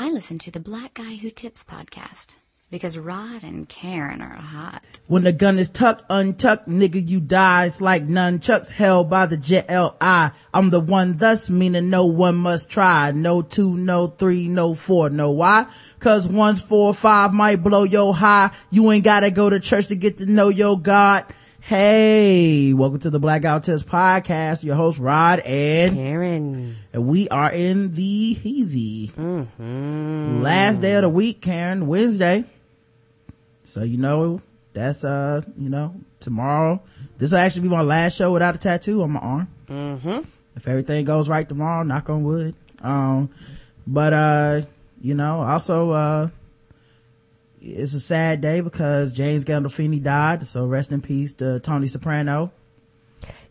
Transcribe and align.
I 0.00 0.10
listen 0.10 0.38
to 0.38 0.52
the 0.52 0.60
Black 0.60 0.94
Guy 0.94 1.16
Who 1.16 1.28
Tips 1.28 1.64
podcast 1.64 2.36
because 2.70 2.96
Rod 2.96 3.42
and 3.42 3.68
Karen 3.68 4.22
are 4.22 4.36
hot. 4.36 4.84
When 5.08 5.24
the 5.24 5.32
gun 5.32 5.58
is 5.58 5.70
tucked, 5.70 6.04
untucked, 6.08 6.68
nigga, 6.68 7.08
you 7.08 7.18
die. 7.18 7.66
It's 7.66 7.80
like 7.80 8.04
nunchucks 8.06 8.70
held 8.70 9.10
by 9.10 9.26
the 9.26 9.36
JLI. 9.36 10.32
I'm 10.54 10.70
the 10.70 10.78
one 10.78 11.16
thus 11.16 11.50
meaning 11.50 11.90
no 11.90 12.06
one 12.06 12.36
must 12.36 12.70
try. 12.70 13.10
No 13.10 13.42
two, 13.42 13.76
no 13.76 14.06
three, 14.06 14.46
no 14.46 14.74
four. 14.74 15.10
No 15.10 15.32
why? 15.32 15.66
Cause 15.98 16.28
one's 16.28 16.62
four, 16.62 16.94
five 16.94 17.34
might 17.34 17.64
blow 17.64 17.82
your 17.82 18.14
high. 18.14 18.52
You 18.70 18.92
ain't 18.92 19.02
gotta 19.02 19.32
go 19.32 19.50
to 19.50 19.58
church 19.58 19.88
to 19.88 19.96
get 19.96 20.18
to 20.18 20.26
know 20.26 20.48
your 20.48 20.78
God. 20.78 21.24
Hey, 21.68 22.72
welcome 22.72 23.00
to 23.00 23.10
the 23.10 23.20
Blackout 23.20 23.64
Test 23.64 23.84
podcast. 23.84 24.62
Your 24.62 24.74
host 24.74 24.98
Rod 24.98 25.40
and 25.40 25.94
Karen. 25.94 26.76
And 26.94 27.06
we 27.06 27.28
are 27.28 27.52
in 27.52 27.92
the 27.92 28.34
Heezy. 28.34 29.12
Mm-hmm. 29.12 30.40
Last 30.40 30.78
day 30.78 30.94
of 30.94 31.02
the 31.02 31.10
week, 31.10 31.42
Karen, 31.42 31.86
Wednesday. 31.86 32.46
So, 33.64 33.82
you 33.82 33.98
know, 33.98 34.40
that's, 34.72 35.04
uh, 35.04 35.42
you 35.58 35.68
know, 35.68 35.94
tomorrow. 36.20 36.80
This 37.18 37.32
will 37.32 37.38
actually 37.40 37.64
be 37.64 37.68
my 37.68 37.82
last 37.82 38.16
show 38.16 38.32
without 38.32 38.54
a 38.54 38.58
tattoo 38.58 39.02
on 39.02 39.10
my 39.10 39.20
arm. 39.20 39.48
Mm-hmm. 39.68 40.20
If 40.56 40.68
everything 40.68 41.04
goes 41.04 41.28
right 41.28 41.46
tomorrow, 41.46 41.82
knock 41.82 42.08
on 42.08 42.24
wood. 42.24 42.54
Um, 42.80 43.28
but, 43.86 44.14
uh, 44.14 44.62
you 45.02 45.14
know, 45.14 45.42
also, 45.42 45.90
uh, 45.90 46.28
it's 47.60 47.94
a 47.94 48.00
sad 48.00 48.40
day 48.40 48.60
because 48.60 49.12
James 49.12 49.44
Gandolfini 49.44 50.02
died. 50.02 50.46
So 50.46 50.66
rest 50.66 50.92
in 50.92 51.00
peace 51.00 51.34
to 51.34 51.60
Tony 51.60 51.88
Soprano. 51.88 52.52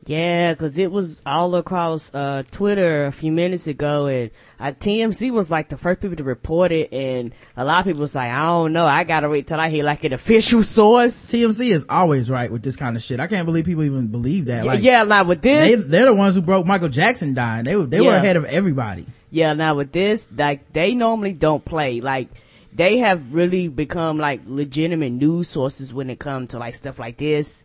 Yeah, 0.06 0.54
cause 0.56 0.78
it 0.78 0.90
was 0.90 1.22
all 1.26 1.54
across, 1.56 2.16
uh, 2.16 2.44
Twitter 2.50 3.08
a 3.08 3.12
few 3.12 3.30
minutes 3.30 3.68
ago 3.68 4.06
and 4.08 4.32
uh, 4.58 4.72
TMZ 4.72 5.32
was 5.32 5.52
like 5.52 5.68
the 5.68 5.76
first 5.76 6.00
people 6.00 6.16
to 6.16 6.24
report 6.24 6.72
it 6.72 6.94
and 6.94 7.34
a 7.58 7.66
lot 7.66 7.80
of 7.80 7.86
people 7.88 8.00
was 8.00 8.16
like, 8.16 8.32
I 8.32 8.46
don't 8.46 8.72
know, 8.72 8.86
I 8.86 9.04
gotta 9.04 9.28
wait 9.28 9.48
till 9.48 9.60
I 9.60 9.68
hear 9.68 9.84
like 9.84 10.06
an 10.06 10.14
official 10.14 10.64
source. 10.64 11.14
TMZ 11.30 11.70
is 11.72 11.86
always 11.90 12.32
right 12.32 12.50
with 12.50 12.64
this 12.64 12.78
kind 12.78 12.96
of 12.96 13.04
shit. 13.04 13.20
I 13.20 13.28
can't 13.28 13.46
believe 13.46 13.66
people 13.66 13.84
even 13.84 14.08
believe 14.08 14.46
that. 14.46 14.64
Yeah, 14.64 14.72
Like, 14.72 14.82
yeah, 14.82 15.04
now 15.04 15.26
with 15.26 15.42
this, 15.42 15.86
they're 15.88 16.06
the 16.06 16.14
ones 16.14 16.36
who 16.36 16.42
broke 16.42 16.66
Michael 16.66 16.88
Jackson 16.88 17.34
dying. 17.34 17.66
They 17.66 17.76
were, 17.76 17.86
they 17.86 18.00
were 18.00 18.12
Yeah. 18.12 18.16
ahead 18.16 18.38
of 18.38 18.46
everybody. 18.46 19.06
yeah, 19.30 19.52
now 19.56 19.76
with 19.76 19.92
this, 19.92 20.30
like 20.34 20.72
they 20.72 20.96
normally 20.96 21.34
don't 21.34 21.66
play, 21.66 22.00
like, 22.00 22.30
they 22.78 23.00
have 23.00 23.34
really 23.34 23.68
become 23.68 24.20
like 24.20 24.42
legitimate 24.46 25.12
news 25.12 25.50
sources 25.50 25.94
when 25.94 26.12
it 26.12 26.20
comes 26.20 26.50
to 26.50 26.60
like 26.60 26.76
stuff 26.76 27.00
like 27.00 27.18
this. 27.18 27.64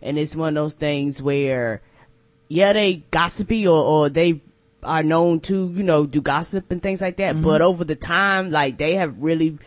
And 0.00 0.18
it's 0.18 0.34
one 0.34 0.56
of 0.56 0.62
those 0.62 0.74
things 0.74 1.22
where, 1.22 1.82
yeah, 2.48 2.72
they 2.72 3.04
gossipy 3.10 3.68
or, 3.68 3.78
or 3.78 4.08
they 4.08 4.40
are 4.82 5.02
known 5.02 5.40
to, 5.40 5.70
you 5.74 5.82
know, 5.82 6.06
do 6.06 6.22
gossip 6.22 6.72
and 6.72 6.82
things 6.82 7.02
like 7.02 7.18
that. 7.18 7.34
Mm-hmm. 7.34 7.44
But 7.44 7.60
over 7.60 7.84
the 7.84 7.94
time, 7.94 8.50
like 8.50 8.78
they 8.78 8.94
have 8.94 9.18
really 9.18 9.58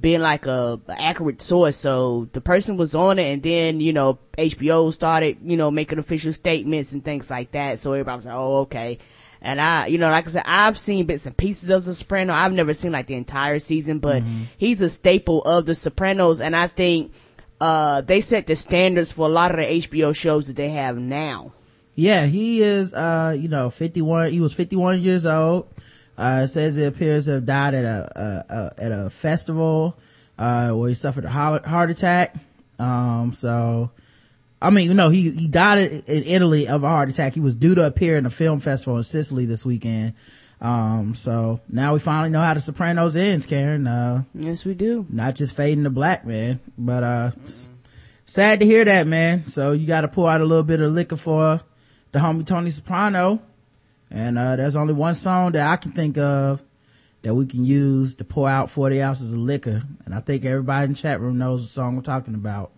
been 0.00 0.22
like 0.22 0.46
a, 0.46 0.80
a 0.86 1.02
accurate 1.02 1.42
source. 1.42 1.76
So 1.76 2.28
the 2.32 2.40
person 2.40 2.76
was 2.76 2.94
on 2.94 3.18
it 3.18 3.32
and 3.32 3.42
then, 3.42 3.80
you 3.80 3.92
know, 3.92 4.20
HBO 4.38 4.92
started, 4.92 5.38
you 5.42 5.56
know, 5.56 5.72
making 5.72 5.98
official 5.98 6.32
statements 6.32 6.92
and 6.92 7.04
things 7.04 7.30
like 7.30 7.50
that. 7.50 7.80
So 7.80 7.94
everybody 7.94 8.16
was 8.18 8.26
like, 8.26 8.34
oh, 8.36 8.56
okay. 8.58 8.98
And 9.40 9.60
I, 9.60 9.86
you 9.86 9.98
know, 9.98 10.10
like 10.10 10.26
I 10.26 10.30
said, 10.30 10.42
I've 10.46 10.78
seen 10.78 11.06
bits 11.06 11.26
and 11.26 11.36
pieces 11.36 11.70
of 11.70 11.84
The 11.84 11.94
Soprano. 11.94 12.32
I've 12.32 12.52
never 12.52 12.74
seen 12.74 12.92
like 12.92 13.06
the 13.06 13.14
entire 13.14 13.58
season, 13.58 13.98
but 13.98 14.22
he's 14.56 14.80
a 14.80 14.88
staple 14.88 15.42
of 15.42 15.66
The 15.66 15.74
Sopranos. 15.74 16.40
And 16.40 16.56
I 16.56 16.68
think, 16.68 17.12
uh, 17.60 18.00
they 18.02 18.20
set 18.20 18.46
the 18.46 18.56
standards 18.56 19.12
for 19.12 19.28
a 19.28 19.32
lot 19.32 19.50
of 19.50 19.56
the 19.58 19.62
HBO 19.62 20.14
shows 20.14 20.48
that 20.48 20.56
they 20.56 20.70
have 20.70 20.98
now. 20.98 21.52
Yeah, 21.94 22.26
he 22.26 22.60
is, 22.60 22.92
uh, 22.92 23.34
you 23.38 23.48
know, 23.48 23.70
51, 23.70 24.30
he 24.30 24.40
was 24.40 24.52
51 24.52 25.00
years 25.00 25.24
old. 25.24 25.72
Uh, 26.18 26.42
it 26.44 26.48
says 26.48 26.78
it 26.78 26.86
appears 26.86 27.26
to 27.26 27.32
have 27.32 27.46
died 27.46 27.74
at 27.74 27.84
a, 27.84 28.44
a, 28.48 28.54
a 28.54 28.84
at 28.84 28.92
a 28.92 29.10
festival, 29.10 29.98
uh, 30.38 30.72
where 30.72 30.88
he 30.88 30.94
suffered 30.94 31.24
a 31.24 31.30
heart 31.30 31.66
heart 31.66 31.90
attack. 31.90 32.34
Um, 32.78 33.32
so, 33.32 33.90
I 34.60 34.70
mean, 34.70 34.96
no, 34.96 35.10
he, 35.10 35.30
he 35.30 35.48
died 35.48 35.78
in 35.78 36.00
in 36.06 36.22
Italy 36.24 36.66
of 36.68 36.82
a 36.82 36.88
heart 36.88 37.10
attack. 37.10 37.34
He 37.34 37.40
was 37.40 37.54
due 37.54 37.74
to 37.74 37.86
appear 37.86 38.16
in 38.16 38.24
a 38.26 38.30
film 38.30 38.58
festival 38.60 38.96
in 38.96 39.02
Sicily 39.02 39.44
this 39.44 39.66
weekend. 39.66 40.14
Um, 40.60 41.14
so 41.14 41.60
now 41.68 41.92
we 41.92 41.98
finally 41.98 42.30
know 42.30 42.40
how 42.40 42.54
the 42.54 42.60
Sopranos 42.62 43.14
ends, 43.16 43.44
Karen. 43.44 43.86
Uh, 43.86 44.22
Yes, 44.34 44.64
we 44.64 44.72
do. 44.74 45.04
not 45.10 45.34
just 45.34 45.54
fading 45.54 45.84
to 45.84 45.90
black, 45.90 46.24
man. 46.24 46.60
But, 46.78 47.02
uh, 47.04 47.30
s- 47.44 47.68
sad 48.24 48.60
to 48.60 48.66
hear 48.66 48.82
that, 48.86 49.06
man. 49.06 49.46
So 49.48 49.72
you 49.72 49.86
gotta 49.86 50.08
pour 50.08 50.30
out 50.30 50.40
a 50.40 50.46
little 50.46 50.64
bit 50.64 50.80
of 50.80 50.90
liquor 50.92 51.16
for 51.16 51.60
the 52.12 52.18
homie 52.20 52.46
Tony 52.46 52.70
Soprano. 52.70 53.42
And, 54.10 54.38
uh, 54.38 54.56
there's 54.56 54.76
only 54.76 54.94
one 54.94 55.14
song 55.14 55.52
that 55.52 55.68
I 55.70 55.76
can 55.76 55.92
think 55.92 56.16
of 56.16 56.62
that 57.22 57.34
we 57.34 57.44
can 57.44 57.66
use 57.66 58.14
to 58.14 58.24
pour 58.24 58.48
out 58.48 58.70
40 58.70 59.02
ounces 59.02 59.32
of 59.34 59.38
liquor. 59.38 59.82
And 60.06 60.14
I 60.14 60.20
think 60.20 60.46
everybody 60.46 60.86
in 60.86 60.92
the 60.92 60.98
chat 60.98 61.20
room 61.20 61.36
knows 61.36 61.64
the 61.64 61.68
song 61.68 61.96
we're 61.96 62.02
talking 62.02 62.34
about. 62.34 62.70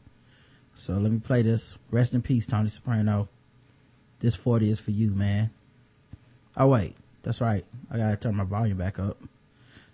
So 0.79 0.95
let 0.95 1.11
me 1.11 1.19
play 1.19 1.43
this. 1.43 1.77
Rest 1.91 2.15
in 2.15 2.23
peace, 2.23 2.47
Tony 2.47 2.69
Soprano. 2.69 3.29
This 4.21 4.37
40 4.37 4.71
is 4.71 4.79
for 4.79 4.93
you, 4.93 5.11
man. 5.11 5.51
Oh 6.57 6.69
wait, 6.69 6.95
that's 7.23 7.41
right. 7.41 7.65
I 7.91 7.99
gotta 7.99 8.17
turn 8.17 8.37
my 8.37 8.45
volume 8.45 8.79
back 8.79 9.01
up 9.01 9.19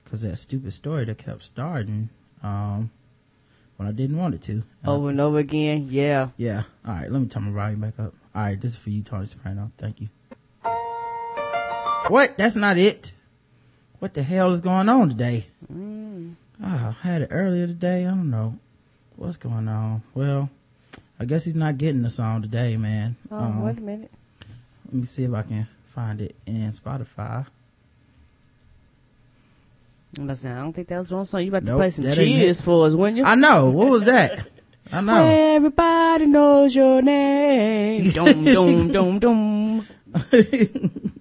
because 0.05 0.21
that 0.23 0.37
stupid 0.37 0.75
story 0.75 1.07
that 1.07 1.17
kept 1.17 1.43
starting 1.43 2.11
um 2.43 2.91
when 3.77 3.89
I 3.89 3.93
didn't 3.93 4.19
want 4.19 4.35
it 4.35 4.43
to. 4.43 4.63
Uh, 4.87 4.95
Over 4.95 5.09
and 5.09 5.21
over 5.23 5.39
again. 5.39 5.87
Yeah. 5.89 6.29
yeah. 6.37 6.65
All 6.87 6.95
right, 6.95 7.11
let 7.11 7.21
me 7.21 7.29
turn 7.29 7.45
my 7.45 7.51
volume 7.51 7.81
back 7.81 7.99
up. 7.99 8.13
All 8.35 8.43
right, 8.43 8.61
this 8.61 8.73
is 8.73 8.79
for 8.79 8.91
you, 8.91 9.03
Tony 9.03 9.25
Soprano. 9.25 9.73
Thank 9.79 10.03
you. 10.03 10.09
What? 12.09 12.37
That's 12.37 12.57
not 12.57 12.77
it. 12.77 13.15
What 14.01 14.13
the 14.13 14.23
hell 14.23 14.53
is 14.53 14.61
going 14.61 14.91
on 14.91 15.09
today? 15.09 15.47
Mm. 15.73 16.35
Oh, 16.63 16.95
I 17.03 17.09
had 17.09 17.23
it 17.23 17.29
earlier 17.31 17.67
today. 17.67 18.05
I 18.05 18.11
don't 18.11 18.31
know 18.31 18.59
what's 19.17 19.39
going 19.39 19.67
on. 19.67 20.03
Well, 20.15 20.51
I 21.19 21.25
guess 21.27 21.45
he's 21.45 21.55
not 21.55 21.79
getting 21.79 22.03
the 22.03 22.11
song 22.11 22.43
today, 22.43 22.77
man. 22.77 23.17
Oh, 23.31 23.37
Um, 23.37 23.63
wait 23.65 23.79
a 23.79 23.81
minute. 23.81 24.11
let 24.87 24.95
me 24.95 25.05
see 25.05 25.25
if 25.25 25.33
I 25.33 25.43
can 25.43 25.69
find 25.85 26.21
it 26.21 26.35
in 26.47 26.73
Spotify. 26.73 27.47
I'm 30.17 30.25
about 30.25 30.37
to 30.37 30.43
say, 30.43 30.51
I 30.51 30.59
don't 30.61 30.73
think 30.73 30.89
that 30.89 30.99
was 30.99 31.09
the 31.09 31.17
wrong 31.17 31.25
song. 31.25 31.43
You 31.43 31.49
about 31.49 31.61
to 31.65 31.67
Nope, 31.67 31.79
play 31.79 31.91
some 31.91 32.05
cheers 32.13 32.61
for 32.61 32.87
us, 32.87 32.95
wouldn't 32.95 33.17
you? 33.19 33.25
I 33.25 33.35
know. 33.35 33.71
What 33.71 33.91
was 33.91 34.05
that? 34.07 34.47
I 34.93 35.01
know. 35.01 35.25
Everybody 35.25 36.27
knows 36.27 36.75
your 36.75 37.03
name. 37.03 38.11
dum, 38.13 38.45
dum, 38.45 38.93
dum, 38.93 39.19
dum. 39.19 39.87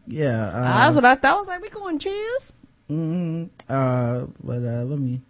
yeah. 0.08 0.48
Uh, 0.48 0.64
That's 0.64 0.96
what 0.96 1.06
I 1.06 1.16
thought. 1.16 1.36
I 1.36 1.40
was 1.40 1.48
like, 1.48 1.62
we 1.62 1.70
going 1.70 1.98
cheers? 1.98 2.54
Mm, 2.90 3.50
uh, 3.70 4.26
but 4.44 4.58
uh, 4.64 4.84
let 4.84 5.00
me 5.00 5.22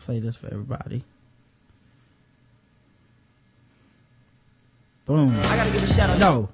play 0.00 0.20
this 0.20 0.36
for 0.36 0.48
everybody. 0.48 1.02
Boom. 5.06 5.36
I 5.36 5.56
gotta 5.56 5.70
give 5.70 5.84
a 5.84 5.86
shout 5.86 6.10
out. 6.10 6.18
No, 6.18 6.48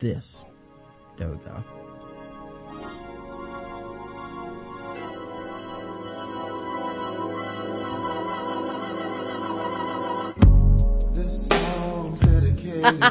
this. 0.00 0.44
There 1.16 1.28
we 1.28 1.36
go. 1.36 1.62
This 11.12 11.46
song's 11.46 12.18
dedicated 12.18 12.98
to 12.98 13.02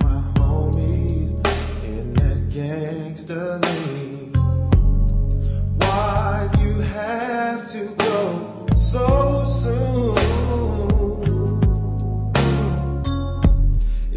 my 0.00 0.22
homies 0.36 1.32
in 1.84 2.14
that 2.14 2.48
gangster 2.48 3.58
lean. 3.58 4.32
Why'd 5.76 6.58
you 6.60 6.72
have 6.80 7.70
to 7.72 7.94
go 7.96 8.66
so 8.74 9.33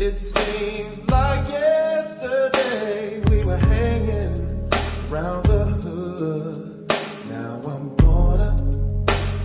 It 0.08 0.18
seems 0.18 1.06
like 1.10 1.50
yesterday 1.50 3.20
we 3.30 3.44
were 3.44 3.58
hanging 3.58 4.70
around 5.12 5.46
the 5.48 5.66
hood. 5.84 6.90
Now 7.30 7.60
I'm 7.68 7.94
gonna 7.98 8.56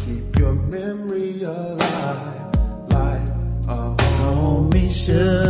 keep 0.06 0.38
your 0.38 0.52
memory 0.52 1.42
alive 1.42 2.54
like 2.90 3.28
a 3.66 3.96
Homie 4.20 4.88
should. 4.88 5.41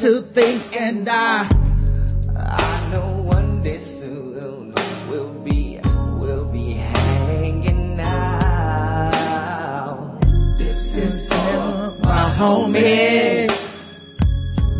To 0.00 0.22
think 0.22 0.80
and 0.80 1.06
I. 1.10 1.46
I 2.34 2.88
know 2.90 3.20
one 3.20 3.62
day 3.62 3.78
soon 3.78 4.72
we'll 5.10 5.34
be, 5.44 5.78
we'll 6.18 6.46
be 6.46 6.72
hanging 6.72 8.00
out. 8.00 9.38
This 10.56 10.96
is 10.96 11.26
for 11.26 11.98
my 12.02 12.34
homies. 12.34 13.52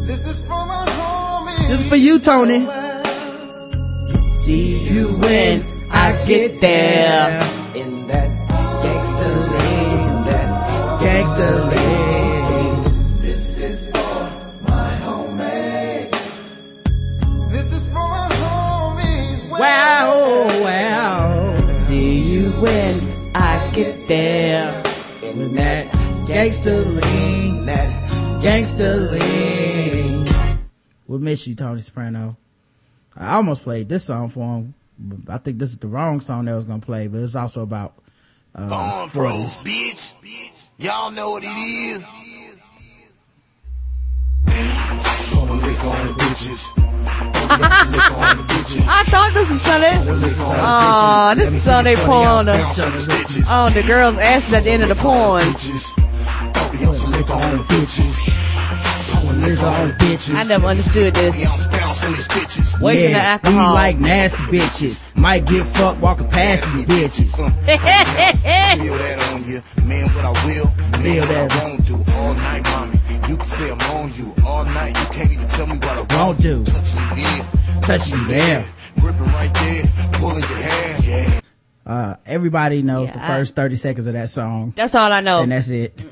This 0.07 0.25
is 0.25 0.41
for 0.41 0.65
my 0.65 0.87
homies. 0.89 1.69
This 1.69 1.81
is 1.81 1.89
for 1.91 1.97
you, 1.97 2.19
Tony. 2.19 2.67
See 4.33 4.89
you 4.89 5.19
when 5.19 5.67
I 5.91 6.13
get 6.27 6.63
there. 6.63 7.43
In 7.75 8.07
that 8.07 8.31
gangster 8.83 9.29
lane, 9.29 10.25
that 10.25 10.49
Gangsta 11.03 11.71
League. 11.71 11.90
There. 24.11 24.83
With 25.23 25.55
that 25.55 25.87
gangsta 26.27 26.85
lean, 26.85 27.67
That 27.67 27.89
gangsta 28.43 29.13
lean. 29.13 30.59
We'll 31.07 31.21
miss 31.21 31.47
you, 31.47 31.55
Tony 31.55 31.81
Soprano. 31.81 32.37
I 33.17 33.35
almost 33.35 33.63
played 33.63 33.89
this 33.89 34.05
song 34.05 34.29
for 34.29 34.41
him. 34.41 34.75
I 35.29 35.39
think 35.39 35.59
this 35.59 35.71
is 35.71 35.79
the 35.79 35.87
wrong 35.87 36.21
song 36.21 36.47
that 36.47 36.53
I 36.53 36.57
was 36.57 36.65
gonna 36.65 36.81
play, 36.81 37.07
but 37.07 37.21
it's 37.21 37.37
also 37.37 37.63
about 37.63 37.95
uh, 38.55 39.07
Born 39.15 39.33
40s. 39.47 39.63
bitch. 39.63 40.65
Y'all 40.79 41.11
know 41.13 41.31
what 41.33 41.45
it 41.45 41.47
is. 41.47 42.03
Bitches. 46.31 46.77
lick 47.91 48.13
on 48.13 48.47
bitches. 48.49 48.87
I 48.89 49.03
thought 49.05 49.33
this 49.35 49.51
was 49.51 49.61
Sunday. 49.63 49.93
Oh, 50.63 51.35
this 51.37 51.55
is 51.55 51.63
Sunday 51.63 51.97
porn 51.97 52.27
on 52.27 52.47
the, 52.47 52.53
Bounce 52.53 52.81
on 52.81 52.93
these 52.93 53.09
bitches. 53.09 53.51
on 53.51 53.73
the 53.75 53.83
girls' 53.83 54.19
asses 54.19 54.55
at 54.55 54.65
the 54.65 54.71
end 54.71 54.83
of 54.83 54.89
the 54.89 54.95
porn. 54.95 55.43
Bitches. 55.43 55.97
Bounce 56.81 57.09
lick 57.09 57.31
on 57.31 57.59
bitches. 57.65 58.29
Lick 59.43 59.63
on 59.63 59.91
bitches. 59.93 60.35
I 60.35 60.45
never 60.45 60.67
understood 60.67 61.15
this. 61.15 61.45
Bounce, 61.45 61.67
bounce 61.67 62.05
on 62.05 62.13
these 62.13 62.29
bitches. 62.29 62.81
Wasting 62.81 63.13
the 63.13 63.19
Yeah, 63.19 63.39
we 63.45 63.55
like 63.55 63.99
nasty 63.99 64.43
bitches. 64.45 65.03
Might 65.17 65.47
get 65.47 65.67
fucked 65.67 66.01
walking 66.01 66.29
past 66.29 66.73
these 66.75 66.87
bitches. 66.87 67.37
Feel 68.81 68.97
that 68.99 69.33
on 69.33 69.45
you. 69.45 69.63
Man, 69.87 70.07
what 70.15 70.25
I 70.25 70.47
will. 70.47 70.67
Man, 70.67 71.03
Feel 71.03 71.21
what 71.23 71.29
that. 71.29 71.53
I 71.53 71.65
won't 71.65 71.87
do 71.87 71.95
all 72.13 72.35
night, 72.35 72.63
mommy. 72.65 73.00
You 73.31 73.37
can 73.37 73.47
say 73.47 73.71
I'm 73.71 73.81
on 73.97 74.13
you 74.15 74.35
all 74.45 74.65
night. 74.65 74.89
You 74.99 75.07
can't 75.15 75.31
even 75.31 75.47
tell 75.47 75.67
me 75.69 75.77
what 75.77 76.13
I 76.13 76.17
Won't 76.25 76.41
do. 76.41 76.65
Touching 76.65 76.99
you 77.01 77.15
here. 77.15 77.49
Touching 77.81 78.19
you 78.19 78.25
there. 78.27 78.65
Gripping 78.99 79.23
right 79.27 79.55
there. 79.55 79.85
Pulling 80.15 80.41
your 80.41 80.49
hair. 80.49 80.97
Yeah. 81.05 81.41
Uh, 81.87 82.17
everybody 82.27 82.83
knows 82.83 83.07
Yeah, 83.09 83.15
the 83.15 83.25
I- 83.25 83.27
first 83.29 83.55
30 83.55 83.77
seconds 83.77 84.07
of 84.09 84.15
that 84.15 84.31
song. 84.31 84.73
That's 84.75 84.97
all 84.97 85.13
I 85.13 85.21
know. 85.21 85.43
And 85.43 85.53
that's 85.53 85.71
it. 85.71 86.05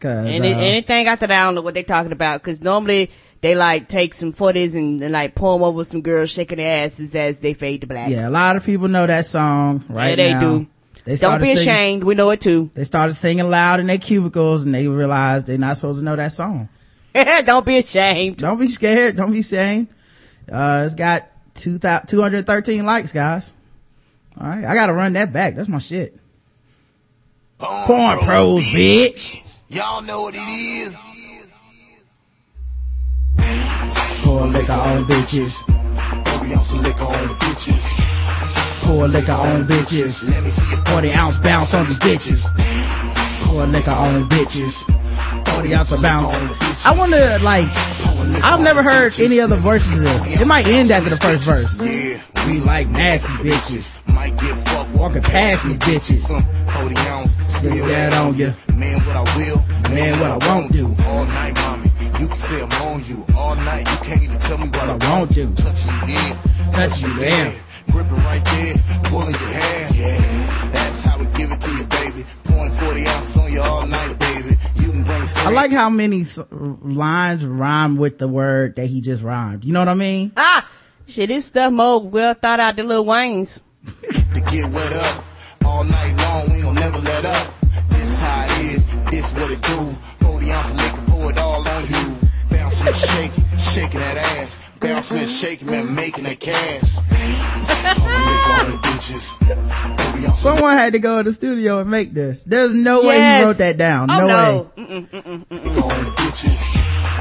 Cause, 0.00 0.26
Any, 0.26 0.52
uh, 0.52 0.58
anything 0.58 1.06
after 1.06 1.28
that, 1.28 1.40
I 1.40 1.44
don't 1.44 1.54
know 1.54 1.62
what 1.62 1.74
they're 1.74 1.84
talking 1.84 2.10
about. 2.12 2.42
Cause 2.42 2.60
normally 2.60 3.10
they 3.42 3.54
like 3.54 3.86
take 3.88 4.12
some 4.14 4.32
footies 4.32 4.74
and, 4.74 5.00
and 5.00 5.12
like 5.12 5.36
them 5.36 5.44
over 5.62 5.84
some 5.84 6.00
girls 6.02 6.30
shaking 6.30 6.58
their 6.58 6.84
asses 6.84 7.14
as 7.14 7.38
they 7.38 7.54
fade 7.54 7.82
to 7.82 7.86
black. 7.86 8.10
yeah, 8.10 8.28
a 8.28 8.30
lot 8.30 8.56
of 8.56 8.66
people 8.66 8.88
know 8.88 9.06
that 9.06 9.24
song 9.24 9.84
right 9.88 10.10
Yeah, 10.10 10.16
they 10.16 10.32
now. 10.32 10.40
do. 10.40 10.66
They 11.06 11.12
Don't 11.12 11.18
started 11.18 11.44
be 11.44 11.54
singing- 11.54 11.60
ashamed. 11.60 12.04
We 12.04 12.16
know 12.16 12.30
it 12.30 12.40
too. 12.40 12.68
They 12.74 12.82
started 12.82 13.14
singing 13.14 13.48
loud 13.48 13.78
in 13.78 13.86
their 13.86 13.96
cubicles 13.96 14.66
and 14.66 14.74
they 14.74 14.88
realized 14.88 15.46
they're 15.46 15.56
not 15.56 15.76
supposed 15.76 16.00
to 16.00 16.04
know 16.04 16.16
that 16.16 16.32
song. 16.32 16.68
Don't 17.14 17.64
be 17.64 17.78
ashamed. 17.78 18.38
Don't 18.38 18.58
be 18.58 18.66
scared. 18.66 19.16
Don't 19.16 19.30
be 19.30 19.38
ashamed. 19.38 19.86
Uh, 20.50 20.82
it's 20.84 20.96
got 20.96 21.28
2,000 21.54 22.08
213 22.08 22.84
likes, 22.84 23.12
guys. 23.12 23.52
All 24.38 24.48
right. 24.48 24.64
I 24.64 24.74
gotta 24.74 24.92
run 24.92 25.12
that 25.12 25.32
back. 25.32 25.54
That's 25.54 25.68
my 25.68 25.78
shit. 25.78 26.18
Born 27.58 27.84
Porn 27.86 28.18
pros, 28.18 28.64
bitch. 28.64 29.56
Y'all 29.68 30.02
know 30.02 30.22
what 30.22 30.34
it 30.36 30.38
is. 30.40 30.92
Pour 34.24 34.44
liquor 34.48 34.72
on 34.72 35.04
bitches. 35.04 35.64
Bounce 36.50 36.74
lick 36.74 37.00
on 37.00 37.28
bitches. 37.38 38.75
Pour 38.86 39.08
liquor 39.08 39.32
on 39.32 39.64
bitches. 39.64 40.30
Let 40.30 40.42
me 40.44 40.50
see 40.50 40.70
you 40.70 40.82
40 40.86 41.12
ounce 41.12 41.36
bounce 41.38 41.74
on 41.74 41.84
these 41.86 41.98
bitches. 41.98 42.46
Pour 43.44 43.66
liquor 43.66 43.90
on 43.90 44.28
bitches. 44.28 44.84
40 45.54 45.74
ounce 45.74 45.92
of 45.92 46.02
bounce. 46.02 46.32
I 46.86 46.92
wonder, 46.96 47.38
like, 47.42 47.66
I've 48.44 48.60
never 48.60 48.82
heard 48.82 49.18
any 49.18 49.40
other 49.40 49.56
verses 49.56 49.94
of 49.98 50.00
this. 50.04 50.40
It 50.40 50.46
might 50.46 50.66
end 50.66 50.90
after 50.90 51.10
the 51.10 51.16
first 51.16 51.44
verse. 51.44 51.80
Yeah, 51.82 52.20
We 52.46 52.60
like 52.60 52.88
nasty 52.88 53.32
bitches. 53.42 53.98
might 54.12 54.36
get 54.38 54.56
fucked 54.68 54.90
Walking 54.90 55.22
past 55.22 55.64
these 55.64 55.78
bitches. 55.80 56.30
Uh, 56.30 56.80
40 56.80 56.96
ounce, 57.08 57.36
Spill 57.48 57.86
that 57.86 58.12
on 58.14 58.34
ya. 58.34 58.50
Man, 58.74 58.98
what 59.06 59.16
I 59.16 59.22
will, 59.36 59.58
Man, 59.94 60.18
what 60.20 60.30
I 60.42 60.48
won't 60.54 60.72
do. 60.72 60.86
All 61.06 61.24
night, 61.26 61.54
mommy. 61.56 61.90
You 62.20 62.28
can 62.28 62.36
say 62.36 62.62
I'm 62.62 62.72
on 62.88 63.04
you 63.04 63.26
all 63.36 63.54
night. 63.56 63.88
You 63.90 63.96
can't 64.06 64.22
even 64.22 64.38
tell 64.38 64.58
me 64.58 64.68
what, 64.68 64.88
What 64.88 65.02
I 65.02 65.10
won't 65.12 65.34
do. 65.34 65.52
Touch 65.54 65.84
you 65.84 65.92
here, 66.06 66.38
Touch 66.72 67.02
you 67.02 67.12
there. 67.14 67.52
Gripping 67.90 68.16
right 68.16 68.44
there, 68.44 68.74
pulling 69.04 69.30
your 69.30 69.50
hair. 69.50 69.88
Yeah, 69.94 70.70
that's 70.72 71.02
how 71.02 71.18
we 71.18 71.26
give 71.26 71.50
it 71.52 71.60
to 71.60 71.70
you, 71.72 71.84
baby. 71.84 72.26
Pouring 72.44 72.70
40 72.72 73.06
ounces 73.06 73.36
on 73.36 73.52
you 73.52 73.60
all 73.62 73.86
night, 73.86 74.18
baby. 74.18 74.56
You 74.76 74.90
can 74.92 75.04
bring. 75.04 75.22
I 75.36 75.50
like 75.50 75.70
how 75.72 75.88
many 75.90 76.22
s- 76.22 76.38
lines 76.50 77.44
rhyme 77.44 77.96
with 77.96 78.18
the 78.18 78.28
word 78.28 78.76
that 78.76 78.86
he 78.86 79.00
just 79.00 79.22
rhymed. 79.22 79.64
You 79.64 79.72
know 79.72 79.80
what 79.80 79.88
I 79.88 79.94
mean? 79.94 80.32
Ah, 80.36 80.68
shit, 81.06 81.28
this 81.28 81.46
stuff 81.46 81.72
more 81.72 82.00
well 82.02 82.34
thought 82.34 82.60
out 82.60 82.76
than 82.76 82.88
Lil 82.88 83.04
Wayne's. 83.04 83.60
to 84.04 84.40
get 84.50 84.68
wet 84.70 84.92
up 84.92 85.24
all 85.64 85.84
night 85.84 86.14
long. 86.18 86.52
We 86.54 86.62
gon' 86.62 86.74
never 86.74 86.98
let 86.98 87.24
up. 87.24 87.54
This 87.90 88.20
how 88.20 88.44
it 88.44 88.60
is. 88.76 88.86
This 89.10 89.32
what 89.34 89.50
it 89.52 89.62
do. 89.62 89.94
40 90.26 90.50
ounce 90.52 90.70
of 90.70 90.76
liquor, 90.76 91.05
Bouncing 92.76 92.88
and 92.88 92.96
shaking, 92.96 93.44
shaking 93.58 94.00
that 94.00 94.16
ass. 94.16 94.64
Bouncing 94.80 95.18
and 95.18 95.28
shaking, 95.28 95.70
man, 95.70 95.94
making 95.94 96.24
that 96.24 96.38
cash. 96.40 96.96
Lick 96.96 98.58
on 98.60 98.78
bitches. 98.82 99.32
40 100.12 100.26
ounce 100.26 100.38
Someone 100.38 100.76
had 100.76 100.92
to 100.92 100.98
go 100.98 101.18
to 101.18 101.22
the 101.22 101.32
studio 101.32 101.80
and 101.80 101.90
make 101.90 102.12
this. 102.12 102.44
There's 102.44 102.74
no 102.74 103.02
way 103.02 103.16
he 103.16 103.42
wrote 103.42 103.56
that 103.58 103.78
down. 103.78 104.10
Oh 104.10 104.18
no, 104.18 104.26
no. 104.26 104.70
way. 104.76 105.06
Mm-mm. 105.10 105.46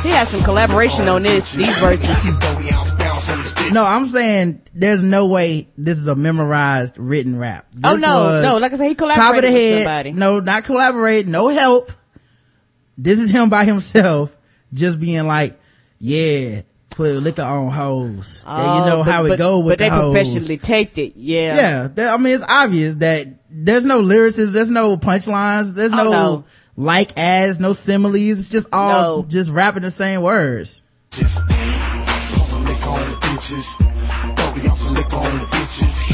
He 0.04 0.10
had 0.10 0.28
some 0.28 0.44
collaboration 0.44 1.08
on 1.08 1.24
this, 1.24 1.54
these 1.54 1.78
verses. 1.78 2.30
40 2.36 2.74
ounce 2.74 2.92
bounce 2.92 3.30
on 3.30 3.38
these 3.38 3.54
bitches. 3.54 3.74
No, 3.74 3.86
I'm 3.86 4.06
saying 4.06 4.62
there's 4.74 5.04
no 5.04 5.28
way 5.28 5.70
this 5.78 5.98
is 5.98 6.10
a 6.10 6.16
memorized 6.16 6.98
written 6.98 7.40
rap. 7.40 7.66
Oh 7.82 7.96
no, 7.96 8.42
no, 8.42 8.58
like 8.58 8.74
I 8.74 8.76
said, 8.76 8.88
he 8.90 8.96
top 8.96 9.10
of 9.10 9.16
collaborated 9.16 9.44
the 9.50 9.54
with 9.54 9.62
head. 9.62 9.84
somebody. 9.84 10.12
No, 10.12 10.42
not 10.42 10.66
collaborate. 10.66 11.28
No 11.28 11.48
help. 11.48 11.94
This 12.98 13.20
is 13.20 13.30
him 13.32 13.50
by 13.50 13.64
himself, 13.66 14.38
just 14.74 15.00
being 15.00 15.26
like, 15.28 15.60
yeah, 16.00 16.62
put 16.96 17.16
liquor 17.16 17.42
on 17.42 17.72
hoes. 17.72 18.44
Yeah, 18.46 18.78
you 18.78 18.84
oh, 18.84 18.86
know 18.88 18.96
Oh, 19.00 19.04
but- 19.04 19.12
how 19.12 19.26
it 19.26 19.30
but- 19.30 19.38
go 19.38 19.60
with 19.60 19.72
But 19.74 19.80
they 19.80 19.90
the 19.90 19.96
hoes. 19.96 20.14
professionally 20.14 20.58
taped 20.58 20.98
it, 20.98 21.14
yeah. 21.16 21.56
Yeah, 21.56 21.88
that- 21.94 22.14
I 22.14 22.18
mean, 22.18 22.34
it's 22.36 22.46
obvious 22.48 22.96
that 22.98 23.28
there's 23.50 23.86
no 23.86 24.00
lyrics, 24.00 24.36
there's 24.38 24.72
no 24.72 24.98
punchlines, 24.98 25.74
there's 25.74 25.94
Oh, 25.94 25.98
no, 25.98 26.12
no. 26.12 26.44
like 26.78 27.12
as, 27.18 27.60
no 27.60 27.74
similes. 27.74 28.16
It's 28.40 28.50
just 28.50 28.68
all 28.74 29.18
No. 29.18 29.26
just 29.28 29.52
rapping 29.52 29.84
the 29.84 29.92
same 29.92 30.22
words. 30.22 30.82
bitches. 31.12 31.38
Pour 32.50 32.60
lick 32.60 32.88
on 32.88 33.16
bitches. 33.22 34.40
40 34.54 34.68
ounce 34.70 34.86
of 34.86 34.92
lick 34.92 35.14
on 35.14 35.40
bitches. 35.48 36.12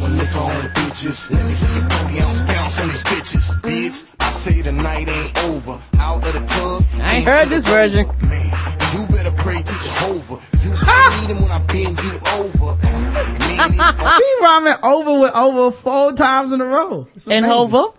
Pour 0.00 0.08
lick 0.08 0.36
on 0.36 0.77
bitches. 0.88 1.30
Let 1.30 1.44
me 1.46 1.52
see 1.52 1.74
you 1.80 1.88
40 1.88 2.20
ounce 2.20 2.40
bounce 2.42 2.80
on 2.80 2.88
these 2.88 3.02
bitches. 3.04 3.60
Bitch, 3.60 4.04
I 4.20 4.30
say 4.30 4.62
the 4.62 4.72
night 4.72 5.08
ain't 5.08 5.44
over. 5.44 5.80
Out 5.98 6.24
of 6.26 6.32
the 6.32 6.40
club. 6.54 6.84
I 7.00 7.16
ain't 7.16 7.26
heard 7.26 7.46
the 7.46 7.50
this 7.56 7.64
version. 7.64 8.06
Man, 8.22 8.46
you 8.94 9.06
better 9.08 9.32
pray 9.32 9.58
to 9.62 9.72
Jehovah. 9.72 10.40
You 10.64 10.70
need 10.70 11.30
him 11.36 11.42
when 11.42 11.50
I 11.52 11.58
bend 11.66 11.98
you 12.02 12.20
over. 12.34 12.76
Man, 12.82 13.72
He 13.72 13.78
rhyming 14.42 14.74
over 14.82 15.20
with 15.20 15.34
over 15.36 15.70
four 15.76 16.12
times 16.14 16.52
in 16.52 16.60
a 16.60 16.66
row. 16.66 17.06
It's 17.14 17.26
And 17.28 17.44
amazing. 17.44 17.70
Hova? 17.70 17.98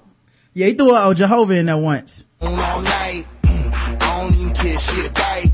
Yeah, 0.54 0.68
he 0.68 0.74
threw 0.74 0.92
a 0.92 1.06
oh, 1.08 1.14
Jehovah 1.14 1.54
in 1.58 1.68
there 1.68 1.78
once. 1.78 2.26
on 2.42 2.54
all 2.60 2.82
night. 2.82 3.26
I 3.44 4.22
don't 4.22 4.34
even 4.36 4.54
care 4.54 4.78
shit 4.80 5.14
bite. 5.14 5.52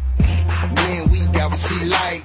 Man, 0.76 1.10
we 1.10 1.20
got 1.28 1.52
what 1.52 1.60
she 1.60 1.86
like. 1.86 2.24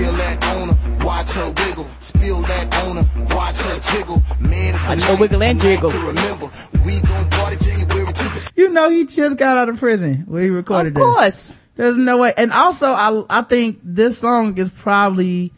Spill 0.00 0.12
that 0.12 0.44
on 0.56 0.68
her, 0.70 1.04
watch 1.04 1.30
her 1.32 1.46
wiggle. 1.58 1.86
Spill 2.00 2.40
that 2.40 2.74
on 2.86 2.96
her, 2.96 3.36
watch 3.36 3.58
her 3.58 3.80
jiggle. 3.92 4.22
Man, 4.40 4.74
it's 4.74 4.86
a 4.86 4.88
Watch 4.88 5.02
her 5.02 5.12
night, 5.12 5.20
wiggle 5.20 5.42
and 5.42 5.60
jiggle. 5.60 5.90
To 5.90 5.98
remember, 5.98 6.50
we 6.86 7.00
gon' 7.02 7.28
party 7.28 7.56
January 7.56 8.10
to 8.10 8.52
You 8.56 8.70
know, 8.70 8.88
he 8.88 9.04
just 9.04 9.36
got 9.36 9.58
out 9.58 9.68
of 9.68 9.78
prison 9.78 10.24
when 10.26 10.42
he 10.42 10.48
recorded 10.48 10.94
this. 10.94 11.02
Of 11.02 11.06
this. 11.06 11.16
course. 11.16 11.60
There's 11.76 11.98
no 11.98 12.16
way. 12.16 12.32
And 12.34 12.50
also, 12.50 12.86
I, 12.86 13.24
I 13.28 13.42
think 13.42 13.80
this 13.82 14.16
song 14.16 14.56
is 14.56 14.70
probably 14.70 15.52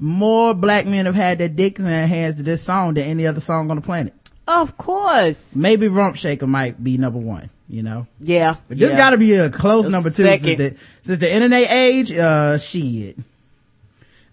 more 0.00 0.54
black 0.54 0.84
men 0.84 1.06
have 1.06 1.14
had 1.14 1.38
their 1.38 1.48
dicks 1.48 1.78
in 1.78 1.86
their 1.86 2.08
hands 2.08 2.34
to 2.36 2.42
this 2.42 2.60
song 2.60 2.94
than 2.94 3.04
any 3.04 3.28
other 3.28 3.38
song 3.38 3.70
on 3.70 3.76
the 3.76 3.82
planet. 3.82 4.12
Of 4.48 4.76
course. 4.76 5.54
Maybe 5.54 5.86
Rump 5.86 6.16
Shaker 6.16 6.48
might 6.48 6.82
be 6.82 6.98
number 6.98 7.20
one, 7.20 7.48
you 7.68 7.84
know? 7.84 8.08
Yeah. 8.18 8.56
But 8.66 8.78
this 8.78 8.90
yeah. 8.90 8.96
gotta 8.96 9.18
be 9.18 9.34
a 9.34 9.50
close 9.50 9.86
number 9.86 10.10
two 10.10 10.24
since 10.24 10.42
the, 10.42 10.76
since 11.02 11.18
the 11.18 11.32
internet 11.32 11.70
age, 11.70 12.10
uh, 12.10 12.58
shit. 12.58 13.16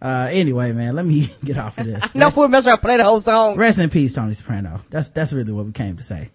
Uh, 0.02 0.28
anyway, 0.32 0.72
man, 0.72 0.96
let 0.96 1.06
me 1.06 1.34
get 1.44 1.58
off 1.58 1.78
of 1.78 1.86
this. 1.86 2.14
No 2.16 2.30
fool 2.30 2.48
mess 2.48 2.68
around 2.68 2.80
play 2.80 2.98
the 2.98 3.04
whole 3.04 3.20
song. 3.20 3.56
Rest 3.56 3.80
in 3.80 3.90
peace, 3.90 4.14
Tony 4.14 4.34
Soprano. 4.34 4.82
That's, 4.90 5.10
that's 5.10 5.34
really 5.34 5.52
what 5.52 5.66
we 5.66 5.72
came 5.72 5.98
to 5.98 6.04
say. 6.04 6.30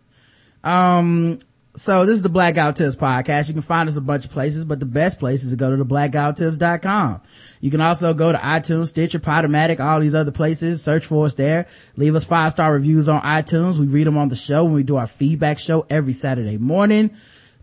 Um, 0.65 1.41
so 1.77 2.05
this 2.05 2.15
is 2.15 2.23
the 2.23 2.29
Blackout 2.29 2.77
Tips 2.77 2.97
podcast. 2.97 3.47
You 3.47 3.55
can 3.55 3.63
find 3.63 3.89
us 3.89 3.97
a 3.97 4.01
bunch 4.01 4.25
of 4.25 4.33
places, 4.33 4.65
but 4.65 4.81
the 4.81 4.87
best 4.87 5.19
place 5.19 5.45
is 5.45 5.51
to 5.53 5.57
go 5.57 5.71
to 5.71 5.77
the 5.77 5.87
blackouttips.com. 5.87 7.23
You 7.61 7.71
can 7.71 7.81
also 7.81 8.13
go 8.13 8.33
to 8.33 8.39
iTunes, 8.39 8.89
Stitcher, 8.89 9.21
Podomatic, 9.21 9.79
all 9.79 10.01
these 10.01 10.15
other 10.15 10.33
places. 10.33 10.83
Search 10.83 11.07
for 11.07 11.27
us 11.27 11.37
there. 11.37 11.69
Leave 11.97 12.15
us 12.17 12.25
five 12.25 12.53
star 12.53 12.73
reviews 12.73 13.09
on 13.09 13.23
iTunes. 13.23 13.79
We 13.79 13.87
read 13.87 14.07
them 14.07 14.19
on 14.19 14.29
the 14.29 14.37
show 14.37 14.65
when 14.65 14.75
we 14.75 14.83
do 14.83 14.97
our 14.97 15.07
feedback 15.07 15.59
show 15.59 15.87
every 15.89 16.13
Saturday 16.13 16.59
morning. 16.59 17.13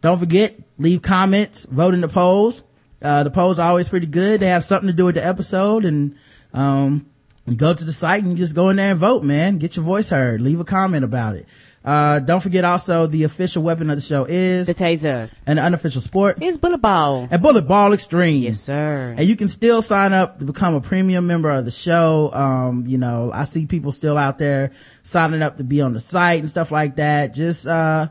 Don't 0.02 0.20
forget, 0.20 0.56
leave 0.78 1.02
comments, 1.02 1.66
vote 1.66 1.94
in 1.94 2.02
the 2.02 2.08
polls. 2.08 2.64
Uh, 3.02 3.24
the 3.24 3.30
polls 3.32 3.60
are 3.60 3.70
always 3.70 3.90
pretty 3.90 4.08
good. 4.08 4.40
They 4.40 4.48
have 4.48 4.64
something 4.64 4.88
to 4.88 4.94
do 4.94 5.06
with 5.06 5.16
the 5.16 5.26
episode 5.26 5.86
and, 5.86 6.16
um, 6.54 7.06
you 7.46 7.56
go 7.56 7.74
to 7.74 7.86
the 7.86 7.94
site 7.94 8.24
and 8.24 8.36
just 8.36 8.56
go 8.56 8.70
in 8.70 8.76
there 8.76 8.92
and 8.92 9.00
vote, 9.00 9.24
man. 9.24 9.58
Get 9.58 9.76
your 9.78 9.86
voice 9.86 10.10
heard. 10.10 10.42
Leave 10.42 10.60
a 10.60 10.66
comment 10.66 11.06
about 11.06 11.36
it. 11.36 11.46
Uh, 11.86 12.20
don't 12.20 12.42
forget 12.42 12.66
also 12.66 13.08
the 13.08 13.24
official 13.24 13.64
weapon 13.64 13.90
of 13.90 13.96
the 13.96 14.02
show 14.02 14.26
is 14.28 14.68
The 14.68 14.74
taser. 14.74 15.32
an 15.46 15.58
unofficial 15.58 16.02
sport 16.02 16.44
is 16.44 16.58
bullet 16.58 16.80
ball. 16.82 17.30
and 17.32 17.42
bullet 17.42 17.66
ball 17.66 17.94
extreme. 17.94 18.44
Yes, 18.44 18.60
sir. 18.60 19.16
And 19.18 19.26
you 19.26 19.38
can 19.38 19.48
still 19.48 19.82
sign 19.82 20.12
up 20.12 20.40
to 20.40 20.46
become 20.46 20.74
a 20.76 20.82
premium 20.82 21.28
member 21.28 21.50
of 21.50 21.64
the 21.64 21.72
show. 21.72 22.30
Um, 22.34 22.84
you 22.88 22.98
know, 22.98 23.32
I 23.34 23.46
see 23.46 23.66
people 23.68 23.94
still 23.94 24.18
out 24.18 24.38
there 24.38 24.72
signing 25.04 25.42
up 25.42 25.56
to 25.58 25.64
be 25.64 25.80
on 25.80 25.94
the 25.94 26.02
site 26.02 26.40
and 26.40 26.50
stuff 26.50 26.72
like 26.74 26.98
that. 26.98 27.34
Just, 27.34 27.66
uh, 27.66 28.10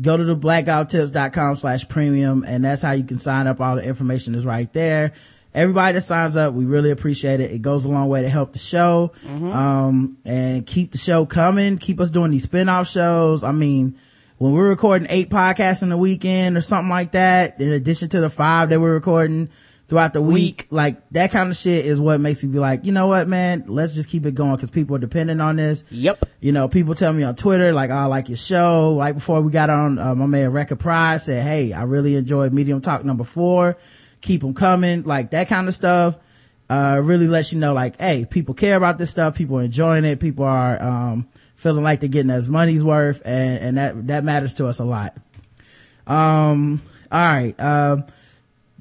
go 0.00 0.16
to 0.16 0.24
the 0.24 0.36
blackouttips.com 0.36 1.56
slash 1.56 1.88
premium 1.88 2.44
and 2.46 2.64
that's 2.64 2.82
how 2.82 2.92
you 2.92 3.04
can 3.04 3.18
sign 3.18 3.46
up. 3.46 3.60
All 3.60 3.76
the 3.76 3.84
information 3.84 4.34
is 4.34 4.44
right 4.44 4.72
there. 4.72 5.12
Everybody 5.54 5.94
that 5.94 6.00
signs 6.00 6.36
up, 6.36 6.52
we 6.52 6.64
really 6.64 6.90
appreciate 6.90 7.38
it. 7.38 7.52
It 7.52 7.62
goes 7.62 7.84
a 7.84 7.88
long 7.88 8.08
way 8.08 8.22
to 8.22 8.28
help 8.28 8.52
the 8.52 8.58
show. 8.58 9.12
Um, 9.52 10.18
and 10.24 10.66
keep 10.66 10.90
the 10.90 10.98
show 10.98 11.26
coming. 11.26 11.78
Keep 11.78 12.00
us 12.00 12.10
doing 12.10 12.32
these 12.32 12.42
spin-off 12.42 12.88
shows. 12.88 13.44
I 13.44 13.52
mean, 13.52 13.96
when 14.38 14.52
we're 14.52 14.68
recording 14.68 15.06
eight 15.10 15.30
podcasts 15.30 15.84
in 15.84 15.90
the 15.90 15.96
weekend 15.96 16.56
or 16.56 16.60
something 16.60 16.90
like 16.90 17.12
that, 17.12 17.60
in 17.60 17.70
addition 17.70 18.08
to 18.08 18.20
the 18.20 18.30
five 18.30 18.70
that 18.70 18.80
we're 18.80 18.94
recording 18.94 19.48
throughout 19.86 20.14
the 20.14 20.22
week, 20.22 20.66
like 20.70 21.08
that 21.10 21.30
kind 21.30 21.50
of 21.50 21.56
shit 21.56 21.84
is 21.84 22.00
what 22.00 22.18
makes 22.18 22.42
me 22.42 22.50
be 22.50 22.58
like, 22.58 22.84
you 22.84 22.92
know 22.92 23.06
what, 23.06 23.28
man, 23.28 23.64
let's 23.66 23.94
just 23.94 24.08
keep 24.08 24.24
it 24.24 24.34
going 24.34 24.56
because 24.56 24.70
people 24.70 24.96
are 24.96 25.00
dependent 25.00 25.42
on 25.42 25.56
this. 25.56 25.84
Yep. 25.90 26.24
You 26.40 26.52
know, 26.52 26.68
people 26.68 26.94
tell 26.94 27.12
me 27.12 27.22
on 27.22 27.36
Twitter, 27.36 27.72
like, 27.72 27.90
oh, 27.90 27.94
I 27.94 28.04
like 28.06 28.28
your 28.28 28.38
show. 28.38 28.94
Like 28.94 29.14
before 29.14 29.40
we 29.42 29.52
got 29.52 29.70
on, 29.70 29.98
uh, 29.98 30.14
my 30.14 30.26
man 30.26 30.52
Record 30.52 30.80
Pride 30.80 31.20
said, 31.20 31.42
hey, 31.42 31.72
I 31.72 31.82
really 31.82 32.16
enjoyed 32.16 32.52
Medium 32.52 32.80
Talk 32.80 33.04
number 33.04 33.24
four. 33.24 33.76
Keep 34.22 34.40
them 34.40 34.54
coming. 34.54 35.02
Like 35.02 35.32
that 35.32 35.48
kind 35.48 35.68
of 35.68 35.74
stuff, 35.74 36.16
uh, 36.70 37.00
really 37.02 37.28
lets 37.28 37.52
you 37.52 37.58
know, 37.58 37.74
like, 37.74 38.00
hey, 38.00 38.24
people 38.28 38.54
care 38.54 38.76
about 38.76 38.96
this 38.96 39.10
stuff. 39.10 39.36
People 39.36 39.58
are 39.58 39.64
enjoying 39.64 40.04
it. 40.04 40.18
People 40.18 40.46
are, 40.46 40.82
um, 40.82 41.28
feeling 41.56 41.84
like 41.84 42.00
they're 42.00 42.08
getting 42.08 42.28
their 42.28 42.42
money's 42.42 42.82
worth 42.82 43.22
and, 43.24 43.58
and 43.58 43.76
that, 43.76 44.06
that 44.06 44.24
matters 44.24 44.54
to 44.54 44.66
us 44.66 44.80
a 44.80 44.84
lot. 44.84 45.16
Um, 46.06 46.82
all 47.12 47.26
right. 47.26 47.58
Um, 47.60 48.04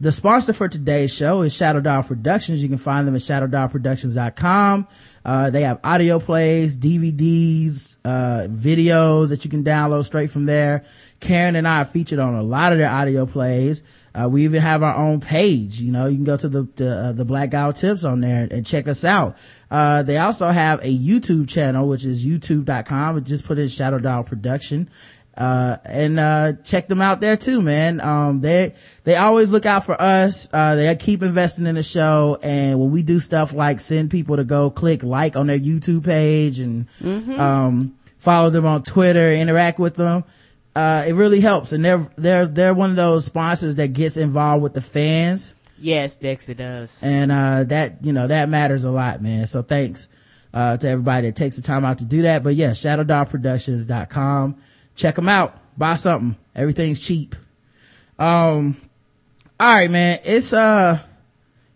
the 0.03 0.11
sponsor 0.11 0.51
for 0.51 0.67
today's 0.67 1.15
show 1.15 1.43
is 1.43 1.55
Shadow 1.55 1.79
Dog 1.79 2.07
Productions. 2.07 2.61
You 2.61 2.67
can 2.67 2.77
find 2.77 3.07
them 3.07 3.15
at 3.15 3.21
shadowdogproductions.com. 3.21 4.87
Uh, 5.23 5.49
they 5.49 5.61
have 5.61 5.79
audio 5.81 6.19
plays, 6.19 6.75
DVDs, 6.75 7.97
uh, 8.03 8.47
videos 8.49 9.29
that 9.29 9.45
you 9.45 9.49
can 9.49 9.63
download 9.63 10.03
straight 10.03 10.29
from 10.29 10.45
there. 10.45 10.83
Karen 11.21 11.55
and 11.55 11.65
I 11.65 11.83
are 11.83 11.85
featured 11.85 12.19
on 12.19 12.35
a 12.35 12.43
lot 12.43 12.73
of 12.73 12.79
their 12.79 12.89
audio 12.89 13.25
plays. 13.25 13.81
Uh, 14.13 14.27
we 14.27 14.43
even 14.43 14.61
have 14.61 14.83
our 14.83 14.93
own 14.93 15.21
page. 15.21 15.79
You 15.79 15.93
know, 15.93 16.07
you 16.07 16.17
can 16.17 16.25
go 16.25 16.35
to 16.35 16.49
the, 16.49 16.63
the, 16.75 16.91
uh, 16.91 17.11
the 17.13 17.23
Black 17.23 17.51
Guy 17.51 17.71
Tips 17.71 18.03
on 18.03 18.19
there 18.19 18.45
and 18.51 18.65
check 18.65 18.89
us 18.89 19.05
out. 19.05 19.37
Uh, 19.71 20.03
they 20.03 20.17
also 20.17 20.49
have 20.49 20.81
a 20.81 20.97
YouTube 20.97 21.47
channel, 21.47 21.87
which 21.87 22.03
is 22.03 22.25
youtube.com. 22.25 23.23
Just 23.23 23.45
put 23.45 23.57
in 23.57 23.69
Shadow 23.69 23.99
Dog 23.99 24.27
Production 24.27 24.89
uh 25.37 25.77
and 25.85 26.19
uh 26.19 26.53
check 26.63 26.87
them 26.87 27.01
out 27.01 27.19
there 27.19 27.35
too 27.35 27.61
man. 27.61 27.99
Um 28.01 28.41
they 28.41 28.75
they 29.03 29.15
always 29.15 29.51
look 29.51 29.65
out 29.65 29.83
for 29.83 29.99
us. 29.99 30.47
Uh 30.53 30.75
they 30.75 30.95
keep 30.95 31.23
investing 31.23 31.65
in 31.65 31.75
the 31.75 31.83
show. 31.83 32.37
And 32.43 32.79
when 32.79 32.91
we 32.91 33.01
do 33.03 33.17
stuff 33.19 33.51
like 33.53 33.79
send 33.79 34.11
people 34.11 34.35
to 34.37 34.43
go 34.43 34.69
click 34.69 35.01
like 35.03 35.35
on 35.35 35.47
their 35.47 35.59
youtube 35.59 36.05
page 36.05 36.59
and 36.59 36.87
um 37.39 37.95
follow 38.17 38.49
them 38.51 38.65
on 38.65 38.83
twitter 38.83 39.31
interact 39.33 39.79
with 39.79 39.95
them 39.95 40.23
uh 40.75 41.03
it 41.07 41.13
really 41.13 41.39
helps. 41.39 41.73
And 41.73 41.83
they're 41.83 42.07
they're 42.15 42.45
they're 42.47 42.73
one 42.73 42.89
of 42.91 42.95
those 42.95 43.25
sponsors 43.25 43.75
that 43.75 43.93
gets 43.93 44.17
involved 44.17 44.61
with 44.63 44.73
the 44.73 44.81
fans. 44.81 45.53
Yes, 45.79 46.15
Dexter 46.15 46.53
does. 46.53 46.99
and 47.03 47.31
uh 47.31 47.63
that 47.65 48.05
you 48.05 48.13
know 48.13 48.27
that 48.27 48.49
matters 48.49 48.85
a 48.85 48.91
lot 48.91 49.21
man. 49.21 49.47
So 49.47 49.63
thanks 49.63 50.07
uh 50.53 50.77
to 50.77 50.87
everybody 50.87 51.27
that 51.27 51.35
takes 51.35 51.55
the 51.55 51.63
time 51.63 51.83
out 51.85 51.97
to 51.99 52.05
do 52.05 52.21
that. 52.23 52.43
But 52.43 52.53
yeah 52.55 52.71
shadowdogproductions.com 52.71 54.57
check 54.95 55.15
them 55.15 55.29
out 55.29 55.57
buy 55.77 55.95
something 55.95 56.35
everything's 56.55 56.99
cheap 56.99 57.35
um 58.19 58.75
all 59.59 59.75
right 59.75 59.89
man 59.91 60.19
it's 60.23 60.53
uh 60.53 60.99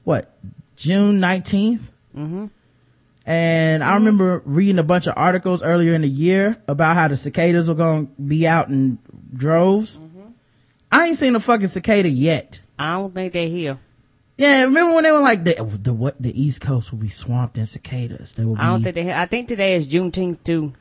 what 0.03 0.38
june 0.75 1.19
19th 1.19 1.81
Mm-hmm. 2.15 2.45
and 3.27 3.83
I 3.83 3.93
remember 3.93 4.41
reading 4.43 4.79
a 4.79 4.83
bunch 4.83 5.05
of 5.05 5.13
articles 5.15 5.62
earlier 5.62 5.93
in 5.93 6.01
the 6.01 6.07
year 6.07 6.57
about 6.67 6.95
how 6.95 7.07
the 7.07 7.15
cicadas 7.15 7.67
were 7.67 7.75
going 7.75 8.07
to 8.07 8.13
be 8.21 8.47
out 8.47 8.69
in 8.69 8.97
droves. 9.31 10.00
Mm-hmm. 10.00 10.21
I 10.91 11.07
ain't 11.07 11.17
seen 11.17 11.36
a 11.36 11.39
fucking 11.39 11.67
cicada 11.67 12.09
yet. 12.09 12.59
I 12.79 12.93
don't 12.93 13.13
think 13.13 13.33
they're 13.33 13.47
here. 13.47 13.77
Yeah, 14.38 14.63
remember 14.63 14.95
when 14.95 15.03
they 15.03 15.12
were 15.12 15.19
like 15.19 15.43
the 15.43 15.79
the 15.83 15.93
what 15.93 16.19
the 16.19 16.41
East 16.41 16.62
Coast 16.62 16.91
will 16.91 17.00
be 17.00 17.09
swamped 17.09 17.57
in 17.57 17.67
cicadas. 17.67 18.33
They 18.33 18.45
will 18.45 18.55
be. 18.55 18.62
I 18.62 18.67
don't 18.67 18.81
think 18.81 18.95
they're. 18.95 19.15
I 19.15 19.27
think 19.27 19.47
today 19.47 19.75
is 19.75 19.88
Juneteenth 19.88 20.43
too. 20.43 20.74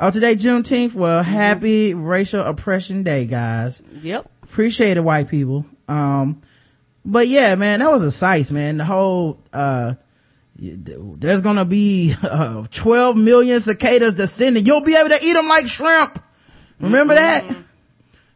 Oh, 0.00 0.10
today 0.10 0.34
Juneteenth. 0.34 0.94
Well, 0.94 1.22
Mm-hmm. 1.22 1.32
happy 1.32 1.94
Racial 1.94 2.42
Oppression 2.42 3.02
Day, 3.02 3.26
guys. 3.26 3.82
Yep. 4.02 4.30
Appreciate 4.44 4.96
it, 4.96 5.00
white 5.00 5.28
people. 5.28 5.66
Um, 5.88 6.40
but 7.04 7.28
yeah, 7.28 7.54
man, 7.54 7.80
that 7.80 7.90
was 7.90 8.02
a 8.02 8.10
sight, 8.10 8.50
man. 8.50 8.78
The 8.78 8.84
whole 8.84 9.38
uh, 9.52 9.94
there's 10.58 11.42
gonna 11.42 11.64
be 11.64 12.14
uh, 12.22 12.64
12 12.70 13.16
million 13.16 13.60
cicadas 13.60 14.14
descending. 14.14 14.64
You'll 14.66 14.80
be 14.82 14.96
able 14.96 15.10
to 15.10 15.18
eat 15.22 15.34
them 15.34 15.48
like 15.48 15.68
shrimp. 15.68 16.22
Remember 16.80 17.14
that? 17.14 17.44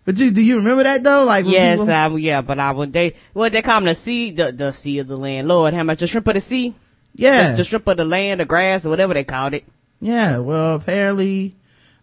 But 0.04 0.18
you, 0.18 0.30
do 0.30 0.40
you 0.40 0.56
remember 0.56 0.82
that 0.84 1.02
though? 1.04 1.24
Like, 1.24 1.44
Yes, 1.46 1.80
people- 1.80 1.92
I, 1.94 2.08
yeah, 2.16 2.40
but 2.40 2.58
I 2.58 2.72
would 2.72 2.92
they 2.92 3.14
what 3.32 3.52
they 3.52 3.62
call 3.62 3.76
them 3.76 3.84
the 3.84 3.94
sea 3.94 4.30
the 4.30 4.50
the 4.52 4.72
sea 4.72 4.98
of 4.98 5.06
the 5.08 5.16
land. 5.16 5.46
Lord, 5.48 5.74
how 5.74 5.82
much 5.82 6.00
the 6.00 6.06
shrimp 6.06 6.26
of 6.28 6.34
the 6.34 6.40
sea? 6.40 6.74
yeah, 7.14 7.50
The, 7.50 7.56
the 7.58 7.64
shrimp 7.64 7.86
of 7.88 7.96
the 7.96 8.04
land, 8.04 8.40
the 8.40 8.44
grass, 8.44 8.86
or 8.86 8.90
whatever 8.90 9.14
they 9.14 9.24
called 9.24 9.54
it. 9.54 9.64
Yeah, 10.00 10.38
well, 10.38 10.76
apparently, 10.76 11.56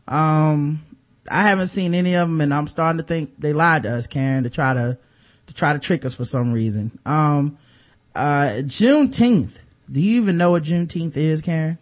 um, 0.07 0.83
I 1.29 1.43
haven't 1.43 1.67
seen 1.67 1.93
any 1.93 2.15
of 2.15 2.29
them 2.29 2.41
and 2.41 2.53
I'm 2.53 2.67
starting 2.67 2.99
to 2.99 3.03
think 3.03 3.33
they 3.39 3.53
lied 3.53 3.83
to 3.83 3.95
us, 3.95 4.07
Karen, 4.07 4.43
to 4.43 4.49
try 4.49 4.73
to, 4.73 4.97
to 5.47 5.53
try 5.53 5.73
to 5.73 5.79
trick 5.79 6.05
us 6.05 6.13
for 6.13 6.23
some 6.25 6.53
reason. 6.53 6.97
Um, 7.05 7.57
uh, 8.15 8.61
Juneteenth. 8.61 9.57
Do 9.91 10.01
you 10.01 10.21
even 10.21 10.37
know 10.37 10.51
what 10.51 10.63
Juneteenth 10.63 11.17
is, 11.17 11.41
Karen? 11.41 11.77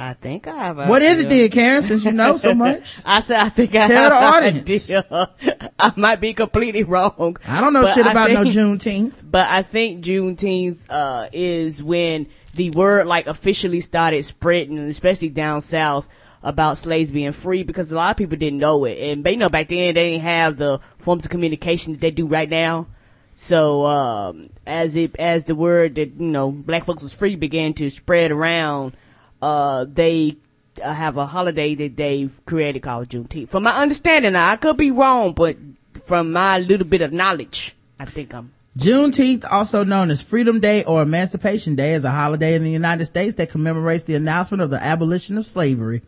I 0.00 0.12
think 0.14 0.46
I 0.46 0.54
have. 0.56 0.78
a 0.78 0.86
What 0.86 1.02
is 1.02 1.24
it 1.24 1.28
then, 1.28 1.48
Karen, 1.50 1.82
since 1.82 2.04
you 2.04 2.12
know 2.12 2.36
so 2.36 2.54
much? 2.54 2.98
I 3.04 3.18
said 3.18 3.40
I 3.40 3.48
think 3.48 3.74
I 3.74 3.88
Tell 3.88 4.10
have 4.10 4.10
the 4.12 4.48
audience. 4.60 4.90
idea. 4.90 5.70
I 5.78 5.92
might 5.96 6.20
be 6.20 6.34
completely 6.34 6.84
wrong. 6.84 7.36
I 7.46 7.60
don't 7.60 7.72
know 7.72 7.84
shit 7.86 8.06
I 8.06 8.12
about 8.12 8.30
no 8.30 8.44
think- 8.44 8.54
Juneteenth. 8.54 9.14
But 9.28 9.48
I 9.48 9.62
think 9.62 10.04
Juneteenth 10.04 10.78
uh, 10.88 11.28
is 11.32 11.82
when 11.82 12.28
the 12.54 12.70
word 12.70 13.08
like 13.08 13.26
officially 13.26 13.80
started 13.80 14.24
spreading, 14.24 14.78
especially 14.78 15.30
down 15.30 15.60
south, 15.62 16.08
about 16.44 16.76
slaves 16.76 17.10
being 17.10 17.32
free 17.32 17.64
because 17.64 17.90
a 17.90 17.96
lot 17.96 18.12
of 18.12 18.16
people 18.16 18.36
didn't 18.38 18.60
know 18.60 18.84
it, 18.84 18.98
and 19.00 19.24
they 19.24 19.32
you 19.32 19.36
know 19.36 19.48
back 19.48 19.66
then 19.68 19.94
they 19.94 20.10
didn't 20.12 20.22
have 20.22 20.56
the 20.56 20.78
forms 20.98 21.24
of 21.24 21.30
communication 21.32 21.94
that 21.94 22.00
they 22.00 22.12
do 22.12 22.26
right 22.26 22.48
now. 22.48 22.86
So 23.32 23.84
um, 23.84 24.50
as 24.64 24.94
it 24.94 25.16
as 25.18 25.46
the 25.46 25.56
word 25.56 25.96
that 25.96 26.14
you 26.20 26.26
know 26.30 26.52
black 26.52 26.84
folks 26.84 27.02
was 27.02 27.12
free 27.12 27.34
began 27.34 27.74
to 27.74 27.90
spread 27.90 28.30
around, 28.30 28.96
uh, 29.42 29.86
they 29.88 30.36
uh, 30.82 30.92
have 30.92 31.16
a 31.16 31.26
holiday 31.26 31.74
that 31.74 31.96
they've 31.96 32.40
created 32.46 32.82
called 32.82 33.08
Juneteenth. 33.08 33.48
From 33.48 33.64
my 33.64 33.76
understanding, 33.76 34.36
I 34.36 34.56
could 34.56 34.76
be 34.76 34.90
wrong, 34.90 35.32
but 35.32 35.56
from 36.04 36.32
my 36.32 36.58
little 36.58 36.86
bit 36.86 37.02
of 37.02 37.12
knowledge, 37.12 37.74
I 37.98 38.04
think 38.04 38.34
I'm 38.34 38.52
Juneteenth, 38.78 39.44
also 39.50 39.82
known 39.82 40.08
as 40.10 40.22
Freedom 40.22 40.60
Day 40.60 40.84
or 40.84 41.02
Emancipation 41.02 41.74
Day, 41.74 41.94
is 41.94 42.04
a 42.04 42.12
holiday 42.12 42.54
in 42.54 42.62
the 42.62 42.70
United 42.70 43.06
States 43.06 43.34
that 43.34 43.50
commemorates 43.50 44.04
the 44.04 44.14
announcement 44.14 44.62
of 44.62 44.70
the 44.70 44.80
abolition 44.80 45.36
of 45.36 45.48
slavery 45.48 46.02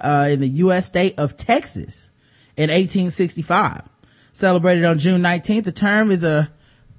uh, 0.00 0.28
in 0.30 0.40
the 0.40 0.48
U.S. 0.48 0.84
state 0.84 1.18
of 1.18 1.38
Texas 1.38 2.10
in 2.54 2.68
1865. 2.68 3.88
Celebrated 4.34 4.84
on 4.84 4.98
June 4.98 5.22
19th, 5.22 5.64
the 5.64 5.72
term 5.72 6.10
is 6.10 6.22
a 6.22 6.50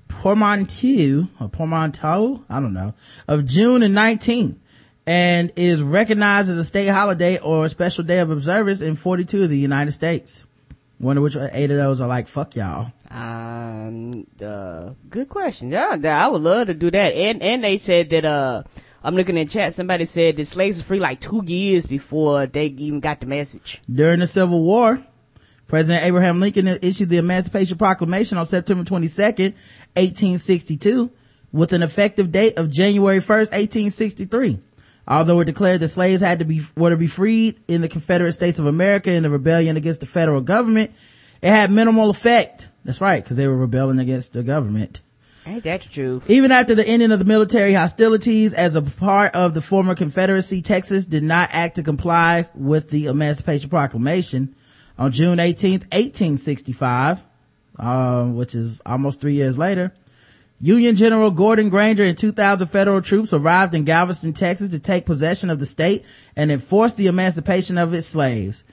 portmanteau, 0.08 1.28
a 1.40 1.48
portmanteau, 1.48 2.44
I 2.50 2.60
don't 2.60 2.74
know, 2.74 2.96
of 3.28 3.46
June 3.46 3.84
and 3.84 3.96
19th, 3.96 4.56
and 5.08 5.54
is 5.56 5.82
recognized 5.82 6.50
as 6.50 6.58
a 6.58 6.66
state 6.66 6.88
holiday 6.88 7.40
or 7.40 7.66
a 7.66 7.70
special 7.70 8.04
day 8.04 8.20
of 8.20 8.30
observance 8.30 8.82
in 8.82 8.96
42 8.96 9.44
of 9.44 9.50
the 9.50 9.58
United 9.58 9.94
States. 9.94 10.46
Wonder 11.00 11.22
which 11.22 11.38
eight 11.54 11.72
of 11.72 11.78
those 11.78 12.02
are 12.02 12.10
like, 12.10 12.28
fuck 12.28 12.56
y'all. 12.56 12.92
Um, 13.10 14.28
uh, 14.44 14.94
good 15.10 15.30
question. 15.30 15.72
Yeah, 15.72 15.96
yeah, 15.96 16.26
I 16.26 16.28
would 16.28 16.42
love 16.42 16.68
to 16.68 16.74
do 16.74 16.92
that. 16.92 17.14
And 17.14 17.42
and 17.42 17.64
they 17.64 17.78
said 17.78 18.10
that 18.10 18.26
uh, 18.26 18.64
I'm 19.02 19.16
looking 19.16 19.38
in 19.38 19.48
chat. 19.48 19.74
Somebody 19.74 20.06
said 20.06 20.36
that 20.38 20.46
slaves 20.46 20.80
were 20.80 20.84
free 20.84 21.00
like 21.00 21.22
two 21.22 21.44
years 21.46 21.86
before 21.86 22.48
they 22.48 22.66
even 22.66 23.00
got 23.00 23.22
the 23.22 23.28
message. 23.28 23.82
During 23.90 24.20
the 24.20 24.28
Civil 24.28 24.62
War, 24.64 25.02
President 25.68 26.04
Abraham 26.04 26.42
Lincoln 26.42 26.68
issued 26.68 27.10
the 27.10 27.18
Emancipation 27.18 27.78
Proclamation 27.78 28.38
on 28.38 28.46
September 28.46 28.84
22nd, 28.84 29.54
1862, 29.96 31.12
with 31.54 31.74
an 31.74 31.84
effective 31.84 32.32
date 32.32 32.58
of 32.58 32.72
January 32.72 33.20
1st, 33.20 33.54
1863. 33.54 34.60
Although 35.08 35.40
it 35.40 35.46
declared 35.46 35.80
that 35.80 35.88
slaves 35.88 36.22
had 36.22 36.40
to 36.40 36.46
be, 36.46 36.62
were 36.76 36.90
to 36.90 36.98
be 36.98 37.08
freed 37.08 37.60
in 37.68 37.82
the 37.82 37.88
Confederate 37.88 38.34
States 38.34 38.60
of 38.60 38.66
America 38.66 39.12
in 39.12 39.24
the 39.24 39.30
rebellion 39.30 39.78
against 39.78 40.02
the 40.02 40.06
federal 40.06 40.42
government, 40.42 40.92
it 41.42 41.50
had 41.50 41.72
minimal 41.72 42.10
effect. 42.10 42.70
That's 42.84 43.00
right, 43.00 43.24
because 43.24 43.38
they 43.38 43.48
were 43.48 43.56
rebelling 43.56 44.00
against 44.00 44.34
the 44.34 44.44
government. 44.44 45.02
Ain't 45.46 45.64
that 45.64 45.82
truth? 45.82 46.30
Even 46.30 46.52
after 46.52 46.76
the 46.76 46.86
ending 46.86 47.12
of 47.12 47.20
the 47.20 47.26
military 47.26 47.72
hostilities 47.72 48.54
as 48.54 48.76
a 48.76 48.82
part 48.82 49.34
of 49.34 49.54
the 49.54 49.62
former 49.62 49.96
Confederacy, 49.96 50.62
Texas 50.62 51.06
did 51.06 51.24
not 51.24 51.50
act 51.54 51.76
to 51.76 51.84
comply 51.84 52.50
with 52.54 52.90
the 52.90 53.06
Emancipation 53.06 53.70
Proclamation. 53.70 54.56
On 54.98 55.12
June 55.12 55.38
18th, 55.38 55.84
1865, 55.94 57.24
uh, 57.80 58.26
which 58.26 58.56
is 58.56 58.82
almost 58.86 59.22
three 59.22 59.36
years 59.36 59.58
later, 59.58 59.94
Union 60.60 60.96
General 60.96 61.30
Gordon 61.30 61.70
Granger 61.70 62.04
and 62.04 62.18
2,000 62.18 62.68
federal 62.68 63.02
troops 63.02 63.32
arrived 63.32 63.76
in 63.76 63.84
Galveston, 63.84 64.34
Texas 64.34 64.70
to 64.70 64.80
take 64.80 65.06
possession 65.06 65.52
of 65.52 65.60
the 65.60 65.68
state 65.68 66.04
and 66.36 66.52
enforce 66.52 66.96
the 66.96 67.08
emancipation 67.08 67.78
of 67.78 67.94
its 67.94 68.08
slaves. 68.08 68.64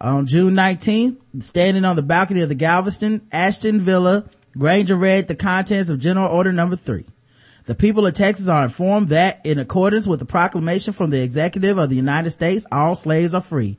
On 0.00 0.26
June 0.26 0.54
19th, 0.54 1.16
standing 1.40 1.84
on 1.84 1.94
the 1.94 2.02
balcony 2.02 2.40
of 2.40 2.48
the 2.48 2.56
Galveston 2.56 3.22
Ashton 3.30 3.80
Villa, 3.80 4.24
Granger 4.56 4.96
read 4.96 5.28
the 5.28 5.36
contents 5.36 5.90
of 5.90 6.00
General 6.00 6.28
Order 6.28 6.52
Number 6.52 6.74
3. 6.74 7.04
The 7.66 7.74
people 7.76 8.06
of 8.06 8.14
Texas 8.14 8.48
are 8.48 8.64
informed 8.64 9.08
that 9.08 9.44
in 9.44 9.58
accordance 9.58 10.06
with 10.08 10.18
the 10.18 10.24
proclamation 10.24 10.92
from 10.92 11.10
the 11.10 11.22
executive 11.22 11.78
of 11.78 11.90
the 11.90 11.96
United 11.96 12.30
States, 12.30 12.66
all 12.72 12.96
slaves 12.96 13.34
are 13.34 13.40
free. 13.40 13.76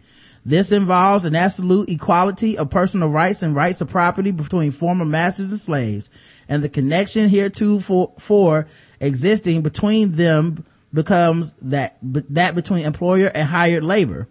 This 0.50 0.72
involves 0.72 1.25
an 1.25 1.36
absolute 1.36 1.91
equality 1.91 2.58
of 2.58 2.72
personal 2.72 3.10
rights 3.10 3.44
and 3.44 3.53
rights 3.56 3.82
of 3.82 3.89
property 3.89 4.32
between 4.32 4.72
former 4.72 5.06
masters 5.06 5.51
and 5.51 5.62
slaves, 5.62 6.10
and 6.50 6.63
the 6.63 6.70
connection 6.70 7.29
heretofore 7.29 8.13
for 8.18 8.65
existing 9.00 9.62
between 9.62 10.13
them 10.13 10.65
becomes 10.91 11.53
that, 11.62 11.98
that 12.01 12.56
between 12.56 12.84
employer 12.84 13.27
and 13.27 13.48
hired 13.48 13.84
labor. 13.84 14.27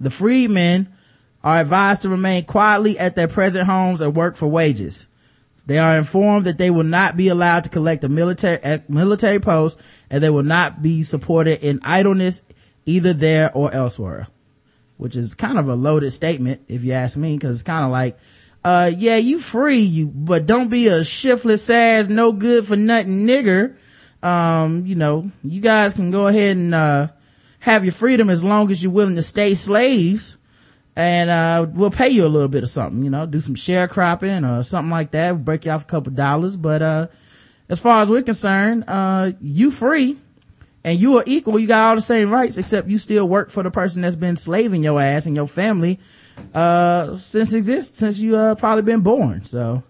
The 0.00 0.10
freedmen 0.10 0.92
are 1.42 1.60
advised 1.62 2.02
to 2.02 2.10
remain 2.10 2.44
quietly 2.44 2.98
at 2.98 3.16
their 3.16 3.28
present 3.28 3.66
homes 3.66 4.02
and 4.02 4.14
work 4.14 4.36
for 4.36 4.48
wages. 4.48 5.06
They 5.64 5.78
are 5.78 5.96
informed 5.96 6.44
that 6.44 6.58
they 6.58 6.70
will 6.70 6.84
not 6.84 7.16
be 7.16 7.28
allowed 7.28 7.64
to 7.64 7.70
collect 7.70 8.04
a 8.04 8.10
military, 8.10 8.82
military 8.90 9.40
post 9.40 9.80
and 10.10 10.22
they 10.22 10.28
will 10.28 10.42
not 10.42 10.82
be 10.82 11.04
supported 11.04 11.66
in 11.66 11.80
idleness 11.82 12.44
either 12.84 13.14
there 13.14 13.50
or 13.54 13.72
elsewhere 13.72 14.26
which 14.96 15.16
is 15.16 15.34
kind 15.34 15.58
of 15.58 15.68
a 15.68 15.74
loaded 15.74 16.10
statement 16.10 16.62
if 16.68 16.84
you 16.84 16.92
ask 16.92 17.16
me 17.16 17.36
because 17.36 17.56
it's 17.56 17.62
kind 17.62 17.84
of 17.84 17.90
like 17.90 18.18
uh 18.64 18.90
yeah 18.96 19.16
you 19.16 19.38
free 19.38 19.80
you 19.80 20.06
but 20.06 20.46
don't 20.46 20.70
be 20.70 20.86
a 20.86 21.04
shiftless 21.04 21.68
ass 21.68 22.08
no 22.08 22.32
good 22.32 22.66
for 22.66 22.76
nothing 22.76 23.26
nigger. 23.26 23.76
Um 24.22 24.86
you 24.86 24.94
know 24.94 25.30
you 25.42 25.60
guys 25.60 25.94
can 25.94 26.10
go 26.10 26.26
ahead 26.26 26.56
and 26.56 26.74
uh 26.74 27.08
have 27.60 27.84
your 27.84 27.92
freedom 27.92 28.30
as 28.30 28.44
long 28.44 28.70
as 28.70 28.82
you're 28.82 28.92
willing 28.92 29.16
to 29.16 29.22
stay 29.22 29.54
slaves 29.54 30.36
and 30.96 31.28
uh 31.28 31.66
we'll 31.72 31.90
pay 31.90 32.08
you 32.08 32.24
a 32.24 32.28
little 32.28 32.48
bit 32.48 32.62
of 32.62 32.70
something 32.70 33.04
you 33.04 33.10
know 33.10 33.26
do 33.26 33.40
some 33.40 33.54
sharecropping 33.54 34.48
or 34.48 34.62
something 34.62 34.90
like 34.90 35.10
that 35.10 35.44
break 35.44 35.64
you 35.64 35.70
off 35.70 35.82
a 35.82 35.86
couple 35.86 36.12
dollars 36.12 36.56
but 36.56 36.82
uh 36.82 37.06
as 37.68 37.80
far 37.80 38.02
as 38.02 38.08
we're 38.08 38.22
concerned 38.22 38.84
uh 38.86 39.32
you 39.40 39.70
free 39.70 40.16
and 40.84 41.00
you 41.00 41.16
are 41.16 41.24
equal. 41.26 41.58
You 41.58 41.66
got 41.66 41.88
all 41.88 41.94
the 41.96 42.02
same 42.02 42.30
rights, 42.30 42.58
except 42.58 42.88
you 42.88 42.98
still 42.98 43.26
work 43.26 43.50
for 43.50 43.62
the 43.62 43.70
person 43.70 44.02
that's 44.02 44.16
been 44.16 44.36
slaving 44.36 44.84
your 44.84 45.00
ass 45.00 45.26
and 45.26 45.34
your 45.34 45.48
family, 45.48 45.98
uh, 46.54 47.16
since 47.16 47.54
exist, 47.54 47.96
since 47.96 48.20
you, 48.20 48.36
uh, 48.36 48.54
probably 48.54 48.82
been 48.82 49.00
born. 49.00 49.44
So, 49.44 49.82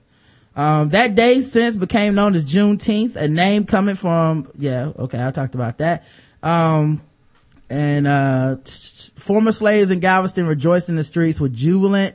um, 0.54 0.90
that 0.90 1.16
day 1.16 1.40
since 1.40 1.76
became 1.76 2.14
known 2.14 2.36
as 2.36 2.44
Juneteenth, 2.44 3.16
a 3.16 3.26
name 3.26 3.64
coming 3.64 3.96
from, 3.96 4.48
yeah, 4.56 4.92
okay, 4.96 5.26
I 5.26 5.32
talked 5.32 5.56
about 5.56 5.78
that. 5.78 6.06
Um, 6.42 7.02
and, 7.68 8.06
uh, 8.06 8.56
former 9.16 9.50
slaves 9.50 9.90
in 9.90 9.98
Galveston 9.98 10.46
rejoiced 10.46 10.88
in 10.88 10.96
the 10.96 11.02
streets 11.02 11.40
with 11.40 11.54
jubilant 11.54 12.14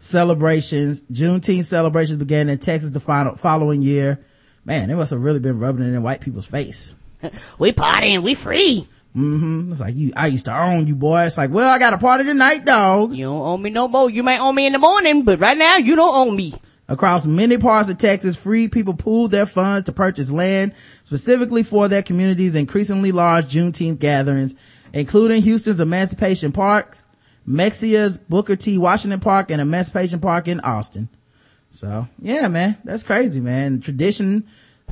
celebrations. 0.00 1.04
Juneteenth 1.04 1.64
celebrations 1.64 2.18
began 2.18 2.50
in 2.50 2.58
Texas 2.58 2.90
the 2.90 3.00
final, 3.00 3.36
following 3.36 3.80
year. 3.80 4.20
Man, 4.66 4.88
they 4.88 4.94
must 4.94 5.12
have 5.12 5.22
really 5.22 5.40
been 5.40 5.58
rubbing 5.58 5.84
it 5.84 5.94
in 5.94 6.02
white 6.02 6.20
people's 6.20 6.46
face. 6.46 6.92
we 7.58 7.72
partying, 7.72 8.22
we 8.22 8.34
free. 8.34 8.88
Mm-hmm. 9.16 9.72
It's 9.72 9.80
like 9.80 9.96
you, 9.96 10.12
I 10.16 10.28
used 10.28 10.44
to 10.44 10.56
own 10.56 10.86
you, 10.86 10.94
boy. 10.94 11.22
It's 11.22 11.38
like, 11.38 11.50
well, 11.50 11.68
I 11.68 11.78
got 11.78 11.92
a 11.92 11.98
party 11.98 12.24
tonight, 12.24 12.64
dog. 12.64 13.14
You 13.14 13.24
don't 13.24 13.40
own 13.40 13.62
me 13.62 13.70
no 13.70 13.88
more. 13.88 14.08
You 14.10 14.22
might 14.22 14.38
own 14.38 14.54
me 14.54 14.66
in 14.66 14.72
the 14.72 14.78
morning, 14.78 15.22
but 15.22 15.40
right 15.40 15.56
now 15.56 15.76
you 15.76 15.96
don't 15.96 16.28
own 16.28 16.36
me. 16.36 16.54
Across 16.90 17.26
many 17.26 17.58
parts 17.58 17.90
of 17.90 17.98
Texas, 17.98 18.42
free 18.42 18.68
people 18.68 18.94
pooled 18.94 19.30
their 19.30 19.44
funds 19.44 19.84
to 19.84 19.92
purchase 19.92 20.30
land 20.30 20.72
specifically 21.04 21.62
for 21.62 21.86
their 21.88 22.02
communities' 22.02 22.54
increasingly 22.54 23.12
large 23.12 23.46
Juneteenth 23.46 23.98
gatherings, 23.98 24.54
including 24.94 25.42
Houston's 25.42 25.80
Emancipation 25.80 26.50
Parks, 26.52 27.04
Mexia's 27.44 28.18
Booker 28.18 28.56
T. 28.56 28.78
Washington 28.78 29.20
Park, 29.20 29.50
and 29.50 29.60
Emancipation 29.60 30.20
Park 30.20 30.48
in 30.48 30.60
Austin. 30.60 31.10
So, 31.70 32.08
yeah, 32.22 32.48
man, 32.48 32.78
that's 32.84 33.02
crazy, 33.02 33.40
man. 33.40 33.80
Tradition 33.80 34.46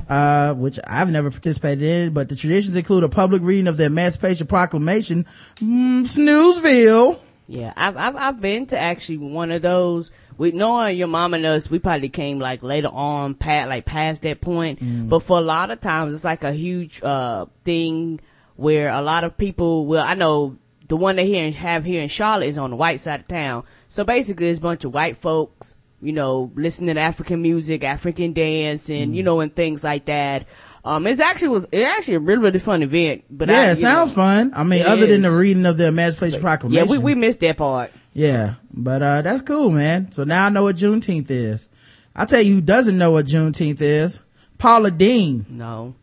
uh, 0.09 0.53
which 0.53 0.79
I've 0.85 1.11
never 1.11 1.29
participated 1.29 1.83
in, 1.83 2.13
but 2.13 2.29
the 2.29 2.35
traditions 2.35 2.75
include 2.75 3.03
a 3.03 3.09
public 3.09 3.41
reading 3.41 3.67
of 3.67 3.77
the 3.77 3.85
Emancipation 3.85 4.47
Proclamation, 4.47 5.25
mm, 5.55 6.01
Snoozeville. 6.01 7.19
Yeah, 7.47 7.73
I've, 7.77 7.97
I've, 7.97 8.15
I've 8.15 8.41
been 8.41 8.65
to 8.67 8.79
actually 8.79 9.17
one 9.17 9.51
of 9.51 9.61
those. 9.61 10.11
With 10.37 10.53
knowing 10.53 10.97
your 10.97 11.07
mom 11.07 11.33
and 11.33 11.45
us, 11.47 11.71
we 11.71 11.79
probably 11.79 12.09
came 12.09 12.37
like 12.37 12.61
later 12.61 12.89
on, 12.89 13.33
pat 13.33 13.69
like 13.69 13.85
past 13.85 14.21
that 14.21 14.39
point. 14.39 14.79
Mm. 14.79 15.09
But 15.09 15.23
for 15.23 15.39
a 15.39 15.41
lot 15.41 15.71
of 15.71 15.79
times, 15.79 16.13
it's 16.13 16.23
like 16.23 16.43
a 16.43 16.53
huge 16.53 17.01
uh 17.01 17.47
thing 17.63 18.19
where 18.55 18.89
a 18.89 19.01
lot 19.01 19.23
of 19.23 19.35
people. 19.35 19.87
Well, 19.87 20.05
I 20.05 20.13
know 20.13 20.57
the 20.87 20.97
one 20.97 21.15
they 21.15 21.25
here 21.25 21.49
have 21.51 21.85
here 21.85 22.03
in 22.03 22.07
Charlotte 22.07 22.49
is 22.49 22.59
on 22.59 22.69
the 22.69 22.75
white 22.75 22.99
side 22.99 23.21
of 23.21 23.27
town. 23.27 23.63
So 23.89 24.03
basically, 24.03 24.49
it's 24.49 24.59
a 24.59 24.61
bunch 24.61 24.83
of 24.83 24.93
white 24.93 25.17
folks 25.17 25.75
you 26.01 26.11
know, 26.11 26.51
listening 26.55 26.95
to 26.95 27.01
African 27.01 27.41
music, 27.41 27.83
African 27.83 28.33
dance, 28.33 28.89
and 28.89 29.15
you 29.15 29.23
know, 29.23 29.39
and 29.39 29.55
things 29.55 29.83
like 29.83 30.05
that. 30.05 30.45
Um, 30.85 31.07
it's 31.07 31.19
actually 31.19 31.49
was 31.49 31.65
it 31.71 31.81
actually 31.81 32.15
a 32.15 32.19
really 32.19 32.41
really 32.41 32.59
fun 32.59 32.83
event. 32.83 33.25
But 33.29 33.49
Yeah, 33.49 33.61
I, 33.61 33.71
it 33.71 33.77
sounds 33.77 34.11
know, 34.11 34.23
fun. 34.23 34.51
I 34.55 34.63
mean, 34.63 34.85
other 34.85 35.07
than 35.07 35.21
the 35.21 35.31
reading 35.31 35.65
of 35.65 35.77
the 35.77 35.87
Emancipation 35.87 36.39
Proclamation. 36.39 36.87
Yeah, 36.87 36.91
we 36.91 36.99
we 36.99 37.15
missed 37.15 37.39
that 37.41 37.57
part. 37.57 37.91
Yeah, 38.13 38.55
but 38.71 39.01
uh 39.01 39.21
that's 39.23 39.41
cool, 39.41 39.69
man. 39.71 40.11
So 40.11 40.23
now 40.23 40.45
I 40.45 40.49
know 40.49 40.63
what 40.63 40.75
Juneteenth 40.75 41.29
is. 41.29 41.67
I'll 42.15 42.25
tell 42.25 42.41
you 42.41 42.55
who 42.55 42.61
doesn't 42.61 42.97
know 42.97 43.11
what 43.11 43.25
Juneteenth 43.25 43.81
is. 43.81 44.19
Paula 44.57 44.91
Deen. 44.91 45.45
No, 45.49 45.95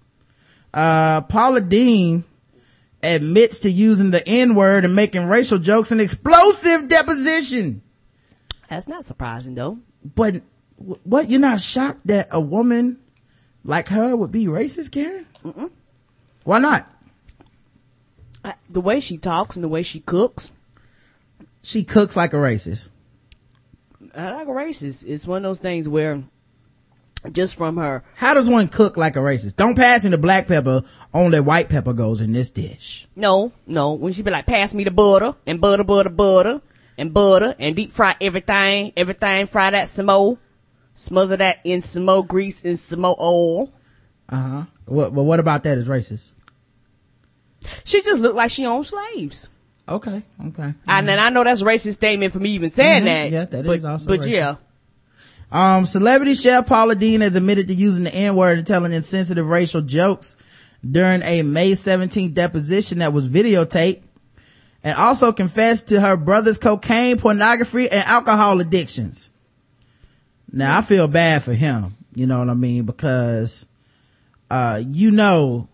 Uh 0.73 1.21
Paula 1.23 1.61
Deen 1.61 2.25
admits 3.03 3.61
to 3.61 3.71
using 3.71 4.11
the 4.11 4.27
N-word 4.27 4.85
and 4.85 4.97
making 4.97 5.27
racial 5.27 5.59
jokes 5.59 5.93
in 5.93 6.01
explosive 6.01 6.89
deposition. 6.89 7.83
That's 8.69 8.89
not 8.89 9.05
surprising 9.05 9.55
though. 9.55 9.79
But 10.15 10.43
what 10.77 11.31
you're 11.31 11.41
not 11.41 11.61
shocked 11.61 12.07
that 12.07 12.29
a 12.31 12.41
woman 12.41 12.99
like 13.65 13.89
her 13.89 14.15
would 14.17 14.33
be 14.33 14.47
racist, 14.47 14.93
Karen? 14.93 15.27
Mm-mm. 15.45 15.71
Why 16.45 16.59
not? 16.59 16.91
I- 18.45 18.55
The 18.69 18.81
way 18.81 19.01
she 19.01 19.17
talks 19.17 19.57
and 19.57 19.65
the 19.65 19.69
way 19.69 19.83
she 19.83 20.01
cooks, 20.01 20.53
She 21.63 21.83
cooks 21.85 22.17
like 22.17 22.33
a 22.35 22.37
racist. 22.37 22.89
I 24.15 24.33
like 24.33 24.49
a 24.49 24.51
racist. 24.51 25.05
It's 25.07 25.27
one 25.27 25.39
of 25.39 25.43
those 25.45 25.61
things 25.61 25.89
where 25.89 26.23
just 27.33 27.57
from 27.57 27.79
her 27.79 28.03
How 28.17 28.35
does 28.35 28.51
one 28.51 28.69
cook 28.69 28.99
like 28.99 29.17
a 29.17 29.21
racist? 29.21 29.57
Don't 29.57 29.75
pass 29.77 30.05
me 30.05 30.11
the 30.11 30.19
black 30.19 30.47
pepper, 30.47 30.83
only 31.15 31.41
white 31.41 31.71
pepper 31.71 31.95
goes 31.95 32.21
in 32.21 32.33
this 32.33 32.51
dish. 32.51 33.07
No, 33.17 33.53
no. 33.67 33.95
When 33.95 34.13
she 34.13 34.23
be 34.23 34.31
like, 34.31 34.47
pass 34.47 34.75
me 34.75 34.85
the 34.85 34.91
butter 34.91 35.35
and 35.47 35.59
butter, 35.61 35.85
butter, 35.85 36.11
butter 36.11 36.61
and 36.99 37.13
butter 37.13 37.55
and 37.59 37.75
deep 37.77 37.91
fry 37.91 38.15
everything, 38.21 38.93
everything, 38.97 39.47
fry 39.47 39.71
that 39.71 39.89
some 39.89 40.07
more, 40.07 40.39
smother 40.95 41.37
that 41.37 41.59
in 41.65 41.81
some 41.81 42.05
more 42.05 42.25
grease 42.25 42.65
and 42.65 42.79
some 42.79 43.01
more 43.01 43.17
oil. 43.21 43.73
Uh-huh. 44.29 44.65
What, 44.87 45.15
but 45.15 45.23
what 45.25 45.41
about 45.41 45.63
that 45.65 45.79
is 45.79 45.89
racist? 45.89 46.31
She 47.85 48.03
just 48.03 48.21
looked 48.23 48.37
like 48.37 48.51
she 48.51 48.67
owned 48.67 48.87
slaves. 48.87 49.49
Okay, 49.89 50.23
okay. 50.49 50.75
And 50.87 51.09
then 51.09 51.19
I 51.19 51.29
know 51.31 51.45
that's 51.45 51.61
a 51.61 51.65
racist 51.65 51.95
statement 51.95 52.33
for 52.33 52.39
me 52.41 52.51
even 52.51 52.71
saying 52.71 53.03
Mhm. 53.03 53.07
that. 53.07 53.31
Yeah, 53.31 53.45
that 53.45 53.67
but, 53.67 53.77
is 53.77 53.85
also 53.85 54.07
But 54.09 54.21
racist. 54.21 54.31
yeah, 54.31 54.55
Um, 55.53 55.85
celebrity 55.85 56.35
chef 56.35 56.67
Paula 56.67 56.95
Deen 56.95 57.21
has 57.21 57.37
admitted 57.37 57.69
to 57.69 57.75
using 57.75 58.05
the 58.05 58.15
N-word 58.15 58.59
and 58.59 58.67
telling 58.67 58.93
insensitive 58.93 59.47
racial 59.47 59.83
jokes 59.83 60.37
during 60.91 61.23
a 61.23 61.43
May 61.43 61.73
17th 61.75 62.35
deposition 62.35 62.99
that 62.99 63.13
was 63.13 63.29
videotaped 63.29 64.01
and 64.85 64.97
also 64.99 65.33
confessed 65.33 65.89
to 65.89 66.01
her 66.01 66.17
brother's 66.17 66.59
cocaine, 66.59 67.19
pornography, 67.19 67.91
and 67.91 68.05
alcohol 68.05 68.61
addictions. 68.61 69.31
Now 70.53 70.79
I 70.79 70.83
feel 70.83 71.09
bad 71.09 71.43
for 71.43 71.55
him 71.55 71.97
You 72.15 72.27
know 72.27 72.39
what 72.39 72.51
I 72.51 72.55
mean? 72.55 72.85
Because, 72.85 73.67
uh, 74.51 74.81
you 74.87 75.11
know 75.11 75.69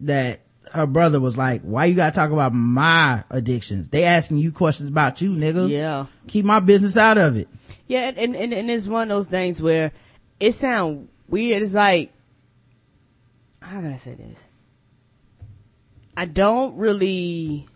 that 0.00 0.40
her 0.74 0.86
brother 0.86 1.20
was 1.20 1.38
like, 1.38 1.62
why 1.62 1.86
you 1.86 1.94
gotta 1.94 2.14
talk 2.14 2.30
about 2.30 2.52
my 2.52 3.24
addictions? 3.30 3.88
They 3.88 4.04
asking 4.04 4.38
you 4.38 4.52
questions 4.52 4.90
about 4.90 5.22
you, 5.22 5.32
nigga. 5.32 5.70
Yeah. 5.70 6.06
Keep 6.26 6.44
my 6.44 6.60
business 6.60 6.96
out 6.96 7.16
of 7.16 7.36
it. 7.36 7.48
Yeah, 7.86 8.12
and, 8.14 8.36
and, 8.36 8.52
and 8.52 8.70
it's 8.70 8.88
one 8.88 9.10
of 9.10 9.16
those 9.16 9.28
things 9.28 9.62
where 9.62 9.92
it 10.40 10.52
sound 10.52 11.08
weird. 11.28 11.62
It's 11.62 11.74
like, 11.74 12.12
how 13.60 13.80
can 13.80 13.92
I 13.92 13.96
say 13.96 14.14
this? 14.14 14.48
I 16.16 16.24
don't 16.24 16.76
really, 16.76 17.66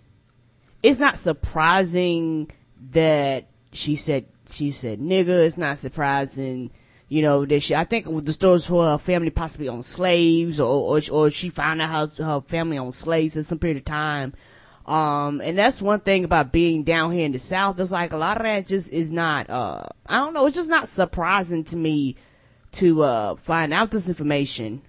it's 0.83 0.99
not 0.99 1.19
surprising 1.19 2.51
that 2.91 3.49
she 3.73 3.97
said, 3.97 4.27
she 4.51 4.71
said 4.71 5.01
nigga. 5.01 5.45
It's 5.45 5.57
not 5.57 5.79
surprising, 5.79 6.71
you 7.09 7.23
know, 7.23 7.45
that 7.45 7.61
she, 7.61 7.75
I 7.75 7.85
think 7.85 8.07
the 8.25 8.33
stories 8.33 8.67
for 8.67 8.85
her 8.85 8.99
family 8.99 9.31
possibly 9.31 9.69
on 9.69 9.83
slaves 9.83 10.61
or, 10.61 10.99
or, 10.99 11.01
or 11.11 11.31
she 11.31 11.51
found 11.51 11.83
out 11.83 12.17
her, 12.17 12.25
her 12.25 12.41
family 12.41 12.79
on 12.79 12.93
slaves 12.93 13.37
at 13.37 13.45
some 13.45 13.59
period 13.59 13.79
of 13.79 13.85
time. 13.85 14.35
Um, 14.87 15.41
and 15.41 15.57
that's 15.57 15.81
one 15.81 16.01
thing 16.01 16.25
about 16.25 16.53
being 16.53 16.83
down 16.83 17.13
here 17.13 17.27
in 17.27 17.33
the 17.33 17.39
South. 17.39 17.79
It's 17.79 17.93
like 17.93 18.13
a 18.13 18.17
lot 18.17 18.39
of 18.39 18.43
that 18.45 18.67
just 18.67 18.93
is 18.93 19.13
not, 19.13 19.49
uh, 19.49 19.85
I 20.07 20.17
don't 20.17 20.35
know. 20.35 20.47
It's 20.47 20.57
just 20.57 20.71
not 20.71 20.89
surprising 20.89 21.65
to 21.65 21.77
me 21.77 22.17
to, 22.73 23.03
uh, 23.03 23.37
find 23.37 23.73
out 23.73 23.91
this 23.91 24.09
information. 24.09 24.83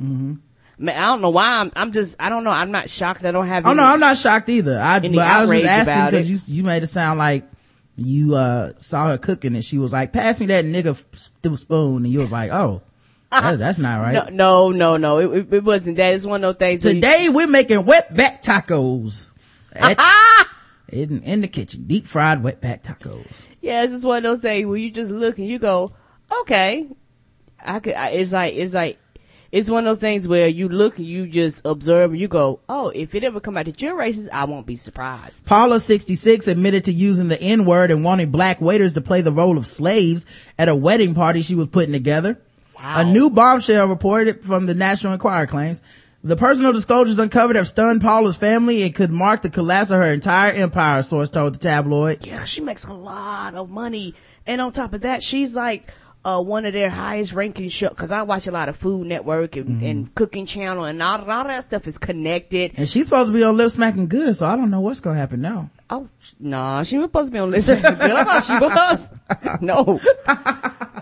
Mm-hmm. 0.00 0.34
I 0.82 0.92
don't 1.06 1.20
know 1.20 1.30
why 1.30 1.58
I'm, 1.60 1.72
I'm 1.76 1.92
just, 1.92 2.16
I 2.18 2.28
don't 2.30 2.44
know. 2.44 2.50
I'm 2.50 2.70
not 2.70 2.88
shocked. 2.88 3.24
I 3.24 3.32
don't 3.32 3.46
have. 3.46 3.66
Oh 3.66 3.70
any- 3.70 3.76
no, 3.78 3.84
I'm 3.84 4.00
not 4.00 4.16
shocked 4.16 4.48
either. 4.48 4.78
I, 4.80 5.00
but 5.00 5.18
I 5.18 5.44
was 5.44 5.60
just 5.60 5.88
asking 5.88 6.06
because 6.06 6.30
you, 6.48 6.56
you 6.56 6.62
made 6.62 6.82
it 6.82 6.86
sound 6.86 7.18
like 7.18 7.44
you, 7.96 8.34
uh, 8.34 8.72
saw 8.78 9.08
her 9.08 9.18
cooking 9.18 9.54
and 9.54 9.64
she 9.64 9.78
was 9.78 9.92
like, 9.92 10.12
pass 10.12 10.40
me 10.40 10.46
that 10.46 10.64
nigga 10.64 10.96
spoon. 11.58 11.96
And 12.04 12.08
you 12.08 12.20
was 12.20 12.32
like, 12.32 12.50
oh, 12.50 12.82
that- 13.30 13.58
that's 13.58 13.78
not 13.78 14.00
right. 14.00 14.12
No, 14.32 14.70
no, 14.70 14.70
no, 14.70 14.96
no. 14.96 15.18
It, 15.18 15.38
it, 15.48 15.54
it 15.54 15.64
wasn't 15.64 15.96
that. 15.98 16.14
It's 16.14 16.24
one 16.26 16.42
of 16.44 16.56
those 16.56 16.58
things. 16.58 16.84
where 16.84 16.94
you- 16.94 17.00
Today 17.00 17.28
we're 17.30 17.46
making 17.48 17.84
wet 17.84 18.14
back 18.16 18.42
tacos. 18.42 19.26
At- 19.74 19.98
in, 20.88 21.22
in 21.22 21.40
the 21.42 21.48
kitchen, 21.48 21.84
deep 21.86 22.06
fried 22.06 22.42
wet 22.42 22.60
back 22.60 22.82
tacos. 22.82 23.46
Yeah, 23.60 23.82
it's 23.84 23.92
just 23.92 24.04
one 24.04 24.18
of 24.18 24.22
those 24.24 24.40
things 24.40 24.66
where 24.66 24.78
you 24.78 24.90
just 24.90 25.10
look 25.10 25.38
and 25.38 25.46
you 25.46 25.58
go, 25.58 25.92
okay, 26.40 26.88
I 27.62 27.80
could. 27.80 27.94
I, 27.94 28.08
it's 28.10 28.32
like 28.32 28.54
it's 28.54 28.72
like 28.72 28.98
it's 29.52 29.68
one 29.68 29.84
of 29.84 29.90
those 29.90 29.98
things 29.98 30.28
where 30.28 30.46
you 30.46 30.68
look 30.68 30.98
and 30.98 31.06
you 31.06 31.26
just 31.26 31.62
observe 31.64 32.12
and 32.12 32.20
you 32.20 32.28
go, 32.28 32.60
oh, 32.68 32.90
if 32.90 33.14
it 33.14 33.24
ever 33.24 33.40
come 33.40 33.56
out 33.56 33.66
that 33.66 33.82
you're 33.82 33.96
racist, 33.96 34.28
I 34.32 34.44
won't 34.44 34.66
be 34.66 34.76
surprised. 34.76 35.46
Paula, 35.46 35.80
66, 35.80 36.46
admitted 36.46 36.84
to 36.84 36.92
using 36.92 37.28
the 37.28 37.40
N-word 37.40 37.90
and 37.90 38.04
wanting 38.04 38.30
black 38.30 38.60
waiters 38.60 38.94
to 38.94 39.00
play 39.00 39.22
the 39.22 39.32
role 39.32 39.58
of 39.58 39.66
slaves 39.66 40.26
at 40.58 40.68
a 40.68 40.76
wedding 40.76 41.14
party 41.14 41.42
she 41.42 41.56
was 41.56 41.66
putting 41.66 41.92
together. 41.92 42.38
Wow. 42.76 43.00
A 43.00 43.04
new 43.04 43.28
bombshell 43.30 43.88
reported 43.88 44.44
from 44.44 44.66
the 44.66 44.74
National 44.74 45.12
Enquirer 45.12 45.46
claims 45.46 45.82
the 46.22 46.36
personal 46.36 46.72
disclosures 46.72 47.18
uncovered 47.18 47.56
have 47.56 47.66
stunned 47.66 48.02
Paula's 48.02 48.36
family 48.36 48.82
and 48.82 48.94
could 48.94 49.10
mark 49.10 49.42
the 49.42 49.50
collapse 49.50 49.90
of 49.90 49.98
her 49.98 50.12
entire 50.12 50.52
empire, 50.52 50.98
a 50.98 51.02
source 51.02 51.30
told 51.30 51.54
the 51.54 51.58
tabloid. 51.58 52.26
Yeah, 52.26 52.44
she 52.44 52.60
makes 52.60 52.84
a 52.84 52.92
lot 52.92 53.54
of 53.54 53.70
money, 53.70 54.14
and 54.46 54.60
on 54.60 54.72
top 54.72 54.94
of 54.94 55.00
that, 55.00 55.22
she's 55.22 55.56
like. 55.56 55.90
Uh, 56.22 56.42
one 56.42 56.66
of 56.66 56.74
their 56.74 56.90
highest 56.90 57.32
ranking 57.32 57.70
shows, 57.70 57.94
cause 57.96 58.10
I 58.10 58.22
watch 58.24 58.46
a 58.46 58.50
lot 58.50 58.68
of 58.68 58.76
Food 58.76 59.06
Network 59.06 59.56
and, 59.56 59.82
and 59.82 60.14
Cooking 60.14 60.44
Channel 60.44 60.84
and 60.84 61.02
all, 61.02 61.18
all 61.30 61.44
that 61.44 61.64
stuff 61.64 61.86
is 61.86 61.96
connected. 61.96 62.74
And 62.76 62.86
she's 62.86 63.06
supposed 63.08 63.28
to 63.28 63.32
be 63.32 63.42
on 63.42 63.56
Lip 63.56 63.70
Smacking 63.70 64.06
Good, 64.06 64.36
so 64.36 64.46
I 64.46 64.54
don't 64.54 64.70
know 64.70 64.82
what's 64.82 65.00
gonna 65.00 65.16
happen 65.18 65.40
now. 65.40 65.70
Oh, 65.88 66.06
nah, 66.38 66.82
she 66.82 66.98
was 66.98 67.04
supposed 67.06 67.28
to 67.28 67.32
be 67.32 67.38
on 67.38 67.50
list. 67.50 67.70
I 67.70 67.80
thought 67.80 68.42
she 68.42 68.52
was. 68.52 69.10
No. 69.62 69.98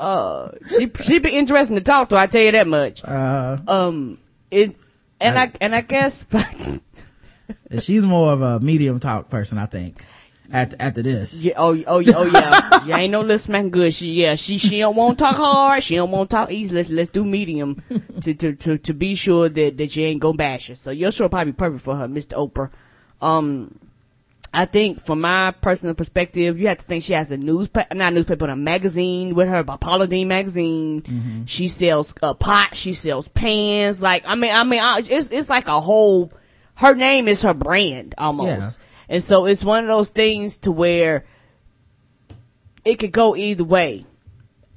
Uh, 0.00 0.52
she, 0.70 0.88
she'd 1.02 1.22
be 1.24 1.30
interesting 1.36 1.76
to 1.76 1.82
talk 1.82 2.10
to, 2.10 2.16
I 2.16 2.28
tell 2.28 2.42
you 2.42 2.52
that 2.52 2.68
much. 2.68 3.02
Uh, 3.04 3.58
Um, 3.66 4.18
it, 4.52 4.76
and 5.20 5.36
I, 5.36 5.50
and 5.60 5.74
I 5.74 5.80
guess, 5.80 6.24
she's 7.80 8.02
more 8.04 8.32
of 8.32 8.40
a 8.42 8.60
medium 8.60 9.00
talk 9.00 9.28
person, 9.30 9.58
I 9.58 9.66
think. 9.66 10.04
After, 10.50 10.76
after 10.80 11.02
this. 11.02 11.44
yeah, 11.44 11.54
oh, 11.56 11.78
oh, 11.86 11.98
yeah, 11.98 12.14
oh, 12.16 12.24
yeah. 12.32 12.84
Yeah, 12.86 12.96
ain't 12.96 13.12
no 13.12 13.20
list 13.20 13.46
smacking 13.46 13.70
good. 13.70 13.92
She, 13.92 14.12
yeah, 14.12 14.34
she, 14.34 14.56
she 14.56 14.78
don't 14.78 14.96
want 14.96 15.18
to 15.18 15.24
talk 15.24 15.36
hard. 15.36 15.82
She 15.82 15.96
don't 15.96 16.10
want 16.10 16.30
to 16.30 16.36
talk 16.36 16.50
easy. 16.50 16.74
Let's, 16.74 16.88
let's 16.88 17.10
do 17.10 17.24
medium 17.24 17.82
to, 18.22 18.34
to, 18.34 18.54
to, 18.54 18.78
to 18.78 18.94
be 18.94 19.14
sure 19.14 19.48
that, 19.48 19.76
that 19.76 19.94
you 19.96 20.06
ain't 20.06 20.20
gonna 20.20 20.36
bash 20.36 20.68
her. 20.68 20.74
So 20.74 20.90
your 20.90 21.12
show 21.12 21.28
probably 21.28 21.52
perfect 21.52 21.82
for 21.82 21.96
her, 21.96 22.08
Mr. 22.08 22.34
Oprah. 22.34 22.70
Um, 23.20 23.78
I 24.54 24.64
think 24.64 25.04
from 25.04 25.20
my 25.20 25.50
personal 25.60 25.94
perspective, 25.94 26.58
you 26.58 26.68
have 26.68 26.78
to 26.78 26.84
think 26.84 27.02
she 27.02 27.12
has 27.12 27.30
a 27.30 27.36
newspaper, 27.36 27.94
not 27.94 28.12
a 28.12 28.14
newspaper, 28.14 28.38
but 28.38 28.50
a 28.50 28.56
magazine 28.56 29.34
with 29.34 29.48
her, 29.48 29.62
by 29.62 29.76
Paula 29.76 30.06
Deen 30.06 30.28
magazine. 30.28 31.02
She 31.46 31.68
sells 31.68 32.14
uh, 32.22 32.32
pot, 32.32 32.74
she 32.74 32.94
sells 32.94 33.28
pans. 33.28 34.00
Like, 34.00 34.24
I 34.26 34.34
mean, 34.34 34.54
I 34.54 34.64
mean, 34.64 34.80
I, 34.80 35.02
it's, 35.04 35.30
it's 35.30 35.50
like 35.50 35.68
a 35.68 35.78
whole, 35.78 36.32
her 36.76 36.94
name 36.94 37.28
is 37.28 37.42
her 37.42 37.52
brand 37.52 38.14
almost. 38.16 38.80
And 39.08 39.22
so 39.22 39.46
it's 39.46 39.64
one 39.64 39.84
of 39.84 39.88
those 39.88 40.10
things 40.10 40.58
to 40.58 40.72
where 40.72 41.24
it 42.84 42.96
could 42.98 43.12
go 43.12 43.36
either 43.36 43.64
way. 43.64 44.04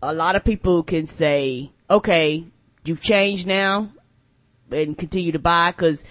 A 0.01 0.13
lot 0.13 0.35
of 0.35 0.43
people 0.43 0.83
can 0.83 1.05
say, 1.05 1.71
okay, 1.89 2.45
you've 2.85 3.01
changed 3.01 3.47
now 3.47 3.89
and 4.71 4.97
continue 4.97 5.33
to 5.33 5.39
buy 5.39 5.71
because 5.71 6.03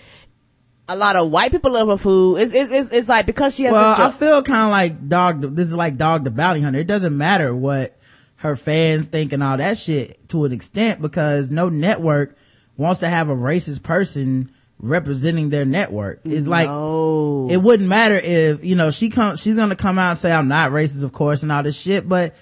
a 0.89 0.97
lot 0.97 1.17
of 1.17 1.31
white 1.31 1.51
people 1.53 1.73
love 1.73 1.89
her 1.89 1.97
food. 1.97 2.37
It's, 2.37 2.53
it's, 2.53 2.71
it's, 2.71 2.91
it's 2.93 3.09
like 3.09 3.27
because 3.27 3.57
she 3.57 3.65
has 3.65 3.73
Well, 3.73 4.01
a- 4.01 4.09
I 4.09 4.11
feel 4.11 4.43
kind 4.43 4.65
of 4.67 4.71
like 4.71 5.09
dog. 5.09 5.41
This 5.41 5.69
is 5.69 5.77
like 5.77 5.97
dog 5.97 6.25
the 6.25 6.31
bounty 6.31 6.61
hunter. 6.61 6.79
It 6.79 6.87
doesn't 6.87 7.17
matter 7.17 7.55
what 7.55 7.97
her 8.37 8.57
fans 8.57 9.09
think 9.09 9.33
and 9.33 9.43
all 9.43 9.57
that 9.57 9.79
shit 9.79 10.29
to 10.31 10.45
an 10.45 10.53
extent 10.53 11.01
because 11.01 11.51
no 11.51 11.69
network 11.69 12.37
wants 12.77 13.01
to 13.01 13.09
have 13.09 13.29
a 13.29 13.35
racist 13.35 13.83
person 13.83 14.51
representing 14.81 15.51
their 15.51 15.65
network. 15.65 16.21
It's 16.25 16.47
like 16.47 16.69
no. 16.69 17.49
it 17.51 17.59
wouldn't 17.59 17.89
matter 17.89 18.19
if 18.23 18.65
you 18.65 18.77
know 18.77 18.91
she 18.91 19.11
comes. 19.11 19.41
She's 19.41 19.57
gonna 19.57 19.77
come 19.77 19.99
out 19.99 20.11
and 20.11 20.19
say 20.19 20.33
I'm 20.33 20.49
not 20.49 20.73
racist, 20.73 21.05
of 21.05 21.13
course, 21.13 21.43
and 21.43 21.53
all 21.53 21.63
this 21.63 21.81
shit. 21.81 22.09
But 22.09 22.35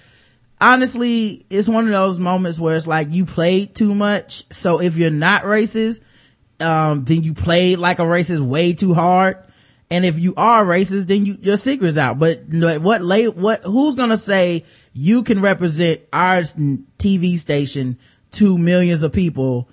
honestly, 0.59 1.45
it's 1.49 1.69
one 1.69 1.85
of 1.85 1.91
those 1.91 2.19
moments 2.19 2.59
where 2.59 2.75
it's 2.75 2.87
like 2.87 3.11
you 3.11 3.25
played 3.25 3.75
too 3.75 3.93
much. 3.93 4.51
So 4.51 4.81
if 4.81 4.97
you're 4.97 5.11
not 5.11 5.43
racist, 5.43 6.01
um, 6.59 7.05
then 7.05 7.23
you 7.23 7.33
played 7.33 7.79
like 7.79 7.99
a 7.99 8.03
racist 8.03 8.41
way 8.41 8.73
too 8.73 8.93
hard. 8.93 9.37
And 9.91 10.05
if 10.05 10.19
you 10.19 10.35
are 10.37 10.63
racist, 10.63 11.07
then 11.07 11.25
you, 11.25 11.37
your 11.41 11.57
secret's 11.57 11.97
out. 11.97 12.19
But 12.19 12.43
what 12.47 13.01
late, 13.01 13.35
what, 13.35 13.63
who's 13.63 13.95
gonna 13.95 14.17
say 14.17 14.65
you 14.93 15.23
can 15.23 15.41
represent 15.41 16.01
our 16.13 16.41
TV 16.41 17.39
station 17.39 17.97
to 18.31 18.57
millions 18.57 19.01
of 19.01 19.11
people 19.11 19.69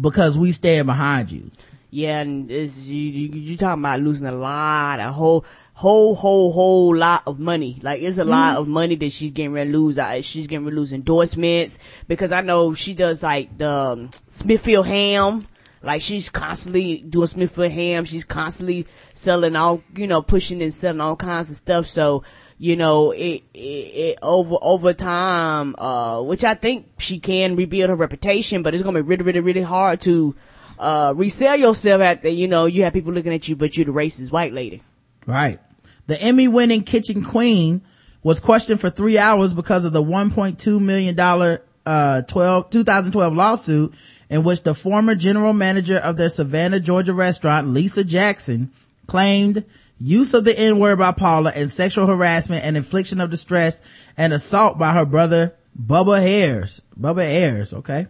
because 0.00 0.36
we 0.36 0.52
stand 0.52 0.86
behind 0.86 1.30
you? 1.30 1.48
Yeah, 1.92 2.20
and 2.20 2.48
it's, 2.50 2.86
you, 2.86 3.10
you, 3.10 3.28
you 3.40 3.56
talking 3.56 3.82
about 3.82 4.00
losing 4.00 4.28
a 4.28 4.32
lot, 4.32 5.00
a 5.00 5.10
whole, 5.10 5.44
whole, 5.74 6.14
whole, 6.14 6.52
whole 6.52 6.96
lot 6.96 7.24
of 7.26 7.40
money. 7.40 7.80
Like, 7.82 8.00
it's 8.00 8.18
a 8.18 8.24
lot 8.24 8.58
of 8.58 8.68
money 8.68 8.94
that 8.94 9.10
she's 9.10 9.32
getting 9.32 9.52
ready 9.52 9.72
to 9.72 9.78
lose. 9.78 9.98
She's 10.24 10.46
getting 10.46 10.64
ready 10.64 10.76
to 10.76 10.80
lose 10.80 10.92
endorsements 10.92 11.80
because 12.06 12.30
I 12.30 12.42
know 12.42 12.74
she 12.74 12.94
does 12.94 13.24
like 13.24 13.58
the 13.58 13.68
um, 13.68 14.10
Smithfield 14.28 14.86
ham. 14.86 15.48
Like, 15.82 16.00
she's 16.02 16.28
constantly 16.28 16.98
doing 16.98 17.26
Smithfield 17.26 17.72
ham. 17.72 18.04
She's 18.04 18.24
constantly 18.24 18.86
selling 19.12 19.56
all, 19.56 19.82
you 19.96 20.06
know, 20.06 20.22
pushing 20.22 20.62
and 20.62 20.72
selling 20.72 21.00
all 21.00 21.16
kinds 21.16 21.50
of 21.50 21.56
stuff. 21.56 21.86
So, 21.86 22.22
you 22.58 22.76
know, 22.76 23.10
it, 23.10 23.42
it, 23.54 23.58
it 23.58 24.18
over, 24.22 24.56
over 24.62 24.92
time, 24.92 25.74
uh, 25.76 26.22
which 26.22 26.44
I 26.44 26.54
think 26.54 26.86
she 26.98 27.18
can 27.18 27.56
rebuild 27.56 27.88
her 27.88 27.96
reputation, 27.96 28.62
but 28.62 28.74
it's 28.74 28.82
gonna 28.84 29.02
be 29.02 29.08
really, 29.08 29.24
really, 29.24 29.40
really 29.40 29.62
hard 29.62 30.02
to, 30.02 30.36
uh, 30.80 31.12
resell 31.14 31.56
yourself 31.56 32.00
after, 32.00 32.28
you 32.28 32.48
know, 32.48 32.64
you 32.64 32.84
have 32.84 32.94
people 32.94 33.12
looking 33.12 33.34
at 33.34 33.46
you, 33.48 33.54
but 33.54 33.76
you're 33.76 33.84
the 33.84 33.92
racist 33.92 34.32
white 34.32 34.52
lady. 34.52 34.82
Right. 35.26 35.58
The 36.06 36.20
Emmy 36.20 36.48
winning 36.48 36.82
kitchen 36.82 37.22
queen 37.22 37.82
was 38.22 38.40
questioned 38.40 38.80
for 38.80 38.90
three 38.90 39.18
hours 39.18 39.52
because 39.52 39.84
of 39.84 39.92
the 39.92 40.02
$1.2 40.02 40.80
million, 40.80 41.58
uh, 41.86 42.22
12, 42.22 42.70
2012 42.70 43.34
lawsuit 43.34 43.94
in 44.30 44.42
which 44.42 44.62
the 44.62 44.74
former 44.74 45.14
general 45.14 45.52
manager 45.52 45.98
of 45.98 46.16
their 46.16 46.30
Savannah, 46.30 46.80
Georgia 46.80 47.12
restaurant, 47.12 47.68
Lisa 47.68 48.02
Jackson, 48.02 48.72
claimed 49.06 49.64
use 49.98 50.32
of 50.32 50.44
the 50.44 50.58
N-word 50.58 50.98
by 50.98 51.12
Paula 51.12 51.52
and 51.54 51.70
sexual 51.70 52.06
harassment 52.06 52.64
and 52.64 52.76
infliction 52.76 53.20
of 53.20 53.30
distress 53.30 53.82
and 54.16 54.32
assault 54.32 54.78
by 54.78 54.94
her 54.94 55.04
brother, 55.04 55.54
Bubba 55.78 56.20
Hiers. 56.20 56.80
Bubba 56.98 57.26
Hiers, 57.26 57.74
okay? 57.74 58.06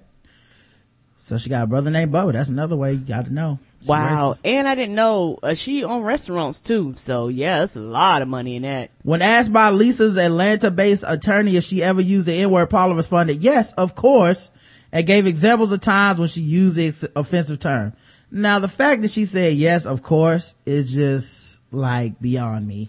So 1.23 1.37
she 1.37 1.51
got 1.51 1.65
a 1.65 1.67
brother 1.67 1.91
named 1.91 2.13
Bo. 2.13 2.33
That's 2.33 2.49
another 2.49 2.77
way 2.77 2.95
you 2.95 3.01
got 3.01 3.27
to 3.27 3.33
know. 3.33 3.59
She 3.83 3.89
Wow. 3.89 4.37
And 4.43 4.67
I 4.67 4.75
didn't 4.75 4.95
know, 4.95 5.39
uh, 5.43 5.53
she 5.53 5.85
own 5.85 6.03
restaurants 6.03 6.63
too. 6.63 6.95
So 6.97 7.29
yeah, 7.29 7.59
that's 7.59 7.77
a 7.77 7.81
lot 7.81 8.23
of 8.23 8.29
money 8.29 8.57
in 8.57 8.63
that. 8.63 8.91
When 9.03 9.21
asked 9.21 9.53
by 9.53 9.69
Lisa's 9.69 10.17
Atlanta-based 10.17 11.05
attorney 11.07 11.57
if 11.57 11.65
she 11.65 11.83
ever 11.83 12.01
used 12.01 12.27
the 12.27 12.33
N-word, 12.33 12.71
Paula 12.71 12.95
responded, 12.95 13.43
yes, 13.43 13.75
of 13.75 13.95
course, 13.95 14.51
and 14.93 15.07
gave 15.07 15.27
examples 15.27 15.73
of 15.73 15.83
times 15.83 16.19
when 16.19 16.29
she 16.29 16.41
used 16.41 16.77
the 16.77 16.89
ex- 16.89 17.05
offensive 17.15 17.59
term. 17.59 17.93
Now, 18.31 18.59
the 18.59 18.69
fact 18.69 19.03
that 19.03 19.11
she 19.11 19.27
said 19.27 19.53
yes, 19.53 19.85
of 19.85 20.03
course, 20.03 20.55
is 20.65 20.95
just 20.95 21.61
like 21.71 22.19
beyond 22.19 22.67
me. 22.67 22.89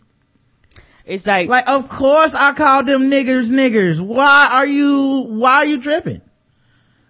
It's 1.06 1.28
like, 1.28 1.50
Like, 1.50 1.68
of 1.68 1.90
course 1.90 2.34
I 2.34 2.54
called 2.54 2.86
them 2.86 3.10
niggers 3.12 3.52
niggers. 3.52 4.00
Why 4.00 4.50
are 4.54 4.66
you, 4.66 5.26
why 5.28 5.56
are 5.56 5.66
you 5.66 5.82
tripping? 5.82 6.22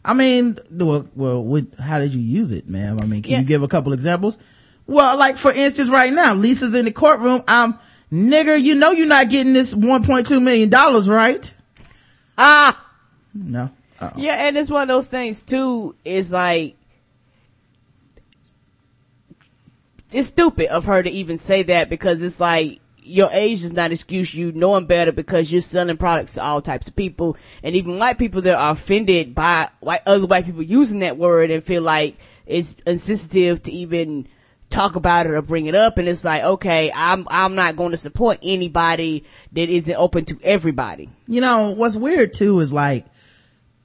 I 0.03 0.13
mean, 0.13 0.57
well, 0.71 1.07
well 1.15 1.43
what, 1.43 1.65
how 1.79 1.99
did 1.99 2.13
you 2.13 2.19
use 2.21 2.51
it, 2.51 2.67
ma'am? 2.67 2.99
I 3.01 3.05
mean, 3.05 3.21
can 3.21 3.33
Yeah. 3.33 3.39
you 3.39 3.45
give 3.45 3.63
a 3.63 3.67
couple 3.67 3.93
examples? 3.93 4.37
Well, 4.87 5.17
like 5.17 5.37
for 5.37 5.51
instance, 5.51 5.89
right 5.89 6.11
now, 6.11 6.33
Lisa's 6.33 6.73
in 6.75 6.85
the 6.85 6.91
courtroom. 6.91 7.43
I'm, 7.47 7.75
nigga, 8.11 8.59
you 8.59 8.75
know 8.75 8.91
you're 8.91 9.07
not 9.07 9.29
getting 9.29 9.53
this 9.53 9.73
1.2 9.73 10.41
million 10.41 10.69
dollars, 10.69 11.07
right? 11.07 11.53
Ah! 12.37 12.83
No. 13.33 13.69
Uh-oh. 13.99 14.13
Yeah, 14.17 14.47
and 14.47 14.57
it's 14.57 14.71
one 14.71 14.81
of 14.81 14.87
those 14.87 15.07
things 15.07 15.43
too, 15.43 15.95
is 16.03 16.31
like, 16.31 16.75
it's 20.11 20.27
stupid 20.27 20.67
of 20.67 20.85
her 20.85 21.01
to 21.03 21.09
even 21.09 21.37
say 21.37 21.63
that 21.63 21.89
because 21.89 22.21
it's 22.23 22.39
like, 22.39 22.80
your 23.03 23.29
age 23.31 23.61
does 23.61 23.73
not 23.73 23.91
excuse 23.91 24.33
you 24.33 24.51
knowing 24.51 24.85
better 24.85 25.11
because 25.11 25.51
you're 25.51 25.61
selling 25.61 25.97
products 25.97 26.35
to 26.35 26.43
all 26.43 26.61
types 26.61 26.87
of 26.87 26.95
people. 26.95 27.37
And 27.63 27.75
even 27.75 27.99
white 27.99 28.17
people 28.17 28.41
that 28.41 28.55
are 28.55 28.71
offended 28.71 29.35
by 29.35 29.69
white, 29.79 30.01
other 30.05 30.27
white 30.27 30.45
people 30.45 30.63
using 30.63 30.99
that 30.99 31.17
word 31.17 31.51
and 31.51 31.63
feel 31.63 31.81
like 31.81 32.17
it's 32.45 32.73
insensitive 32.85 33.63
to 33.63 33.71
even 33.71 34.27
talk 34.69 34.95
about 34.95 35.25
it 35.25 35.31
or 35.31 35.41
bring 35.41 35.65
it 35.65 35.75
up. 35.75 35.97
And 35.97 36.07
it's 36.07 36.23
like 36.23 36.43
okay 36.43 36.91
i'm 36.95 37.27
i'm 37.29 37.55
not 37.55 37.75
going 37.75 37.91
to 37.91 37.97
support 37.97 38.39
anybody 38.41 39.25
that 39.51 39.69
isn't 39.69 39.95
open 39.95 40.25
to 40.25 40.39
everybody. 40.43 41.09
You 41.27 41.41
know, 41.41 41.71
what's 41.71 41.95
weird 41.95 42.33
too 42.33 42.59
is 42.59 42.71
like, 42.71 43.05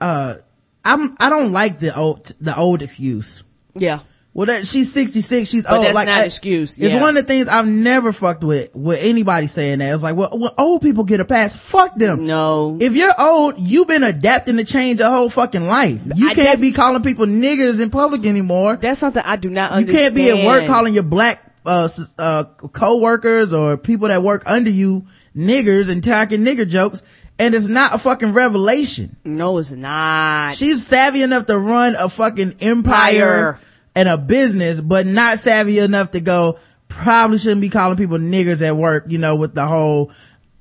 uh, 0.00 0.36
I'm, 0.84 1.16
I 1.18 1.30
don't 1.30 1.52
like 1.52 1.80
the 1.80 1.96
old, 1.96 2.26
the 2.40 2.56
old 2.56 2.82
excuse. 2.82 3.42
yeah 3.74 4.00
Well, 4.36 4.44
that 4.46 4.66
she's 4.66 4.92
66. 4.92 5.48
She's 5.48 5.64
But 5.64 5.76
old. 5.76 5.86
that's 5.86 5.94
like, 5.94 6.08
not 6.08 6.18
I- 6.18 6.20
an 6.20 6.26
excuse, 6.26 6.76
It's 6.76 6.94
one 6.94 7.16
of 7.16 7.22
the 7.22 7.22
things 7.22 7.48
I've 7.48 7.66
never 7.66 8.12
fucked 8.12 8.44
with, 8.44 8.68
with 8.76 8.98
anybody 9.02 9.46
saying 9.46 9.78
that. 9.78 9.94
It's 9.94 10.02
like, 10.02 10.14
well, 10.14 10.28
when 10.38 10.50
old 10.58 10.82
people 10.82 11.04
get 11.04 11.20
a 11.20 11.24
pass, 11.24 11.56
fuck 11.56 11.96
them. 11.96 12.26
no 12.26 12.76
If 12.78 12.94
you're 12.94 13.14
old, 13.18 13.58
you've 13.58 13.88
been 13.88 14.02
adapting 14.02 14.58
to 14.58 14.64
change 14.64 14.98
your 15.00 15.08
whole 15.08 15.30
fucking 15.30 15.66
life. 15.66 16.02
You 16.14 16.28
I 16.28 16.34
can't 16.34 16.60
be 16.60 16.72
calling 16.72 17.02
people 17.02 17.24
niggers 17.24 17.80
in 17.80 17.88
public 17.88 18.26
anymore. 18.26 18.76
That's 18.76 19.00
something 19.00 19.22
I 19.24 19.36
do 19.36 19.48
not 19.48 19.70
understand. 19.70 19.88
You 19.88 19.98
can't 20.04 20.14
be 20.14 20.42
at 20.42 20.46
work 20.46 20.66
calling 20.66 20.92
your 20.92 21.02
black, 21.02 21.42
uh, 21.64 21.88
uh, 22.18 22.44
co-workers 22.44 23.54
or 23.54 23.78
people 23.78 24.08
that 24.08 24.22
work 24.22 24.42
under 24.44 24.68
you 24.68 25.06
niggers 25.34 25.90
and 25.90 26.04
talking 26.04 26.40
nigger 26.44 26.68
jokes. 26.68 27.02
And 27.38 27.54
it's 27.54 27.68
not 27.68 27.94
a 27.94 27.98
fucking 27.98 28.34
revelation. 28.34 29.16
No, 29.24 29.56
it's 29.56 29.70
not. 29.72 30.56
She's 30.56 30.86
savvy 30.86 31.22
enough 31.22 31.46
to 31.46 31.58
run 31.58 31.94
a 31.94 32.08
fucking 32.10 32.56
empire 32.60 33.14
Empire. 33.46 33.60
And 33.96 34.08
a 34.08 34.18
business, 34.18 34.80
but 34.80 35.06
not 35.06 35.38
savvy 35.38 35.78
enough 35.78 36.12
to 36.12 36.20
go, 36.20 36.58
probably 36.86 37.38
shouldn't 37.38 37.62
be 37.62 37.70
calling 37.70 37.96
people 37.96 38.18
niggers 38.18 38.64
at 38.64 38.76
work, 38.76 39.06
you 39.08 39.18
know, 39.18 39.34
with 39.34 39.54
the 39.54 39.66
whole, 39.66 40.12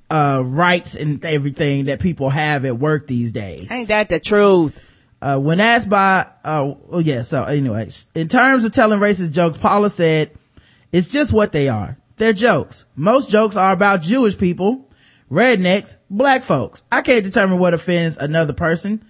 uh, 0.10 0.41
rights 0.43 0.95
and 0.95 1.24
everything 1.26 1.86
that 1.86 2.00
people 2.00 2.30
have 2.30 2.63
at 2.63 2.80
work 2.80 3.08
these 3.08 3.34
days. 3.34 3.69
Ain't 3.69 3.89
that 3.89 4.10
the 4.10 4.19
truth? 4.19 4.82
Uh, 5.21 5.38
when 5.38 5.60
asked 5.60 5.89
by, 5.89 6.26
uh, 6.43 6.74
oh 6.89 7.00
yeah, 7.00 7.24
so 7.24 7.43
anyways, 7.43 8.08
in 8.15 8.28
terms 8.28 8.63
of 8.63 8.71
telling 8.71 9.00
racist 9.00 9.32
jokes, 9.32 9.58
Paula 9.58 9.89
said, 9.89 10.32
it's 10.91 11.10
just 11.10 11.34
what 11.34 11.52
they 11.52 11.67
are. 11.67 11.98
They're 12.17 12.32
jokes. 12.32 12.86
Most 12.95 13.30
jokes 13.30 13.58
are 13.58 13.74
about 13.74 14.02
Jewish 14.02 14.38
people, 14.38 14.89
rednecks, 15.30 15.98
black 16.10 16.43
folks. 16.43 16.84
I 16.89 17.02
can't 17.02 17.26
determine 17.26 17.60
what 17.60 17.74
offends 17.74 18.17
another 18.17 18.54
person. 18.54 19.04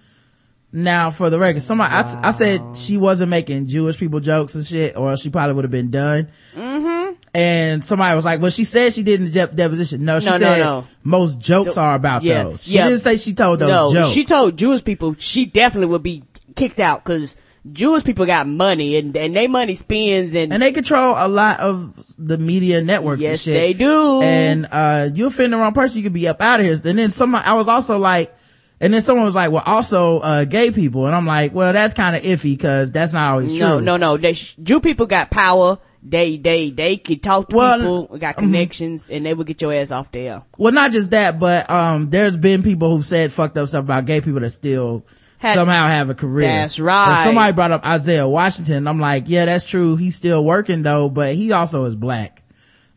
Now, 0.72 1.10
for 1.10 1.30
the 1.30 1.38
record, 1.38 1.62
somebody, 1.62 1.94
I, 1.94 2.28
I 2.28 2.30
said 2.32 2.76
she 2.76 2.96
wasn't 2.98 3.30
making 3.30 3.68
Jewish 3.68 3.96
people 3.96 4.20
jokes 4.20 4.54
and 4.56 4.64
shit, 4.64 4.96
or 4.96 5.16
she 5.16 5.30
probably 5.30 5.54
would 5.54 5.64
have 5.64 5.70
been 5.70 5.90
done. 5.90 6.28
Mm-hmm. 6.54 7.14
And 7.34 7.84
somebody 7.84 8.14
was 8.16 8.24
like, 8.24 8.40
well, 8.40 8.50
she 8.50 8.64
said 8.64 8.92
she 8.92 9.02
did 9.02 9.20
in 9.20 9.30
the 9.30 9.46
de- 9.46 9.54
deposition. 9.54 10.04
No, 10.04 10.20
she 10.20 10.26
No, 10.26 10.32
no, 10.32 10.38
said 10.38 10.58
no. 10.64 10.84
most 11.04 11.38
jokes 11.38 11.76
are 11.76 11.94
about 11.94 12.22
Yeah, 12.22 12.44
those. 12.44 12.64
She 12.64 12.74
yeah. 12.74 12.88
didn't 12.88 13.00
say 13.00 13.16
she 13.16 13.32
told 13.34 13.58
those 13.58 13.68
no, 13.68 13.92
jokes. 13.92 14.12
she 14.12 14.24
told 14.24 14.56
Jewish 14.58 14.82
people 14.84 15.14
she 15.18 15.46
definitely 15.46 15.88
would 15.88 16.02
be 16.02 16.24
kicked 16.56 16.80
out 16.80 17.04
because 17.04 17.36
Jewish 17.72 18.04
people 18.04 18.24
got 18.26 18.46
money 18.46 18.96
and 18.96 19.14
and 19.16 19.34
they 19.36 19.48
money 19.48 19.74
spends 19.74 20.34
and, 20.34 20.52
and 20.52 20.62
they 20.62 20.72
control 20.72 21.14
a 21.16 21.28
lot 21.28 21.60
of 21.60 21.92
the 22.16 22.38
media 22.38 22.80
networks 22.80 23.16
and 23.20 23.22
yes 23.22 23.42
shit. 23.42 23.54
they 23.54 23.72
do. 23.74 24.22
And, 24.22 24.66
uh, 24.70 25.08
you 25.12 25.26
offend 25.26 25.52
the 25.52 25.58
wrong 25.58 25.74
person, 25.74 25.98
you 25.98 26.04
could 26.04 26.12
be 26.14 26.28
up 26.28 26.40
out 26.40 26.60
of 26.60 26.64
here. 26.66 26.72
And 26.84 26.98
then 26.98 27.10
somebody, 27.10 27.44
I 27.44 27.54
was 27.54 27.68
also 27.68 27.98
like, 27.98 28.34
and 28.80 28.92
then 28.92 29.00
someone 29.02 29.24
was 29.24 29.34
like, 29.34 29.50
well, 29.50 29.62
also, 29.64 30.18
uh, 30.20 30.44
gay 30.44 30.70
people. 30.70 31.06
And 31.06 31.14
I'm 31.14 31.26
like, 31.26 31.54
well, 31.54 31.72
that's 31.72 31.94
kind 31.94 32.14
of 32.16 32.22
iffy 32.22 32.56
because 32.56 32.92
that's 32.92 33.12
not 33.12 33.32
always 33.32 33.50
true. 33.52 33.58
no, 33.60 33.80
no, 33.80 33.96
no. 33.96 34.16
They, 34.16 34.32
Jew 34.32 34.80
people 34.80 35.06
got 35.06 35.30
power. 35.30 35.78
They 36.08 36.36
they 36.36 36.70
they 36.70 36.98
could 36.98 37.20
talk 37.20 37.48
to 37.48 37.56
Well, 37.56 37.78
people, 38.06 38.18
got 38.18 38.36
connections, 38.36 39.10
and 39.10 39.26
they 39.26 39.34
would 39.34 39.46
get 39.46 39.60
your 39.60 39.72
ass 39.74 39.90
off 39.90 40.12
there. 40.12 40.42
Well, 40.56 40.72
not 40.72 40.92
just 40.92 41.10
that, 41.10 41.40
but, 41.40 41.68
um, 41.68 42.06
there's 42.10 42.36
been 42.36 42.62
people 42.62 42.94
who've 42.94 43.04
said 43.04 43.32
fucked 43.32 43.58
up 43.58 43.66
stuff 43.66 43.82
about 43.84 44.04
gay 44.04 44.20
people 44.20 44.38
that 44.40 44.50
still 44.50 45.04
Had- 45.38 45.54
somehow 45.54 45.88
have 45.88 46.08
a 46.08 46.14
career. 46.14 46.46
That's 46.46 46.78
right. 46.78 47.16
And 47.16 47.24
somebody 47.24 47.52
brought 47.54 47.72
up 47.72 47.84
Isaiah 47.84 48.28
Washington. 48.28 48.86
I'm 48.86 49.00
like, 49.00 49.24
yeah, 49.26 49.46
that's 49.46 49.64
true. 49.64 49.96
He's 49.96 50.14
still 50.14 50.44
working 50.44 50.82
though, 50.84 51.08
but 51.08 51.34
he 51.34 51.50
also 51.50 51.86
is 51.86 51.96
black. 51.96 52.44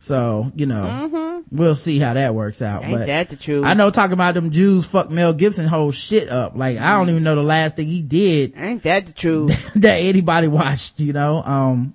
So, 0.02 0.50
you 0.56 0.64
know, 0.64 1.44
we'll 1.50 1.74
see 1.74 1.98
how 1.98 2.14
that 2.14 2.34
works 2.34 2.62
out. 2.62 2.82
Mm-hmm. 2.82 2.90
Ain't 2.90 2.98
but 3.00 3.06
that 3.06 3.28
the 3.28 3.36
truth? 3.36 3.66
I 3.66 3.74
know 3.74 3.90
talking 3.90 4.14
about 4.14 4.32
them 4.32 4.50
Jews 4.50 4.86
fuck 4.86 5.10
Mel 5.10 5.34
Gibson 5.34 5.66
whole 5.66 5.92
shit 5.92 6.30
up. 6.30 6.56
Like, 6.56 6.78
I 6.78 6.96
don't 6.96 7.10
even 7.10 7.22
know 7.22 7.34
the 7.34 7.42
last 7.42 7.76
thing 7.76 7.86
he 7.86 8.00
did 8.00 8.54
Ain't 8.56 8.82
that 8.84 9.06
the 9.06 9.12
truth? 9.12 9.74
that 9.76 9.96
anybody 9.96 10.48
watched, 10.48 11.00
you 11.00 11.12
know? 11.12 11.42
Um, 11.42 11.94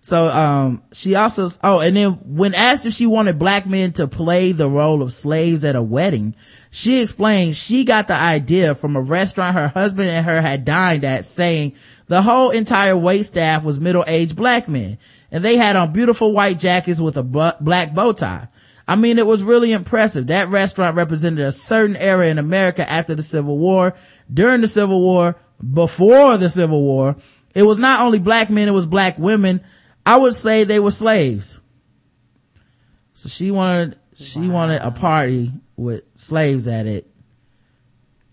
so, 0.00 0.28
um, 0.28 0.82
she 0.92 1.16
also, 1.16 1.48
oh, 1.64 1.80
and 1.80 1.96
then 1.96 2.12
when 2.24 2.54
asked 2.54 2.86
if 2.86 2.92
she 2.92 3.06
wanted 3.06 3.40
black 3.40 3.66
men 3.66 3.92
to 3.94 4.06
play 4.06 4.52
the 4.52 4.68
role 4.68 5.02
of 5.02 5.12
slaves 5.12 5.64
at 5.64 5.74
a 5.74 5.82
wedding, 5.82 6.36
she 6.70 7.02
explained 7.02 7.56
she 7.56 7.84
got 7.84 8.06
the 8.06 8.14
idea 8.14 8.76
from 8.76 8.94
a 8.94 9.00
restaurant 9.00 9.56
her 9.56 9.68
husband 9.68 10.08
and 10.10 10.24
her 10.26 10.40
had 10.40 10.64
dined 10.64 11.04
at 11.04 11.24
saying 11.24 11.74
the 12.06 12.22
whole 12.22 12.50
entire 12.50 12.96
wait 12.96 13.24
staff 13.24 13.64
was 13.64 13.80
middle-aged 13.80 14.36
black 14.36 14.68
men 14.68 14.98
and 15.32 15.42
they 15.42 15.56
had 15.56 15.74
on 15.74 15.92
beautiful 15.92 16.32
white 16.32 16.58
jackets 16.58 17.00
with 17.00 17.16
a 17.16 17.22
bu- 17.22 17.58
black 17.60 17.94
bow 17.94 18.12
tie. 18.12 18.46
I 18.86 18.96
mean, 18.96 19.18
it 19.18 19.26
was 19.26 19.42
really 19.42 19.72
impressive. 19.72 20.26
That 20.26 20.48
restaurant 20.48 20.96
represented 20.96 21.44
a 21.44 21.52
certain 21.52 21.96
era 21.96 22.28
in 22.28 22.38
America 22.38 22.88
after 22.88 23.14
the 23.14 23.22
Civil 23.22 23.58
War, 23.58 23.94
during 24.32 24.60
the 24.60 24.68
Civil 24.68 25.00
War, 25.00 25.36
before 25.72 26.36
the 26.36 26.50
Civil 26.50 26.82
War. 26.82 27.16
It 27.54 27.62
was 27.62 27.78
not 27.78 28.00
only 28.00 28.18
black 28.18 28.50
men, 28.50 28.68
it 28.68 28.72
was 28.72 28.86
black 28.86 29.18
women. 29.18 29.62
I 30.04 30.18
would 30.18 30.34
say 30.34 30.64
they 30.64 30.80
were 30.80 30.90
slaves. 30.90 31.60
So 33.14 33.28
she 33.28 33.50
wanted, 33.50 33.98
she 34.14 34.48
wanted 34.48 34.82
a 34.82 34.90
party 34.90 35.52
with 35.76 36.02
slaves 36.16 36.68
at 36.68 36.86
it. 36.86 37.08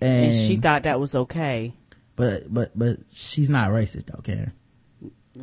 And, 0.02 0.28
and 0.28 0.36
she 0.36 0.58
thought 0.58 0.84
that 0.84 1.00
was 1.00 1.16
okay. 1.16 1.74
but, 2.16 2.52
but, 2.54 2.78
but 2.78 2.98
she's 3.14 3.50
not 3.50 3.70
racist 3.70 4.08
though, 4.08 4.22
Karen. 4.22 4.52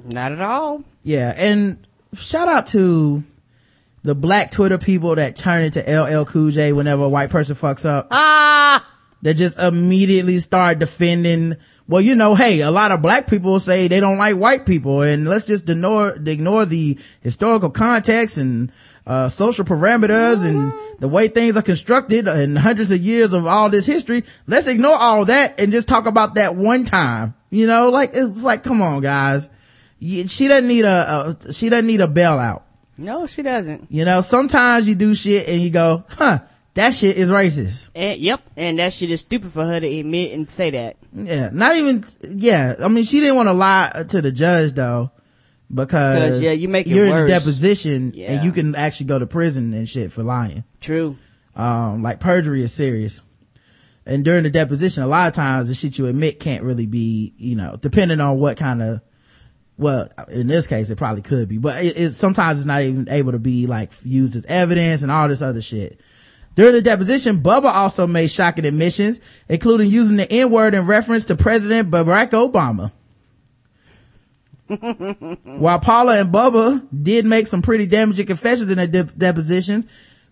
Not 0.05 0.33
at 0.33 0.41
all. 0.41 0.85
Yeah, 1.03 1.33
and 1.37 1.87
shout 2.15 2.49
out 2.49 2.67
to 2.69 3.23
the 4.03 4.15
black 4.15 4.51
Twitter 4.51 4.79
people 4.79 5.15
that 5.17 5.37
turn 5.37 5.65
into 5.65 5.81
LL 5.81 6.25
Cool 6.25 6.51
J 6.51 6.73
whenever 6.73 7.05
a 7.05 7.09
white 7.09 7.31
person 7.31 7.57
fucks 7.57 7.85
up. 7.89 8.09
Ah, 8.11 8.87
That 9.23 9.35
just 9.35 9.59
immediately 9.59 10.39
start 10.39 10.79
defending, 10.79 11.57
well, 11.89 12.01
you 12.01 12.15
know, 12.15 12.35
hey, 12.35 12.61
a 12.61 12.71
lot 12.71 12.93
of 12.93 13.03
black 13.03 13.27
people 13.29 13.59
say 13.59 13.89
they 13.89 13.99
don't 13.99 14.19
like 14.19 14.37
white 14.37 14.67
people 14.67 15.03
and 15.03 15.27
let's 15.27 15.47
just 15.47 15.69
ignore, 15.69 16.11
ignore 16.15 16.67
the 16.67 16.99
historical 17.23 17.71
context 17.71 18.37
and, 18.37 18.71
uh, 19.07 19.29
social 19.29 19.65
parameters 19.65 20.45
and 20.45 20.73
the 21.01 21.09
way 21.09 21.29
things 21.29 21.57
are 21.57 21.63
constructed 21.63 22.29
and 22.29 22.59
hundreds 22.59 22.91
of 22.91 22.99
years 23.01 23.33
of 23.33 23.47
all 23.47 23.71
this 23.71 23.87
history. 23.87 24.23
Let's 24.47 24.69
ignore 24.69 24.97
all 24.97 25.25
that 25.25 25.59
and 25.59 25.73
just 25.73 25.89
talk 25.89 26.07
about 26.07 26.35
that 26.35 26.55
one 26.55 26.85
time. 26.85 27.35
You 27.51 27.67
know, 27.67 27.89
like, 27.91 28.11
it's 28.13 28.45
like, 28.45 28.63
come 28.63 28.83
on 28.83 29.01
guys. 29.01 29.51
She 30.01 30.49
doesn't 30.49 30.69
need 30.69 30.85
a, 30.85 31.37
a 31.49 31.53
she 31.53 31.69
doesn't 31.69 31.87
need 31.87 32.01
a 32.01 32.07
bailout. 32.09 32.63
no, 32.99 33.27
she 33.27 33.43
doesn't. 33.43 33.87
You 33.91 34.05
know, 34.05 34.21
sometimes 34.21 34.89
you 34.89 34.95
do 34.95 35.15
shit 35.15 35.49
and 35.49 35.61
you 35.61 35.71
go, 35.71 36.05
huh, 36.09 36.41
that 36.75 36.95
shit 36.95 37.17
is 37.17 37.29
racist. 37.29 37.91
And 37.95 38.21
yep, 38.21 38.43
and 38.57 38.79
that 38.79 38.93
shit 38.93 39.11
is 39.11 39.21
stupid 39.21 39.53
for 39.53 39.65
her 39.65 39.81
to 39.81 39.87
admit 39.87 40.33
and 40.33 40.51
say 40.51 40.71
that. 40.71 40.97
Yeah, 41.15 41.49
not 41.53 41.77
even, 41.77 42.05
yeah. 42.29 42.75
I 42.83 42.89
mean, 42.89 43.05
she 43.05 43.21
didn't 43.21 43.37
want 43.37 43.49
to 43.49 43.55
lie 43.55 44.05
to 44.09 44.21
the 44.21 44.31
judge 44.33 44.73
though, 44.75 45.11
because 45.73 46.41
yeah, 46.41 46.53
you 46.53 46.69
make 46.69 46.87
it 46.87 46.91
you're 46.95 47.07
in 47.07 47.13
worse. 47.13 47.31
a 47.31 47.35
deposition 47.35 48.13
Yeah. 48.15 48.33
and 48.33 48.45
you 48.45 48.53
can 48.53 48.75
actually 48.75 49.07
go 49.07 49.19
to 49.19 49.27
prison 49.27 49.73
and 49.73 49.89
shit 49.89 50.13
for 50.13 50.23
lying. 50.23 50.65
True. 50.81 51.17
Um, 51.55 52.03
like 52.03 52.21
perjury 52.21 52.63
is 52.63 52.73
serious. 52.75 53.23
And 54.05 54.25
during 54.25 54.45
the 54.45 54.51
deposition, 54.51 55.03
a 55.03 55.07
lot 55.09 55.27
of 55.29 55.33
times 55.35 55.69
the 55.69 55.75
shit 55.75 55.99
you 55.99 56.07
admit 56.07 56.39
can't 56.39 56.63
really 56.63 56.87
be, 56.87 57.33
you 57.39 57.57
know, 57.57 57.77
depending 57.81 58.21
on 58.21 58.39
what 58.39 58.57
kind 58.57 58.81
of, 58.83 59.01
well, 59.79 60.09
in 60.29 60.47
this 60.47 60.67
case, 60.67 60.89
it 60.91 60.97
probably 60.97 61.23
could 61.23 61.49
be, 61.49 61.59
but 61.59 61.85
it, 61.85 61.99
it 61.99 62.13
sometimes 62.13 62.59
it's 62.59 62.67
not 62.67 62.83
even 62.83 63.09
able 63.11 63.33
to 63.33 63.39
be 63.39 63.67
like 63.67 63.93
used 64.05 64.37
as 64.37 64.47
evidence 64.47 65.03
and 65.03 65.13
all 65.13 65.29
this 65.29 65.43
other 65.43 65.61
shit. 65.61 66.01
During 66.55 66.73
the 66.73 66.81
deposition, 66.81 67.43
Bubba 67.43 67.67
also 67.67 68.07
made 68.07 68.31
shocking 68.31 68.65
admissions, 68.65 69.21
including 69.49 69.91
using 69.91 70.17
the 70.17 70.31
N-word 70.33 70.75
in 70.75 70.87
reference 70.87 71.27
to 71.27 71.37
President 71.37 71.91
Barack 71.91 72.31
Obama. 72.31 72.93
While 75.59 75.79
Paula 75.79 76.19
and 76.21 76.33
Bubba 76.33 76.87
did 77.03 77.27
make 77.27 77.47
some 77.47 77.61
pretty 77.61 77.87
damaging 77.87 78.27
confessions 78.27 78.71
in 78.71 78.79
their 78.79 78.87
de- 78.87 79.05
depositions, 79.05 79.87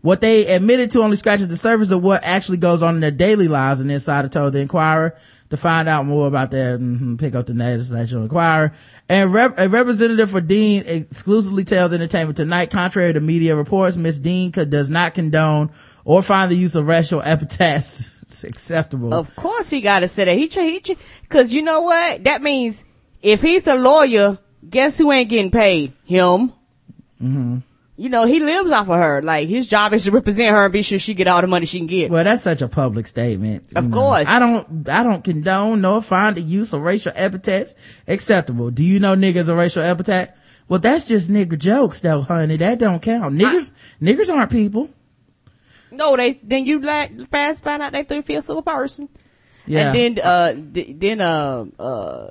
What 0.04 0.20
they 0.20 0.44
admitted 0.54 0.90
to 0.90 1.00
only 1.00 1.16
scratches 1.16 1.48
the 1.48 1.57
surface 1.57 1.90
of 1.90 2.02
what 2.02 2.22
actually 2.24 2.59
goes 2.59 2.83
on 2.83 2.94
in 2.94 3.00
their 3.00 3.11
daily 3.11 3.48
lives, 3.48 3.80
an 3.80 3.88
insider 3.88 4.28
told 4.28 4.52
the 4.52 4.61
Enquirer. 4.61 5.16
To 5.50 5.59
find 5.59 5.88
out 5.88 6.07
more 6.07 6.26
about 6.26 6.50
that, 6.52 6.80
mhm, 6.80 7.18
pick 7.20 7.35
up 7.35 7.46
the 7.46 7.54
National 7.54 8.22
Enquirer. 8.22 8.72
And 9.09 9.33
rep- 9.33 9.59
a 9.59 9.68
representative 9.68 10.30
for 10.30 10.40
Deen 10.40 10.83
exclusively 10.87 11.64
tells 11.64 11.92
Entertainment 11.92 12.37
Tonight, 12.38 12.70
contrary 12.70 13.12
to 13.12 13.20
media 13.20 13.54
reports, 13.54 13.96
Miss 13.96 14.18
Deen 14.18 14.50
could, 14.52 14.70
does 14.70 14.88
not 14.90 15.14
condone 15.14 15.70
or 16.04 16.22
find 16.22 16.50
the 16.50 16.57
use 16.57 16.74
of 16.74 16.87
racial 16.88 17.20
epithets 17.22 18.42
acceptable. 18.44 19.12
Of 19.14 19.37
course 19.37 19.68
he 19.70 19.80
gotta 19.83 20.09
say 20.09 20.24
that. 20.24 20.37
He, 20.37 20.48
tr- 20.48 20.61
he, 20.61 20.80
tr- 20.80 20.92
cause 21.28 21.52
you 21.52 21.62
know 21.62 21.83
what? 21.83 22.24
That 22.24 22.42
means 22.42 22.83
if 23.22 23.42
he's 23.42 23.64
the 23.64 23.76
lawyer, 23.76 24.38
guess 24.68 24.96
who 24.98 25.12
ain't 25.12 25.28
getting 25.28 25.50
paid? 25.50 25.92
Him. 26.04 26.52
Mm-hmm. 27.22 27.59
You 27.96 28.09
know, 28.09 28.24
he 28.26 28.40
lives 28.40 28.72
off 28.72 28.88
of 28.90 28.96
her. 28.98 29.22
Like, 29.22 29.48
his 29.48 29.68
job 29.68 29.92
is 29.94 30.04
to 30.04 30.11
represent 30.11 30.50
her 30.50 30.64
and 30.64 30.72
be 30.72 30.83
sure 30.83 30.98
she 30.98 31.14
get 31.14 31.28
all 31.28 31.40
the 31.40 31.46
money 31.46 31.64
she 31.64 31.78
can 31.78 31.87
get. 31.87 32.11
Well, 32.11 32.24
that's 32.24 32.42
such 32.42 32.61
a 32.61 32.66
public 32.66 33.07
statement. 33.07 33.68
Of 33.76 33.88
know. 33.88 33.96
course. 33.96 34.28
I 34.28 34.40
don't, 34.40 34.88
I 34.88 35.04
don't 35.04 35.22
condone 35.22 35.80
nor 35.80 36.02
find 36.02 36.37
the 36.37 36.40
use 36.40 36.72
of 36.72 36.83
racial 36.83 37.12
epithets 37.14 37.76
acceptable. 38.09 38.70
Do 38.72 38.83
you 38.83 38.98
know 38.98 39.14
niggas 39.14 39.48
a 39.48 39.54
racial 39.54 39.83
epithet? 39.85 40.37
Well, 40.68 40.80
that's 40.80 41.04
just 41.04 41.30
nigger 41.30 41.57
jokes 41.59 42.00
though, 42.00 42.22
honey. 42.22 42.57
That 42.57 42.80
don't 42.80 43.00
count. 43.00 43.37
Niggers, 43.37 43.70
niggers 44.02 44.28
aren't 44.28 44.50
people. 44.50 44.88
No, 45.92 46.16
they, 46.16 46.40
then 46.42 46.66
you 46.66 46.80
like, 46.80 47.16
fast 47.28 47.62
find 47.62 47.80
out 47.80 47.92
they 47.92 48.02
threw 48.02 48.22
fifths 48.22 48.48
of 48.48 48.57
a 48.57 48.62
person. 48.62 49.09
Yeah. 49.66 49.92
And 49.92 50.16
then, 50.16 50.24
uh, 50.24 50.52
d- 50.54 50.92
then, 50.94 51.20
uh, 51.20 51.66
uh, 51.78 51.83
uh, 51.83 52.30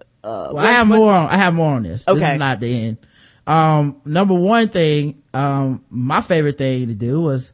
Well, 0.52 0.58
I 0.60 0.72
have 0.74 0.88
more 0.88 1.14
on, 1.14 1.30
I 1.30 1.38
have 1.38 1.54
more 1.54 1.76
on 1.76 1.84
this. 1.84 2.04
This 2.06 2.16
Okay. 2.18 2.34
is 2.34 2.40
not 2.40 2.60
the 2.60 2.84
end. 2.88 2.98
Um, 3.48 4.02
number 4.04 4.34
one 4.34 4.68
thing, 4.68 5.23
um, 5.34 5.84
my 5.90 6.22
favorite 6.22 6.58
thing 6.58 6.88
to 6.88 6.94
do 6.94 7.22
was, 7.22 7.54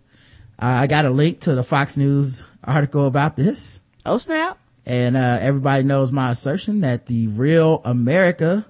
uh, 0.61 0.65
I 0.65 0.87
got 0.87 1.05
a 1.05 1.09
link 1.09 1.41
to 1.41 1.55
the 1.55 1.63
Fox 1.63 1.97
News 1.97 2.43
article 2.63 3.05
about 3.05 3.35
this. 3.35 3.81
Oh 4.05 4.17
snap. 4.17 4.59
And, 4.85 5.15
uh, 5.15 5.37
everybody 5.41 5.83
knows 5.83 6.11
my 6.11 6.31
assertion 6.31 6.81
that 6.81 7.05
the 7.05 7.27
real 7.27 7.81
America 7.85 8.65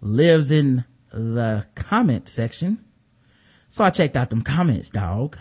lives 0.00 0.52
in 0.52 0.84
the 1.12 1.66
comment 1.74 2.28
section. 2.28 2.84
So 3.68 3.84
I 3.84 3.90
checked 3.90 4.16
out 4.16 4.30
them 4.30 4.42
comments, 4.42 4.90
dog. 4.90 5.36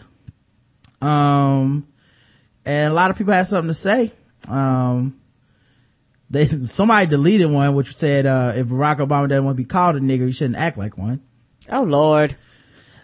Um, 1.02 1.88
and 2.66 2.92
a 2.92 2.96
lot 2.96 3.10
of 3.10 3.18
people 3.18 3.34
had 3.34 3.48
something 3.48 3.70
to 3.70 3.74
say. 3.74 4.12
Um, 4.48 5.20
they, 6.30 6.46
somebody 6.68 7.08
deleted 7.08 7.52
one 7.52 7.76
which 7.76 7.96
said, 7.96 8.26
uh, 8.26 8.54
if 8.56 8.68
Barack 8.68 8.98
Obama 8.98 9.28
doesn't 9.28 9.46
want 9.46 9.58
to 9.58 9.64
be 9.64 9.68
called 9.68 9.96
a 9.96 10.00
nigger, 10.00 10.28
he 10.28 10.32
shouldn't 10.32 10.58
act 10.58 10.78
like 10.78 10.98
one. 10.98 11.22
Oh 11.72 11.84
lord. 11.84 12.36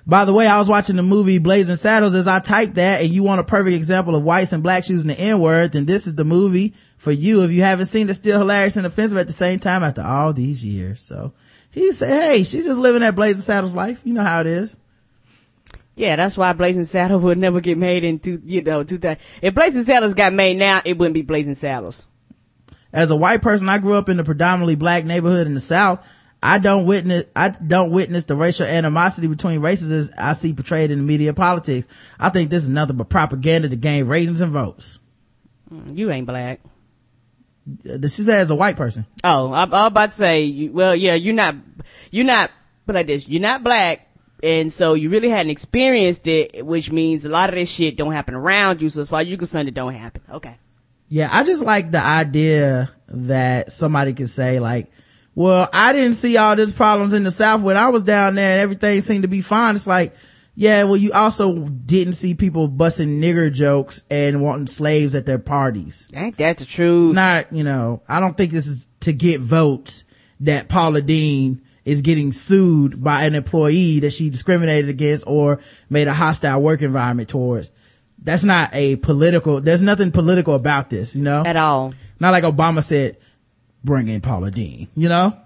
By 0.07 0.25
the 0.25 0.33
way, 0.33 0.45
I 0.45 0.59
was 0.59 0.69
watching 0.69 0.97
the 0.97 1.03
movie 1.03 1.39
Blazing 1.39 1.77
Saddles 1.77 2.13
as 2.13 2.27
I 2.27 2.39
typed 2.39 2.75
that 2.75 3.01
and 3.01 3.09
you 3.09 3.23
want 3.23 3.41
a 3.41 3.43
perfect 3.43 3.75
example 3.75 4.15
of 4.15 4.23
whites 4.23 4.53
and 4.53 4.61
blacks 4.61 4.89
using 4.89 5.07
the 5.07 5.19
N-word, 5.19 5.71
then 5.71 5.85
this 5.85 6.05
is 6.05 6.13
the 6.13 6.23
movie 6.23 6.75
for 6.97 7.11
you. 7.11 7.41
If 7.41 7.49
you 7.49 7.63
haven't 7.63 7.87
seen 7.87 8.07
it, 8.07 8.13
still 8.13 8.37
hilarious 8.37 8.77
and 8.77 8.85
offensive 8.85 9.17
at 9.17 9.25
the 9.25 9.33
same 9.33 9.57
time 9.57 9.81
after 9.81 10.03
all 10.03 10.31
these 10.31 10.63
years. 10.63 11.01
So 11.01 11.33
he 11.71 11.91
said, 11.91 12.21
hey, 12.21 12.43
she's 12.43 12.65
just 12.65 12.79
living 12.79 13.01
that 13.01 13.15
Blazing 13.15 13.41
Saddles 13.41 13.75
life. 13.75 14.01
You 14.03 14.13
know 14.13 14.23
how 14.23 14.41
it 14.41 14.47
is. 14.47 14.77
Yeah, 15.95 16.17
that's 16.17 16.37
why 16.37 16.53
Blazing 16.53 16.85
Saddles 16.85 17.23
would 17.23 17.37
never 17.39 17.59
get 17.59 17.77
made 17.77 18.03
in 18.03 18.19
two, 18.19 18.39
you 18.43 18.61
know, 18.61 18.83
two 18.83 18.97
two 18.97 18.99
thousand. 18.99 19.23
If 19.41 19.55
Blazing 19.55 19.83
Saddles 19.83 20.13
got 20.13 20.33
made 20.33 20.57
now, 20.57 20.81
it 20.85 20.97
wouldn't 20.99 21.15
be 21.15 21.23
Blazing 21.23 21.55
Saddles. 21.55 22.05
As 22.93 23.09
a 23.11 23.15
white 23.15 23.41
person, 23.41 23.69
I 23.69 23.79
grew 23.79 23.93
up 23.93 24.07
in 24.07 24.19
a 24.19 24.23
predominantly 24.23 24.75
black 24.75 25.03
neighborhood 25.03 25.47
in 25.47 25.53
the 25.53 25.59
South. 25.59 26.07
I 26.45 26.59
don't 26.59 26.85
witness, 26.85 27.25
I 27.35 27.49
don't 27.49 27.89
witness 27.89 28.25
the 28.25 28.35
racial 28.35 28.67
animosity 28.67 29.25
between 29.27 29.61
races 29.61 29.91
as 29.91 30.11
I 30.17 30.33
see 30.33 30.53
portrayed 30.53 30.91
in 30.91 30.99
the 30.99 31.03
media 31.03 31.33
politics. 31.33 31.87
I 32.19 32.29
think 32.29 32.51
this 32.51 32.61
is 32.63 32.69
nothing 32.69 32.97
but 32.97 33.09
propaganda 33.09 33.67
to 33.69 33.75
gain 33.75 34.05
ratings 34.05 34.41
and 34.41 34.51
votes. 34.51 34.99
Mm, 35.71 35.97
You 35.97 36.11
ain't 36.11 36.27
black. 36.27 36.59
This 37.65 38.19
is 38.19 38.29
as 38.29 38.51
a 38.51 38.55
white 38.55 38.77
person. 38.77 39.07
Oh, 39.23 39.51
I, 39.51 39.63
I 39.63 39.65
was 39.65 39.87
about 39.87 40.09
to 40.11 40.15
say, 40.15 40.67
well, 40.67 40.95
yeah, 40.95 41.15
you're 41.15 41.33
not, 41.33 41.55
you're 42.11 42.25
not, 42.25 42.51
but 42.85 42.93
like 42.93 43.07
this, 43.07 43.27
you're 43.27 43.41
not 43.41 43.63
black, 43.63 44.07
and 44.43 44.71
so 44.71 44.93
you 44.93 45.09
really 45.09 45.29
hadn't 45.29 45.49
experienced 45.49 46.27
it, 46.27 46.63
which 46.63 46.91
means 46.91 47.25
a 47.25 47.29
lot 47.29 47.49
of 47.49 47.55
this 47.55 47.71
shit 47.71 47.97
don't 47.97 48.11
happen 48.11 48.35
around 48.35 48.83
you, 48.83 48.89
so 48.89 49.01
as 49.01 49.09
far 49.09 49.21
as 49.21 49.27
you're 49.27 49.39
concerned, 49.39 49.67
it 49.67 49.73
don't 49.73 49.95
happen. 49.95 50.21
Okay. 50.29 50.59
Yeah, 51.09 51.27
I 51.31 51.43
just 51.43 51.63
like 51.63 51.89
the 51.89 52.03
idea 52.03 52.91
that 53.07 53.71
somebody 53.71 54.13
could 54.13 54.29
say 54.29 54.59
like, 54.59 54.91
well, 55.35 55.69
I 55.71 55.91
didn't 55.91 56.15
see 56.15 56.37
all 56.37 56.55
these 56.55 56.73
problems 56.73 57.13
in 57.13 57.23
the 57.23 57.31
South 57.31 57.61
when 57.61 57.77
I 57.77 57.89
was 57.89 58.03
down 58.03 58.35
there 58.35 58.53
and 58.53 58.61
everything 58.61 59.01
seemed 59.01 59.23
to 59.23 59.27
be 59.27 59.41
fine. 59.41 59.75
It's 59.75 59.85
like, 59.85 60.15
yeah, 60.55 60.83
well, 60.83 60.95
you 60.95 61.11
also 61.11 61.67
didn't 61.67 62.13
see 62.13 62.33
people 62.33 62.69
busting 62.69 63.21
nigger 63.21 63.51
jokes 63.51 64.05
and 64.09 64.41
wanting 64.41 64.67
slaves 64.67 65.13
at 65.13 65.25
their 65.25 65.37
parties. 65.37 66.09
Ain't 66.13 66.37
that 66.37 66.57
the 66.57 66.65
truth? 66.65 67.09
It's 67.09 67.15
not, 67.15 67.51
you 67.51 67.63
know, 67.65 68.01
I 68.07 68.21
don't 68.21 68.37
think 68.37 68.53
this 68.53 68.67
is 68.67 68.87
to 69.01 69.11
get 69.11 69.41
votes 69.41 70.05
that 70.39 70.69
Paula 70.69 71.01
Deen 71.01 71.61
is 71.83 72.01
getting 72.01 72.31
sued 72.31 73.03
by 73.03 73.25
an 73.25 73.35
employee 73.35 73.99
that 73.99 74.13
she 74.13 74.29
discriminated 74.29 74.89
against 74.89 75.25
or 75.27 75.59
made 75.89 76.07
a 76.07 76.13
hostile 76.13 76.61
work 76.61 76.81
environment 76.81 77.27
towards. 77.27 77.71
That's 78.23 78.45
not 78.45 78.69
a 78.73 78.95
political, 78.95 79.59
there's 79.59 79.81
nothing 79.81 80.11
political 80.11 80.55
about 80.55 80.89
this, 80.89 81.15
you 81.15 81.23
know? 81.23 81.43
At 81.45 81.57
all. 81.57 81.93
Not 82.19 82.31
like 82.31 82.45
Obama 82.45 82.81
said, 82.81 83.17
bring 83.85 84.07
in 84.07 84.21
Paula 84.21 84.51
Deen, 84.51 84.87
you 84.95 85.07
know? 85.07 85.37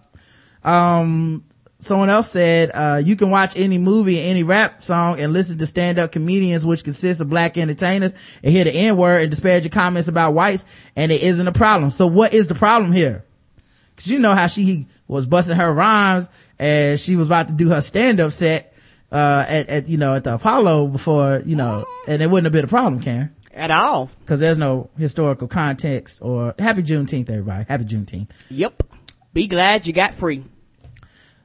Um, 0.64 1.44
someone 1.80 2.10
else 2.10 2.30
said, 2.30 2.72
uh, 2.74 3.02
you 3.04 3.16
can 3.16 3.30
watch 3.30 3.56
any 3.56 3.78
movie, 3.78 4.22
any 4.22 4.44
rap 4.44 4.84
song 4.84 5.20
and 5.20 5.34
listen 5.34 5.58
to 5.60 5.68
stand-up 5.68 6.12
comedians, 6.12 6.66
which 6.66 6.84
consists 6.84 7.22
of 7.22 7.30
black 7.30 7.58
entertainers 7.58 8.14
and 8.44 8.52
hear 8.52 8.64
the 8.64 8.74
N-word 8.74 9.22
and 9.22 9.32
disparaging 9.32 9.72
comments 9.72 10.08
about 10.08 10.34
whites 10.34 10.66
and 10.96 11.12
it 11.12 11.22
isn't 11.22 11.48
a 11.48 11.52
problem. 11.52 11.90
So 11.90 12.08
what 12.08 12.34
is 12.34 12.48
the 12.48 12.56
problem 12.56 12.92
here? 12.92 13.26
Cause 13.96 14.08
you 14.08 14.20
know 14.20 14.34
how 14.34 14.48
she 14.48 14.88
was 15.10 15.26
busting 15.26 15.58
her 15.58 15.74
rhymes 15.74 16.30
and 16.58 16.98
she 17.00 17.18
was 17.18 17.28
about 17.28 17.50
to 17.50 17.54
do 17.54 17.70
her 17.70 17.82
stand-up 17.82 18.32
set, 18.32 18.74
uh, 19.12 19.44
at, 19.48 19.70
at, 19.70 19.90
you 19.90 19.98
know, 19.98 20.14
at 20.14 20.24
the 20.24 20.36
Apollo 20.36 20.88
before, 20.88 21.42
you 21.46 21.56
know, 21.56 21.86
and 22.08 22.22
it 22.22 22.30
wouldn't 22.30 22.46
have 22.46 22.54
been 22.54 22.64
a 22.64 22.68
problem, 22.68 23.02
Karen 23.02 23.36
At 23.54 23.72
all. 23.72 24.10
because 24.22 24.40
there's 24.40 24.58
no 24.58 24.90
historical 24.98 25.48
context 25.48 26.22
or 26.22 26.54
happy 26.60 26.84
Juneteenth, 26.84 27.30
everybody. 27.30 27.66
Happy 27.68 27.84
Juneteenth. 27.84 28.30
Yep. 28.50 28.84
Be 29.34 29.48
glad 29.48 29.88
you 29.88 29.94
got 29.94 30.14
free. 30.14 30.44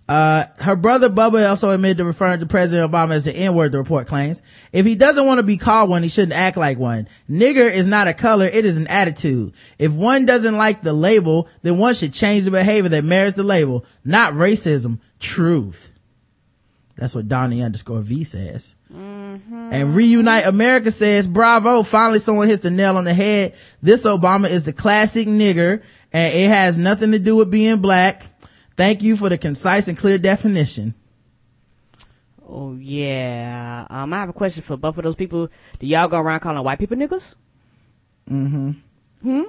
Uh, 0.06 0.44
her 0.58 0.76
brother 0.76 1.08
Bubba 1.08 1.48
also 1.48 1.70
admitted 1.70 1.98
to 1.98 2.04
referring 2.04 2.40
to 2.40 2.46
President 2.46 2.90
Obama 2.90 3.12
as 3.12 3.24
the 3.24 3.34
N-word, 3.34 3.72
the 3.72 3.78
report 3.78 4.06
claims. 4.06 4.42
If 4.70 4.84
he 4.84 4.96
doesn't 4.96 5.24
want 5.24 5.38
to 5.38 5.42
be 5.42 5.56
called 5.56 5.88
one, 5.88 6.02
he 6.02 6.10
shouldn't 6.10 6.34
act 6.34 6.58
like 6.58 6.78
one. 6.78 7.08
Nigger 7.28 7.72
is 7.72 7.86
not 7.86 8.06
a 8.06 8.12
color, 8.12 8.44
it 8.44 8.66
is 8.66 8.76
an 8.76 8.86
attitude. 8.88 9.54
If 9.78 9.92
one 9.92 10.26
doesn't 10.26 10.56
like 10.58 10.82
the 10.82 10.92
label, 10.92 11.48
then 11.62 11.78
one 11.78 11.94
should 11.94 12.12
change 12.12 12.44
the 12.44 12.50
behavior 12.50 12.90
that 12.90 13.04
merits 13.04 13.36
the 13.36 13.44
label, 13.44 13.86
not 14.04 14.34
racism, 14.34 14.98
truth. 15.20 15.90
That's 16.96 17.14
what 17.14 17.28
Donnie 17.28 17.62
underscore 17.62 18.02
V 18.02 18.24
says. 18.24 18.74
And 18.94 19.96
Reunite 19.96 20.46
America 20.46 20.90
says, 20.90 21.26
bravo, 21.26 21.82
finally 21.82 22.20
someone 22.20 22.48
hits 22.48 22.62
the 22.62 22.70
nail 22.70 22.96
on 22.96 23.04
the 23.04 23.14
head. 23.14 23.54
This 23.82 24.04
Obama 24.04 24.48
is 24.48 24.64
the 24.64 24.72
classic 24.72 25.26
nigger 25.26 25.82
and 26.12 26.34
it 26.34 26.48
has 26.48 26.78
nothing 26.78 27.12
to 27.12 27.18
do 27.18 27.36
with 27.36 27.50
being 27.50 27.78
black. 27.78 28.28
Thank 28.76 29.02
you 29.02 29.16
for 29.16 29.28
the 29.28 29.38
concise 29.38 29.88
and 29.88 29.98
clear 29.98 30.18
definition. 30.18 30.94
Oh 32.46 32.74
yeah. 32.74 33.86
Um, 33.90 34.12
I 34.12 34.18
have 34.18 34.28
a 34.28 34.34
question 34.34 34.62
for 34.62 34.76
both 34.76 34.96
of 34.98 35.04
those 35.04 35.16
people. 35.16 35.48
Do 35.78 35.86
y'all 35.86 36.08
go 36.08 36.18
around 36.20 36.40
calling 36.40 36.62
white 36.62 36.78
people 36.78 36.96
niggas? 36.96 37.34
Mm-hmm. 38.30 38.70
Hmm? 39.22 39.42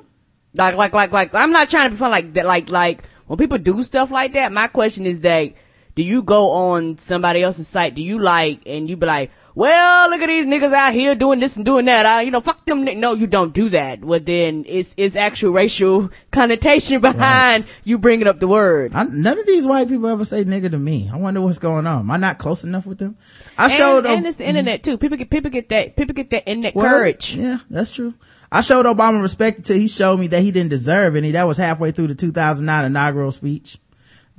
Like, 0.56 0.76
like, 0.76 0.94
like, 0.94 1.12
like, 1.12 1.36
I'm 1.36 1.52
not 1.52 1.70
trying 1.70 1.88
to 1.88 1.92
be 1.92 1.98
fun 1.98 2.12
like 2.12 2.34
that, 2.34 2.46
like, 2.46 2.70
like, 2.70 3.04
when 3.28 3.38
people 3.38 3.58
do 3.58 3.84
stuff 3.84 4.10
like 4.10 4.34
that, 4.34 4.54
my 4.54 4.68
question 4.68 5.06
is 5.06 5.22
that, 5.22 5.54
do 5.96 6.04
you 6.04 6.22
go 6.22 6.52
on 6.52 6.98
somebody 6.98 7.42
else's 7.42 7.68
site, 7.68 7.96
do 7.96 8.04
you 8.04 8.20
like, 8.20 8.62
and 8.66 8.90
you 8.90 8.98
be 8.98 9.06
like, 9.06 9.32
well, 9.56 10.10
look 10.10 10.20
at 10.20 10.28
these 10.28 10.46
niggas 10.46 10.74
out 10.74 10.94
here 10.94 11.16
doing 11.16 11.40
this 11.40 11.56
and 11.56 11.66
doing 11.66 11.86
that, 11.86 12.06
uh, 12.06 12.20
you 12.20 12.30
know, 12.30 12.42
fuck 12.42 12.66
them, 12.66 12.84
ni-" 12.84 12.96
no, 12.96 13.14
you 13.14 13.26
don't 13.26 13.54
do 13.54 13.70
that. 13.70 14.04
Well 14.04 14.20
then, 14.20 14.66
it's, 14.68 14.94
it's 14.98 15.16
actual 15.16 15.54
racial 15.54 16.10
connotation 16.32 17.00
behind 17.00 17.64
you 17.86 17.98
bringing 17.98 18.28
up 18.28 18.42
the 18.42 18.50
word. 18.50 18.94
I, 18.94 19.04
none 19.04 19.40
of 19.40 19.46
these 19.46 19.66
white 19.66 19.88
people 19.88 20.10
ever 20.10 20.26
say 20.26 20.44
nigga 20.44 20.70
to 20.72 20.78
me. 20.78 21.10
I 21.12 21.16
wonder 21.16 21.40
what's 21.40 21.60
going 21.60 21.88
on. 21.88 22.02
Am 22.02 22.12
I 22.12 22.18
not 22.18 22.38
close 22.38 22.66
enough 22.66 22.86
with 22.86 22.98
them? 22.98 23.16
I 23.58 23.70
showed, 23.70 24.00
and, 24.00 24.18
and 24.18 24.28
it's 24.28 24.36
the 24.38 24.48
internet 24.48 24.84
too. 24.84 24.98
People 24.98 25.18
get, 25.18 25.30
people 25.30 25.50
get 25.50 25.70
that, 25.70 25.96
people 25.96 26.14
get 26.14 26.30
that 26.32 26.50
internet 26.50 26.76
Well, 26.76 26.86
courage. 26.90 27.38
Yeah, 27.38 27.60
that's 27.70 27.92
true. 27.92 28.14
I 28.52 28.60
showed 28.60 28.86
Obama 28.86 29.22
respect 29.22 29.60
until 29.60 29.78
he 29.78 29.88
showed 29.88 30.20
me 30.20 30.28
that 30.28 30.42
he 30.42 30.52
didn't 30.52 30.70
deserve 30.70 31.16
any. 31.16 31.32
That 31.32 31.48
was 31.48 31.58
halfway 31.58 31.92
through 31.92 32.08
the 32.08 32.16
2009 32.16 32.84
inaugural 32.86 33.32
speech. 33.32 33.78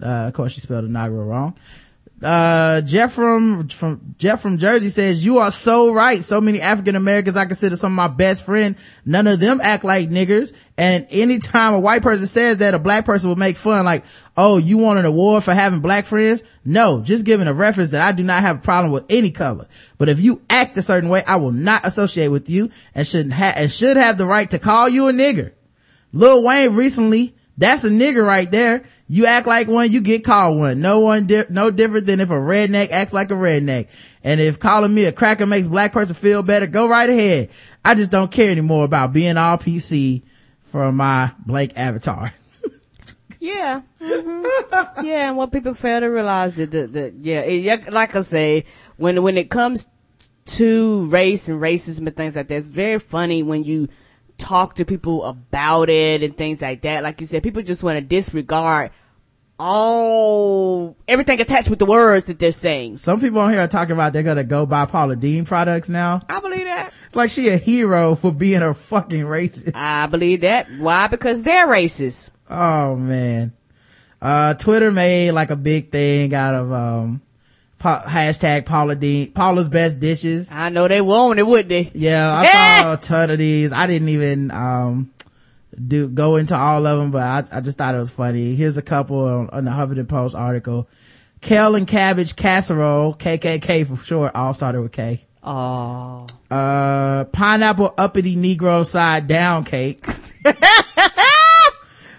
Uh, 0.03 0.29
of 0.29 0.35
course, 0.35 0.53
she 0.53 0.61
spelled 0.61 0.85
inaugural 0.85 1.25
wrong. 1.25 1.57
Uh, 2.23 2.81
Jeff 2.81 3.13
from, 3.13 3.69
from, 3.69 4.15
Jeff 4.17 4.41
from 4.41 4.57
Jersey 4.57 4.89
says, 4.89 5.25
you 5.25 5.39
are 5.39 5.51
so 5.51 5.93
right. 5.93 6.23
So 6.23 6.41
many 6.41 6.63
African 6.63 6.97
Americans 6.97 7.37
I 7.37 7.45
consider 7.45 7.77
some 7.77 7.93
of 7.93 7.97
my 7.97 8.09
best 8.09 8.47
friend. 8.47 8.77
None 9.05 9.27
of 9.27 9.39
them 9.39 9.61
act 9.63 9.85
like 9.85 10.09
niggers. 10.09 10.57
And 10.79 11.07
anytime 11.11 11.75
a 11.75 11.81
white 11.81 12.03
person 12.03 12.27
says 12.27 12.59
that, 12.59 12.73
a 12.73 12.79
black 12.79 13.05
person 13.05 13.29
will 13.29 13.37
make 13.37 13.57
fun 13.57 13.85
like, 13.85 14.05
oh, 14.35 14.57
you 14.57 14.79
want 14.79 14.99
an 14.99 15.05
award 15.05 15.45
for 15.45 15.53
having 15.53 15.81
black 15.81 16.07
friends? 16.07 16.43
No, 16.65 17.03
just 17.03 17.27
giving 17.27 17.49
a 17.49 17.55
reference 17.55 17.91
that 17.91 18.01
I 18.01 18.13
do 18.13 18.23
not 18.23 18.41
have 18.41 18.57
a 18.57 18.63
problem 18.63 18.93
with 18.93 19.05
any 19.11 19.31
color. 19.31 19.69
But 19.99 20.09
if 20.09 20.19
you 20.19 20.41
act 20.49 20.77
a 20.79 20.83
certain 20.83 21.11
way, 21.11 21.23
I 21.27 21.37
will 21.37 21.53
not 21.53 21.87
associate 21.87 22.29
with 22.29 22.49
you 22.49 22.71
and 22.95 23.07
should 23.07 23.31
have, 23.31 23.57
and 23.59 23.71
should 23.71 23.99
have 23.99 24.17
the 24.17 24.27
right 24.27 24.49
to 24.51 24.59
call 24.59 24.89
you 24.89 25.09
a 25.09 25.13
nigger. 25.13 25.53
Lil 26.15 26.43
Wayne 26.43 26.75
recently, 26.75 27.35
that's 27.59 27.85
a 27.85 27.91
nigger 27.91 28.25
right 28.27 28.51
there. 28.51 28.85
You 29.09 29.27
act 29.27 29.47
like 29.47 29.69
one, 29.69 29.91
you 29.91 30.01
get 30.01 30.25
called 30.25 30.59
one. 30.59 30.81
No 30.81 31.01
one, 31.01 31.27
di- 31.27 31.45
no 31.49 31.71
different 31.71 32.07
than 32.07 32.21
if 32.21 32.31
a 32.31 32.35
redneck 32.35 32.91
acts 32.91 33.15
like 33.15 33.31
a 33.31 33.35
redneck. 33.35 33.89
And 34.23 34.41
if 34.41 34.59
calling 34.59 34.93
me 34.95 35.05
a 35.05 35.13
cracker 35.13 35.47
makes 35.47 35.69
black 35.69 35.93
person 35.93 36.15
feel 36.15 36.43
better, 36.43 36.67
go 36.67 36.89
right 36.89 37.09
ahead. 37.09 37.51
I 37.85 37.95
just 37.95 38.11
don't 38.11 38.31
care 38.31 38.51
anymore 38.51 38.85
about 38.85 39.13
being 39.13 39.37
all 39.37 39.57
PC 39.59 40.23
for 40.61 40.91
my 40.93 41.33
blank 41.45 41.73
avatar. 41.77 42.33
Yeah. 43.39 43.83
hmm 44.01 44.45
yeah, 45.05 45.29
and 45.29 45.37
what 45.37 45.53
people 45.53 45.75
fail 45.75 46.01
to 46.01 46.07
realize 46.07 46.57
that 46.57 46.71
the, 46.71 46.87
the 46.87 47.15
yeah, 47.21 47.41
it, 47.41 47.93
like 47.93 48.17
I 48.17 48.23
say, 48.23 48.65
when 48.97 49.23
when 49.23 49.37
it 49.37 49.51
comes 49.51 49.89
to 50.47 51.07
race 51.07 51.49
and 51.49 51.61
racism 51.61 52.07
and 52.07 52.17
things 52.17 52.35
like 52.35 52.49
that, 52.49 52.55
it's 52.57 52.71
very 52.71 52.99
funny 52.99 53.43
when 53.43 53.63
you 53.63 53.89
talk 54.39 54.77
to 54.77 54.85
people 54.85 55.25
about 55.25 55.91
it 55.91 56.23
and 56.23 56.37
things 56.37 56.63
like 56.63 56.83
that. 56.83 57.03
Like 57.03 57.21
you 57.21 57.27
said, 57.27 57.43
people 57.43 57.63
just 57.63 57.83
want 57.83 57.97
to 57.97 58.01
disregard 58.01 58.91
all 59.59 60.97
everything 61.09 61.41
attached 61.41 61.71
with 61.71 61.79
the 61.79 61.87
words 61.87 62.27
that 62.27 62.39
they're 62.39 62.53
saying. 62.53 62.99
Some 62.99 63.21
people 63.21 63.41
on 63.41 63.53
here 63.53 63.61
are 63.61 63.69
talking 63.69 63.93
about 63.93 64.13
they're 64.13 64.23
gonna 64.23 64.45
go 64.45 64.67
buy 64.67 64.85
Paula 64.87 65.17
Deen 65.17 65.45
products 65.45 65.89
now. 65.89 66.21
I 66.29 66.41
believe 66.41 66.65
that. 66.65 66.93
It's 67.07 67.17
like 67.17 67.31
she 67.31 67.49
a 67.49 67.57
hero 67.57 68.15
for 68.15 68.33
being 68.33 68.63
a 68.63 68.75
fucking 68.75 69.25
racist. 69.25 69.73
I 69.75 70.07
believe 70.07 70.43
that. 70.43 70.67
Why? 70.79 71.07
Because 71.07 71.43
they're 71.43 71.67
racist. 71.67 72.33
Oh 72.51 72.97
man. 72.97 73.53
Uh, 74.21 74.55
Twitter 74.55 74.91
made 74.91 75.33
like 75.33 75.51
a 75.51 75.57
big 75.57 75.93
thing 75.93 76.35
out 76.35 76.55
of, 76.55 76.73
um, 76.73 77.23
pa- 77.79 78.05
hashtag 78.07 78.67
Paula 78.67 78.95
Deen, 78.95 79.33
Paula's 79.33 79.69
best 79.69 80.01
dishes. 80.01 80.53
I 80.53 80.69
know 80.69 80.89
they 80.89 81.01
won't, 81.01 81.39
it 81.39 81.47
would 81.47 81.69
they? 81.69 81.91
Yeah, 81.95 82.35
I 82.35 82.83
saw 82.83 82.93
a 82.93 82.97
ton 82.97 83.31
of 83.31 83.39
these. 83.39 83.73
I 83.73 83.87
didn't 83.87 84.09
even, 84.09 84.51
um, 84.51 85.11
do, 85.87 86.09
go 86.09 86.37
into 86.37 86.57
all 86.57 86.87
of 86.87 86.99
them, 86.99 87.11
but 87.11 87.53
I, 87.53 87.59
I 87.59 87.61
just 87.61 87.79
thought 87.79 87.95
it 87.95 87.99
was 87.99 88.11
funny. 88.11 88.55
Here's 88.55 88.77
a 88.77 88.83
couple 88.83 89.25
on, 89.25 89.51
on 89.51 89.65
the 89.65 89.71
Huffington 89.71 90.09
Post 90.09 90.35
article. 90.35 90.89
Kale 91.41 91.77
and 91.77 91.87
cabbage 91.87 92.35
casserole, 92.35 93.15
KKK 93.15 93.87
for 93.87 93.97
short, 94.05 94.35
all 94.35 94.55
started 94.55 94.81
with 94.81 94.93
K. 94.93 95.21
Oh. 95.43 96.27
Uh, 96.51 97.25
pineapple 97.27 97.95
uppity 97.97 98.37
Negro 98.37 98.85
side 98.85 99.29
down 99.29 99.65
cake. 99.65 100.05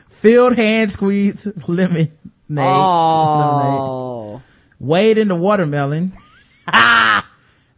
Filled 0.09 0.55
hand 0.55 0.91
squeeze 0.91 1.47
lemon. 1.67 2.11
lemonade. 2.49 2.65
Oh. 2.65 4.41
Wade 4.79 5.17
in 5.17 5.27
the 5.27 5.35
watermelon. 5.35 6.13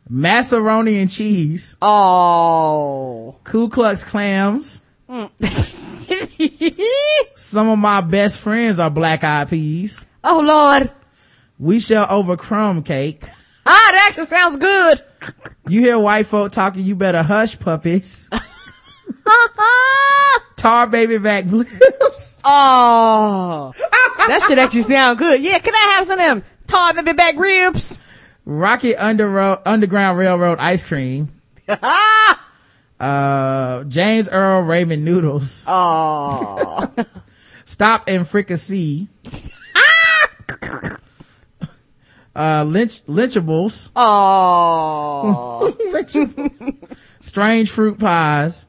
Macaroni 0.09 0.99
and 0.99 1.09
cheese. 1.09 1.77
Oh. 1.81 3.35
Ku 3.43 3.69
Klux 3.69 4.03
clams. 4.03 4.81
Some 7.35 7.69
of 7.69 7.79
my 7.79 8.01
best 8.01 8.41
friends 8.41 8.79
are 8.79 8.89
black 8.89 9.23
eyed 9.23 9.49
peas. 9.49 10.05
Oh 10.23 10.41
Lord. 10.43 10.91
We 11.57 11.79
shall 11.79 12.07
overcome 12.09 12.83
cake. 12.83 13.23
Ah, 13.65 13.89
that 13.91 14.07
actually 14.09 14.25
sounds 14.25 14.57
good. 14.57 15.01
You 15.67 15.81
hear 15.81 15.99
white 15.99 16.25
folk 16.25 16.51
talking, 16.51 16.83
you 16.83 16.95
better 16.95 17.21
hush 17.21 17.59
puppies. 17.59 18.29
Tar 20.55 20.87
baby 20.87 21.17
back 21.17 21.45
blips. 21.45 22.39
Oh. 22.43 23.73
that 24.27 24.41
should 24.47 24.57
actually 24.57 24.81
sound 24.81 25.19
good. 25.19 25.41
Yeah, 25.41 25.59
can 25.59 25.75
I 25.75 25.95
have 25.97 26.07
some 26.07 26.19
of 26.19 26.25
them 26.25 26.43
tar 26.69 26.93
baby 26.93 27.13
back 27.13 27.35
ribs? 27.37 27.97
Rocky 28.45 28.93
Underro- 28.93 29.61
Underground 29.65 30.17
Railroad 30.17 30.59
ice 30.59 30.83
cream. 30.83 31.29
Uh, 32.99 33.85
James 33.85 34.27
Earl 34.27 34.63
Raymond 34.63 35.05
noodles. 35.05 35.63
Oh. 35.67 36.85
Stop 37.65 38.09
and 38.09 38.27
fricassee. 38.27 39.07
uh, 42.35 42.63
lynch, 42.63 43.05
lynchables. 43.05 43.89
Oh. 43.95 45.73
Strange 47.21 47.71
fruit 47.71 47.99
pies. 47.99 48.67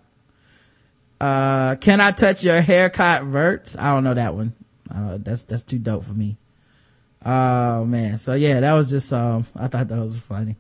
Uh, 1.20 1.74
can 1.76 2.00
I 2.00 2.12
touch 2.12 2.44
your 2.44 2.60
haircut 2.60 3.24
verts? 3.24 3.76
I 3.76 3.92
don't 3.92 4.04
know 4.04 4.14
that 4.14 4.34
one. 4.34 4.54
Uh, 4.94 5.18
that's, 5.20 5.44
that's 5.44 5.64
too 5.64 5.78
dope 5.78 6.04
for 6.04 6.14
me. 6.14 6.36
Oh 7.24 7.84
man. 7.84 8.18
So 8.18 8.34
yeah, 8.34 8.60
that 8.60 8.72
was 8.72 8.90
just, 8.90 9.12
um, 9.12 9.44
I 9.54 9.68
thought 9.68 9.88
that 9.88 10.00
was 10.00 10.18
funny. 10.18 10.56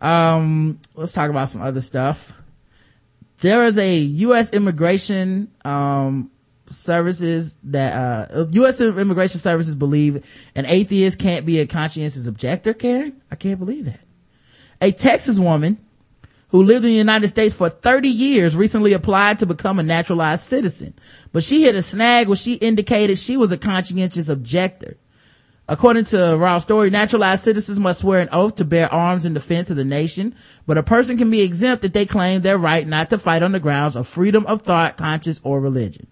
Um, 0.00 0.80
let's 0.94 1.12
talk 1.12 1.30
about 1.30 1.48
some 1.48 1.62
other 1.62 1.80
stuff. 1.80 2.32
There 3.40 3.64
is 3.64 3.78
a 3.78 3.98
U.S. 3.98 4.52
immigration, 4.52 5.50
um, 5.64 6.30
services 6.68 7.58
that, 7.64 8.30
uh, 8.30 8.46
U.S. 8.52 8.80
immigration 8.80 9.38
services 9.38 9.74
believe 9.74 10.50
an 10.54 10.64
atheist 10.66 11.18
can't 11.18 11.44
be 11.44 11.60
a 11.60 11.66
conscientious 11.66 12.26
objector, 12.26 12.72
Karen. 12.72 13.20
I 13.30 13.36
can't 13.36 13.58
believe 13.58 13.86
that. 13.86 14.00
A 14.80 14.92
Texas 14.92 15.38
woman 15.38 15.78
who 16.48 16.62
lived 16.62 16.84
in 16.84 16.90
the 16.90 16.96
United 16.96 17.28
States 17.28 17.54
for 17.54 17.68
30 17.68 18.08
years 18.08 18.56
recently 18.56 18.92
applied 18.92 19.38
to 19.40 19.46
become 19.46 19.78
a 19.78 19.82
naturalized 19.82 20.44
citizen, 20.44 20.94
but 21.32 21.42
she 21.42 21.62
hit 21.62 21.74
a 21.74 21.82
snag 21.82 22.28
when 22.28 22.36
she 22.36 22.54
indicated 22.54 23.18
she 23.18 23.36
was 23.36 23.52
a 23.52 23.58
conscientious 23.58 24.28
objector. 24.28 24.96
According 25.72 26.04
to 26.04 26.36
Raw 26.36 26.58
Story, 26.58 26.90
naturalized 26.90 27.44
citizens 27.44 27.80
must 27.80 28.02
swear 28.02 28.20
an 28.20 28.28
oath 28.30 28.56
to 28.56 28.64
bear 28.66 28.92
arms 28.92 29.24
in 29.24 29.32
defense 29.32 29.70
of 29.70 29.78
the 29.78 29.86
nation, 29.86 30.34
but 30.66 30.76
a 30.76 30.82
person 30.82 31.16
can 31.16 31.30
be 31.30 31.40
exempt 31.40 31.82
if 31.82 31.94
they 31.94 32.04
claim 32.04 32.42
their 32.42 32.58
right 32.58 32.86
not 32.86 33.08
to 33.08 33.16
fight 33.16 33.42
on 33.42 33.52
the 33.52 33.58
grounds 33.58 33.96
of 33.96 34.06
freedom 34.06 34.44
of 34.44 34.60
thought, 34.60 34.98
conscience, 34.98 35.40
or 35.42 35.62
religion. 35.62 36.08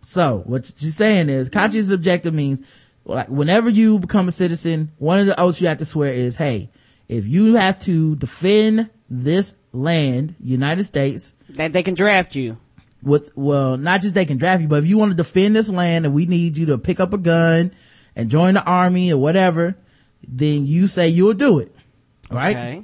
So, 0.00 0.38
what 0.46 0.64
she's 0.64 0.96
saying 0.96 1.28
is, 1.28 1.50
conscientious 1.50 1.90
objective 1.90 2.32
means, 2.32 2.62
like, 3.04 3.28
whenever 3.28 3.68
you 3.68 3.98
become 3.98 4.26
a 4.26 4.32
citizen, 4.32 4.90
one 4.96 5.20
of 5.20 5.26
the 5.26 5.38
oaths 5.38 5.60
you 5.60 5.68
have 5.68 5.76
to 5.76 5.84
swear 5.84 6.14
is, 6.14 6.36
hey, 6.36 6.70
if 7.10 7.26
you 7.26 7.56
have 7.56 7.78
to 7.80 8.16
defend 8.16 8.88
this 9.10 9.54
land, 9.74 10.34
United 10.40 10.84
States, 10.84 11.34
that 11.50 11.74
they 11.74 11.82
can 11.82 11.92
draft 11.92 12.34
you. 12.34 12.56
with 13.02 13.36
well 13.36 13.76
not 13.76 14.00
just 14.00 14.14
they 14.14 14.24
can 14.24 14.38
draft 14.38 14.62
you 14.62 14.68
but 14.68 14.82
if 14.82 14.88
you 14.88 14.96
want 14.96 15.10
to 15.10 15.16
defend 15.16 15.54
this 15.54 15.70
land 15.70 16.06
and 16.06 16.14
we 16.14 16.24
need 16.24 16.56
you 16.56 16.64
to 16.66 16.78
pick 16.78 16.98
up 16.98 17.12
a 17.12 17.18
gun 17.18 17.70
and 18.16 18.30
join 18.30 18.54
the 18.54 18.64
army 18.64 19.12
or 19.12 19.18
whatever 19.18 19.76
then 20.26 20.66
you 20.66 20.86
say 20.88 21.08
you'll 21.08 21.34
do 21.34 21.58
it 21.60 21.72
right 22.30 22.56
Okay. 22.56 22.82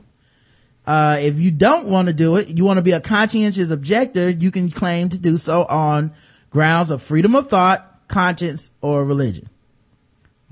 uh 0.87 1.17
if 1.21 1.37
you 1.39 1.51
don't 1.51 1.87
want 1.87 2.07
to 2.09 2.15
do 2.15 2.37
it 2.37 2.49
you 2.57 2.65
want 2.65 2.77
to 2.77 2.83
be 2.83 2.93
a 2.93 3.01
conscientious 3.01 3.71
objector 3.73 4.31
you 4.31 4.51
can 4.51 4.71
claim 4.71 5.09
to 5.09 5.19
do 5.21 5.37
so 5.37 5.65
on 5.65 6.13
grounds 6.51 6.91
of 6.91 7.03
freedom 7.03 7.35
of 7.35 7.49
thought 7.49 7.89
conscience 8.09 8.71
or 8.81 9.05
religion 9.05 9.49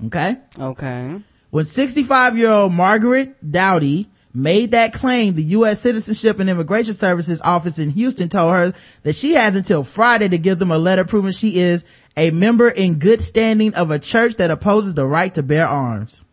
okay 0.07 0.37
Okay. 0.59 1.21
when 1.51 1.63
65 1.65 2.37
year 2.37 2.49
old 2.49 2.73
Margaret 2.73 3.35
Doughty 3.51 4.09
made 4.33 4.71
that 4.71 4.93
claim, 4.93 5.35
the 5.35 5.43
U.S. 5.43 5.81
Citizenship 5.81 6.39
and 6.39 6.49
Immigration 6.49 6.93
Services 6.93 7.41
office 7.41 7.79
in 7.79 7.89
Houston 7.91 8.29
told 8.29 8.53
her 8.53 8.73
that 9.03 9.15
she 9.15 9.33
has 9.33 9.55
until 9.55 9.83
Friday 9.83 10.29
to 10.29 10.37
give 10.37 10.59
them 10.59 10.71
a 10.71 10.77
letter 10.77 11.03
proving 11.03 11.31
she 11.31 11.57
is 11.57 11.85
a 12.15 12.31
member 12.31 12.69
in 12.69 12.99
good 12.99 13.21
standing 13.21 13.73
of 13.73 13.91
a 13.91 13.99
church 13.99 14.35
that 14.35 14.51
opposes 14.51 14.93
the 14.93 15.05
right 15.05 15.33
to 15.35 15.43
bear 15.43 15.67
arms. 15.67 16.23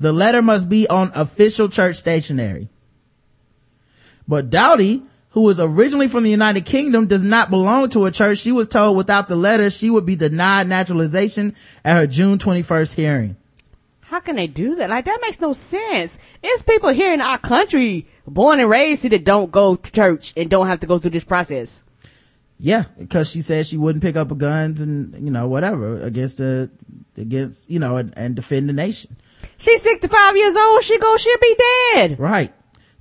The 0.00 0.12
letter 0.12 0.42
must 0.42 0.68
be 0.68 0.88
on 0.88 1.12
official 1.14 1.68
church 1.68 1.96
stationery. 1.96 2.68
But 4.26 4.50
Doughty, 4.50 5.02
who 5.30 5.42
was 5.42 5.60
originally 5.60 6.08
from 6.08 6.24
the 6.24 6.30
United 6.30 6.64
Kingdom, 6.64 7.06
does 7.06 7.22
not 7.22 7.50
belong 7.50 7.88
to 7.90 8.06
a 8.06 8.10
church. 8.10 8.38
She 8.38 8.52
was 8.52 8.68
told 8.68 8.96
without 8.96 9.28
the 9.28 9.36
letter, 9.36 9.70
she 9.70 9.90
would 9.90 10.04
be 10.04 10.16
denied 10.16 10.68
naturalization 10.68 11.54
at 11.84 11.96
her 11.96 12.06
June 12.06 12.38
21st 12.38 12.94
hearing. 12.94 13.36
How 14.12 14.20
can 14.20 14.36
they 14.36 14.46
do 14.46 14.74
that? 14.74 14.90
Like 14.90 15.06
that 15.06 15.20
makes 15.22 15.40
no 15.40 15.54
sense. 15.54 16.18
It's 16.42 16.60
people 16.60 16.90
here 16.90 17.14
in 17.14 17.22
our 17.22 17.38
country, 17.38 18.04
born 18.26 18.60
and 18.60 18.68
raised, 18.68 19.08
that 19.08 19.24
don't 19.24 19.50
go 19.50 19.74
to 19.74 19.90
church 19.90 20.34
and 20.36 20.50
don't 20.50 20.66
have 20.66 20.80
to 20.80 20.86
go 20.86 20.98
through 20.98 21.12
this 21.12 21.24
process. 21.24 21.82
Yeah, 22.58 22.84
because 22.98 23.30
she 23.30 23.40
said 23.40 23.66
she 23.66 23.78
wouldn't 23.78 24.02
pick 24.02 24.16
up 24.16 24.30
a 24.30 24.34
guns 24.34 24.82
and, 24.82 25.14
you 25.14 25.30
know, 25.30 25.48
whatever 25.48 25.98
against 26.02 26.36
the, 26.36 26.70
against, 27.16 27.70
you 27.70 27.78
know, 27.78 27.96
and, 27.96 28.12
and 28.14 28.36
defend 28.36 28.68
the 28.68 28.74
nation. 28.74 29.16
She's 29.56 29.80
65 29.80 30.36
years 30.36 30.56
old. 30.56 30.82
She 30.82 30.98
go, 30.98 31.16
she'll 31.16 31.38
be 31.38 31.56
dead. 31.94 32.20
Right. 32.20 32.52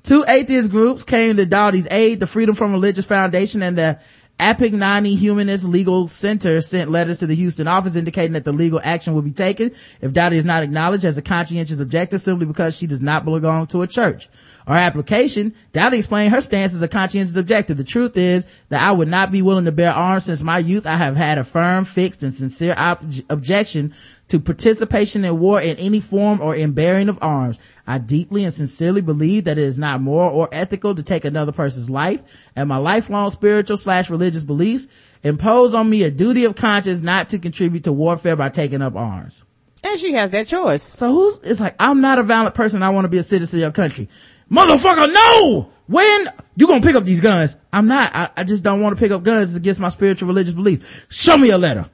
Two 0.04 0.24
atheist 0.30 0.72
groups 0.72 1.04
came 1.04 1.36
to 1.36 1.46
Doughty's 1.46 1.90
aid, 1.92 2.22
the 2.22 2.26
Freedom 2.26 2.56
from 2.56 2.72
Religious 2.72 3.06
Foundation 3.06 3.62
and 3.62 3.78
the 3.78 4.02
Appignani 4.42 5.16
Humanist 5.16 5.68
Legal 5.68 6.08
Center 6.08 6.62
sent 6.62 6.90
letters 6.90 7.20
to 7.20 7.28
the 7.28 7.36
Houston 7.36 7.68
office 7.68 7.96
indicating 7.96 8.34
that 8.34 8.44
the 8.44 8.52
legal 8.52 8.82
action 8.84 9.14
will 9.14 9.22
be 9.22 9.32
taken 9.32 9.70
if 10.02 10.14
Doughty 10.14 10.36
is 10.36 10.46
not 10.46 10.64
acknowledged 10.64 11.06
as 11.06 11.16
a 11.16 11.22
conscientious 11.22 11.80
objector 11.80 12.18
simply 12.18 12.48
because 12.48 12.76
she 12.76 12.88
does 12.88 13.02
not 13.02 13.24
belong 13.24 13.68
to 13.68 13.84
a 13.84 13.88
church. 13.88 14.30
Our 14.66 14.78
application, 14.78 15.54
Doughty 15.74 16.00
explained 16.00 16.34
her 16.34 16.42
stance 16.42 16.74
as 16.74 16.82
a 16.82 16.88
conscientious 16.88 17.36
objector. 17.36 17.76
The 17.76 17.84
truth 17.84 18.18
is 18.18 18.48
that 18.70 18.82
I 18.82 18.92
would 18.92 19.08
not 19.08 19.32
be 19.32 19.44
willing 19.44 19.66
to 19.66 19.72
bear 19.72 19.94
arms 19.94 20.26
since 20.26 20.42
my 20.42 20.58
youth. 20.58 20.88
I 20.88 20.96
have 20.96 21.16
had 21.16 21.38
a 21.38 21.44
firm, 21.44 21.86
fixed, 21.86 22.24
and 22.24 22.34
sincere 22.34 22.74
ob- 22.76 23.14
objection 23.30 23.94
to 24.32 24.40
participation 24.40 25.26
in 25.26 25.40
war 25.42 25.62
in 25.62 25.76
any 25.76 26.00
form 26.00 26.40
or 26.40 26.56
in 26.56 26.72
bearing 26.72 27.10
of 27.10 27.20
arms. 27.22 27.60
I 27.86 27.98
deeply 27.98 28.46
and 28.46 28.54
sincerely 28.54 29.02
believe 29.02 29.44
that 29.44 29.58
it 29.58 29.64
is 29.66 29.78
not 29.78 30.00
moral 30.00 30.34
or 30.34 30.48
ethical 30.54 30.96
to 30.96 31.04
take 31.04 31.26
another 31.26 31.52
person's 31.52 31.90
life 31.90 32.50
and 32.56 32.70
my 32.70 32.78
lifelong 32.78 33.30
spiritual 33.30 33.76
slash 33.76 34.10
religious 34.10 34.46
beliefs 34.46 34.88
impose 35.22 35.74
on 35.74 35.90
me 35.90 36.04
a 36.04 36.12
duty 36.12 36.46
of 36.46 36.56
conscience 36.56 37.02
not 37.02 37.28
to 37.32 37.40
contribute 37.40 37.84
to 37.84 37.92
warfare 37.92 38.38
by 38.38 38.48
taking 38.48 38.82
up 38.82 38.96
arms. 38.96 39.44
And 39.84 40.00
she 40.00 40.14
has 40.14 40.32
that 40.32 40.48
choice. 40.48 40.82
So 40.82 41.12
who's, 41.12 41.40
it's 41.40 41.60
like, 41.60 41.76
I'm 41.78 42.00
not 42.00 42.18
a 42.18 42.24
violent 42.24 42.56
person. 42.56 42.84
I 42.84 42.92
want 42.92 43.04
to 43.04 43.10
be 43.10 43.18
a 43.18 43.24
citizen 43.24 43.60
of 43.60 43.62
your 43.64 43.72
country. 43.72 44.08
Motherfucker, 44.50 45.12
no! 45.12 45.70
When 45.88 46.26
you 46.56 46.68
gonna 46.68 46.80
pick 46.80 46.96
up 46.96 47.04
these 47.04 47.20
guns? 47.20 47.58
I'm 47.74 47.88
not. 47.88 48.16
I, 48.16 48.30
I 48.38 48.44
just 48.46 48.64
don't 48.64 48.80
want 48.80 48.96
to 48.96 49.00
pick 49.00 49.12
up 49.12 49.24
guns 49.24 49.58
against 49.58 49.82
my 49.82 49.90
spiritual 49.90 50.30
religious 50.30 50.54
belief. 50.54 51.08
Show 51.10 51.38
me 51.38 51.50
a 51.50 51.58
letter. 51.58 51.90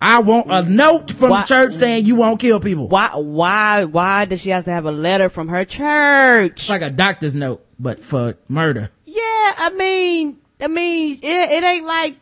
I 0.00 0.20
want 0.20 0.46
a 0.46 0.62
mm. 0.62 0.68
note 0.68 1.10
from 1.10 1.30
Why- 1.30 1.40
the 1.40 1.46
church 1.46 1.74
saying 1.74 2.06
you 2.06 2.14
won't 2.16 2.40
kill 2.40 2.60
people. 2.60 2.88
Why, 2.88 3.10
why, 3.16 3.84
why 3.84 4.24
does 4.26 4.40
she 4.42 4.50
have 4.50 4.64
to 4.64 4.70
have 4.70 4.86
a 4.86 4.92
letter 4.92 5.28
from 5.28 5.48
her 5.48 5.64
church? 5.64 6.52
It's 6.52 6.70
like 6.70 6.82
a 6.82 6.90
doctor's 6.90 7.34
note, 7.34 7.64
but 7.78 8.00
for 8.00 8.36
murder. 8.48 8.90
Yeah, 9.04 9.54
I 9.56 9.72
mean, 9.76 10.38
I 10.60 10.68
mean, 10.68 11.18
it, 11.22 11.50
it 11.50 11.64
ain't 11.64 11.86
like 11.86 12.16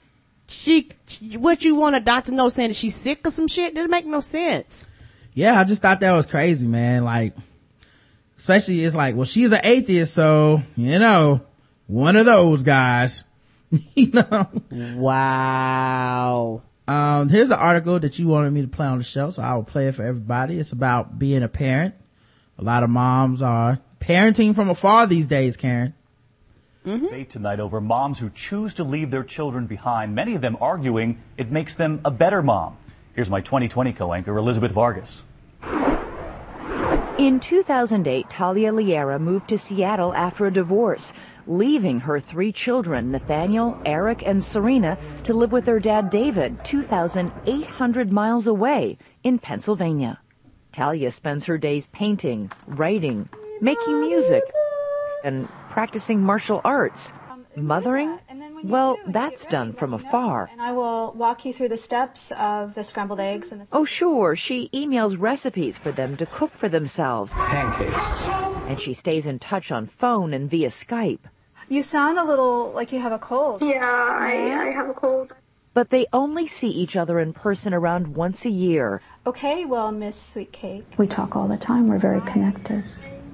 she, 0.49 0.89
what 1.37 1.65
you 1.65 1.75
want 1.75 1.97
a 1.97 2.01
doctor 2.01 2.33
note 2.33 2.51
saying 2.51 2.71
that 2.71 2.75
she's 2.75 2.95
sick 2.95 3.27
or 3.27 3.31
some 3.31 3.49
shit? 3.49 3.75
Doesn't 3.75 3.91
make 3.91 4.07
no 4.07 4.21
sense. 4.21 4.89
Yeah, 5.35 5.61
I 5.61 5.65
just 5.65 5.83
thought 5.83 6.01
that 6.01 6.13
was 6.13 6.27
crazy, 6.27 6.67
man. 6.67 7.05
Like, 7.05 7.35
especially 8.39 8.83
it's 8.83 8.97
like, 8.97 9.17
well, 9.17 9.27
she's 9.27 9.53
an 9.53 9.61
atheist, 9.65 10.15
so, 10.15 10.63
you 10.77 10.99
know, 10.99 11.43
one 11.89 12.17
of 12.17 12.25
those 12.25 12.63
guys, 12.63 13.25
you 13.95 14.13
know. 14.13 14.49
Wow. 14.71 16.63
Um, 16.89 17.29
here's 17.29 17.51
an 17.51 17.59
article 17.59 17.99
that 17.99 18.19
you 18.19 18.29
wanted 18.29 18.53
me 18.53 18.63
to 18.63 18.69
play 18.69 18.87
on 18.87 18.99
the 18.99 19.05
show, 19.05 19.31
so 19.31 19.43
I 19.43 19.55
will 19.55 19.65
play 19.65 19.89
it 19.89 19.95
for 19.97 20.05
everybody. 20.05 20.59
It's 20.59 20.73
about 20.73 21.19
being 21.19 21.43
a 21.43 21.49
parent. 21.49 21.95
A 22.59 22.63
lot 22.65 22.83
of 22.85 22.91
moms 22.91 23.43
are 23.43 23.81
parenting 24.01 24.55
from 24.55 24.69
afar 24.71 25.07
these 25.07 25.27
days, 25.27 25.57
Karen. 25.57 25.95
mhm 26.85 27.01
debate 27.03 27.29
tonight 27.31 27.59
over 27.59 27.81
moms 27.81 28.21
who 28.21 28.31
choose 28.31 28.73
to 28.75 28.85
leave 28.85 29.11
their 29.11 29.25
children 29.25 29.67
behind, 29.67 30.15
many 30.15 30.37
of 30.37 30.41
them 30.41 30.57
arguing 30.61 31.21
it 31.37 31.51
makes 31.51 31.75
them 31.75 32.01
a 32.05 32.11
better 32.11 32.41
mom. 32.43 32.77
Here's 33.15 33.29
my 33.29 33.41
2020 33.41 33.93
co-anchor, 33.93 34.37
Elizabeth 34.39 34.71
Vargas. 34.71 35.25
In 37.19 37.41
2008, 37.41 38.29
Talia 38.31 38.71
Liera 38.73 39.19
moved 39.19 39.49
to 39.49 39.59
Seattle 39.59 40.15
after 40.15 40.45
a 40.47 40.53
divorce, 40.53 41.15
leaving 41.47 42.01
her 42.01 42.21
three 42.21 42.53
children, 42.53 43.11
Nathaniel, 43.11 43.81
Eric, 43.85 44.23
and 44.27 44.43
Serena, 44.43 44.99
to 45.25 45.35
live 45.35 45.53
with 45.53 45.65
their 45.65 45.81
dad 45.81 46.11
David, 46.11 46.65
2,800 46.65 48.13
miles 48.13 48.47
away 48.47 48.99
in 49.23 49.39
Pennsylvania. 49.39 50.21
Talia 50.73 51.11
spends 51.11 51.47
her 51.47 51.57
days 51.57 51.89
painting, 51.89 52.51
writing, 52.67 53.29
making 53.61 54.01
music, 54.01 54.43
and 55.25 55.49
practicing 55.71 56.21
martial 56.21 56.61
arts. 56.65 57.13
Mothering? 57.57 58.19
Well, 58.65 58.99
that's 59.07 59.47
done 59.47 59.73
from 59.73 59.95
afar. 59.95 60.51
And 60.53 60.61
I 60.61 60.73
will 60.73 61.13
walk 61.13 61.47
you 61.47 61.53
through 61.55 61.69
the 61.69 61.77
steps 61.79 62.31
of 62.33 62.75
the 62.75 62.85
scrambled 62.85 63.21
eggs 63.21 63.53
and 63.53 63.63
the. 63.63 63.69
Oh, 63.73 63.87
sure, 63.87 64.37
she 64.37 64.69
emails 64.75 65.19
recipes 65.19 65.79
for 65.79 65.91
them 65.93 66.17
to 66.19 66.27
cook 66.27 66.51
for 66.51 66.69
themselves. 66.69 67.33
Pancakes. 67.33 68.25
And 68.69 68.79
she 68.79 68.93
stays 68.93 69.27
in 69.27 69.39
touch 69.39 69.73
on 69.73 69.87
phone 69.87 70.35
and 70.35 70.51
via 70.51 70.69
Skype. 70.69 71.21
You 71.69 71.83
sound 71.83 72.19
a 72.19 72.25
little 72.25 72.71
like 72.73 72.93
you 72.93 73.01
have 73.01 73.13
a 73.13 73.19
cold. 73.19 73.61
Yeah, 73.61 74.09
I, 74.11 74.69
I 74.69 74.71
have 74.71 74.89
a 74.89 74.95
cold. 74.95 75.33
But 75.75 75.91
they 75.91 76.07
only 76.13 76.47
see 76.47 76.71
each 76.71 76.97
other 76.97 77.19
in 77.19 77.33
person 77.33 77.75
around 77.75 78.15
once 78.15 78.47
a 78.47 78.51
year. 78.51 79.03
Okay, 79.27 79.65
well, 79.65 79.93
Miss 79.93 80.21
Sweet 80.21 80.53
Cake. 80.53 80.87
We 80.97 81.07
talk 81.07 81.37
all 81.37 81.49
the 81.49 81.59
time. 81.59 81.89
We're 81.89 81.99
very 81.99 82.21
connected. 82.23 82.85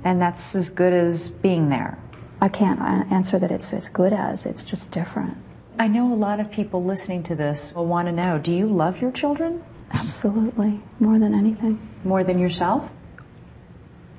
And 0.03 0.21
that's 0.21 0.57
as 0.57 0.71
good 0.71 0.93
as 0.93 1.31
being 1.31 1.69
there. 1.69 1.99
I 2.41 2.49
can't 2.49 2.81
uh, 2.81 3.15
answer 3.15 3.39
that 3.39 3.53
it's 3.53 3.73
as 3.73 3.89
good 3.89 4.13
as, 4.13 4.47
it's 4.47 4.65
just 4.65 4.91
different. 4.91 5.37
I 5.79 5.87
know 5.87 6.13
a 6.13 6.17
lot 6.17 6.41
of 6.41 6.51
people 6.51 6.83
listening 6.83 7.23
to 7.25 7.37
this 7.37 7.73
will 7.75 7.87
want 7.87 8.09
to 8.09 8.13
know 8.13 8.39
do 8.39 8.53
you 8.53 8.67
love 8.67 9.01
your 9.01 9.13
children 9.13 9.63
Absolutely. 9.93 10.81
More 10.99 11.19
than 11.19 11.35
anything. 11.35 11.79
more 12.03 12.25
than 12.25 12.39
yourself? 12.39 12.91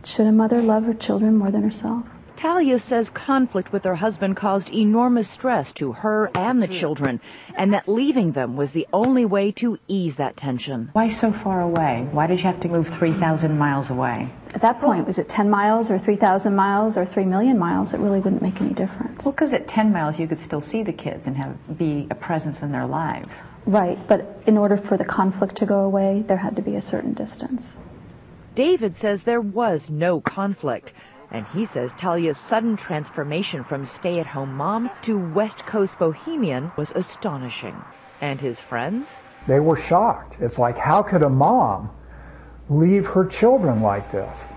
Should 0.06 0.28
a 0.28 0.32
mother 0.32 0.62
love 0.62 0.86
her 0.86 0.94
children 0.94 1.36
more 1.36 1.52
than 1.52 1.64
herself? 1.64 2.06
Talia 2.44 2.78
says 2.78 3.10
conflict 3.10 3.72
with 3.72 3.86
her 3.86 3.96
husband 3.96 4.36
caused 4.36 4.70
enormous 4.70 5.30
stress 5.30 5.72
to 5.72 5.94
her 5.94 6.30
and 6.36 6.62
the 6.62 6.68
children, 6.68 7.22
and 7.56 7.74
that 7.74 7.88
leaving 7.88 8.34
them 8.34 8.58
was 8.58 8.74
the 8.74 8.86
only 8.92 9.24
way 9.24 9.50
to 9.50 9.80
ease 9.88 10.18
that 10.18 10.36
tension. 10.36 10.90
Why 10.92 11.08
so 11.08 11.32
far 11.32 11.62
away? 11.62 12.06
Why 12.12 12.28
did 12.28 12.40
you 12.40 12.44
have 12.44 12.60
to 12.60 12.68
move 12.68 12.90
3,000 12.90 13.58
miles 13.58 13.90
away? 13.90 14.30
At 14.54 14.60
that 14.60 14.82
point, 14.82 15.08
was 15.08 15.18
it 15.18 15.30
10 15.30 15.50
miles 15.50 15.90
or 15.90 15.98
3,000 15.98 16.54
miles 16.54 16.98
or 16.98 17.06
3 17.06 17.24
million 17.24 17.58
miles? 17.58 17.94
It 17.94 18.02
really 18.02 18.20
wouldn't 18.20 18.42
make 18.42 18.60
any 18.60 18.74
difference. 18.74 19.24
Well, 19.24 19.32
because 19.32 19.54
at 19.54 19.66
10 19.66 19.94
miles 19.94 20.20
you 20.20 20.28
could 20.28 20.38
still 20.38 20.60
see 20.60 20.84
the 20.84 20.92
kids 20.92 21.26
and 21.26 21.38
have 21.38 21.78
be 21.78 22.08
a 22.12 22.16
presence 22.16 22.62
in 22.62 22.74
their 22.74 22.86
lives. 22.86 23.44
Right, 23.66 23.98
but 24.06 24.44
in 24.46 24.58
order 24.58 24.76
for 24.76 24.98
the 24.98 25.06
conflict 25.06 25.56
to 25.60 25.66
go 25.66 25.80
away, 25.80 26.26
there 26.28 26.40
had 26.40 26.58
to 26.58 26.62
be 26.62 26.76
a 26.76 26.82
certain 26.82 27.14
distance. 27.14 27.78
David 28.54 28.98
says 28.98 29.24
there 29.24 29.40
was 29.40 29.90
no 29.90 30.20
conflict. 30.20 30.92
And 31.34 31.48
he 31.48 31.66
says 31.66 31.94
Talia's 31.94 32.38
sudden 32.38 32.78
transformation 32.78 33.64
from 33.64 33.86
stay 33.86 34.20
at 34.20 34.28
home 34.28 34.54
mom 34.54 34.92
to 35.02 35.18
West 35.18 35.66
Coast 35.66 35.98
bohemian 35.98 36.72
was 36.78 36.92
astonishing. 36.92 37.84
And 38.22 38.40
his 38.40 38.62
friends? 38.62 39.18
They 39.48 39.60
were 39.60 39.76
shocked. 39.76 40.38
It's 40.40 40.60
like, 40.60 40.78
how 40.78 41.02
could 41.02 41.24
a 41.24 41.30
mom 41.30 41.90
leave 42.70 43.08
her 43.08 43.26
children 43.26 43.82
like 43.82 44.12
this? 44.12 44.54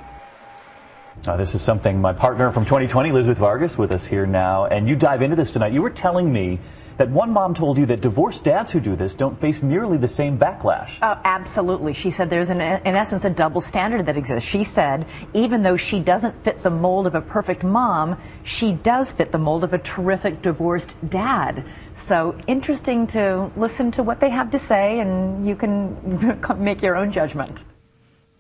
Uh, 1.27 1.37
this 1.37 1.55
is 1.55 1.63
something 1.63 1.99
my 1.99 2.13
partner 2.13 2.53
from 2.53 2.65
2020, 2.65 3.09
Elizabeth 3.09 3.39
Vargas, 3.39 3.79
with 3.79 3.91
us 3.91 4.07
here 4.07 4.27
now. 4.27 4.67
And 4.67 4.87
you 4.87 4.97
dive 4.97 5.23
into 5.23 5.35
this 5.35 5.51
tonight. 5.51 5.73
You 5.73 5.81
were 5.81 5.91
telling 5.91 6.31
me 6.31 6.61
that 6.99 7.11
one 7.11 7.31
mom 7.31 7.55
told 7.55 7.77
you 7.77 7.87
that 7.87 8.01
divorced 8.01 8.45
dads 8.45 8.73
who 8.73 8.81
do 8.81 8.97
this 8.97 9.15
don't 9.15 9.39
face 9.39 9.63
nearly 9.63 9.99
the 9.99 10.09
same 10.09 10.39
backlash. 10.39 10.99
Uh, 11.03 11.19
absolutely. 11.25 11.93
She 11.93 12.11
said 12.11 12.31
there's, 12.31 12.51
an, 12.51 12.61
in 12.61 12.95
essence, 12.95 13.25
a 13.25 13.31
double 13.31 13.61
standard 13.61 14.07
that 14.07 14.17
exists. 14.17 14.49
She 14.49 14.65
said 14.65 15.07
even 15.35 15.63
though 15.63 15.77
she 15.77 16.01
doesn't 16.01 16.43
fit 16.43 16.63
the 16.63 16.71
mold 16.71 17.07
of 17.07 17.15
a 17.15 17.21
perfect 17.21 17.63
mom, 17.63 18.19
she 18.43 18.73
does 18.73 19.13
fit 19.13 19.33
the 19.33 19.39
mold 19.39 19.65
of 19.65 19.73
a 19.73 19.79
terrific 19.79 20.41
divorced 20.43 20.97
dad. 21.09 21.65
So 21.97 22.39
interesting 22.47 23.07
to 23.09 23.51
listen 23.57 23.91
to 23.93 24.03
what 24.03 24.21
they 24.21 24.31
have 24.31 24.51
to 24.53 24.59
say, 24.59 25.01
and 25.01 25.47
you 25.47 25.57
can 25.57 26.43
make 26.59 26.83
your 26.83 26.97
own 26.97 27.13
judgment. 27.13 27.63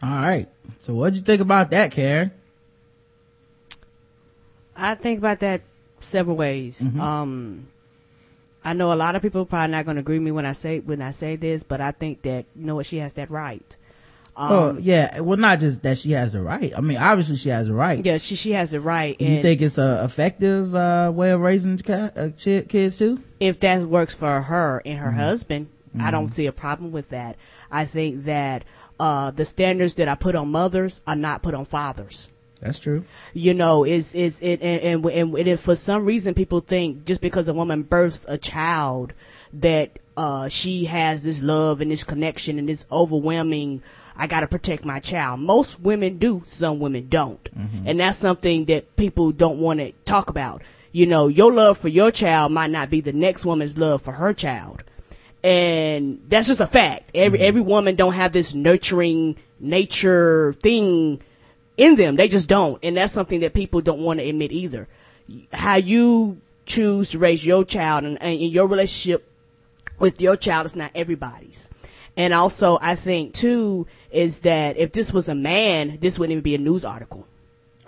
All 0.03 0.11
right. 0.11 0.47
So 0.79 0.95
what'd 0.95 1.17
you 1.17 1.23
think 1.23 1.41
about 1.41 1.71
that, 1.71 1.93
Karen? 1.93 2.31
I 4.77 4.95
think 4.95 5.19
about 5.19 5.41
that 5.41 5.63
several 6.01 6.37
ways. 6.37 6.83
Mm-hmm. 6.83 7.01
Um, 7.01 7.67
I 8.67 8.73
know 8.73 8.93
a 8.93 8.95
lot 8.95 9.14
of 9.14 9.23
people 9.23 9.47
probably 9.47 9.71
not 9.71 9.85
going 9.85 9.95
to 9.95 10.01
agree 10.01 10.19
with 10.19 10.25
me 10.25 10.33
when 10.33 10.45
I 10.45 10.53
say 10.53 10.81
when 10.81 11.01
I 11.01 11.12
say 11.12 11.37
this, 11.37 11.62
but 11.62 11.81
I 11.81 11.93
think 11.93 12.23
that 12.23 12.47
you 12.57 12.67
know 12.67 12.75
what 12.75 12.85
she 12.87 12.99
has 12.99 13.14
that 13.14 13.31
right. 13.31 13.77
Um, 14.37 14.51
well, 14.51 14.81
yeah. 14.81 15.21
Well, 15.21 15.39
not 15.39 15.61
just 15.61 15.83
that 15.85 15.97
she 15.99 16.11
has 16.11 16.33
the 16.35 16.43
right. 16.43 16.73
I 16.77 16.81
mean, 16.83 16.99
obviously 16.99 17.37
she 17.37 17.49
has 17.49 17.69
the 17.69 17.73
right. 17.75 18.05
yeah, 18.05 18.19
she 18.19 18.35
she 18.35 18.53
has 18.53 18.73
the 18.73 18.81
right. 18.81 19.19
You 19.21 19.41
think 19.41 19.62
it's 19.62 19.79
a 19.79 20.05
effective 20.05 20.75
uh, 20.75 21.11
way 21.14 21.31
of 21.31 21.41
raising 21.41 21.81
uh, 21.91 22.31
kids 22.37 22.99
too? 22.99 23.23
if 23.41 23.61
that 23.61 23.83
works 23.87 24.14
for 24.14 24.43
her 24.43 24.83
and 24.85 24.99
her 24.99 25.11
Mm-hmm. 25.11 25.19
husband, 25.21 25.69
I 25.99 26.11
don't 26.11 26.29
see 26.29 26.47
a 26.47 26.53
problem 26.53 26.93
with 26.93 27.11
that. 27.11 27.37
I 27.71 27.85
think 27.87 28.25
that 28.25 28.64
uh, 29.01 29.31
the 29.31 29.45
standards 29.47 29.95
that 29.95 30.09
I 30.09 30.14
put 30.17 30.35
on 30.35 30.51
mothers 30.51 31.01
are 31.07 31.17
not 31.17 31.43
put 31.43 31.55
on 31.55 31.64
fathers. 31.64 32.29
That's 32.61 32.79
true. 32.79 33.05
you 33.35 33.55
know, 33.55 33.85
is 33.85 34.15
is 34.15 34.41
it 34.41 34.63
and, 34.63 35.05
and 35.05 35.35
and 35.35 35.49
if 35.49 35.61
for 35.61 35.77
some 35.77 36.05
reason 36.05 36.35
people 36.35 36.61
think 36.61 37.05
just 37.05 37.21
because 37.21 37.49
a 37.49 37.55
woman 37.55 37.83
births 37.83 38.25
a 38.29 38.39
child 38.39 39.13
that 39.53 39.99
uh 40.17 40.49
she 40.49 40.87
has 40.87 41.25
this 41.25 41.43
love 41.43 41.81
and 41.83 41.91
this 41.91 42.03
connection 42.05 42.59
and 42.59 42.69
this 42.69 42.87
overwhelming 42.91 43.83
I 44.17 44.27
got 44.27 44.41
to 44.41 44.47
protect 44.49 44.87
my 44.87 44.99
child. 44.99 45.41
Most 45.41 45.79
women 45.81 46.17
do, 46.17 46.43
some 46.47 46.79
women 46.81 47.09
don't. 47.09 47.47
And 47.85 48.01
that's 48.01 48.17
something 48.17 48.65
that 48.65 48.97
people 48.97 49.31
don't 49.31 49.59
want 49.59 49.81
to 49.81 49.93
talk 50.07 50.31
about. 50.31 50.63
You 50.91 51.05
know, 51.07 51.29
your 51.29 51.53
love 51.53 51.77
for 51.77 51.89
your 51.89 52.11
child 52.11 52.51
might 52.53 52.71
not 52.71 52.89
be 52.89 53.03
the 53.03 53.13
next 53.13 53.45
woman's 53.45 53.77
love 53.77 54.01
for 54.01 54.13
her 54.13 54.33
child. 54.33 54.83
And 55.45 56.23
that's 56.29 56.49
just 56.49 56.61
a 56.61 56.67
fact. 56.67 57.11
Every 57.15 57.39
every 57.41 57.61
woman 57.61 57.95
don't 57.95 58.15
have 58.15 58.33
this 58.33 58.55
nurturing 58.55 59.37
nature 59.61 60.55
thing 60.55 61.21
in 61.77 61.97
them. 61.97 62.16
They 62.16 62.29
just 62.29 62.49
don't. 62.49 62.79
And 62.83 62.97
that's 62.97 63.12
something 63.12 63.41
that 63.41 63.55
people 63.55 63.81
don't 63.81 64.01
want 64.01 64.20
to 64.20 64.29
admit 64.29 64.53
either. 64.53 64.89
How 65.53 65.77
you 65.77 66.41
choose 66.64 67.11
to 67.11 67.18
raise 67.18 67.45
your 67.45 67.64
child 67.64 68.05
and, 68.05 68.20
and 68.22 68.41
your 68.41 68.66
relationship 68.66 69.29
with 69.99 70.20
your 70.20 70.37
child 70.37 70.66
is 70.66 70.77
not 70.77 70.91
everybody's. 70.95 71.70
And 72.16 72.33
also, 72.33 72.79
I 72.81 72.95
think 72.95 73.35
too, 73.35 73.87
is 74.11 74.41
that 74.41 74.79
if 74.79 74.93
this 74.93 75.12
was 75.12 75.29
a 75.29 75.35
man, 75.35 75.99
this 76.01 76.18
wouldn't 76.18 76.33
even 76.33 76.43
be 76.43 76.55
a 76.55 76.59
news 76.59 76.85
article. 76.85 77.27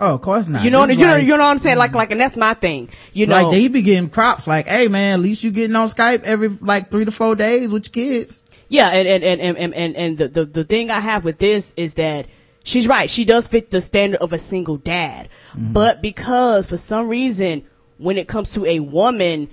Oh, 0.01 0.15
of 0.15 0.21
course 0.21 0.49
not. 0.49 0.63
You 0.63 0.71
know, 0.71 0.85
you 0.85 0.93
is 0.93 0.99
know, 0.99 1.17
you 1.17 1.37
know 1.37 1.45
what 1.45 1.51
I'm 1.51 1.59
saying? 1.59 1.79
Like, 1.79 1.95
like, 1.95 2.13
and 2.13 2.21
that's 2.21 2.37
my 2.37 2.55
thing. 2.55 2.89
You 3.13 3.27
know, 3.27 3.37
like 3.37 3.51
they 3.51 3.67
be 3.69 3.83
getting 3.83 4.09
props 4.09 4.47
like, 4.47 4.69
hey 4.69 4.87
man, 4.87 5.15
at 5.15 5.21
least 5.21 5.43
you 5.43 5.51
getting 5.51 5.75
on 5.75 5.89
Skype 5.89 6.23
every 6.23 6.49
like 6.49 6.91
three 6.91 7.05
to 7.05 7.11
four 7.11 7.35
days 7.35 7.71
with 7.71 7.87
your 7.87 8.05
kids. 8.05 8.43
Yeah, 8.69 8.91
and 8.91 9.09
and 9.09 9.25
and 9.25 9.59
and 9.59 9.75
and, 9.75 9.97
and 9.97 10.19
the, 10.19 10.29
the 10.29 10.45
the 10.45 10.65
thing 10.65 10.91
I 10.91 11.01
have 11.01 11.25
with 11.25 11.39
this 11.39 11.75
is 11.77 11.95
that 11.95 12.27
she's 12.65 12.87
right. 12.89 13.09
She 13.11 13.25
does 13.25 13.47
fit 13.49 13.71
the 13.71 13.81
standard 13.81 14.21
of 14.21 14.33
a 14.33 14.39
single 14.39 14.77
dad, 14.77 15.29
but 15.57 16.03
because 16.03 16.67
for 16.67 16.77
some 16.77 17.09
reason 17.09 17.65
when 17.99 18.17
it 18.17 18.29
comes 18.29 18.51
to 18.55 18.65
a 18.67 18.81
woman, 18.81 19.49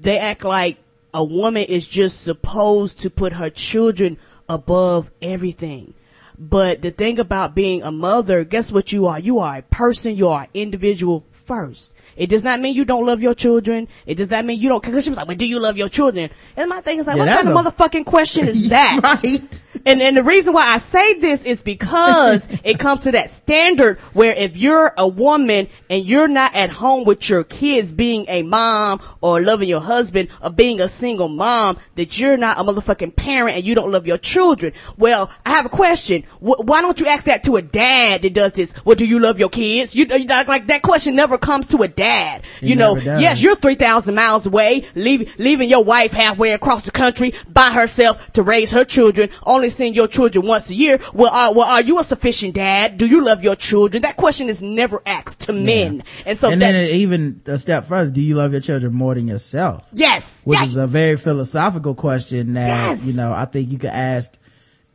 they 0.00 0.18
act 0.18 0.44
like 0.44 0.78
a 1.12 1.24
woman 1.24 1.62
is 1.64 1.86
just 1.86 2.22
supposed 2.22 3.00
to 3.00 3.10
put 3.10 3.34
her 3.34 3.50
children 3.50 4.18
above 4.48 5.10
everything. 5.22 5.94
But 6.36 6.82
the 6.82 6.90
thing 6.90 7.20
about 7.20 7.54
being 7.54 7.82
a 7.84 7.92
mother, 7.92 8.42
guess 8.44 8.72
what 8.72 8.92
you 8.92 9.06
are? 9.06 9.20
You 9.20 9.38
are 9.38 9.58
a 9.58 9.62
person. 9.62 10.16
You 10.16 10.28
are 10.30 10.42
an 10.42 10.48
individual 10.52 11.24
first. 11.30 11.92
It 12.16 12.28
does 12.28 12.42
not 12.42 12.60
mean 12.60 12.74
you 12.74 12.84
don't 12.84 13.06
love 13.06 13.22
your 13.22 13.34
children. 13.34 13.86
It 14.06 14.16
does 14.16 14.30
not 14.30 14.44
mean 14.44 14.60
you 14.60 14.68
don't. 14.68 14.82
Because 14.82 15.04
she 15.04 15.10
was 15.10 15.16
like, 15.16 15.28
"Well, 15.28 15.36
do 15.36 15.46
you 15.46 15.60
love 15.60 15.76
your 15.76 15.88
children?" 15.88 16.30
And 16.56 16.68
my 16.68 16.80
thing 16.80 16.98
is 16.98 17.06
like, 17.06 17.16
Yeah, 17.16 17.36
"What 17.36 17.44
kind 17.44 17.66
of 17.66 17.74
motherfucking 17.74 18.04
question 18.04 18.48
is 18.48 18.68
that?" 18.74 19.00
right. 19.02 19.63
And 19.86 20.00
and 20.00 20.16
the 20.16 20.22
reason 20.22 20.54
why 20.54 20.66
I 20.66 20.78
say 20.78 21.18
this 21.18 21.44
is 21.44 21.62
because 21.62 22.48
it 22.64 22.78
comes 22.78 23.02
to 23.02 23.12
that 23.12 23.30
standard 23.30 23.98
where 24.12 24.34
if 24.34 24.56
you're 24.56 24.92
a 24.96 25.06
woman 25.06 25.68
and 25.90 26.04
you're 26.04 26.28
not 26.28 26.54
at 26.54 26.70
home 26.70 27.04
with 27.04 27.28
your 27.28 27.44
kids 27.44 27.92
being 27.92 28.24
a 28.28 28.42
mom 28.42 29.00
or 29.20 29.40
loving 29.40 29.68
your 29.68 29.80
husband 29.80 30.30
or 30.42 30.50
being 30.50 30.80
a 30.80 30.88
single 30.88 31.28
mom, 31.28 31.78
that 31.96 32.18
you're 32.18 32.36
not 32.36 32.58
a 32.58 32.62
motherfucking 32.62 33.16
parent 33.16 33.56
and 33.56 33.64
you 33.64 33.74
don't 33.74 33.90
love 33.90 34.06
your 34.06 34.18
children. 34.18 34.72
Well, 34.96 35.30
I 35.44 35.50
have 35.50 35.66
a 35.66 35.70
question. 35.70 36.22
Wh- 36.40 36.60
why 36.64 36.80
don't 36.80 36.98
you 37.00 37.06
ask 37.06 37.26
that 37.26 37.44
to 37.44 37.56
a 37.56 37.62
dad 37.62 38.22
that 38.22 38.34
does 38.34 38.54
this? 38.54 38.74
Well, 38.84 38.96
do 38.96 39.06
you 39.06 39.20
love 39.20 39.38
your 39.38 39.50
kids? 39.50 39.94
You, 39.94 40.06
you 40.06 40.24
like, 40.24 40.48
like 40.48 40.66
that 40.68 40.82
question 40.82 41.14
never 41.14 41.38
comes 41.38 41.68
to 41.68 41.82
a 41.82 41.88
dad. 41.88 42.44
It 42.62 42.68
you 42.68 42.76
know, 42.76 42.94
does. 42.94 43.20
yes, 43.20 43.42
you're 43.42 43.56
3,000 43.56 44.14
miles 44.14 44.46
away, 44.46 44.84
leave, 44.94 45.38
leaving 45.38 45.68
your 45.68 45.84
wife 45.84 46.12
halfway 46.12 46.52
across 46.52 46.84
the 46.84 46.90
country 46.90 47.34
by 47.52 47.72
herself 47.72 48.32
to 48.32 48.42
raise 48.42 48.72
her 48.72 48.84
children, 48.84 49.28
only 49.44 49.68
seeing 49.74 49.94
your 49.94 50.08
children 50.08 50.46
once 50.46 50.70
a 50.70 50.74
year. 50.74 50.98
Well, 51.12 51.30
are, 51.32 51.52
well, 51.54 51.68
are 51.68 51.82
you 51.82 51.98
a 51.98 52.02
sufficient 52.04 52.54
dad? 52.54 52.96
Do 52.96 53.06
you 53.06 53.24
love 53.24 53.42
your 53.44 53.56
children? 53.56 54.02
That 54.02 54.16
question 54.16 54.48
is 54.48 54.62
never 54.62 55.02
asked 55.04 55.42
to 55.42 55.52
men. 55.52 56.02
And 56.24 56.38
so 56.38 56.50
and 56.50 56.62
that, 56.62 56.72
then 56.72 56.90
even 56.90 57.42
a 57.46 57.58
step 57.58 57.84
further, 57.84 58.10
do 58.10 58.20
you 58.20 58.34
love 58.36 58.52
your 58.52 58.60
children 58.60 58.94
more 58.94 59.14
than 59.14 59.28
yourself? 59.28 59.82
yes, 59.92 60.44
Which 60.46 60.58
yes. 60.60 60.68
is 60.68 60.76
a 60.76 60.86
very 60.86 61.16
philosophical 61.16 61.94
question 61.94 62.54
that, 62.54 62.66
Yes. 62.68 63.06
you 63.10 63.16
know, 63.16 63.32
I 63.32 63.44
think 63.44 63.68
you 63.70 63.78
could 63.78 63.90
ask 63.90 64.36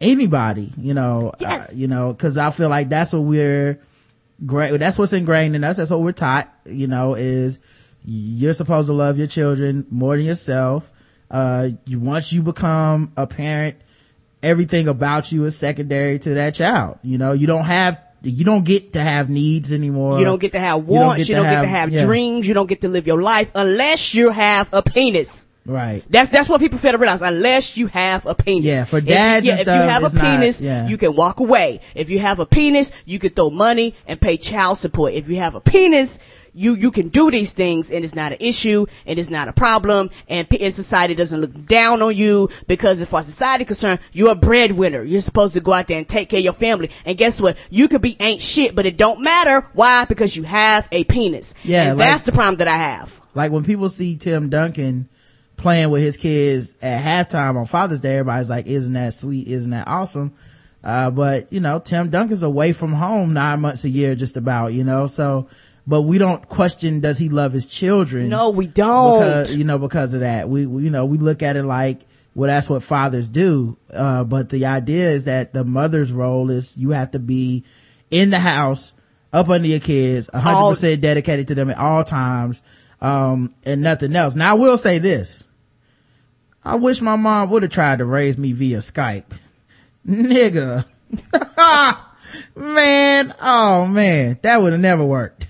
anybody, 0.02 0.72
you 0.78 0.94
know, 0.94 1.34
uh, 1.46 1.64
you 1.76 1.88
know, 1.88 2.14
cause 2.14 2.38
I 2.38 2.52
feel 2.52 2.70
like 2.70 2.90
that's 2.90 3.14
what 3.14 3.24
we're 3.24 3.80
great. 4.46 4.78
That's 4.80 4.98
what's 4.98 5.14
ingrained 5.14 5.56
in 5.56 5.64
us. 5.64 5.78
That's 5.78 5.92
what 5.92 6.02
we're 6.02 6.12
taught, 6.14 6.54
you 6.66 6.88
know, 6.88 7.16
is 7.16 7.60
you're 8.06 8.54
supposed 8.54 8.88
to 8.88 8.94
love 8.94 9.18
your 9.18 9.28
children 9.28 9.86
more 9.90 10.16
than 10.16 10.26
yourself. 10.26 10.90
Uh, 11.30 11.70
you, 11.86 12.00
once 12.00 12.32
you 12.34 12.42
become 12.42 13.12
a 13.18 13.28
parent, 13.28 13.76
everything 14.44 14.88
about 14.88 15.32
you 15.32 15.46
is 15.46 15.58
secondary 15.58 16.20
to 16.20 16.36
that 16.36 16.56
child. 16.56 17.00
You 17.04 17.18
know, 17.18 17.34
you 17.34 17.48
don't 17.48 17.66
have, 17.66 18.02
you 18.22 18.44
don't 18.46 18.66
get 18.66 18.94
to 18.94 19.02
have 19.02 19.30
needs 19.30 19.72
anymore. 19.74 20.20
You 20.20 20.26
don't 20.26 20.40
get 20.40 20.52
to 20.54 20.60
have 20.60 20.82
You 20.82 20.96
don't 20.96 21.06
wants. 21.08 21.30
You 21.30 21.36
don't 21.36 21.46
get 21.46 21.62
to 21.62 21.68
have, 21.68 21.90
yeah. 21.92 22.06
dreams. 22.06 22.48
You 22.48 22.54
don't 22.54 22.68
get 22.68 22.82
to 22.82 22.90
live 22.90 23.08
your 23.08 23.22
life 23.22 23.52
unless 23.56 24.14
you 24.16 24.30
have 24.32 24.70
a 24.74 24.82
penis. 24.82 25.48
Right. 25.66 26.04
That's 26.10 26.30
that's 26.30 26.50
what 26.50 26.62
people 26.62 26.80
fail 26.80 26.94
to 26.94 26.98
realize. 26.98 27.22
Unless 27.22 27.78
you 27.78 27.88
have 27.88 28.26
a 28.26 28.34
penis. 28.34 28.66
Yeah, 28.66 28.86
for 28.86 28.98
If- 28.98 29.06
dads 29.06 29.46
yeah, 29.46 29.52
and 29.52 29.60
if 29.62 29.68
you 29.68 29.72
have 29.74 30.02
a 30.02 30.06
it's 30.08 30.16
not- 30.16 30.24
penis, 30.24 30.62
yeah. 30.62 30.88
you 30.88 30.98
can 30.98 31.16
walk 31.16 31.42
away. 31.42 31.82
If 31.94 32.10
you 32.10 32.18
have 32.20 32.40
a 32.40 32.46
penis, 32.48 32.92
you 33.06 33.20
can 33.20 33.30
throw 33.32 33.52
money 33.52 33.94
and 34.08 34.20
pay 34.20 34.38
child 34.38 34.80
support. 34.80 35.14
If 35.14 35.30
you 35.30 35.36
have 35.36 35.54
a 35.54 35.62
penis, 35.62 36.18
you 36.54 36.76
you 36.76 36.92
can 36.92 37.10
do 37.10 37.32
these 37.32 37.54
things 37.54 37.92
and 37.92 38.04
it's 38.04 38.16
not 38.16 38.32
an 38.32 38.38
issue 38.42 38.86
and 39.06 39.20
it's 39.20 39.30
not 39.30 39.48
a 39.48 39.54
problem 39.54 40.10
and, 40.28 40.48
and 40.60 40.74
society 40.74 41.14
doesn't 41.16 41.42
look 41.42 41.66
down 41.66 42.02
on 42.02 42.16
you 42.16 42.50
because 42.68 43.02
if 43.02 43.14
our 43.14 43.24
society 43.24 43.66
concerned, 43.66 44.00
you're 44.14 44.32
a 44.32 44.36
breadwinner. 44.36 45.04
You're 45.04 45.22
supposed 45.22 45.54
to 45.54 45.60
go 45.62 45.74
out 45.74 45.88
there 45.88 45.98
and 45.98 46.08
take 46.08 46.30
care 46.30 46.40
of 46.40 46.44
your 46.44 46.54
family. 46.54 46.90
And 47.06 47.18
guess 47.18 47.42
what? 47.42 47.58
You 47.70 47.88
could 47.88 48.02
be 48.02 48.16
ain't 48.20 48.42
shit, 48.42 48.76
but 48.76 48.86
it 48.86 48.98
don't 48.98 49.22
matter. 49.22 49.68
Why? 49.74 50.06
Because 50.06 50.36
you 50.36 50.44
have 50.44 50.88
a 50.92 51.04
penis. 51.04 51.54
Yeah, 51.64 51.90
and 51.92 51.98
like- 52.00 52.08
that's 52.08 52.22
the 52.24 52.32
problem 52.32 52.58
that 52.58 52.68
I 52.68 52.78
have. 52.78 53.20
like 53.36 53.52
when 53.52 53.64
people 53.64 53.90
see 53.90 54.18
Tim 54.18 54.50
Duncan 54.50 55.10
playing 55.58 55.90
with 55.90 56.02
his 56.02 56.16
kids 56.18 56.74
at 56.82 57.04
halftime 57.04 57.58
on 57.58 57.66
Father's 57.66 58.00
Day, 58.00 58.16
everybody's 58.16 58.50
like, 58.50 58.66
isn't 58.66 58.94
that 58.94 59.14
sweet? 59.14 59.48
Isn't 59.48 59.72
that 59.72 59.88
awesome? 59.88 60.34
Uh, 60.82 61.12
but 61.12 61.52
you 61.52 61.60
know, 61.60 61.80
Tim 61.80 62.10
Duncan's 62.10 62.44
away 62.44 62.72
from 62.72 62.94
home 62.94 63.34
nine 63.34 63.60
months 63.60 63.84
a 63.84 63.90
year, 63.90 64.16
just 64.16 64.38
about, 64.38 64.72
you 64.72 64.86
know, 64.86 65.08
so, 65.08 65.48
but 65.90 66.04
we 66.04 66.20
don't 66.20 66.48
question, 66.48 67.00
does 67.00 67.18
he 67.18 67.30
love 67.30 67.52
his 67.52 67.66
children? 67.66 68.30
No, 68.30 68.52
we 68.52 68.68
don't. 68.68 69.22
Because, 69.22 69.58
you 69.58 69.64
know, 69.64 69.80
because 69.80 70.14
of 70.14 70.20
that. 70.20 70.48
We, 70.48 70.68
we, 70.68 70.84
you 70.84 70.92
know, 70.92 71.06
we 71.06 71.18
look 71.18 71.42
at 71.42 71.56
it 71.56 71.64
like, 71.64 72.02
well, 72.36 72.48
that's 72.48 72.70
what 72.70 72.84
fathers 72.84 73.28
do. 73.28 73.76
Uh, 73.92 74.24
but 74.24 74.50
the 74.50 74.68
idea 74.68 75.10
is 75.10 75.26
that 75.26 75.52
the 75.52 75.64
mother's 75.66 76.14
role 76.14 76.52
is 76.52 76.78
you 76.78 76.92
have 76.92 77.10
to 77.12 77.20
be 77.20 77.66
in 78.12 78.30
the 78.30 78.38
house, 78.38 78.94
up 79.34 79.50
under 79.50 79.68
your 79.68 79.80
kids, 79.80 80.30
hundred 80.32 80.70
percent 80.70 81.02
dedicated 81.02 81.48
to 81.48 81.56
them 81.56 81.72
at 81.72 81.80
all 81.80 82.04
times, 82.04 82.62
um, 83.02 83.56
and 83.66 83.82
nothing 83.82 84.16
else. 84.16 84.36
Now 84.36 84.52
I 84.52 84.60
will 84.60 84.78
say 84.78 85.00
this. 85.00 85.48
I 86.64 86.76
wish 86.76 87.02
my 87.02 87.16
mom 87.16 87.50
would 87.50 87.64
have 87.64 87.72
tried 87.72 87.98
to 87.98 88.06
raise 88.06 88.38
me 88.38 88.52
via 88.52 88.78
Skype. 88.78 89.26
Nigga. 90.08 90.86
man, 92.56 93.34
oh 93.42 93.88
man, 93.88 94.38
that 94.44 94.62
would 94.62 94.74
have 94.74 94.82
never 94.82 95.04
worked. 95.04 95.49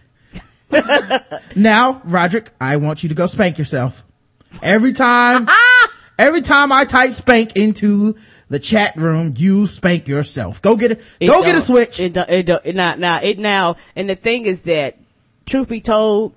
now, 1.56 2.02
Roderick, 2.04 2.52
I 2.60 2.78
want 2.78 3.04
you 3.04 3.10
to 3.10 3.16
go 3.16 3.28
spank 3.28 3.58
yourself. 3.58 4.04
Every 4.62 4.94
time, 4.94 5.46
ah! 5.48 5.88
every 6.18 6.42
time 6.42 6.72
I 6.72 6.86
type 6.86 7.14
spank 7.14 7.56
into 7.56 8.16
the 8.50 8.60
chat 8.60 8.96
room, 8.96 9.34
you 9.38 9.68
spank 9.68 10.08
yourself. 10.08 10.62
Go 10.62 10.76
get 10.76 10.92
a, 10.92 11.00
It 11.20 11.28
go 11.28 11.44
get 11.44 11.56
a 11.56 11.62
switch. 11.62 12.00
It 12.00 12.14
don't, 12.14 12.30
it 12.30 12.46
don't, 12.46 12.66
it 12.66 12.76
not, 12.76 13.00
now, 13.00 13.20
it 13.22 13.40
now, 13.40 13.76
and 13.96 14.10
the 14.10 14.16
thing 14.16 14.46
is 14.46 14.62
that, 14.64 14.98
truth 15.46 15.70
be 15.70 15.82
told, 15.82 16.34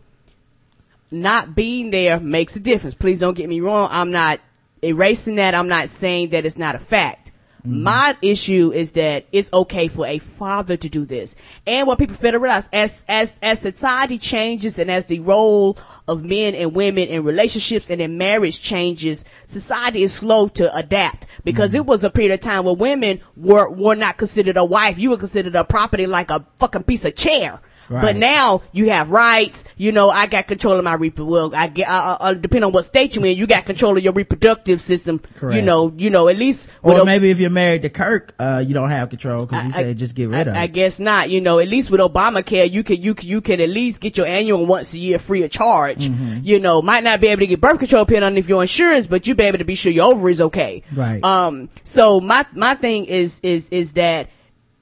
not 1.11 1.55
being 1.55 1.91
there 1.91 2.19
makes 2.19 2.57
a 2.57 2.61
difference. 2.61 2.95
Please 2.95 3.21
don't 3.21 3.37
get 3.37 3.49
me 3.49 3.61
wrong. 3.61 3.89
I'm 3.91 4.11
not 4.11 4.41
erasing 4.83 5.37
that. 5.37 5.55
I'm 5.55 5.69
not 5.69 5.91
saying 5.91 6.31
that 6.31 6.47
it's 6.47 6.59
not 6.59 6.75
a 6.75 6.79
fact. 6.79 7.22
Mm-hmm. 7.67 7.85
My 7.85 8.17
issue 8.23 8.73
is 8.73 8.93
that 8.93 9.27
it's 9.31 9.53
okay 9.53 9.87
for 9.87 10.05
a 10.05 10.19
father 10.19 10.77
to 10.77 10.89
do 10.89 11.05
this. 11.05 11.37
And 11.65 11.87
what 11.87 11.99
people 11.99 12.17
fail 12.17 12.33
to 12.33 12.41
realize, 12.41 12.69
as, 12.73 13.05
as, 13.09 13.39
as 13.41 13.61
society 13.61 14.19
changes 14.19 14.81
and 14.81 14.91
as 14.91 15.07
the 15.07 15.21
role 15.21 15.79
of 16.09 16.25
men 16.25 16.57
and 16.57 16.75
women 16.75 17.07
in 17.07 17.23
relationships 17.23 17.89
and 17.89 18.01
in 18.01 18.19
marriage 18.19 18.61
changes, 18.61 19.25
society 19.47 20.03
is 20.03 20.13
slow 20.13 20.49
to 20.49 20.75
adapt 20.75 21.27
because 21.45 21.71
mm-hmm. 21.71 21.79
it 21.79 21.87
was 21.87 22.03
a 22.03 22.11
period 22.11 22.33
of 22.33 22.41
time 22.41 22.65
where 22.65 22.75
women 22.75 23.21
were, 23.37 23.71
were 23.71 23.95
not 23.95 24.17
considered 24.17 24.57
a 24.57 24.65
wife. 24.65 24.99
You 24.99 25.11
were 25.11 25.17
considered 25.17 25.55
a 25.55 25.63
property 25.63 26.07
like 26.07 26.33
a 26.33 26.45
fucking 26.57 26.83
piece 26.83 27.05
of 27.05 27.15
chair. 27.15 27.61
But 27.89 28.17
now 28.17 28.63
you 28.73 28.91
have 28.91 29.11
rights. 29.11 29.65
You 29.77 29.93
know, 29.93 30.11
I 30.11 30.27
got 30.27 30.47
control 30.47 30.75
of 30.79 30.85
my 30.85 30.95
reproductive. 30.95 31.27
Well, 31.29 31.55
I 31.55 31.69
get, 31.69 31.89
uh, 31.89 32.17
uh, 32.21 32.35
depending 32.35 32.65
on 32.65 32.73
what 32.73 32.85
state 32.85 33.17
you're 33.17 33.27
in, 33.27 33.37
you 33.37 33.47
got 33.47 33.65
control 33.67 33.97
of 33.97 34.03
your 34.03 34.13
reproductive 34.13 34.81
system. 34.81 35.19
Correct. 35.19 35.57
You 35.57 35.63
know, 35.63 35.93
you 35.97 36.11
know, 36.11 36.29
at 36.29 36.37
least. 36.37 36.71
Or 36.83 37.05
maybe 37.05 37.31
if 37.31 37.39
you're 37.39 37.51
married 37.51 37.83
to 37.83 37.91
Kirk, 37.91 38.35
uh, 38.39 38.65
you 38.67 38.75
don't 38.75 38.91
have 38.91 39.11
control 39.11 39.47
because 39.47 39.65
he 39.65 39.69
I- 39.71 39.83
said 39.83 39.99
just 39.99 40.17
get 40.17 40.29
rid 40.29 40.49
of 40.49 40.55
I, 40.55 40.63
I 40.63 40.67
guess 40.67 41.01
not. 41.01 41.31
You 41.31 41.41
know, 41.41 41.59
at 41.59 41.69
least 41.69 41.91
with 41.91 42.01
Obamacare, 42.01 42.71
you 42.71 42.83
can 42.83 43.03
you 43.03 43.15
can 43.15 43.29
you 43.29 43.41
can 43.41 43.61
at 43.61 43.69
least 43.69 44.01
get 44.01 44.17
your 44.17 44.27
annual 44.27 44.65
once 44.67 44.95
a 44.95 44.99
year 44.99 45.19
free 45.19 45.43
of 45.43 45.51
charge. 45.51 46.09
Mm-hmm. 46.09 46.41
You 46.45 46.61
know, 46.61 46.83
might 46.83 47.05
not 47.05 47.21
be 47.21 47.29
able 47.29 47.41
to 47.41 47.47
get 47.47 47.61
birth 47.61 47.79
control 47.79 48.05
pill 48.05 48.23
underneath 48.25 48.49
your 48.49 48.63
insurance, 48.63 49.07
but 49.07 49.27
you 49.27 49.35
be 49.35 49.45
able 49.45 49.59
to 49.59 49.65
be 49.65 49.75
sure 49.75 49.93
your 49.93 50.13
ovary 50.13 50.33
is 50.33 50.41
okay. 50.41 50.83
Right. 50.95 51.23
Um. 51.23 51.69
So 51.85 52.21
my 52.21 52.47
my 52.55 52.75
thing 52.75 53.05
is 53.07 53.41
is 53.41 53.69
is 53.69 53.95
that 53.95 54.29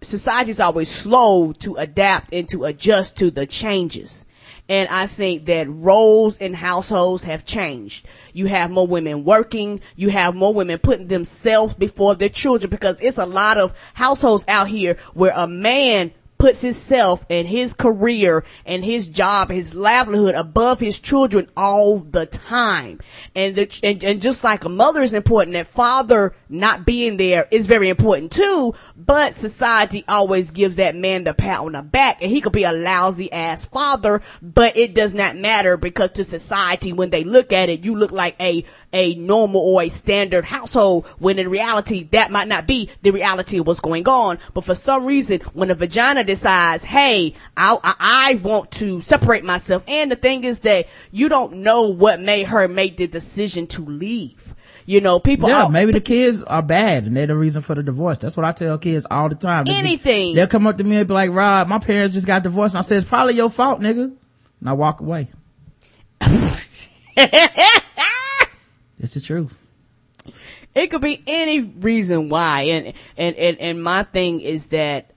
society 0.02 0.50
is 0.50 0.60
always 0.60 0.88
slow 0.88 1.52
to 1.52 1.76
adapt 1.76 2.32
and 2.32 2.48
to 2.48 2.64
adjust 2.64 3.18
to 3.18 3.30
the 3.30 3.46
changes. 3.46 4.26
And 4.68 4.88
I 4.88 5.06
think 5.06 5.46
that 5.46 5.68
roles 5.68 6.38
in 6.38 6.54
households 6.54 7.24
have 7.24 7.44
changed. 7.44 8.08
You 8.32 8.46
have 8.46 8.70
more 8.70 8.86
women 8.86 9.24
working. 9.24 9.80
You 9.96 10.10
have 10.10 10.34
more 10.34 10.54
women 10.54 10.78
putting 10.78 11.08
themselves 11.08 11.74
before 11.74 12.14
their 12.14 12.28
children 12.28 12.70
because 12.70 13.00
it's 13.00 13.18
a 13.18 13.26
lot 13.26 13.58
of 13.58 13.74
households 13.94 14.44
out 14.46 14.68
here 14.68 14.96
where 15.14 15.32
a 15.34 15.48
man 15.48 16.12
puts 16.40 16.62
himself 16.62 17.24
and 17.28 17.46
his 17.46 17.74
career 17.74 18.42
and 18.64 18.82
his 18.82 19.08
job, 19.08 19.50
his 19.50 19.74
livelihood 19.74 20.34
above 20.34 20.80
his 20.80 20.98
children 20.98 21.46
all 21.54 21.98
the 21.98 22.24
time. 22.24 22.98
And 23.36 23.54
the, 23.54 23.80
and, 23.82 24.02
and 24.02 24.22
just 24.22 24.42
like 24.42 24.64
a 24.64 24.70
mother 24.70 25.02
is 25.02 25.12
important, 25.12 25.52
that 25.52 25.66
father 25.66 26.34
not 26.48 26.86
being 26.86 27.18
there 27.18 27.46
is 27.50 27.66
very 27.66 27.90
important 27.90 28.32
too, 28.32 28.74
but 28.96 29.34
society 29.34 30.02
always 30.08 30.50
gives 30.50 30.76
that 30.76 30.96
man 30.96 31.24
the 31.24 31.34
pat 31.34 31.60
on 31.60 31.72
the 31.72 31.82
back 31.82 32.22
and 32.22 32.30
he 32.30 32.40
could 32.40 32.54
be 32.54 32.64
a 32.64 32.72
lousy 32.72 33.30
ass 33.30 33.66
father, 33.66 34.22
but 34.40 34.78
it 34.78 34.94
does 34.94 35.14
not 35.14 35.36
matter 35.36 35.76
because 35.76 36.12
to 36.12 36.24
society, 36.24 36.94
when 36.94 37.10
they 37.10 37.22
look 37.22 37.52
at 37.52 37.68
it, 37.68 37.84
you 37.84 37.94
look 37.94 38.12
like 38.12 38.34
a, 38.40 38.64
a 38.94 39.14
normal 39.16 39.60
or 39.60 39.82
a 39.82 39.88
standard 39.90 40.46
household 40.46 41.06
when 41.18 41.38
in 41.38 41.50
reality 41.50 42.04
that 42.12 42.30
might 42.30 42.48
not 42.48 42.66
be 42.66 42.88
the 43.02 43.10
reality 43.10 43.58
of 43.58 43.66
what's 43.66 43.80
going 43.80 44.08
on. 44.08 44.38
But 44.54 44.64
for 44.64 44.74
some 44.74 45.04
reason, 45.04 45.40
when 45.52 45.70
a 45.70 45.74
vagina 45.74 46.29
decides, 46.30 46.84
hey, 46.84 47.34
I, 47.56 47.76
I, 47.82 47.94
I 47.98 48.34
want 48.36 48.70
to 48.72 49.00
separate 49.00 49.42
myself. 49.44 49.82
And 49.88 50.12
the 50.12 50.16
thing 50.16 50.44
is 50.44 50.60
that 50.60 50.86
you 51.10 51.28
don't 51.28 51.54
know 51.54 51.88
what 51.88 52.20
made 52.20 52.46
her 52.46 52.68
make 52.68 52.96
the 52.98 53.08
decision 53.08 53.66
to 53.68 53.82
leave. 53.82 54.54
You 54.86 55.00
know, 55.00 55.18
people. 55.18 55.48
Yeah, 55.48 55.64
are, 55.64 55.68
maybe 55.68 55.90
the 55.90 56.00
kids 56.00 56.44
are 56.44 56.62
bad 56.62 57.04
and 57.04 57.16
they're 57.16 57.26
the 57.26 57.36
reason 57.36 57.62
for 57.62 57.74
the 57.74 57.82
divorce. 57.82 58.18
That's 58.18 58.36
what 58.36 58.46
I 58.46 58.52
tell 58.52 58.78
kids 58.78 59.06
all 59.10 59.28
the 59.28 59.34
time. 59.34 59.64
Anything. 59.68 60.36
They'll 60.36 60.46
come 60.46 60.68
up 60.68 60.78
to 60.78 60.84
me 60.84 60.96
and 60.96 61.08
be 61.08 61.14
like, 61.14 61.30
Rob, 61.30 61.66
my 61.66 61.80
parents 61.80 62.14
just 62.14 62.28
got 62.28 62.44
divorced. 62.44 62.74
And 62.74 62.78
I 62.78 62.82
say, 62.82 62.96
it's 62.96 63.04
probably 63.04 63.34
your 63.34 63.50
fault, 63.50 63.80
nigga. 63.80 64.04
And 64.60 64.68
I 64.68 64.72
walk 64.74 65.00
away. 65.00 65.28
it's 66.20 66.74
the 69.00 69.20
truth. 69.20 69.58
It 70.74 70.88
could 70.92 71.02
be 71.02 71.22
any 71.26 71.60
reason 71.60 72.28
why. 72.28 72.62
And, 72.62 72.92
and, 73.16 73.36
and, 73.36 73.58
and 73.58 73.82
my 73.82 74.04
thing 74.04 74.40
is 74.40 74.68
that 74.68 75.10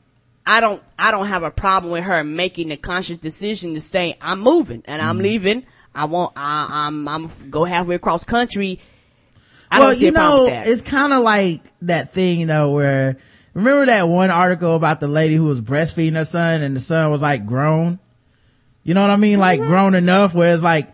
I 0.46 0.60
don't, 0.60 0.82
I 1.00 1.12
don't 1.12 1.28
have 1.28 1.44
a 1.44 1.52
problem 1.52 1.92
with 1.92 2.04
her 2.04 2.24
making 2.24 2.70
the 2.70 2.78
conscious 2.78 3.18
decision 3.18 3.74
to 3.76 3.80
say, 3.80 4.18
I'm 4.22 4.42
moving 4.42 4.84
and 4.86 5.02
I'm 5.02 5.18
leaving. 5.20 5.66
I 5.96 6.06
won't, 6.06 6.34
I, 6.36 6.88
I'm, 6.88 7.08
I'm 7.08 7.30
go 7.50 7.64
halfway 7.64 7.96
across 7.96 8.24
country. 8.24 8.80
I 9.72 9.80
well, 9.80 9.88
don't 9.90 9.96
see 9.96 10.06
you 10.06 10.12
a 10.12 10.14
know, 10.14 10.44
with 10.44 10.54
that. 10.54 10.68
it's 10.68 10.82
kind 10.82 11.14
of 11.14 11.24
like 11.24 11.62
that 11.84 12.12
thing, 12.12 12.40
know, 12.46 12.72
where, 12.72 13.18
remember 13.54 13.86
that 13.86 14.04
one 14.04 14.32
article 14.32 14.76
about 14.76 15.00
the 15.00 15.08
lady 15.08 15.36
who 15.36 15.46
was 15.46 15.62
breastfeeding 15.62 16.14
her 16.14 16.26
son 16.26 16.62
and 16.62 16.76
the 16.76 16.80
son 16.80 17.10
was 17.12 17.22
like 17.22 17.46
grown? 17.46 18.00
You 18.84 18.94
know 18.94 19.02
what 19.02 19.12
I 19.12 19.16
mean? 19.16 19.40
Like 19.40 19.60
Mm-hmm. 19.60 19.68
grown 19.70 19.96
enough 19.96 20.34
where 20.36 20.54
it's 20.54 20.64
like, 20.64 20.90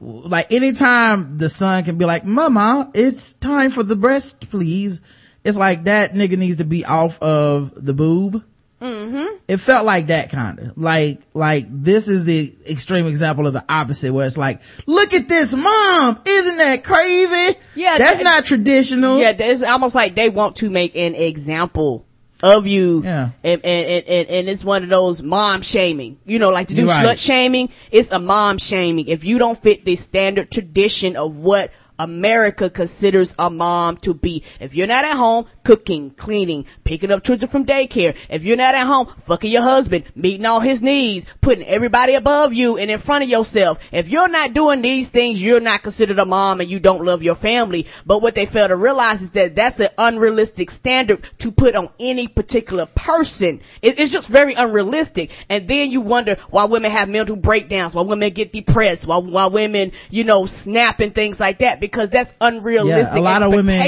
like 0.00 0.52
anytime 0.52 1.38
the 1.38 1.48
son 1.48 1.84
can 1.84 1.96
be 1.96 2.04
like, 2.04 2.24
mama, 2.24 2.90
it's 2.94 3.32
time 3.34 3.70
for 3.70 3.82
the 3.82 3.96
breast, 3.96 4.50
please. 4.50 5.00
It's 5.42 5.56
like 5.58 5.84
that 5.84 6.12
nigga 6.12 6.36
needs 6.36 6.58
to 6.58 6.64
be 6.64 6.84
off 6.84 7.20
of 7.22 7.72
the 7.74 7.94
boob. 7.94 8.44
Mm-hmm. 8.80 9.36
It 9.46 9.58
felt 9.58 9.84
like 9.84 10.06
that 10.06 10.30
kind 10.30 10.58
of 10.58 10.78
like, 10.78 11.20
like 11.34 11.66
this 11.68 12.08
is 12.08 12.24
the 12.24 12.54
extreme 12.68 13.06
example 13.06 13.46
of 13.46 13.52
the 13.52 13.64
opposite 13.68 14.12
where 14.12 14.26
it's 14.26 14.38
like, 14.38 14.62
look 14.86 15.12
at 15.12 15.28
this 15.28 15.54
mom. 15.54 16.18
Isn't 16.24 16.56
that 16.56 16.82
crazy? 16.82 17.58
Yeah, 17.74 17.98
That's 17.98 18.18
that- 18.18 18.24
not 18.24 18.44
traditional. 18.44 19.18
Yeah, 19.18 19.34
it's 19.38 19.62
almost 19.62 19.94
like 19.94 20.14
they 20.14 20.30
want 20.30 20.56
to 20.56 20.70
make 20.70 20.96
an 20.96 21.14
example 21.14 22.06
of 22.42 22.66
you. 22.66 23.02
Yeah. 23.04 23.30
And, 23.44 23.64
and, 23.64 24.04
and, 24.06 24.28
and 24.28 24.48
it's 24.48 24.64
one 24.64 24.82
of 24.82 24.88
those 24.88 25.22
mom 25.22 25.62
shaming. 25.62 26.18
You 26.24 26.38
know, 26.38 26.50
like 26.50 26.68
to 26.68 26.74
do 26.74 26.86
right. 26.86 27.04
slut 27.04 27.24
shaming. 27.24 27.70
It's 27.92 28.12
a 28.12 28.18
mom 28.18 28.58
shaming. 28.58 29.08
If 29.08 29.24
you 29.24 29.38
don't 29.38 29.58
fit 29.58 29.84
the 29.84 29.94
standard 29.96 30.50
tradition 30.50 31.16
of 31.16 31.36
what 31.36 31.70
America 32.00 32.70
considers 32.70 33.34
a 33.38 33.50
mom 33.50 33.98
to 33.98 34.14
be. 34.14 34.42
If 34.58 34.74
you're 34.74 34.86
not 34.86 35.04
at 35.04 35.16
home 35.16 35.44
cooking, 35.64 36.10
cleaning, 36.10 36.64
picking 36.82 37.12
up 37.12 37.22
children 37.22 37.50
from 37.50 37.66
daycare, 37.66 38.16
if 38.30 38.42
you're 38.42 38.56
not 38.56 38.74
at 38.74 38.86
home 38.86 39.06
fucking 39.06 39.52
your 39.52 39.60
husband, 39.60 40.10
meeting 40.14 40.46
all 40.46 40.60
his 40.60 40.80
needs, 40.80 41.36
putting 41.42 41.66
everybody 41.66 42.14
above 42.14 42.54
you 42.54 42.78
and 42.78 42.90
in 42.90 42.98
front 42.98 43.22
of 43.22 43.28
yourself, 43.28 43.92
if 43.92 44.08
you're 44.08 44.30
not 44.30 44.54
doing 44.54 44.80
these 44.80 45.10
things, 45.10 45.42
you're 45.42 45.60
not 45.60 45.82
considered 45.82 46.18
a 46.18 46.24
mom 46.24 46.62
and 46.62 46.70
you 46.70 46.80
don't 46.80 47.04
love 47.04 47.22
your 47.22 47.34
family. 47.34 47.86
But 48.06 48.22
what 48.22 48.34
they 48.34 48.46
fail 48.46 48.68
to 48.68 48.76
realize 48.76 49.20
is 49.20 49.32
that 49.32 49.54
that's 49.54 49.78
an 49.78 49.88
unrealistic 49.98 50.70
standard 50.70 51.22
to 51.40 51.52
put 51.52 51.76
on 51.76 51.90
any 52.00 52.28
particular 52.28 52.86
person. 52.86 53.60
It's 53.82 54.10
just 54.10 54.30
very 54.30 54.54
unrealistic. 54.54 55.32
And 55.50 55.68
then 55.68 55.90
you 55.90 56.00
wonder 56.00 56.36
why 56.48 56.64
women 56.64 56.92
have 56.92 57.10
mental 57.10 57.36
breakdowns, 57.36 57.94
why 57.94 58.02
women 58.02 58.32
get 58.32 58.54
depressed, 58.54 59.06
why, 59.06 59.18
why 59.18 59.48
women, 59.48 59.92
you 60.08 60.24
know, 60.24 60.46
snap 60.46 61.00
and 61.00 61.14
things 61.14 61.38
like 61.38 61.58
that 61.58 61.78
because 61.78 61.89
that's 61.92 62.34
unrealistic 62.40 63.14
yeah, 63.14 63.20
a 63.20 63.22
lot 63.22 63.42
of 63.42 63.50
women, 63.52 63.80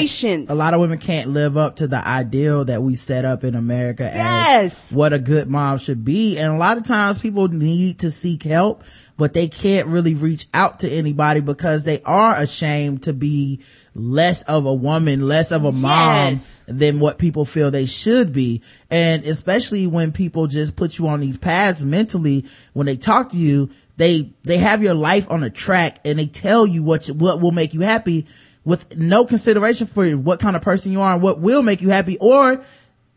a 0.49 0.55
lot 0.55 0.75
of 0.75 0.81
women 0.81 0.99
can't 0.99 1.31
live 1.31 1.57
up 1.57 1.77
to 1.77 1.87
the 1.87 2.07
ideal 2.07 2.65
that 2.67 2.83
we 2.83 2.95
set 2.95 3.25
up 3.25 3.45
in 3.45 3.55
America 3.55 4.05
Yes. 4.05 4.91
as 4.93 4.97
what 4.97 5.13
a 5.13 5.19
good 5.19 5.49
mom 5.49 5.79
should 5.79 6.05
be. 6.05 6.39
And 6.39 6.53
a 6.55 6.57
lot 6.57 6.77
of 6.77 6.85
times 6.85 7.19
people 7.21 7.49
need 7.49 8.01
to 8.01 8.11
seek 8.11 8.43
help, 8.43 8.83
but 9.17 9.33
they 9.35 9.49
can't 9.49 9.89
really 9.89 10.15
reach 10.15 10.47
out 10.53 10.81
to 10.81 10.91
anybody 10.91 11.41
because 11.41 11.85
they 11.85 12.01
are 12.03 12.37
ashamed 12.37 13.05
to 13.05 13.13
be 13.13 13.61
less 13.95 14.43
of 14.45 14.65
a 14.65 14.73
woman, 14.75 15.29
less 15.29 15.53
of 15.53 15.65
a 15.65 15.73
mom 15.73 16.31
Yes. 16.31 16.65
than 16.67 16.99
what 16.99 17.19
people 17.19 17.45
feel 17.45 17.71
they 17.71 17.87
should 17.87 18.33
be. 18.33 18.63
And 18.91 19.25
especially 19.25 19.87
when 19.87 20.13
people 20.13 20.47
just 20.47 20.77
put 20.77 20.99
you 20.99 21.09
on 21.09 21.21
these 21.21 21.37
paths 21.37 21.85
mentally, 21.85 22.47
when 22.73 22.87
they 22.87 22.97
talk 22.97 23.31
to 23.31 23.39
you, 23.39 23.69
they, 23.97 24.33
they 24.45 24.59
have 24.59 24.83
your 24.83 24.95
life 24.95 25.31
on 25.31 25.43
a 25.43 25.51
track 25.51 25.99
and 26.05 26.19
they 26.19 26.27
tell 26.27 26.67
you 26.67 26.83
what, 26.83 27.09
you- 27.09 27.15
what 27.15 27.41
will 27.41 27.53
make 27.53 27.75
you 27.75 27.81
happy 27.81 28.27
with 28.65 28.97
no 28.97 29.25
consideration 29.25 29.87
for 29.87 30.09
what 30.13 30.39
kind 30.41 30.57
of 30.57 30.63
person 30.63 30.93
you 30.93 31.01
are 31.01 31.15
and 31.15 31.23
what 31.23 31.41
will 31.41 31.63
make 31.63 31.83
you 31.83 31.89
happy 31.91 32.17
or 32.19 32.63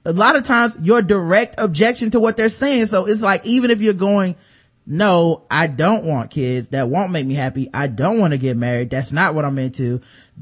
a 0.05 0.13
lot 0.13 0.35
of 0.35 0.43
times 0.43 0.77
your 0.81 1.01
direct 1.01 1.55
objection 1.59 2.11
to 2.11 2.19
what 2.19 2.37
they're 2.37 2.49
saying. 2.49 2.85
So 2.87 3.05
it's 3.05 3.21
like, 3.21 3.45
even 3.45 3.71
if 3.71 3.81
you're 3.81 3.93
going, 3.93 4.35
no, 4.87 5.43
I 5.49 5.65
don't 5.65 6.03
want 6.03 6.29
kids. 6.29 6.67
That 6.69 6.89
won't 6.89 7.11
make 7.11 7.25
me 7.25 7.33
happy. 7.33 7.69
I 7.73 7.87
don't 7.87 8.19
want 8.19 8.33
to 8.33 8.37
get 8.37 8.55
married. 8.55 8.91
That's 8.91 9.11
not 9.11 9.33
what 9.33 9.43
I'm 9.43 9.57
into. 9.57 10.01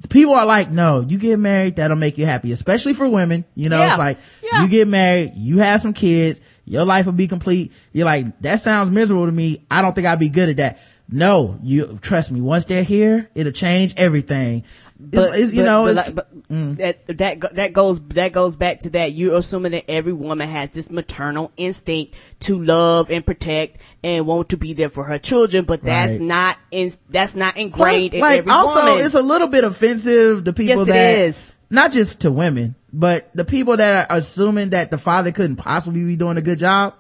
People 0.10 0.34
are 0.34 0.46
like, 0.46 0.70
no, 0.70 1.00
you 1.02 1.18
get 1.18 1.40
married. 1.40 1.78
That'll 1.78 1.96
make 1.96 2.18
you 2.18 2.26
happy, 2.26 2.52
especially 2.52 2.94
for 2.94 3.08
women. 3.08 3.46
You 3.56 3.70
know, 3.70 3.78
Yeah. 3.80 3.90
it's 3.92 4.00
like, 4.00 4.18
Yeah. 4.44 4.64
you 4.64 4.70
get 4.70 4.88
married, 4.90 5.32
you 5.36 5.60
have 5.60 5.82
some 5.82 5.94
kids, 5.94 6.42
your 6.66 6.86
life 6.86 7.06
will 7.06 7.14
be 7.14 7.28
complete. 7.28 7.74
You're 7.92 8.06
like, 8.06 8.40
that 8.42 8.60
sounds 8.60 8.90
miserable 8.90 9.26
to 9.26 9.32
me. 9.32 9.66
I 9.70 9.82
don't 9.82 9.94
think 9.94 10.08
I'd 10.08 10.20
be 10.20 10.30
good 10.30 10.50
at 10.50 10.58
that. 10.58 10.80
No, 11.10 11.60
you 11.62 12.00
trust 12.02 12.32
me. 12.32 12.40
Once 12.42 12.66
they're 12.66 12.84
here, 12.84 13.30
it'll 13.36 13.52
change 13.52 13.94
everything. 13.98 14.64
But, 14.98 15.38
it's, 15.38 15.52
you 15.52 15.64
but- 15.64 15.66
know, 15.66 15.84
but 15.84 15.90
it's, 15.90 16.08
like- 16.08 16.16
but 16.16 16.48
mm. 16.50 16.78
that 16.78 17.18
that 17.18 17.56
that 17.56 17.74
goes 17.74 18.00
that 18.10 18.32
goes 18.32 18.56
back 18.56 18.80
to 18.82 18.92
that. 18.92 19.12
You're 19.12 19.36
assuming 19.36 19.74
that 19.74 19.92
every 19.92 20.14
woman 20.14 20.48
has 20.48 20.70
this 20.70 20.90
maternal 20.90 21.52
instinct 21.58 22.18
to 22.42 22.58
love 22.58 23.12
and 23.12 23.26
protect 23.26 23.80
and 24.02 24.26
want 24.26 24.50
to 24.50 24.58
be 24.58 24.72
there 24.72 24.88
for 24.88 25.04
her 25.04 25.18
children, 25.20 25.66
but 25.66 25.84
that's 25.84 26.20
Right. 26.20 26.22
not 26.28 26.58
in 26.72 26.90
that's 27.10 27.36
not 27.36 27.56
Plus, 27.56 27.66
ingrained 27.66 28.14
in 28.14 28.22
like 28.22 28.40
every 28.40 28.52
also 28.52 28.86
woman. 28.86 29.06
it's 29.06 29.16
a 29.16 29.22
little 29.22 29.50
bit 29.50 29.66
offensive 29.66 30.46
the 30.46 30.54
people 30.54 30.88
Yes, 30.88 30.88
it 30.88 30.92
that 30.92 31.20
is. 31.20 31.54
Not 31.74 31.92
just 31.92 32.22
to 32.22 32.32
women 32.32 32.76
but 32.94 33.28
the 33.34 33.44
people 33.44 33.76
that 33.76 34.10
are 34.10 34.18
assuming 34.18 34.70
that 34.70 34.92
the 34.92 35.00
father 35.00 35.32
couldn't 35.32 35.56
possibly 35.56 36.06
be 36.06 36.16
doing 36.16 36.38
a 36.38 36.42
good 36.42 36.60
job. 36.60 36.94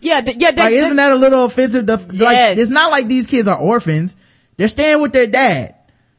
Yeah, 0.00 0.20
th- 0.20 0.36
yeah. 0.38 0.52
That, 0.52 0.64
like 0.64 0.72
isn't 0.72 0.96
that 0.96 1.12
a 1.12 1.16
little 1.16 1.44
offensive 1.44 1.86
the, 1.86 1.96
like 1.96 2.56
it's 2.56 2.70
not 2.70 2.92
like 2.92 3.08
these 3.08 3.26
kids 3.26 3.48
are 3.48 3.58
orphans. 3.58 4.16
They're 4.56 4.68
staying 4.68 5.02
with 5.02 5.12
their 5.12 5.26
dad. 5.26 5.74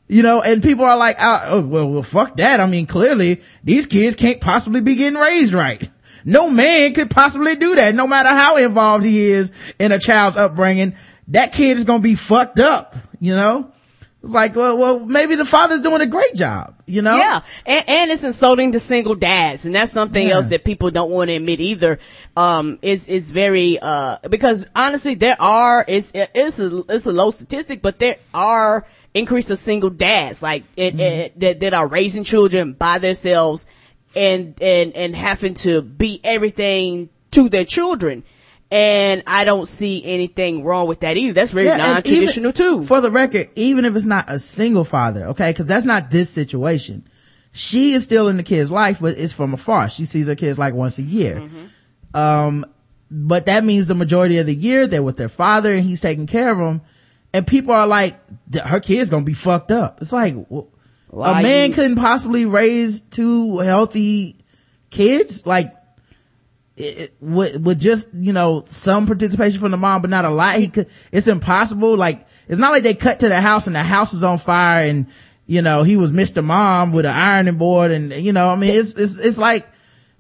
You 0.09 0.21
know 0.21 0.41
and 0.45 0.61
people 0.61 0.83
are 0.83 0.97
like 0.97 1.15
oh, 1.19 1.43
oh, 1.45 1.65
well, 1.65 1.89
well 1.89 2.03
fuck 2.03 2.35
that. 2.35 2.59
I 2.59 2.67
mean 2.67 2.85
clearly 2.85 3.41
these 3.63 3.85
kids 3.85 4.17
can't 4.17 4.41
possibly 4.41 4.81
be 4.81 4.95
getting 4.95 5.17
raised 5.17 5.53
right. 5.53 5.89
No 6.25 6.49
man 6.49 6.93
could 6.93 7.09
possibly 7.09 7.55
do 7.55 7.75
that 7.75 7.95
no 7.95 8.05
matter 8.05 8.29
how 8.29 8.57
involved 8.57 9.05
he 9.05 9.27
is 9.27 9.51
in 9.79 9.91
a 9.93 9.99
child's 9.99 10.37
upbringing. 10.37 10.95
That 11.29 11.53
kid 11.53 11.77
is 11.77 11.85
gonna 11.85 12.03
be 12.03 12.15
fucked 12.15 12.59
up 12.59 12.95
you 13.21 13.33
know 13.33 13.71
it's 14.23 14.33
like, 14.33 14.55
well, 14.55 14.77
well, 14.77 14.99
maybe 15.01 15.35
the 15.35 15.45
father's 15.45 15.81
doing 15.81 15.99
a 16.01 16.05
great 16.05 16.33
job, 16.33 16.75
you 16.85 17.01
know? 17.01 17.17
Yeah, 17.17 17.41
and, 17.65 17.83
and 17.89 18.11
it's 18.11 18.23
insulting 18.23 18.71
to 18.71 18.79
single 18.79 19.15
dads, 19.15 19.65
and 19.65 19.75
that's 19.75 19.91
something 19.91 20.27
Yeah. 20.29 20.35
else 20.35 20.47
that 20.47 20.63
people 20.63 20.91
don't 20.91 21.11
want 21.11 21.29
to 21.29 21.35
admit 21.35 21.59
either. 21.59 21.99
Um, 22.37 22.79
it's 22.81 23.07
it's 23.09 23.31
very 23.31 23.79
uh 23.81 24.17
because 24.29 24.67
honestly, 24.75 25.15
there 25.15 25.35
are 25.41 25.83
it's 25.87 26.11
it's 26.15 26.59
a 26.59 26.83
it's 26.89 27.05
a 27.05 27.11
low 27.11 27.31
statistic, 27.31 27.81
but 27.81 27.99
there 27.99 28.17
are 28.33 28.85
increase 29.13 29.49
of 29.51 29.57
single 29.59 29.89
dads 29.91 30.41
like 30.41 30.63
it, 30.77 30.99
it, 30.99 31.39
that 31.39 31.59
that 31.59 31.73
are 31.73 31.87
raising 31.87 32.23
children 32.23 32.73
by 32.73 32.99
themselves 32.99 33.67
and 34.15 34.55
and 34.61 34.93
and 34.95 35.15
having 35.15 35.53
to 35.53 35.81
be 35.81 36.19
everything 36.23 37.09
to 37.31 37.49
their 37.49 37.65
children. 37.65 38.23
And 38.71 39.21
I 39.27 39.43
don't 39.45 39.67
see 39.67 40.03
anything 40.03 40.63
wrong 40.63 40.87
with 40.87 41.01
that 41.01 41.15
either. 41.15 41.33
That's 41.33 41.51
very 41.51 41.67
Yeah, 41.67 41.77
non-traditional 41.77 42.49
even- 42.49 42.53
too. 42.53 42.85
For 42.85 43.01
the 43.01 43.11
record, 43.11 43.49
even 43.55 43.85
if 43.85 43.95
it's 43.95 44.05
not 44.07 44.25
a 44.29 44.39
single 44.39 44.83
father, 44.83 45.27
okay, 45.27 45.53
cause 45.53 45.67
that's 45.67 45.85
not 45.85 46.09
this 46.09 46.29
situation. 46.31 47.03
She 47.51 47.91
is 47.93 48.03
still 48.03 48.29
in 48.29 48.37
the 48.37 48.43
kid's 48.43 48.71
life, 48.71 48.97
but 48.99 49.15
it's 49.17 49.31
from 49.33 49.53
afar. 49.53 49.89
She 49.89 50.05
sees 50.05 50.25
her 50.27 50.33
kids 50.35 50.57
like 50.57 50.73
once 50.73 50.97
a 50.97 51.03
year. 51.03 51.35
Mm-hmm. 51.35 52.17
Um, 52.19 52.65
but 53.11 53.45
that 53.45 53.63
means 53.63 53.85
the 53.85 53.93
majority 53.93 54.39
of 54.39 54.47
the 54.47 54.55
year 54.55 54.87
they're 54.87 55.03
with 55.03 55.17
their 55.17 55.29
father 55.29 55.71
and 55.71 55.83
he's 55.83 56.01
taking 56.01 56.25
care 56.25 56.51
of 56.51 56.57
them. 56.57 56.81
And 57.31 57.45
people 57.45 57.73
are 57.73 57.85
like, 57.85 58.15
her 58.55 58.79
kid's 58.79 59.11
gonna 59.11 59.23
be 59.23 59.33
fucked 59.33 59.69
up. 59.69 60.01
It's 60.01 60.11
like, 60.13 60.33
w- 60.33 60.65
Why 61.09 61.39
a 61.39 61.43
man 61.43 61.69
you- 61.69 61.75
couldn't 61.75 61.97
possibly 61.97 62.45
raise 62.47 63.01
two 63.01 63.59
healthy 63.59 64.37
kids? 64.89 65.45
Like, 65.45 65.71
it, 66.77 66.81
it- 66.99 67.13
with, 67.19 67.61
with 67.61 67.79
just, 67.79 68.13
you 68.13 68.33
know, 68.33 68.63
some 68.67 69.05
participation 69.07 69.59
from 69.59 69.71
the 69.71 69.77
mom, 69.77 70.01
but 70.01 70.09
not 70.09 70.25
a 70.25 70.29
lot, 70.29 70.55
he 70.55 70.67
could, 70.69 70.87
it's 71.11 71.27
impossible. 71.27 71.95
Like, 71.95 72.25
it's 72.47 72.59
not 72.59 72.71
like 72.71 72.83
they 72.83 72.93
cut 72.95 73.19
to 73.21 73.29
the 73.29 73.39
house 73.41 73.67
and 73.67 73.75
the 73.75 73.83
house 73.83 74.13
is 74.13 74.23
on 74.23 74.37
fire 74.37 74.85
and, 74.87 75.07
you 75.45 75.61
know, 75.61 75.83
he 75.83 75.97
was 75.97 76.11
Mr. 76.11 76.43
Mom 76.43 76.91
with 76.91 77.05
an 77.05 77.15
ironing 77.15 77.55
board 77.57 77.91
and, 77.91 78.11
you 78.13 78.33
know, 78.33 78.49
I 78.49 78.55
mean, 78.55 78.73
it's, 78.73 78.93
it's, 78.93 79.17
it's 79.17 79.37
like, 79.37 79.67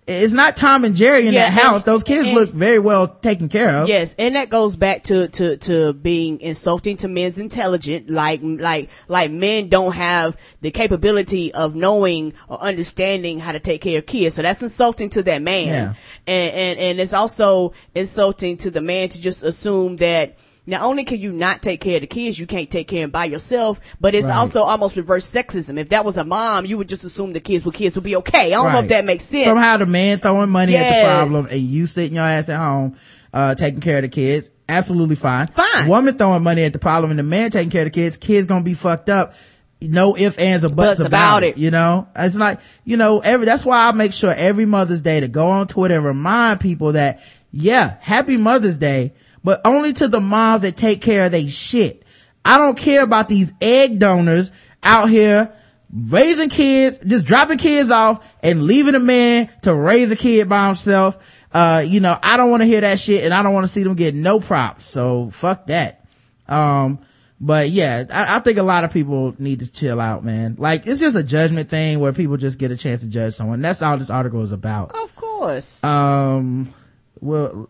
it's 0.05 0.33
not 0.33 0.57
Tom 0.57 0.83
and 0.83 0.95
Jerry 0.95 1.27
in 1.27 1.33
Yeah, 1.33 1.49
that 1.49 1.53
house. 1.61 1.83
Those 1.83 2.03
kids 2.03 2.27
and- 2.27 2.37
look 2.37 2.51
very 2.51 2.79
well 2.79 3.07
taken 3.07 3.47
care 3.49 3.69
of. 3.77 3.87
Yes, 3.87 4.15
and 4.19 4.35
that 4.35 4.49
goes 4.49 4.75
back 4.75 5.03
to 5.03 5.27
to 5.29 5.57
to 5.57 5.93
being 5.93 6.41
insulting 6.41 6.97
to 6.97 7.07
men's 7.07 7.39
intelligence. 7.39 8.09
Like 8.09 8.41
like 8.43 8.89
like 9.07 9.31
men 9.31 9.69
don't 9.69 9.93
have 9.93 10.35
the 10.61 10.71
capability 10.71 11.53
of 11.53 11.75
knowing 11.75 12.33
or 12.49 12.59
understanding 12.59 13.39
how 13.39 13.53
to 13.53 13.59
take 13.59 13.81
care 13.81 13.99
of 13.99 14.05
kids. 14.05 14.35
So 14.35 14.41
that's 14.41 14.61
insulting 14.61 15.09
to 15.11 15.23
that 15.23 15.41
man. 15.41 15.67
Yeah. 15.67 15.93
And 16.27 16.53
and 16.53 16.79
and 16.79 16.99
it's 16.99 17.13
also 17.13 17.73
insulting 17.95 18.57
to 18.57 18.71
the 18.71 18.81
man 18.81 19.09
to 19.09 19.21
just 19.21 19.43
assume 19.43 19.97
that. 19.97 20.37
Not 20.65 20.81
only 20.81 21.03
can 21.03 21.19
you 21.19 21.33
not 21.33 21.61
take 21.61 21.81
care 21.81 21.95
of 21.95 22.01
the 22.01 22.07
kids, 22.07 22.39
you 22.39 22.47
can't 22.47 22.69
take 22.69 22.87
care 22.87 22.99
of 23.03 23.03
them 23.03 23.11
by 23.11 23.25
yourself, 23.25 23.81
but 23.99 24.15
it's 24.15 24.27
Right. 24.27 24.37
also 24.37 24.63
almost 24.63 24.95
reverse 24.95 25.25
sexism. 25.29 25.77
If 25.77 25.89
that 25.89 26.05
was 26.05 26.17
a 26.17 26.23
mom, 26.23 26.65
you 26.65 26.77
would 26.77 26.87
just 26.87 27.03
assume 27.03 27.33
the 27.33 27.41
kids 27.41 27.65
with 27.65 27.75
kids 27.75 27.95
would 27.95 28.05
be 28.05 28.15
okay. 28.17 28.47
I 28.53 28.63
don't 28.63 28.71
know 28.71 28.79
if 28.79 28.87
that 28.87 29.03
makes 29.03 29.25
sense. 29.25 29.43
Somehow 29.45 29.75
the 29.77 29.85
man 29.85 30.19
throwing 30.19 30.49
money 30.49 30.77
at 30.77 30.87
the 31.01 31.05
problem 31.05 31.45
and 31.51 31.61
you 31.61 31.85
sitting 31.85 32.15
your 32.15 32.23
ass 32.23 32.47
at 32.47 32.59
home, 32.59 32.95
uh, 33.33 33.55
taking 33.55 33.81
care 33.81 33.97
of 33.97 34.03
the 34.03 34.07
kids. 34.09 34.49
Absolutely 34.69 35.17
fine. 35.17 35.47
Fine. 35.47 35.89
Woman 35.89 36.17
throwing 36.17 36.43
money 36.43 36.63
at 36.63 36.71
the 36.71 36.79
problem 36.79 37.09
and 37.11 37.19
the 37.19 37.23
man 37.23 37.51
taking 37.51 37.69
care 37.69 37.81
of 37.81 37.91
the 37.91 37.99
kids, 37.99 38.15
kids 38.15 38.47
gonna 38.47 38.63
be 38.63 38.73
fucked 38.73 39.09
up. 39.09 39.33
No 39.81 40.15
ifs, 40.15 40.37
ands, 40.37 40.63
or 40.63 40.69
buts, 40.69 40.75
Buts 40.77 40.99
about, 41.01 41.07
about 41.09 41.43
it. 41.43 41.47
it. 41.49 41.57
You 41.57 41.71
know, 41.71 42.07
it's 42.15 42.37
like, 42.37 42.61
you 42.85 42.95
know, 42.95 43.19
every, 43.19 43.45
that's 43.45 43.65
why 43.65 43.89
I 43.89 43.91
make 43.91 44.13
sure 44.13 44.33
every 44.33 44.63
Mother's 44.65 45.01
Day 45.01 45.19
to 45.19 45.27
go 45.27 45.47
on 45.47 45.67
Twitter 45.67 45.95
and 45.97 46.05
remind 46.05 46.61
people 46.61 46.93
that, 46.93 47.19
yeah, 47.51 47.95
happy 47.99 48.37
Mother's 48.37 48.77
Day, 48.77 49.11
but 49.43 49.61
only 49.65 49.93
to 49.93 50.07
the 50.07 50.21
moms 50.21 50.61
that 50.61 50.77
take 50.77 51.01
care 51.01 51.25
of 51.25 51.31
they 51.31 51.47
shit. 51.47 52.05
I 52.45 52.57
don't 52.57 52.77
care 52.77 53.03
about 53.03 53.29
these 53.29 53.53
egg 53.61 53.99
donors 53.99 54.51
out 54.83 55.09
here 55.09 55.53
raising 55.93 56.49
kids, 56.49 56.99
just 56.99 57.25
dropping 57.25 57.57
kids 57.57 57.91
off 57.91 58.35
and 58.41 58.63
leaving 58.63 58.95
a 58.95 58.99
man 58.99 59.49
to 59.61 59.73
raise 59.73 60.11
a 60.11 60.15
kid 60.15 60.49
by 60.49 60.67
himself. 60.67 61.45
Uh, 61.53 61.83
you 61.85 61.99
know, 61.99 62.17
I 62.21 62.37
don't 62.37 62.49
want 62.49 62.61
to 62.61 62.67
hear 62.67 62.81
that 62.81 62.99
shit 62.99 63.23
and 63.23 63.33
I 63.33 63.43
don't 63.43 63.53
want 63.53 63.65
to 63.65 63.71
see 63.71 63.83
them 63.83 63.93
get 63.93 64.15
no 64.15 64.39
props. 64.39 64.85
So 64.85 65.29
fuck 65.29 65.67
that. 65.67 66.05
Um, 66.47 66.99
but 67.39 67.69
yeah, 67.69 68.05
I, 68.11 68.37
I 68.37 68.39
think 68.39 68.57
a 68.57 68.63
lot 68.63 68.83
of 68.83 68.91
people 68.91 69.35
need 69.37 69.59
to 69.59 69.71
chill 69.71 69.99
out, 69.99 70.23
man. 70.23 70.55
Like 70.57 70.87
it's 70.87 70.99
just 70.99 71.15
a 71.15 71.23
judgment 71.23 71.69
thing 71.69 71.99
where 71.99 72.11
people 72.11 72.37
just 72.37 72.57
get 72.57 72.71
a 72.71 72.77
chance 72.77 73.01
to 73.01 73.09
judge 73.09 73.33
someone. 73.33 73.61
That's 73.61 73.81
all 73.81 73.97
this 73.97 74.09
article 74.09 74.41
is 74.41 74.51
about. 74.51 74.95
of 74.95 75.15
course. 75.15 75.83
Um, 75.83 76.73
well, 77.19 77.69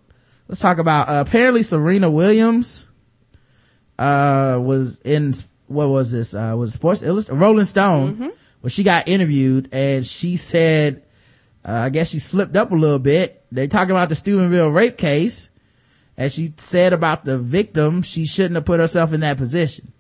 let's 0.54 0.62
talk 0.62 0.78
about, 0.78 1.10
uh, 1.10 1.24
apparently 1.26 1.64
Serena 1.64 2.12
Williams, 2.12 2.86
uh, 3.97 4.60
was 4.62 4.99
in, 4.99 5.34
what 5.66 5.89
was 5.89 6.12
this, 6.12 6.36
uh, 6.36 6.54
was 6.56 6.76
Sports 6.76 7.01
Illustrated, 7.01 7.41
Rolling 7.41 7.66
Stone, 7.66 8.32
where 8.62 8.70
she 8.70 8.84
got 8.84 9.08
interviewed 9.08 9.70
and 9.72 10.06
she 10.06 10.36
said, 10.36 11.01
uh, 11.68 11.72
I 11.72 11.89
guess 11.89 12.12
she 12.12 12.20
slipped 12.20 12.56
up 12.56 12.72
a 12.72 12.76
little 12.76 12.99
bit. 12.99 13.43
They 13.51 13.66
talking 13.66 13.89
about 13.89 14.10
the 14.10 14.16
Steubenville 14.16 14.70
rape 14.70 14.95
case. 14.95 15.49
And 16.18 16.32
she 16.32 16.54
said 16.58 16.93
about 16.93 17.26
the 17.26 17.39
victim, 17.39 18.04
she 18.04 18.28
shouldn't 18.28 18.54
have 18.54 18.66
put 18.66 18.80
herself 18.80 19.12
in 19.12 19.22
that 19.22 19.38
position. 19.38 19.91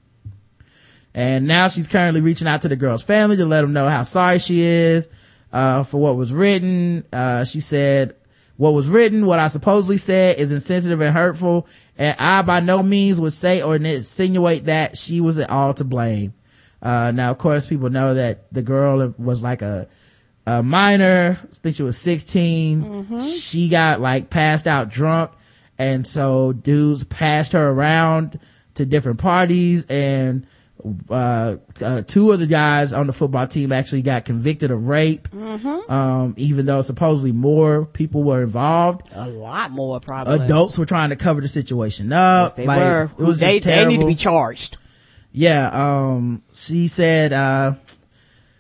And 1.15 1.47
now 1.47 1.67
she's 1.67 1.87
currently 1.87 2.21
reaching 2.21 2.47
out 2.47 2.61
to 2.61 2.67
the 2.69 2.75
girl's 2.75 3.01
family 3.01 3.37
to 3.37 3.45
let 3.47 3.61
them 3.61 3.73
know 3.73 3.89
how 3.89 4.03
sorry 4.03 4.37
she 4.37 4.61
is, 4.61 5.09
uh, 5.51 5.81
for 5.81 5.99
what 5.99 6.15
was 6.15 6.31
written. 6.31 7.05
Uh, 7.11 7.43
she 7.43 7.59
said, 7.59 8.17
what 8.57 8.73
was 8.73 8.87
written, 8.87 9.25
what 9.25 9.39
I 9.39 9.47
supposedly 9.47 9.97
said 9.97 10.37
is 10.37 10.51
insensitive 10.51 11.01
and 11.01 11.15
hurtful. 11.15 11.67
And 11.97 12.15
I 12.19 12.41
by 12.43 12.59
no 12.59 12.83
means 12.83 13.19
would 13.19 13.33
say 13.33 13.61
or 13.61 13.75
insinuate 13.75 14.65
that 14.65 14.97
she 14.97 15.21
was 15.21 15.37
at 15.37 15.49
all 15.49 15.73
to 15.75 15.83
blame. 15.83 16.33
Uh, 16.81 17.11
now 17.11 17.31
of 17.31 17.37
course 17.37 17.65
people 17.65 17.89
know 17.89 18.13
that 18.13 18.51
the 18.53 18.61
girl 18.61 19.13
was 19.17 19.41
like 19.41 19.61
a, 19.61 19.87
a 20.45 20.61
minor. 20.61 21.39
I 21.41 21.47
think 21.55 21.75
she 21.75 21.83
was 21.83 21.97
16. 21.97 23.19
She 23.21 23.69
got 23.69 24.01
like 24.01 24.29
passed 24.29 24.67
out 24.67 24.89
drunk. 24.89 25.31
And 25.79 26.05
so 26.05 26.53
dudes 26.53 27.03
passed 27.03 27.53
her 27.53 27.69
around 27.69 28.39
to 28.75 28.85
different 28.85 29.19
parties 29.19 29.85
and, 29.87 30.45
uh, 31.09 31.55
uh, 31.81 32.01
two 32.01 32.31
of 32.31 32.39
the 32.39 32.47
guys 32.47 32.93
on 32.93 33.07
the 33.07 33.13
football 33.13 33.47
team 33.47 33.71
actually 33.71 34.01
got 34.01 34.25
convicted 34.25 34.71
of 34.71 34.87
rape. 34.87 35.27
Um, 35.33 36.33
even 36.37 36.65
though 36.65 36.81
supposedly 36.81 37.31
more 37.31 37.85
people 37.85 38.23
were 38.23 38.41
involved. 38.43 39.09
A 39.13 39.27
lot 39.29 39.71
more 39.71 39.99
probably. 39.99 40.43
Adults 40.45 40.77
were 40.77 40.85
trying 40.85 41.09
to 41.09 41.15
cover 41.15 41.41
the 41.41 41.47
situation 41.47 42.11
up. 42.11 42.49
Yes, 42.49 42.53
they 42.53 42.65
Like, 42.67 42.79
were. 42.79 43.03
It 43.17 43.23
was 43.23 43.39
they, 43.39 43.59
they 43.59 43.85
need 43.85 44.01
to 44.01 44.05
be 44.07 44.15
charged. 44.15 44.77
yeah 45.31 45.69
um 45.73 46.43
she 46.53 46.87
said 46.87 47.33
uh 47.33 47.73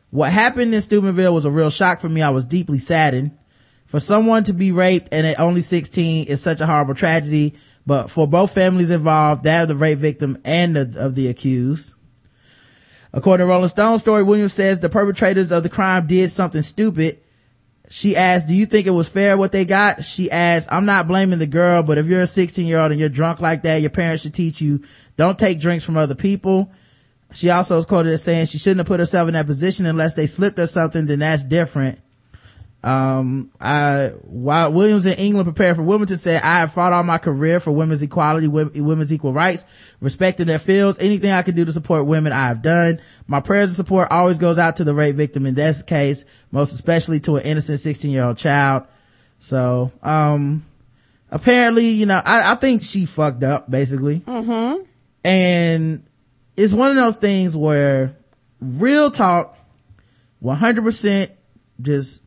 what 0.09 0.31
happened 0.31 0.73
in 0.73 0.81
steubenville 0.81 1.33
was 1.33 1.45
a 1.45 1.51
real 1.51 1.69
shock 1.69 1.99
for 2.01 2.09
me 2.09 2.21
i 2.23 2.31
was 2.31 2.47
deeply 2.47 2.79
saddened 2.79 3.31
for 3.85 3.99
someone 3.99 4.43
to 4.43 4.53
be 4.53 4.71
raped 4.71 5.09
and 5.11 5.27
at 5.27 5.39
only 5.39 5.61
16 5.61 6.25
is 6.27 6.41
such 6.41 6.61
a 6.61 6.65
horrible 6.65 6.95
tragedy 6.95 7.53
but 7.85 8.09
for 8.09 8.27
both 8.27 8.53
families 8.55 8.89
involved 8.89 9.43
that 9.43 9.63
of 9.63 9.67
the 9.67 9.75
rape 9.75 9.99
victim 9.99 10.39
and 10.45 10.75
the, 10.75 10.95
of 11.05 11.13
the 11.13 11.27
accused 11.27 11.93
according 13.13 13.45
to 13.45 13.49
rolling 13.49 13.67
stone 13.67 13.97
story 13.97 14.23
williams 14.23 14.53
says 14.53 14.79
the 14.79 14.89
perpetrators 14.89 15.51
of 15.51 15.63
the 15.63 15.69
crime 15.69 16.07
did 16.07 16.29
something 16.29 16.61
stupid 16.61 17.19
she 17.89 18.15
asked, 18.15 18.47
do 18.47 18.55
you 18.55 18.65
think 18.65 18.87
it 18.87 18.91
was 18.91 19.07
fair 19.07 19.37
what 19.37 19.51
they 19.51 19.65
got? 19.65 20.03
She 20.03 20.31
asked, 20.31 20.67
I'm 20.71 20.85
not 20.85 21.07
blaming 21.07 21.37
the 21.37 21.45
girl, 21.45 21.83
but 21.83 21.99
if 21.99 22.07
you're 22.07 22.23
a 22.23 22.27
16 22.27 22.65
year 22.65 22.79
old 22.79 22.91
and 22.91 22.99
you're 22.99 23.07
drunk 23.07 23.39
like 23.39 23.61
that, 23.63 23.81
your 23.81 23.91
parents 23.91 24.23
should 24.23 24.33
teach 24.33 24.61
you 24.61 24.83
don't 25.15 25.37
take 25.37 25.59
drinks 25.59 25.85
from 25.85 25.97
other 25.97 26.15
people. 26.15 26.71
She 27.33 27.49
also 27.49 27.77
is 27.77 27.85
quoted 27.85 28.13
as 28.13 28.23
saying 28.23 28.47
she 28.47 28.57
shouldn't 28.57 28.79
have 28.79 28.87
put 28.87 28.99
herself 28.99 29.27
in 29.27 29.33
that 29.33 29.47
position 29.47 29.85
unless 29.85 30.15
they 30.15 30.25
slipped 30.27 30.57
or 30.59 30.67
something, 30.67 31.05
then 31.05 31.19
that's 31.19 31.43
different. 31.43 31.99
Um, 32.83 33.51
I, 33.61 34.11
while 34.23 34.73
Williams 34.73 35.05
in 35.05 35.13
England 35.13 35.45
prepared 35.45 35.77
for 35.77 35.83
Wimbledon 35.83 36.17
said, 36.17 36.41
I 36.43 36.59
have 36.59 36.73
fought 36.73 36.91
all 36.91 37.03
my 37.03 37.17
career 37.17 37.61
for 37.61 37.71
women's 37.71 38.03
equality, 38.03 38.47
women's 38.47 39.13
equal 39.13 39.31
rights, 39.31 39.95
respecting 40.01 40.47
their 40.47 40.59
fields. 40.59 40.99
Anything 40.99 41.31
I 41.31 41.43
can 41.43 41.55
do 41.55 41.63
to 41.63 41.71
support 41.71 42.05
women, 42.05 42.33
I 42.33 42.47
have 42.47 42.61
done. 42.61 42.99
My 43.25 43.39
prayers 43.39 43.69
and 43.69 43.75
support 43.77 44.09
always 44.11 44.37
goes 44.37 44.59
out 44.59 44.77
to 44.77 44.83
the 44.83 44.93
rape 44.93 45.15
victim 45.15 45.45
in 45.45 45.55
this 45.55 45.81
case, 45.81 46.25
most 46.51 46.73
especially 46.73 47.21
to 47.21 47.37
an 47.37 47.43
innocent 47.43 47.79
16 47.79 48.11
year 48.11 48.25
old 48.25 48.37
child. 48.37 48.83
So, 49.39 49.91
um, 50.01 50.65
apparently, 51.31 51.89
you 51.89 52.05
know, 52.05 52.21
I, 52.23 52.51
I 52.51 52.55
think 52.55 52.83
she 52.83 53.05
fucked 53.05 53.43
up, 53.43 53.69
basically. 53.69 54.19
Mm-hmm. 54.21 54.83
And 55.23 56.05
it's 56.57 56.73
one 56.73 56.89
of 56.89 56.97
those 56.97 57.15
things 57.15 57.55
where 57.55 58.17
real 58.59 59.09
talk, 59.09 59.57
100% 60.43 61.29
just, 61.81 62.22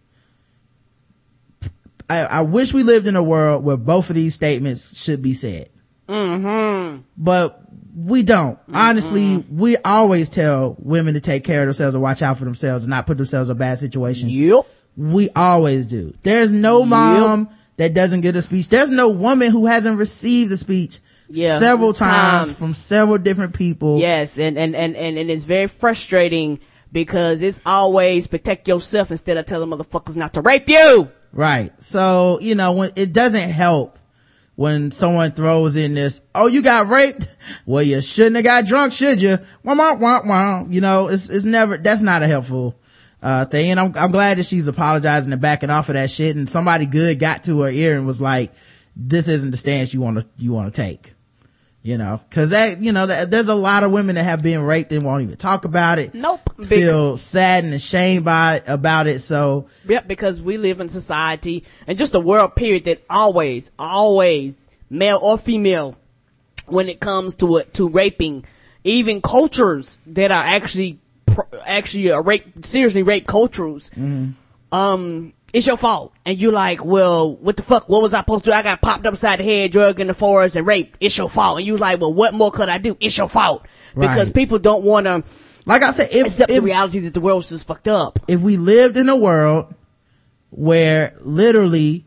I, 2.08 2.20
I 2.20 2.40
wish 2.42 2.72
we 2.72 2.82
lived 2.82 3.06
in 3.06 3.16
a 3.16 3.22
world 3.22 3.64
where 3.64 3.76
both 3.76 4.10
of 4.10 4.16
these 4.16 4.34
statements 4.34 5.02
should 5.02 5.22
be 5.22 5.34
said. 5.34 5.68
Mm-hmm. 6.08 7.02
But 7.16 7.60
we 7.96 8.22
don't. 8.22 8.58
Honestly, 8.72 9.38
we 9.50 9.76
always 9.78 10.28
tell 10.28 10.76
women 10.78 11.14
to 11.14 11.20
take 11.20 11.44
care 11.44 11.62
of 11.62 11.66
themselves 11.66 11.94
and 11.94 12.02
watch 12.02 12.22
out 12.22 12.38
for 12.38 12.44
themselves 12.44 12.84
and 12.84 12.90
not 12.90 13.06
put 13.06 13.16
themselves 13.16 13.48
in 13.48 13.56
a 13.56 13.58
bad 13.58 13.78
situation. 13.78 14.28
Yep. 14.28 14.66
We 14.96 15.30
always 15.34 15.86
do. 15.86 16.14
There's 16.22 16.52
no 16.52 16.84
mom 16.84 17.48
that 17.76 17.94
doesn't 17.94 18.20
get 18.20 18.36
a 18.36 18.42
speech. 18.42 18.68
There's 18.68 18.90
no 18.90 19.08
woman 19.08 19.50
who 19.50 19.66
hasn't 19.66 19.98
received 19.98 20.52
a 20.52 20.56
speech 20.56 21.00
Yeah, 21.28 21.58
several 21.58 21.92
times, 21.92 22.48
times. 22.48 22.60
from 22.60 22.74
several 22.74 23.18
different 23.18 23.54
people. 23.54 23.98
Yes, 23.98 24.38
and, 24.38 24.56
and, 24.56 24.74
and, 24.74 24.96
and, 24.96 25.18
and 25.18 25.30
it's 25.30 25.44
very 25.44 25.66
frustrating 25.66 26.60
because 26.92 27.42
it's 27.42 27.60
always 27.66 28.26
protect 28.26 28.68
yourself 28.68 29.10
instead 29.10 29.36
of 29.36 29.44
telling 29.44 29.68
motherfuckers 29.68 30.16
not 30.16 30.32
to 30.34 30.40
rape 30.40 30.68
you. 30.68 31.10
Right. 31.36 31.70
So, 31.82 32.40
you 32.40 32.54
know, 32.54 32.72
when 32.72 32.92
it 32.96 33.12
doesn't 33.12 33.50
help 33.50 33.98
when 34.54 34.90
someone 34.90 35.32
throws 35.32 35.76
in 35.76 35.92
this, 35.92 36.22
oh, 36.34 36.46
you 36.46 36.62
got 36.62 36.88
raped? 36.88 37.28
Well, 37.66 37.82
you 37.82 38.00
shouldn't 38.00 38.36
have 38.36 38.44
got 38.44 38.66
drunk, 38.66 38.94
should 38.94 39.20
you? 39.20 39.36
Wah, 39.62 39.74
wah, 39.74 39.94
wah, 39.94 40.22
wah. 40.24 40.64
You 40.68 40.80
know, 40.80 41.08
it's, 41.08 41.28
it's 41.28 41.44
never, 41.44 41.76
that's 41.76 42.00
not 42.00 42.22
a 42.22 42.26
helpful, 42.26 42.74
uh, 43.22 43.44
thing. 43.44 43.70
And 43.70 43.78
I'm, 43.78 43.92
I'm 43.96 44.10
glad 44.10 44.38
that 44.38 44.46
she's 44.46 44.66
apologizing 44.66 45.32
and 45.32 45.42
backing 45.42 45.68
off 45.68 45.90
of 45.90 45.94
that 45.94 46.10
shit. 46.10 46.36
And 46.36 46.48
somebody 46.48 46.86
good 46.86 47.18
got 47.18 47.44
to 47.44 47.60
her 47.60 47.68
ear 47.68 47.98
and 47.98 48.06
was 48.06 48.20
like, 48.20 48.54
this 48.96 49.28
isn't 49.28 49.50
the 49.50 49.58
stance 49.58 49.92
you 49.92 50.00
want 50.00 50.18
to, 50.18 50.26
you 50.38 50.52
want 50.52 50.74
to 50.74 50.82
take. 50.82 51.12
You 51.86 51.98
know, 51.98 52.20
cause 52.32 52.50
that, 52.50 52.82
you 52.82 52.90
know, 52.90 53.06
that, 53.06 53.30
there's 53.30 53.46
a 53.46 53.54
lot 53.54 53.84
of 53.84 53.92
women 53.92 54.16
that 54.16 54.24
have 54.24 54.42
been 54.42 54.62
raped 54.62 54.90
and 54.90 55.04
won't 55.04 55.22
even 55.22 55.36
talk 55.36 55.64
about 55.64 56.00
it. 56.00 56.14
Nope. 56.14 56.40
Feel 56.64 57.16
sad 57.16 57.62
and 57.62 57.72
ashamed 57.74 58.24
by, 58.24 58.60
about 58.66 59.06
it. 59.06 59.20
So, 59.20 59.68
Yep, 59.86 60.08
because 60.08 60.42
we 60.42 60.58
live 60.58 60.80
in 60.80 60.88
society 60.88 61.62
and 61.86 61.96
just 61.96 62.10
the 62.10 62.20
world 62.20 62.56
period 62.56 62.86
that 62.86 63.04
always, 63.08 63.70
always, 63.78 64.66
male 64.90 65.20
or 65.22 65.38
female, 65.38 65.94
when 66.66 66.88
it 66.88 66.98
comes 66.98 67.36
to 67.36 67.58
it, 67.58 67.72
to 67.74 67.88
raping, 67.88 68.44
even 68.82 69.22
cultures 69.22 70.00
that 70.08 70.32
are 70.32 70.42
actually, 70.42 70.98
actually 71.64 72.10
uh, 72.10 72.18
rape, 72.18 72.66
seriously 72.66 73.04
rape 73.04 73.28
cultures, 73.28 73.92
um, 74.72 75.32
it's 75.52 75.66
your 75.66 75.76
fault. 75.76 76.12
And 76.24 76.38
you're 76.40 76.52
like, 76.52 76.84
well, 76.84 77.34
what 77.36 77.56
the 77.56 77.62
fuck? 77.62 77.88
What 77.88 78.02
was 78.02 78.14
I 78.14 78.20
supposed 78.20 78.44
to 78.44 78.50
do? 78.50 78.54
I 78.54 78.62
got 78.62 78.82
popped 78.82 79.06
upside 79.06 79.40
the 79.40 79.44
head, 79.44 79.72
drugged 79.72 80.00
in 80.00 80.06
the 80.06 80.14
forest 80.14 80.56
and 80.56 80.66
raped. 80.66 80.98
It's 81.00 81.16
your 81.16 81.28
fault. 81.28 81.58
And 81.58 81.66
you 81.66 81.76
like, 81.76 82.00
well, 82.00 82.12
what 82.12 82.34
more 82.34 82.50
could 82.50 82.68
I 82.68 82.78
do? 82.78 82.96
It's 83.00 83.16
your 83.16 83.28
fault. 83.28 83.66
Because 83.94 84.28
Right. 84.28 84.34
people 84.34 84.58
don't 84.58 84.84
want 84.84 85.06
to 85.06 85.22
like 85.66 85.82
I 85.82 85.90
said, 85.90 86.10
if, 86.12 86.26
accept 86.26 86.50
if, 86.50 86.58
the 86.58 86.62
reality 86.62 87.00
that 87.00 87.14
the 87.14 87.20
world's 87.20 87.48
just 87.48 87.66
fucked 87.66 87.88
up. 87.88 88.20
if 88.28 88.40
we 88.40 88.56
lived 88.56 88.96
in 88.96 89.08
a 89.08 89.16
world 89.16 89.74
where 90.50 91.16
literally 91.20 92.06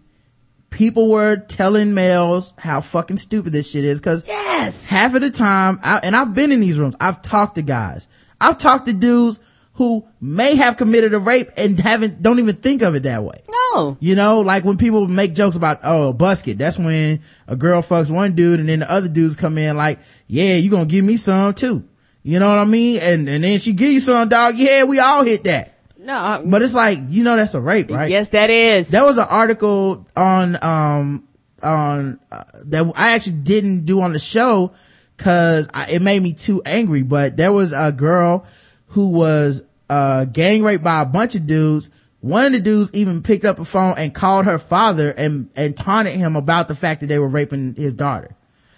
people 0.70 1.10
were 1.10 1.36
telling 1.36 1.94
males 1.94 2.54
how 2.58 2.80
fucking 2.80 3.18
stupid 3.18 3.52
this 3.52 3.70
shit 3.70 3.84
is, 3.84 4.00
cause 4.00 4.26
yes, 4.26 4.90
half 4.90 5.14
of 5.14 5.22
the 5.22 5.30
time, 5.30 5.78
I, 5.84 6.00
and 6.04 6.16
I've 6.16 6.34
been 6.34 6.54
in 6.54 6.62
these 6.62 6.80
rooms, 6.80 6.96
I've 7.02 7.22
talked 7.22 7.56
to 7.56 7.62
guys, 7.62 8.08
I've 8.40 8.58
talked 8.58 8.86
to 8.86 8.94
dudes 8.94 9.40
who 9.80 10.06
may 10.20 10.58
have 10.58 10.76
committed 10.76 11.14
a 11.14 11.20
rape 11.20 11.50
and 11.56 11.80
haven't, 11.80 12.22
don't 12.22 12.38
even 12.40 12.58
think 12.58 12.82
of 12.82 12.96
it 12.96 13.04
that 13.04 13.24
way. 13.24 13.42
No. 13.50 13.96
You 14.02 14.14
know, 14.14 14.42
like 14.42 14.66
when 14.66 14.76
people 14.76 15.08
make 15.08 15.34
jokes 15.34 15.56
about, 15.56 15.80
oh, 15.86 16.14
busket, 16.14 16.58
that's 16.58 16.78
when 16.78 17.22
a 17.48 17.56
girl 17.56 17.82
fucks 17.82 18.12
one 18.12 18.34
dude 18.36 18.60
and 18.60 18.68
then 18.68 18.80
the 18.80 18.92
other 18.92 19.08
dudes 19.08 19.38
come 19.38 19.58
in 19.58 19.78
like, 19.78 20.00
yeah, 20.28 20.56
you 20.56 20.70
gonna 20.70 20.86
give 20.86 21.06
me 21.06 21.16
some 21.16 21.54
too. 21.54 21.88
You 22.24 22.40
know 22.40 22.50
what 22.50 22.58
I 22.58 22.66
mean? 22.66 23.00
And, 23.02 23.30
and 23.30 23.42
then 23.42 23.58
she 23.60 23.72
give 23.72 23.90
you 23.90 24.02
some, 24.02 24.28
dog. 24.28 24.56
Yeah, 24.58 24.84
we 24.84 25.00
all 25.00 25.24
hit 25.24 25.46
that. 25.46 25.80
No. 25.98 26.44
But 26.46 26.62
it's 26.62 26.76
like, 26.76 27.00
you 27.08 27.24
know, 27.24 27.38
that's 27.38 27.54
a 27.54 27.62
rape, 27.62 27.90
right? 27.90 28.12
Yes, 28.12 28.28
that 28.30 28.50
is. 28.50 28.92
There 28.92 29.06
was 29.06 29.18
an 29.18 29.28
article 29.30 30.06
on, 30.14 30.62
um, 30.62 31.26
on, 31.64 32.20
uh, 32.30 32.44
that 32.66 32.92
I 32.98 33.12
actually 33.12 33.38
didn't 33.38 33.86
do 33.86 34.02
on 34.02 34.12
the 34.12 34.20
show 34.20 34.74
cause 35.16 35.70
I, 35.74 35.92
it 35.92 36.02
made 36.02 36.22
me 36.22 36.34
too 36.34 36.62
angry, 36.66 37.04
but 37.04 37.38
there 37.38 37.54
was 37.54 37.72
a 37.72 37.94
girl 37.94 38.46
who 38.88 39.08
was, 39.08 39.64
uh, 39.90 40.26
gang 40.26 40.64
raped 40.64 40.84
by 40.84 41.02
a 41.02 41.06
bunch 41.06 41.36
of 41.36 41.48
dudes. 41.48 41.90
One 42.22 42.46
of 42.46 42.52
the 42.52 42.60
dudes 42.60 42.92
even 42.94 43.24
picked 43.24 43.46
up 43.46 43.60
a 43.60 43.66
phone 43.66 43.96
and 43.98 44.14
called 44.14 44.46
her 44.46 44.60
father 44.60 45.10
and, 45.12 45.50
and 45.56 45.76
taunted 45.76 46.16
him 46.16 46.36
about 46.36 46.68
the 46.68 46.76
fact 46.76 47.02
that 47.02 47.08
they 47.08 47.18
were 47.18 47.30
raping 47.30 47.76
his 47.76 47.94
daughter. 47.94 48.36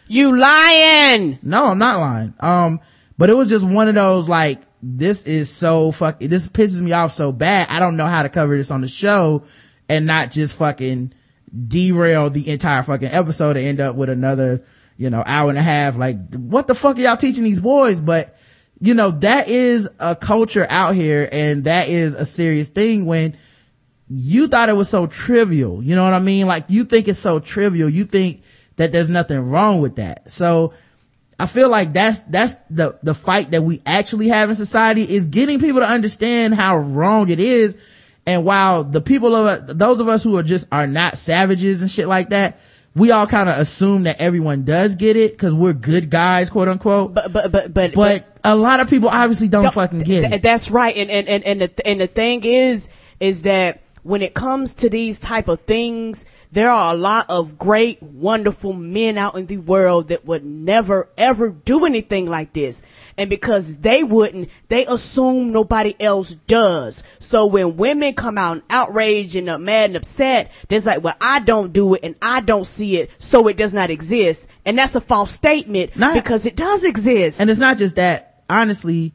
You 0.08 0.38
lying. 0.38 1.40
No, 1.42 1.66
I'm 1.66 1.80
not 1.80 2.00
lying. 2.00 2.34
Um, 2.40 2.82
but 3.18 3.30
it 3.30 3.34
was 3.34 3.50
just 3.50 3.66
one 3.66 3.88
of 3.88 3.96
those 3.96 4.30
like, 4.30 4.62
this 4.84 5.24
is 5.24 5.50
so 5.50 5.92
fuck, 5.92 6.20
this 6.20 6.48
pisses 6.48 6.82
me 6.82 6.92
off 6.92 7.14
so 7.14 7.32
bad. 7.32 7.68
I 7.70 7.80
don't 7.80 7.98
know 7.98 8.06
how 8.06 8.24
to 8.24 8.30
cover 8.30 8.56
this 8.56 8.72
on 8.72 8.82
the 8.82 8.88
show 8.88 9.44
and 9.90 10.06
not 10.06 10.32
just 10.32 10.58
fucking 10.58 11.14
derail 11.68 12.30
the 12.30 12.50
entire 12.50 12.84
fucking 12.84 13.10
episode 13.10 13.58
and 13.58 13.66
end 13.66 13.82
up 13.82 13.96
with 13.96 14.10
another, 14.10 14.64
you 14.98 15.10
know, 15.10 15.24
hour 15.26 15.50
and 15.50 15.58
a 15.58 15.64
half. 15.64 15.98
Like, 15.98 16.34
what 16.36 16.68
the 16.68 16.76
fuck 16.76 16.98
are 16.98 17.02
y'all 17.02 17.18
teaching 17.18 17.44
these 17.44 17.62
boys? 17.62 18.02
But, 18.02 18.36
you 18.82 18.96
know, 18.96 19.12
that 19.12 19.48
is 19.48 19.88
a 20.00 20.16
culture 20.16 20.66
out 20.68 20.96
here 20.96 21.30
and 21.32 21.66
that 21.66 21.88
is 21.88 22.16
a 22.16 22.26
serious 22.26 22.70
thing 22.70 23.06
when 23.06 23.38
you 24.10 24.48
thought 24.48 24.70
it 24.70 24.76
was 24.76 24.90
so 24.90 25.06
trivial. 25.06 25.84
You 25.84 25.96
know 25.96 26.04
what 26.04 26.14
I 26.14 26.20
mean? 26.20 26.48
Like 26.48 26.66
you 26.70 26.84
think 26.84 27.08
it's 27.08 27.20
so 27.20 27.40
trivial. 27.40 27.88
You 27.88 28.06
think 28.06 28.42
that 28.78 28.92
there's 28.92 29.12
nothing 29.12 29.40
wrong 29.40 29.82
with 29.82 29.98
that. 29.98 30.32
So 30.32 30.74
I 31.40 31.46
feel 31.46 31.70
like 31.70 31.94
that's, 31.94 32.20
that's 32.22 32.56
the, 32.72 32.98
the 33.04 33.14
fight 33.14 33.52
that 33.52 33.62
we 33.62 33.84
actually 33.86 34.30
have 34.30 34.50
in 34.50 34.56
society 34.56 35.04
is 35.04 35.28
getting 35.28 35.60
people 35.60 35.82
to 35.82 35.88
understand 35.88 36.56
how 36.56 36.80
wrong 36.80 37.30
it 37.30 37.40
is. 37.40 37.78
And 38.26 38.46
while 38.46 38.84
the 38.84 39.02
people 39.02 39.36
of, 39.36 39.78
those 39.78 40.00
of 40.00 40.08
us 40.08 40.24
who 40.24 40.38
are 40.38 40.44
just, 40.44 40.68
are 40.72 40.88
not 40.88 41.20
savages 41.20 41.84
and 41.84 41.92
shit 41.92 42.08
like 42.08 42.30
that, 42.30 42.60
we 42.96 43.12
all 43.12 43.28
kind 43.28 43.50
of 43.50 43.58
assume 43.58 44.04
that 44.04 44.20
everyone 44.20 44.64
does 44.64 44.96
get 44.96 45.16
it 45.16 45.32
because 45.32 45.54
we're 45.54 45.74
good 45.74 46.10
guys, 46.10 46.50
quote 46.50 46.68
unquote. 46.68 47.14
But, 47.14 47.32
but, 47.32 47.52
but, 47.52 47.74
but, 47.74 47.94
But 47.94 48.40
a 48.44 48.56
lot 48.56 48.80
of 48.80 48.90
people 48.90 49.10
obviously 49.10 49.48
don't 49.48 49.72
fucking 49.72 50.00
get 50.00 50.32
it. 50.34 50.42
That's 50.42 50.70
right. 50.72 50.96
And, 50.96 51.10
and, 51.10 51.28
and, 51.28 51.44
and 51.46 51.62
the, 51.62 51.88
and 51.88 52.02
the 52.02 52.08
thing 52.08 52.44
is, 52.44 52.90
is 53.20 53.44
that 53.44 53.82
when 54.04 54.22
it 54.22 54.34
comes 54.34 54.74
to 54.76 54.90
these 54.90 55.20
type 55.20 55.48
of 55.48 55.62
things, 55.62 56.26
there 56.52 56.72
are 56.72 56.94
a 56.94 56.98
lot 56.98 57.28
of 57.30 57.58
great, 57.58 58.02
wonderful 58.02 58.74
men 58.74 59.18
out 59.18 59.36
in 59.36 59.46
the 59.46 59.58
world 59.58 60.08
that 60.08 60.26
would 60.26 60.44
never 60.44 61.08
ever 61.18 61.52
do 61.52 61.86
anything 61.86 62.26
like 62.26 62.54
this. 62.54 62.82
And 63.18 63.30
because 63.30 63.78
they 63.78 64.04
wouldn't, 64.04 64.50
they 64.70 64.86
assume 64.86 65.52
nobody 65.52 65.96
else 66.00 66.34
does. 66.48 67.04
So 67.20 67.46
when 67.46 67.78
women 67.78 68.14
come 68.14 68.38
out 68.38 68.54
and 68.54 68.64
outraged 68.70 69.36
and 69.36 69.46
mad 69.64 69.92
and 69.92 69.98
upset, 69.98 70.52
there's 70.68 70.88
like, 70.88 71.04
well, 71.04 71.16
I 71.22 71.40
don't 71.40 71.72
do 71.72 71.94
it 71.94 72.02
and 72.04 72.16
I 72.22 72.42
don't 72.42 72.66
see 72.66 72.98
it, 72.98 73.16
so 73.22 73.48
it 73.48 73.58
does 73.58 73.74
not 73.74 73.90
exist. 73.90 74.50
And 74.66 74.78
that's 74.78 74.96
a 74.96 75.02
false 75.02 75.32
statement 75.32 75.92
because 75.94 76.46
it 76.46 76.56
does 76.56 76.84
exist. 76.84 77.40
And 77.40 77.50
it's 77.50 77.60
not 77.60 77.78
just 77.78 77.98
that, 77.98 78.44
honestly, 78.50 79.14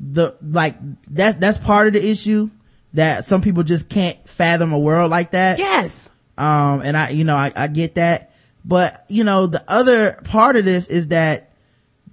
the, 0.00 0.36
like, 0.42 0.76
that's, 1.08 1.36
that's 1.36 1.58
part 1.58 1.88
of 1.88 1.92
the 1.92 2.04
issue 2.04 2.50
that 2.94 3.24
some 3.24 3.40
people 3.40 3.62
just 3.62 3.88
can't 3.88 4.16
fathom 4.28 4.72
a 4.72 4.78
world 4.78 5.10
like 5.10 5.32
that. 5.32 5.58
Yes. 5.58 6.10
Um, 6.36 6.80
and 6.82 6.96
I, 6.96 7.10
you 7.10 7.24
know, 7.24 7.36
I, 7.36 7.52
I 7.54 7.68
get 7.68 7.96
that. 7.96 8.32
But, 8.64 9.04
you 9.08 9.24
know, 9.24 9.46
the 9.46 9.64
other 9.68 10.20
part 10.24 10.56
of 10.56 10.64
this 10.64 10.88
is 10.88 11.08
that 11.08 11.52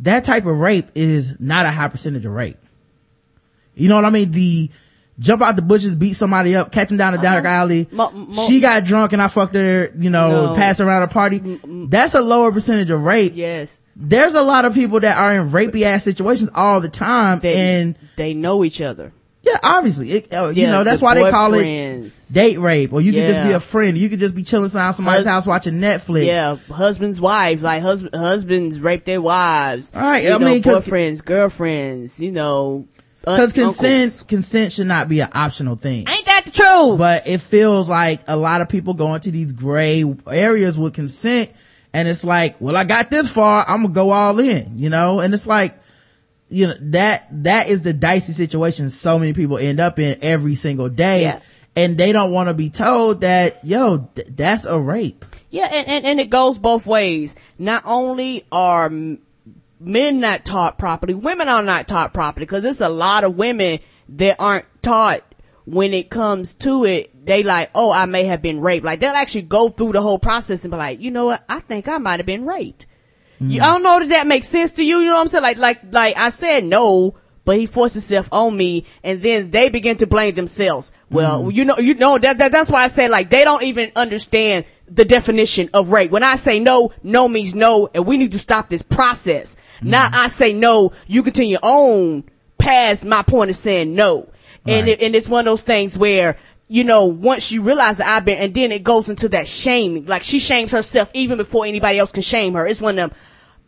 that 0.01 0.23
type 0.23 0.45
of 0.45 0.57
rape 0.57 0.87
is 0.95 1.39
not 1.39 1.65
a 1.65 1.71
high 1.71 1.87
percentage 1.87 2.25
of 2.25 2.31
rape. 2.31 2.57
You 3.75 3.89
know 3.89 3.95
what 3.95 4.05
I 4.05 4.09
mean? 4.09 4.31
The 4.31 4.69
jump 5.19 5.41
out 5.41 5.55
the 5.55 5.61
bushes, 5.61 5.95
beat 5.95 6.13
somebody 6.13 6.55
up, 6.55 6.71
catch 6.71 6.89
them 6.89 6.97
down 6.97 7.13
a 7.13 7.21
dark 7.21 7.45
uh-huh. 7.45 7.55
alley. 7.55 7.87
she 8.47 8.59
got 8.59 8.85
drunk 8.85 9.13
and 9.13 9.21
I 9.21 9.27
fucked 9.27 9.55
her, 9.55 9.91
you 9.97 10.09
know, 10.09 10.47
No. 10.47 10.55
passed 10.55 10.79
around 10.79 11.03
a 11.03 11.07
party. 11.07 11.39
Mm, 11.39 11.59
mm. 11.59 11.89
That's 11.89 12.13
a 12.13 12.21
lower 12.21 12.51
percentage 12.51 12.89
of 12.89 13.01
rape. 13.01 13.33
Yes. 13.35 13.79
There's 13.95 14.35
a 14.35 14.43
lot 14.43 14.65
of 14.65 14.73
people 14.73 14.99
that 14.99 15.17
are 15.17 15.35
in 15.35 15.49
rapey 15.49 15.83
ass 15.83 16.03
situations 16.03 16.51
all 16.53 16.81
the 16.81 16.89
time 16.89 17.41
and 17.43 17.95
they 18.15 18.33
know 18.33 18.63
each 18.63 18.79
other. 18.81 19.11
Yeah, 19.47 19.59
obviously, 19.63 20.09
it, 20.11 20.33
uh, 20.33 20.49
you 20.49 20.67
know, 20.67 20.83
that's 20.83 20.99
the 20.99 21.05
why 21.05 21.15
they 21.15 21.29
call 21.31 21.53
it 21.53 22.11
date 22.31 22.57
rape, 22.59 22.91
or 22.93 23.01
you 23.01 23.13
could 23.13 23.27
just 23.27 23.43
be 23.43 23.51
a 23.51 23.59
friend. 23.59 23.97
You 23.97 24.09
could 24.09 24.19
just 24.19 24.35
be 24.35 24.43
chilling 24.43 24.69
around 24.75 24.93
somebody's 24.93 25.25
Hus- 25.25 25.33
house 25.33 25.47
watching 25.47 25.75
Netflix. 25.75 26.25
Yeah, 26.25 26.55
husbands, 26.55 27.21
wives, 27.21 27.63
like 27.63 27.81
husband, 27.81 28.15
husbands 28.15 28.79
rape 28.79 29.05
their 29.05 29.21
wives. 29.21 29.93
All 29.95 30.01
right, 30.01 30.23
you 30.23 30.29
I 30.33 30.37
know, 30.37 30.45
mean, 30.45 30.61
boyfriends, 30.61 31.23
girlfriends, 31.23 32.19
you 32.19 32.31
know, 32.31 32.87
Cause 33.25 33.53
consent, 33.53 34.03
uncles. 34.03 34.23
consent 34.23 34.71
should 34.73 34.87
not 34.87 35.09
be 35.09 35.19
an 35.19 35.29
optional 35.33 35.75
thing. 35.75 36.07
Ain't 36.07 36.25
that 36.25 36.45
the 36.45 36.51
truth? 36.51 36.97
But 36.97 37.27
it 37.27 37.41
feels 37.41 37.89
like 37.89 38.21
a 38.27 38.37
lot 38.37 38.61
of 38.61 38.69
people 38.69 38.93
go 38.93 39.13
into 39.15 39.31
these 39.31 39.51
gray 39.51 40.03
areas 40.29 40.77
with 40.77 40.93
consent 40.93 41.51
and 41.93 42.07
it's 42.07 42.23
like, 42.23 42.55
well, 42.59 42.77
I 42.77 42.83
got 42.85 43.09
this 43.09 43.29
far, 43.31 43.65
I'm 43.67 43.81
gonna 43.83 43.93
go 43.93 44.11
all 44.11 44.39
in, 44.39 44.77
you 44.77 44.89
know? 44.89 45.19
And 45.19 45.33
it's 45.33 45.47
like, 45.47 45.77
you 46.49 46.67
know, 46.67 46.75
that, 46.79 47.27
that 47.43 47.69
is 47.69 47.83
the 47.83 47.93
dicey 47.93 48.33
situation 48.33 48.89
so 48.89 49.19
many 49.19 49.33
people 49.33 49.57
end 49.57 49.79
up 49.79 49.99
in 49.99 50.17
every 50.21 50.55
single 50.55 50.89
day. 50.89 51.23
Yeah. 51.23 51.39
And 51.75 51.97
they 51.97 52.11
don't 52.11 52.31
want 52.31 52.49
to 52.49 52.55
be 52.55 52.69
told 52.71 53.21
that, 53.21 53.63
yo, 53.63 54.09
th- 54.15 54.29
that's 54.31 54.65
a 54.65 54.79
rape. 54.79 55.23
Yeah, 55.49 55.69
and, 55.71 55.87
and, 55.87 56.05
and 56.05 56.19
it 56.19 56.29
goes 56.29 56.57
both 56.57 56.87
ways. 56.87 57.35
Not 57.59 57.83
only 57.85 58.45
are 58.51 58.89
men 58.89 60.19
not 60.19 60.43
taught 60.43 60.79
properly, 60.79 61.13
women 61.13 61.47
are 61.47 61.61
not 61.61 61.87
taught 61.87 62.13
properly 62.13 62.45
because 62.45 62.63
there's 62.63 62.81
a 62.81 62.89
lot 62.89 63.23
of 63.23 63.37
women 63.37 63.79
that 64.09 64.37
aren't 64.39 64.65
taught 64.81 65.21
when 65.65 65.93
it 65.93 66.09
comes 66.09 66.55
to 66.55 66.85
it. 66.85 67.25
They 67.25 67.43
like, 67.43 67.69
oh, 67.75 67.91
I 67.91 68.05
may 68.05 68.23
have 68.23 68.41
been 68.41 68.61
raped. 68.61 68.85
Like 68.85 68.99
they'll 68.99 69.11
actually 69.13 69.43
go 69.43 69.69
through 69.69 69.91
the 69.91 70.01
whole 70.01 70.19
process 70.19 70.63
and 70.63 70.71
be 70.71 70.77
like, 70.77 70.99
you 70.99 71.11
know 71.11 71.25
what? 71.25 71.43
I 71.47 71.59
think 71.59 71.87
I 71.87 71.97
might 71.97 72.19
have 72.19 72.25
been 72.25 72.45
raped. 72.45 72.87
You, 73.39 73.61
I 73.61 73.73
don't 73.73 73.83
know 73.83 73.99
that 73.99 74.09
that 74.09 74.27
makes 74.27 74.47
sense 74.47 74.71
to 74.71 74.83
you. 74.83 74.97
You 74.99 75.07
know 75.07 75.15
what 75.15 75.21
I'm 75.21 75.27
saying? 75.27 75.43
Like, 75.43 75.57
like, 75.57 75.79
like 75.91 76.17
I 76.17 76.29
said 76.29 76.63
no, 76.63 77.15
but 77.45 77.57
he 77.57 77.65
forced 77.65 77.95
himself 77.95 78.27
on 78.31 78.57
me 78.57 78.85
and 79.03 79.21
then 79.21 79.51
they 79.51 79.69
begin 79.69 79.97
to 79.97 80.07
blame 80.07 80.35
themselves. 80.35 80.91
Well, 81.09 81.43
mm. 81.43 81.55
you 81.55 81.65
know, 81.65 81.77
you 81.77 81.93
know, 81.93 82.17
that, 82.17 82.39
that, 82.39 82.51
that's 82.51 82.69
why 82.69 82.83
I 82.83 82.87
say 82.87 83.07
like 83.07 83.29
they 83.29 83.43
don't 83.43 83.63
even 83.63 83.91
understand 83.95 84.65
the 84.89 85.05
definition 85.05 85.69
of 85.73 85.91
rape. 85.91 86.11
When 86.11 86.23
I 86.23 86.35
say 86.35 86.59
no, 86.59 86.91
no 87.03 87.27
means 87.27 87.55
no 87.55 87.89
and 87.93 88.05
we 88.05 88.17
need 88.17 88.33
to 88.33 88.39
stop 88.39 88.69
this 88.69 88.81
process. 88.81 89.55
Mm. 89.79 89.89
Not 89.89 90.13
I 90.13 90.27
say 90.27 90.51
no, 90.51 90.91
you 91.07 91.23
continue 91.23 91.57
on 91.57 92.25
past 92.57 93.05
my 93.05 93.21
point 93.21 93.49
of 93.49 93.55
saying 93.55 93.95
no. 93.95 94.29
And 94.65 94.89
it, 94.89 95.01
and 95.01 95.15
it's 95.15 95.29
one 95.29 95.39
of 95.39 95.45
those 95.45 95.61
things 95.61 95.97
where, 95.97 96.37
you 96.67 96.83
know, 96.83 97.05
once 97.05 97.51
you 97.51 97.61
realize 97.61 97.97
that 97.97 98.07
I've 98.07 98.25
been, 98.25 98.37
and 98.37 98.53
then 98.53 98.71
it 98.71 98.83
goes 98.83 99.09
into 99.09 99.29
that 99.29 99.47
shaming. 99.47 100.05
Like 100.05 100.23
she 100.23 100.39
shames 100.39 100.71
herself 100.71 101.09
even 101.13 101.37
before 101.37 101.65
anybody 101.65 101.99
else 101.99 102.11
can 102.11 102.23
shame 102.23 102.53
her. 102.55 102.67
It's 102.67 102.81
one 102.81 102.99
of 102.99 103.11
them, 103.11 103.19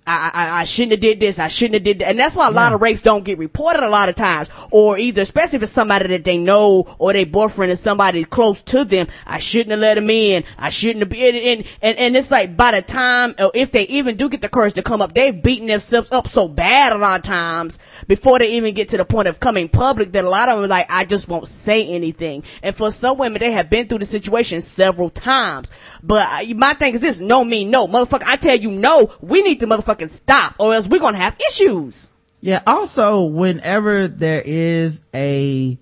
I, 0.09 0.31
I, 0.33 0.59
I 0.61 0.63
shouldn't 0.63 0.93
have 0.93 0.99
did 1.01 1.19
this. 1.19 1.37
I 1.37 1.47
shouldn't 1.47 1.75
have 1.75 1.83
did 1.83 1.99
that. 1.99 2.09
And 2.09 2.19
that's 2.19 2.35
why 2.35 2.47
a 2.47 2.51
lot 2.51 2.73
of 2.73 2.81
rapes 2.81 3.01
don't 3.03 3.23
get 3.23 3.37
reported 3.37 3.83
a 3.83 3.89
lot 3.89 4.09
of 4.09 4.15
times. 4.15 4.49
Or 4.71 4.97
either, 4.97 5.21
especially 5.21 5.57
if 5.57 5.63
it's 5.63 5.71
somebody 5.71 6.07
that 6.07 6.23
they 6.23 6.37
know 6.37 6.95
or 6.97 7.13
their 7.13 7.25
boyfriend 7.27 7.71
is 7.71 7.79
somebody 7.79 8.25
close 8.25 8.63
to 8.63 8.83
them. 8.85 9.07
I 9.27 9.37
shouldn't 9.37 9.71
have 9.71 9.79
let 9.79 9.97
him 9.97 10.09
in. 10.09 10.43
I 10.57 10.69
shouldn't 10.69 11.01
have 11.01 11.09
been 11.09 11.35
in. 11.35 11.63
And, 11.81 11.97
and 11.97 12.15
it's 12.15 12.31
like 12.31 12.57
by 12.57 12.71
the 12.71 12.81
time, 12.81 13.35
or 13.37 13.51
if 13.53 13.71
they 13.71 13.83
even 13.83 14.17
do 14.17 14.29
get 14.29 14.41
the 14.41 14.49
courage 14.49 14.73
to 14.73 14.81
come 14.83 15.01
up, 15.01 15.13
they've 15.13 15.43
beaten 15.43 15.67
themselves 15.67 16.11
up 16.11 16.27
so 16.27 16.47
bad 16.47 16.91
a 16.93 16.97
lot 16.97 17.19
of 17.19 17.23
times 17.23 17.77
before 18.07 18.39
they 18.39 18.53
even 18.53 18.73
get 18.73 18.89
to 18.89 18.97
the 18.97 19.05
point 19.05 19.27
of 19.27 19.39
coming 19.39 19.69
public 19.69 20.11
that 20.13 20.25
a 20.25 20.29
lot 20.29 20.49
of 20.49 20.55
them 20.55 20.65
are 20.65 20.67
like, 20.67 20.87
I 20.89 21.05
just 21.05 21.27
won't 21.29 21.47
say 21.47 21.87
anything. 21.87 22.43
And 22.63 22.75
for 22.75 22.89
some 22.89 23.17
women, 23.17 23.39
they 23.39 23.51
have 23.51 23.69
been 23.69 23.87
through 23.87 23.99
the 23.99 24.05
situation 24.05 24.61
several 24.61 25.09
times. 25.09 25.69
But 26.01 26.27
I- 26.29 26.53
my 26.55 26.73
thing 26.73 26.93
is 26.95 27.01
this, 27.01 27.19
no 27.19 27.43
mean 27.43 27.69
no. 27.69 27.87
Motherfucker, 27.87 28.23
I 28.25 28.35
tell 28.37 28.55
you 28.55 28.71
no, 28.71 29.13
we 29.21 29.41
need 29.41 29.59
to 29.59 29.67
motherfucking 29.99 30.09
stop 30.09 30.55
or 30.57 30.73
else 30.73 30.87
we're 30.87 30.99
gonna 30.99 31.17
have 31.17 31.37
issues. 31.49 32.09
Yeah. 32.41 32.61
Also, 32.65 33.23
whenever 33.25 34.07
there 34.07 34.41
is 34.43 35.03
a, 35.13 35.77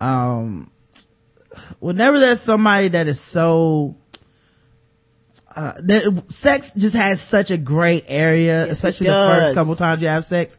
um, 0.00 0.70
whenever 1.78 2.18
there's 2.18 2.40
somebody 2.40 2.88
that 2.88 3.06
is 3.06 3.20
so 3.20 3.96
uh, 5.54 5.74
that 5.82 6.24
sex 6.28 6.72
just 6.72 6.96
has 6.96 7.20
such 7.20 7.50
a 7.50 7.58
gray 7.58 8.02
area, 8.06 8.66
Yes, 8.66 8.72
especially 8.72 9.08
the 9.08 9.12
first 9.12 9.54
couple 9.54 9.74
times 9.74 10.00
you 10.00 10.08
have 10.08 10.24
sex, 10.24 10.56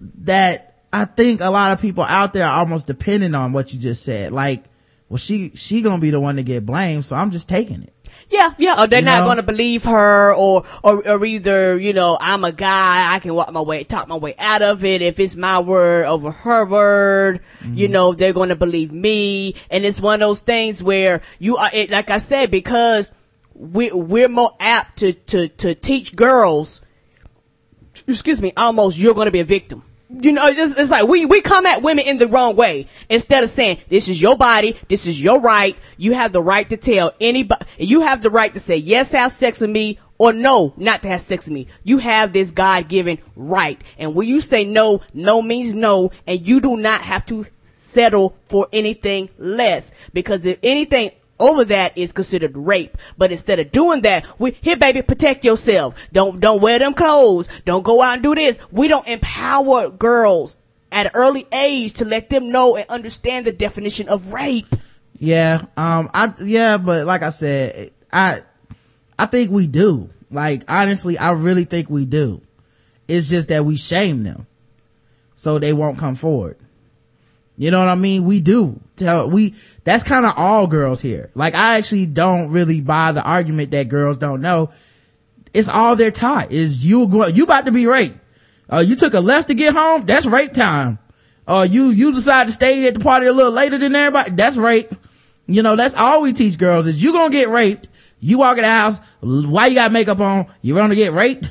that 0.00 0.82
I 0.92 1.04
think 1.04 1.40
a 1.40 1.50
lot 1.50 1.72
of 1.72 1.80
people 1.80 2.04
out 2.04 2.32
there 2.32 2.46
are 2.46 2.58
almost 2.58 2.86
dependent 2.86 3.36
on 3.36 3.52
what 3.52 3.72
you 3.72 3.78
just 3.78 4.04
said. 4.04 4.32
Like, 4.32 4.64
well, 5.08 5.18
she, 5.18 5.50
she 5.50 5.82
gonna 5.82 6.00
be 6.00 6.10
the 6.10 6.20
one 6.20 6.36
to 6.36 6.42
get 6.42 6.66
blamed, 6.66 7.04
so 7.04 7.16
I'm 7.16 7.30
just 7.30 7.48
taking 7.48 7.82
it. 7.82 7.92
Yeah, 8.30 8.50
yeah. 8.58 8.82
Or 8.82 8.86
they're 8.86 9.00
You 9.00 9.06
not 9.06 9.24
going 9.24 9.38
to 9.38 9.42
believe 9.42 9.84
her, 9.84 10.34
or, 10.34 10.62
or 10.82 11.08
or 11.08 11.24
either 11.24 11.78
you 11.78 11.94
know 11.94 12.18
I'm 12.20 12.44
a 12.44 12.52
guy, 12.52 13.14
I 13.14 13.20
can 13.20 13.32
walk 13.34 13.50
my 13.52 13.62
way, 13.62 13.84
talk 13.84 14.06
my 14.06 14.16
way 14.16 14.34
out 14.38 14.60
of 14.60 14.84
it. 14.84 15.00
If 15.00 15.18
it's 15.18 15.34
my 15.34 15.60
word 15.60 16.04
over 16.06 16.30
her 16.30 16.66
word, 16.66 17.40
Mm-hmm. 17.60 17.74
you 17.78 17.88
know 17.88 18.12
they're 18.12 18.34
going 18.34 18.50
to 18.50 18.56
believe 18.56 18.92
me. 18.92 19.54
And 19.70 19.84
it's 19.84 20.00
one 20.00 20.22
of 20.22 20.28
those 20.28 20.42
things 20.42 20.82
where 20.82 21.22
you 21.38 21.56
are, 21.56 21.70
it, 21.72 21.90
like 21.90 22.10
I 22.10 22.18
said, 22.18 22.50
because 22.50 23.10
we 23.54 23.90
we're 23.92 24.28
more 24.28 24.54
apt 24.60 24.98
to 24.98 25.14
to 25.14 25.48
to 25.48 25.74
teach 25.74 26.14
girls. 26.14 26.82
Excuse 28.06 28.40
me, 28.42 28.52
almost 28.56 28.98
you're 28.98 29.14
going 29.14 29.26
to 29.26 29.32
be 29.32 29.40
a 29.40 29.44
victim. 29.44 29.82
You 30.10 30.32
know, 30.32 30.46
it's, 30.46 30.74
it's 30.74 30.90
like 30.90 31.06
we, 31.06 31.26
we 31.26 31.42
come 31.42 31.66
at 31.66 31.82
women 31.82 32.06
in 32.06 32.16
the 32.16 32.28
wrong 32.28 32.56
way. 32.56 32.86
Instead 33.10 33.44
of 33.44 33.50
saying, 33.50 33.78
this 33.88 34.08
is 34.08 34.20
your 34.20 34.38
body, 34.38 34.74
this 34.88 35.06
is 35.06 35.22
your 35.22 35.40
right, 35.40 35.76
you 35.98 36.14
have 36.14 36.32
the 36.32 36.42
right 36.42 36.68
to 36.70 36.78
tell 36.78 37.12
anybody, 37.20 37.66
you 37.78 38.00
have 38.00 38.22
the 38.22 38.30
right 38.30 38.52
to 38.54 38.58
say, 38.58 38.76
yes, 38.76 39.12
have 39.12 39.32
sex 39.32 39.60
with 39.60 39.68
me, 39.68 39.98
or 40.16 40.32
no, 40.32 40.72
not 40.78 41.02
to 41.02 41.08
have 41.08 41.20
sex 41.20 41.46
with 41.46 41.52
me. 41.52 41.66
You 41.84 41.98
have 41.98 42.32
this 42.32 42.52
God-given 42.52 43.18
right. 43.36 43.80
And 43.98 44.14
when 44.14 44.26
you 44.26 44.40
say 44.40 44.64
no, 44.64 45.02
no 45.12 45.42
means 45.42 45.74
no, 45.74 46.10
and 46.26 46.46
you 46.46 46.62
do 46.62 46.78
not 46.78 47.02
have 47.02 47.26
to 47.26 47.44
settle 47.74 48.36
for 48.46 48.66
anything 48.72 49.28
less. 49.38 49.92
Because 50.12 50.46
if 50.46 50.58
anything 50.62 51.10
over 51.40 51.64
that 51.66 51.96
is 51.96 52.12
considered 52.12 52.56
rape. 52.56 52.96
But 53.16 53.32
instead 53.32 53.58
of 53.58 53.70
doing 53.70 54.02
that, 54.02 54.26
we, 54.38 54.52
here 54.52 54.76
baby, 54.76 55.02
protect 55.02 55.44
yourself. 55.44 56.10
Don't, 56.12 56.40
don't 56.40 56.62
wear 56.62 56.78
them 56.78 56.94
clothes. 56.94 57.60
Don't 57.64 57.82
go 57.82 58.02
out 58.02 58.14
and 58.14 58.22
do 58.22 58.34
this. 58.34 58.58
We 58.70 58.88
don't 58.88 59.06
empower 59.06 59.90
girls 59.90 60.58
at 60.90 61.06
an 61.06 61.12
early 61.14 61.46
age 61.52 61.94
to 61.94 62.04
let 62.04 62.30
them 62.30 62.50
know 62.50 62.76
and 62.76 62.88
understand 62.88 63.46
the 63.46 63.52
definition 63.52 64.08
of 64.08 64.32
rape. 64.32 64.74
Yeah, 65.18 65.62
um, 65.76 66.10
I, 66.14 66.32
yeah, 66.42 66.78
but 66.78 67.06
like 67.06 67.22
I 67.22 67.30
said, 67.30 67.90
I, 68.12 68.40
I 69.18 69.26
think 69.26 69.50
we 69.50 69.66
do. 69.66 70.10
Like, 70.30 70.64
honestly, 70.68 71.18
I 71.18 71.32
really 71.32 71.64
think 71.64 71.90
we 71.90 72.04
do. 72.04 72.40
It's 73.08 73.28
just 73.28 73.48
that 73.48 73.64
we 73.64 73.76
shame 73.76 74.22
them. 74.22 74.46
So 75.34 75.58
they 75.58 75.72
won't 75.72 75.98
come 75.98 76.14
forward. 76.14 76.57
You 77.58 77.72
know 77.72 77.80
what 77.80 77.88
I 77.88 77.96
mean? 77.96 78.24
We 78.24 78.40
do 78.40 78.80
tell, 78.94 79.28
we, 79.28 79.56
that's 79.82 80.04
kind 80.04 80.24
of 80.24 80.34
all 80.36 80.68
girls 80.68 81.00
here. 81.00 81.32
Like, 81.34 81.56
I 81.56 81.76
actually 81.76 82.06
don't 82.06 82.50
really 82.50 82.80
buy 82.80 83.10
the 83.10 83.22
argument 83.22 83.72
that 83.72 83.88
girls 83.88 84.16
don't 84.16 84.40
know. 84.40 84.70
It's 85.52 85.68
all 85.68 85.96
they're 85.96 86.12
taught 86.12 86.52
is 86.52 86.86
you 86.86 87.08
go, 87.08 87.26
you 87.26 87.42
about 87.42 87.66
to 87.66 87.72
be 87.72 87.86
raped. 87.86 88.16
Uh, 88.72 88.78
you 88.78 88.94
took 88.94 89.12
a 89.12 89.20
left 89.20 89.48
to 89.48 89.54
get 89.54 89.74
home. 89.74 90.06
That's 90.06 90.24
rape 90.24 90.52
time. 90.52 91.00
Uh, 91.48 91.66
you, 91.68 91.90
you 91.90 92.12
decide 92.12 92.46
to 92.46 92.52
stay 92.52 92.86
at 92.86 92.94
the 92.94 93.00
party 93.00 93.26
a 93.26 93.32
little 93.32 93.50
later 93.50 93.76
than 93.76 93.92
everybody. 93.92 94.30
That's 94.30 94.56
rape. 94.56 94.94
You 95.48 95.62
know, 95.62 95.74
that's 95.74 95.96
all 95.96 96.22
we 96.22 96.32
teach 96.32 96.58
girls 96.58 96.86
is 96.86 97.02
you 97.02 97.12
gonna 97.12 97.32
get 97.32 97.48
raped. 97.48 97.88
You 98.20 98.38
walk 98.38 98.58
in 98.58 98.62
the 98.62 98.68
house. 98.68 99.00
Why 99.20 99.66
you 99.66 99.74
got 99.74 99.90
makeup 99.90 100.20
on? 100.20 100.46
You're 100.62 100.76
gonna 100.76 100.94
get 100.94 101.12
raped. 101.12 101.50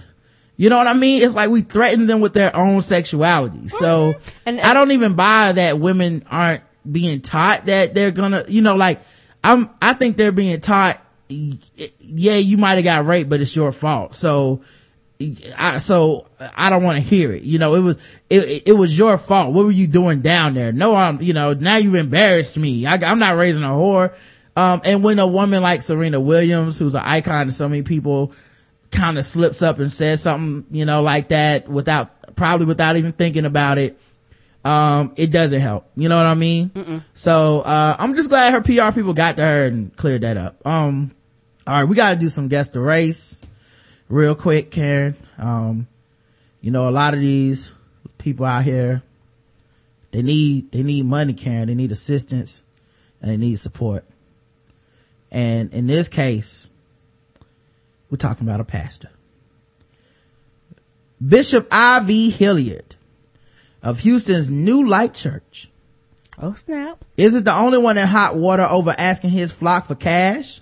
You 0.58 0.70
know 0.72 0.78
what 0.78 0.88
I 0.88 0.94
mean? 0.94 1.22
It's 1.22 1.36
like 1.36 1.50
we 1.52 1.62
threaten 1.62 2.08
them 2.08 2.20
with 2.20 2.34
their 2.34 2.56
own 2.56 2.82
sexuality. 2.82 3.70
So 3.70 4.16
And- 4.46 4.60
I 4.60 4.74
don't 4.74 4.92
even 4.92 5.14
buy 5.14 5.52
that 5.54 5.80
women 5.80 6.26
aren't 6.30 6.64
being 6.90 7.22
taught 7.22 7.68
that 7.68 7.94
they're 7.94 8.12
gonna, 8.12 8.46
you 8.48 8.62
know, 8.62 8.76
like 8.76 9.02
I'm, 9.44 9.70
I 9.82 9.94
think 9.94 10.18
they're 10.18 10.32
being 10.32 10.60
taught, 10.60 11.00
yeah, 11.30 12.36
you 12.38 12.58
might 12.58 12.76
have 12.76 12.84
got 12.84 13.06
raped, 13.06 13.30
but 13.30 13.40
it's 13.40 13.56
your 13.56 13.72
fault. 13.72 14.16
So, 14.16 14.62
I, 15.58 15.80
so 15.80 16.28
I 16.56 16.70
don't 16.70 16.84
want 16.84 16.98
to 16.98 17.08
hear 17.08 17.32
it. 17.34 17.44
You 17.44 17.60
know, 17.60 17.76
it 17.76 17.82
was, 17.82 17.96
it, 18.30 18.64
it 18.68 18.74
was 18.74 18.98
your 18.98 19.18
fault. 19.18 19.54
What 19.54 19.66
were 19.66 19.72
you 19.72 19.88
doing 19.88 20.22
down 20.22 20.54
there? 20.54 20.72
No, 20.72 20.96
I'm, 20.96 21.22
you 21.22 21.34
know, 21.34 21.54
now 21.54 21.78
you've 21.78 21.96
embarrassed 21.96 22.58
me. 22.58 22.86
I, 22.86 22.96
I'm 22.96 23.20
not 23.20 23.36
raising 23.36 23.64
a 23.64 23.68
whore. 23.68 24.16
Um, 24.56 24.82
and 24.86 25.04
when 25.04 25.20
a 25.20 25.28
woman 25.28 25.62
like 25.62 25.84
Serena 25.84 26.20
Williams, 26.20 26.80
who's 26.80 26.96
an 26.96 27.04
icon 27.04 27.46
to 27.48 27.52
so 27.52 27.68
many 27.70 27.84
people, 27.84 28.32
kind 28.92 29.18
of 29.18 29.26
slips 29.26 29.62
up 29.62 29.80
and 29.80 29.92
says 29.92 30.22
something, 30.22 30.66
you 30.76 30.86
know, 30.86 31.02
like 31.02 31.30
that 31.30 31.68
without, 31.68 32.36
probably 32.36 32.66
without 32.66 32.96
even 32.98 33.12
thinking 33.12 33.46
about 33.46 33.78
it, 33.78 34.00
um, 34.64 35.14
it 35.16 35.32
doesn't 35.32 35.62
help. 35.62 35.90
You 35.96 36.10
know 36.10 36.18
what 36.18 36.26
I 36.26 36.34
mean? 36.34 36.72
So, 37.14 37.62
uh, 37.62 37.96
I'm 37.98 38.16
just 38.16 38.30
glad 38.30 38.54
her 38.54 38.62
PR 38.62 38.94
people 38.94 39.14
got 39.14 39.38
to 39.38 39.42
her 39.44 39.66
and 39.66 39.96
cleared 39.96 40.22
that 40.22 40.38
up. 40.38 40.66
Um, 40.66 41.12
all 41.66 41.74
right, 41.82 41.90
we 41.90 41.96
got 41.96 42.12
to 42.14 42.16
do 42.20 42.30
some 42.30 42.48
guess 42.48 42.70
the 42.70 42.80
race 42.80 43.40
real 44.10 44.36
quick, 44.36 44.72
Karen. 44.72 45.16
Um, 45.38 45.88
you 46.62 46.72
know, 46.72 46.90
a 46.90 46.92
lot 46.92 47.14
of 47.14 47.20
these 47.20 47.74
people 48.18 48.46
out 48.46 48.64
here, 48.64 49.04
they 50.12 50.22
need, 50.22 50.72
they 50.72 50.84
need 50.84 51.06
money, 51.06 51.34
Karen. 51.34 51.68
They 51.68 51.76
need 51.76 51.92
assistance 51.92 52.62
and 53.22 53.30
they 53.32 53.38
need 53.38 53.58
support. 53.58 54.06
And 55.32 55.74
in 55.74 55.88
this 55.88 56.08
case, 56.08 56.70
we're 58.10 58.18
talking 58.18 58.48
about 58.48 58.60
a 58.60 58.66
pastor. 58.66 59.10
Bishop 61.26 61.68
I.V. 61.72 62.30
Hilliard 62.30 62.96
of 63.82 64.00
Houston's 64.02 64.50
New 64.50 64.88
Light 64.88 65.14
Church 65.14 65.70
Oh 66.40 66.54
snap. 66.54 67.04
Is 67.16 67.36
it 67.36 67.46
the 67.46 67.54
only 67.54 67.80
one 67.80 67.98
in 67.98 68.08
hot 68.08 68.36
water 68.36 68.68
over 68.70 68.94
asking 68.96 69.32
his 69.32 69.52
flock 69.52 69.86
for 69.86 69.96
cash 69.96 70.62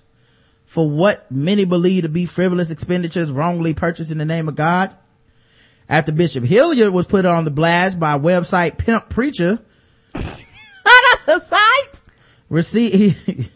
for 0.64 0.88
what 0.88 1.30
many 1.30 1.64
believe 1.64 2.02
to 2.02 2.08
be 2.08 2.24
frivolous 2.26 2.70
expenditures 2.70 3.30
wrongly 3.30 3.74
purchased 3.74 4.10
in 4.10 4.18
the 4.18 4.24
name 4.24 4.48
of 4.48 4.56
God. 4.56 4.96
After 5.88 6.12
Bishop 6.12 6.44
Hilliard 6.44 6.92
was 6.92 7.06
put 7.06 7.24
on 7.26 7.44
the 7.44 7.50
blast 7.50 8.00
by 8.00 8.18
website 8.18 8.78
Pimp 8.78 9.08
Preacher, 9.08 9.60
the 10.12 11.40
site. 11.40 12.02
received, 12.48 13.52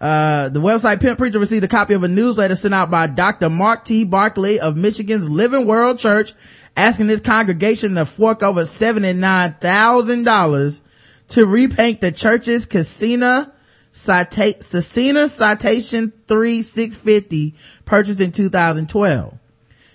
uh, 0.00 0.48
the 0.48 0.60
website 0.60 1.00
Pimp 1.00 1.18
Preacher 1.18 1.38
received 1.38 1.64
a 1.64 1.68
copy 1.68 1.94
of 1.94 2.02
a 2.02 2.08
newsletter 2.08 2.54
sent 2.54 2.72
out 2.72 2.90
by 2.90 3.06
Dr. 3.06 3.50
Mark 3.50 3.84
T. 3.84 4.04
Barclay 4.04 4.58
of 4.58 4.74
Michigan's 4.76 5.28
Living 5.28 5.66
World 5.66 5.98
Church 5.98 6.32
asking 6.76 7.08
his 7.08 7.20
congregation 7.20 7.96
to 7.96 8.06
fork 8.06 8.42
over 8.42 8.62
$79,000 8.62 10.82
to 11.28 11.46
repaint 11.46 12.00
the 12.00 12.12
church's 12.12 12.64
casino 12.64 13.52
cita- 13.92 14.62
Cessna 14.62 15.28
Citation 15.28 16.12
3650 16.26 17.54
purchased 17.84 18.20
in 18.20 18.32
2012. 18.32 19.38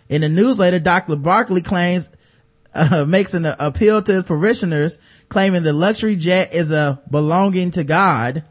In 0.10 0.22
the 0.22 0.30
newsletter, 0.30 0.80
Dr. 0.80 1.16
Barclay 1.16 1.62
claims, 1.62 2.12
uh, 2.76 3.06
makes 3.08 3.34
an 3.34 3.46
appeal 3.46 4.04
to 4.04 4.14
his 4.14 4.24
parishioners, 4.24 5.00
claiming 5.30 5.64
the 5.64 5.74
luxury 5.74 6.16
jet 6.16 6.54
is 6.54 6.72
a 6.72 7.02
belonging 7.10 7.72
to 7.72 7.84
God. 7.84 8.44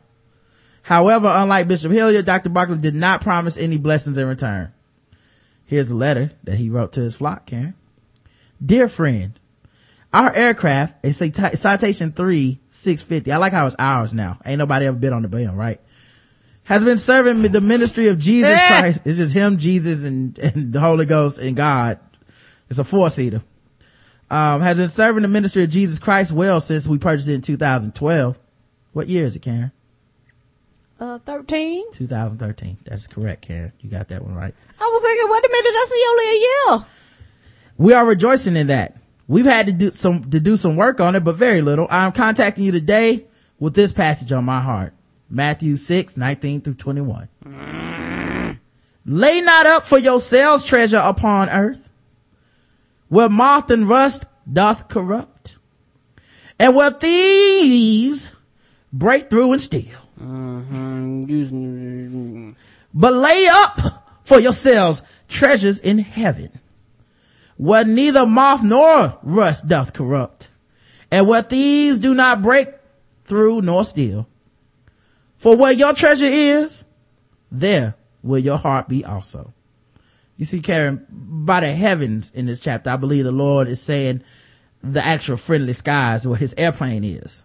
However, 0.84 1.32
unlike 1.34 1.66
Bishop 1.66 1.92
Hilliard, 1.92 2.26
Dr. 2.26 2.50
Barclay 2.50 2.76
did 2.76 2.94
not 2.94 3.22
promise 3.22 3.56
any 3.56 3.78
blessings 3.78 4.18
in 4.18 4.28
return. 4.28 4.70
Here's 5.64 5.90
a 5.90 5.94
letter 5.94 6.32
that 6.44 6.56
he 6.56 6.68
wrote 6.68 6.92
to 6.92 7.00
his 7.00 7.16
flock, 7.16 7.46
Karen. 7.46 7.72
Dear 8.64 8.86
friend, 8.86 9.40
our 10.12 10.30
aircraft, 10.34 11.02
a 11.02 11.12
citation 11.12 12.12
3, 12.12 12.60
650. 12.68 13.32
I 13.32 13.38
like 13.38 13.54
how 13.54 13.66
it's 13.66 13.74
ours 13.78 14.12
now. 14.12 14.38
Ain't 14.44 14.58
nobody 14.58 14.84
ever 14.84 14.98
been 14.98 15.14
on 15.14 15.22
the 15.22 15.28
bill, 15.28 15.54
right? 15.54 15.80
Has 16.64 16.84
been 16.84 16.98
serving 16.98 17.40
the 17.40 17.62
ministry 17.62 18.08
of 18.08 18.18
Jesus. 18.18 18.60
Christ. 18.66 19.06
It's 19.06 19.16
just 19.16 19.32
him, 19.32 19.56
Jesus, 19.56 20.04
and, 20.04 20.38
and 20.38 20.70
the 20.70 20.80
Holy 20.80 21.06
Ghost 21.06 21.38
and 21.38 21.56
God. 21.56 21.98
It's 22.68 22.78
a 22.78 22.84
four-seater. 22.84 23.42
Um, 24.30 24.60
has 24.60 24.76
been 24.76 24.88
serving 24.90 25.22
the 25.22 25.28
ministry 25.28 25.62
of 25.62 25.70
Jesus 25.70 25.98
Christ 25.98 26.30
well 26.30 26.60
since 26.60 26.86
we 26.86 26.98
purchased 26.98 27.28
it 27.28 27.34
in 27.34 27.40
2012. 27.40 28.38
What 28.92 29.08
year 29.08 29.24
is 29.24 29.34
it, 29.34 29.40
Karen? 29.40 29.72
Uh, 31.00 31.18
13. 31.18 31.92
2013. 31.92 32.78
That's 32.84 33.06
correct, 33.06 33.42
Karen. 33.42 33.72
You 33.80 33.90
got 33.90 34.08
that 34.08 34.22
one 34.22 34.34
right. 34.34 34.54
I 34.80 34.84
was 34.84 35.02
thinking, 35.02 35.30
wait 35.30 35.44
a 35.44 35.48
minute, 35.50 35.72
that's 35.74 35.92
only 36.08 36.30
a 36.30 36.40
year. 36.40 36.86
We 37.76 37.92
are 37.94 38.06
rejoicing 38.06 38.56
in 38.56 38.68
that. 38.68 38.96
We've 39.26 39.44
had 39.44 39.66
to 39.66 39.72
do 39.72 39.90
some, 39.90 40.30
to 40.30 40.38
do 40.38 40.56
some 40.56 40.76
work 40.76 41.00
on 41.00 41.16
it, 41.16 41.24
but 41.24 41.34
very 41.34 41.62
little. 41.62 41.88
I'm 41.90 42.12
contacting 42.12 42.64
you 42.64 42.72
today 42.72 43.26
with 43.58 43.74
this 43.74 43.92
passage 43.92 44.30
on 44.32 44.44
my 44.44 44.60
heart. 44.60 44.94
Matthew 45.28 45.76
6, 45.76 46.16
19 46.16 46.60
through 46.60 46.74
21. 46.74 47.28
Lay 49.06 49.40
not 49.40 49.66
up 49.66 49.84
for 49.84 49.98
yourselves 49.98 50.64
treasure 50.64 51.00
upon 51.02 51.50
earth, 51.50 51.90
where 53.08 53.28
moth 53.28 53.70
and 53.70 53.88
rust 53.88 54.26
doth 54.50 54.88
corrupt, 54.88 55.58
and 56.58 56.76
where 56.76 56.90
thieves 56.90 58.30
break 58.92 59.28
through 59.28 59.52
and 59.52 59.60
steal. 59.60 59.98
Mm-hmm. 60.24 61.24
But 62.94 63.12
lay 63.12 63.46
up 63.50 63.80
for 64.24 64.40
yourselves 64.40 65.02
treasures 65.28 65.80
in 65.80 65.98
heaven, 65.98 66.58
where 67.56 67.84
neither 67.84 68.26
moth 68.26 68.62
nor 68.62 69.18
rust 69.22 69.68
doth 69.68 69.92
corrupt, 69.92 70.50
and 71.10 71.28
where 71.28 71.42
thieves 71.42 71.98
do 71.98 72.14
not 72.14 72.40
break 72.42 72.68
through 73.24 73.60
nor 73.62 73.84
steal. 73.84 74.26
For 75.36 75.56
where 75.56 75.72
your 75.72 75.92
treasure 75.92 76.24
is, 76.24 76.86
there 77.50 77.96
will 78.22 78.38
your 78.38 78.56
heart 78.56 78.88
be 78.88 79.04
also. 79.04 79.52
You 80.36 80.44
see, 80.46 80.60
Karen, 80.60 81.06
by 81.10 81.60
the 81.60 81.72
heavens 81.72 82.32
in 82.32 82.46
this 82.46 82.60
chapter, 82.60 82.90
I 82.90 82.96
believe 82.96 83.24
the 83.24 83.32
Lord 83.32 83.68
is 83.68 83.80
saying 83.80 84.22
the 84.82 85.04
actual 85.04 85.36
friendly 85.36 85.74
skies 85.74 86.26
where 86.26 86.38
his 86.38 86.54
airplane 86.56 87.04
is. 87.04 87.44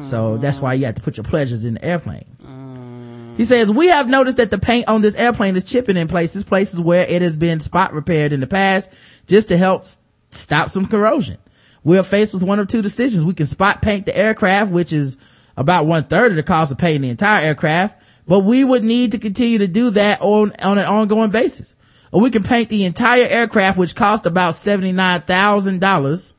So 0.00 0.38
that's 0.38 0.60
why 0.60 0.74
you 0.74 0.86
have 0.86 0.94
to 0.94 1.02
put 1.02 1.16
your 1.16 1.24
pleasures 1.24 1.64
in 1.64 1.74
the 1.74 1.84
airplane. 1.84 3.34
He 3.36 3.44
says, 3.44 3.70
we 3.70 3.88
have 3.88 4.08
noticed 4.08 4.36
that 4.36 4.50
the 4.50 4.58
paint 4.58 4.88
on 4.88 5.02
this 5.02 5.16
airplane 5.16 5.56
is 5.56 5.64
chipping 5.64 5.96
in 5.96 6.06
places, 6.06 6.44
places 6.44 6.80
where 6.80 7.04
it 7.06 7.20
has 7.20 7.36
been 7.36 7.58
spot 7.58 7.92
repaired 7.92 8.32
in 8.32 8.40
the 8.40 8.46
past 8.46 8.92
just 9.26 9.48
to 9.48 9.56
help 9.56 9.84
stop 10.30 10.70
some 10.70 10.86
corrosion. 10.86 11.38
We 11.82 11.98
are 11.98 12.04
faced 12.04 12.32
with 12.34 12.44
one 12.44 12.60
of 12.60 12.68
two 12.68 12.80
decisions. 12.80 13.24
We 13.24 13.34
can 13.34 13.46
spot 13.46 13.82
paint 13.82 14.06
the 14.06 14.16
aircraft, 14.16 14.70
which 14.70 14.92
is 14.92 15.16
about 15.56 15.86
one 15.86 16.04
third 16.04 16.30
of 16.32 16.36
the 16.36 16.42
cost 16.42 16.72
of 16.72 16.78
painting 16.78 17.02
the 17.02 17.10
entire 17.10 17.44
aircraft, 17.44 18.02
but 18.26 18.40
we 18.40 18.64
would 18.64 18.84
need 18.84 19.12
to 19.12 19.18
continue 19.18 19.58
to 19.58 19.68
do 19.68 19.90
that 19.90 20.20
on, 20.20 20.52
on 20.62 20.78
an 20.78 20.86
ongoing 20.86 21.30
basis. 21.30 21.74
Or 22.12 22.20
we 22.20 22.30
can 22.30 22.44
paint 22.44 22.68
the 22.68 22.84
entire 22.84 23.24
aircraft, 23.24 23.76
which 23.76 23.96
cost 23.96 24.24
about 24.26 24.54
$79,000 24.54 26.34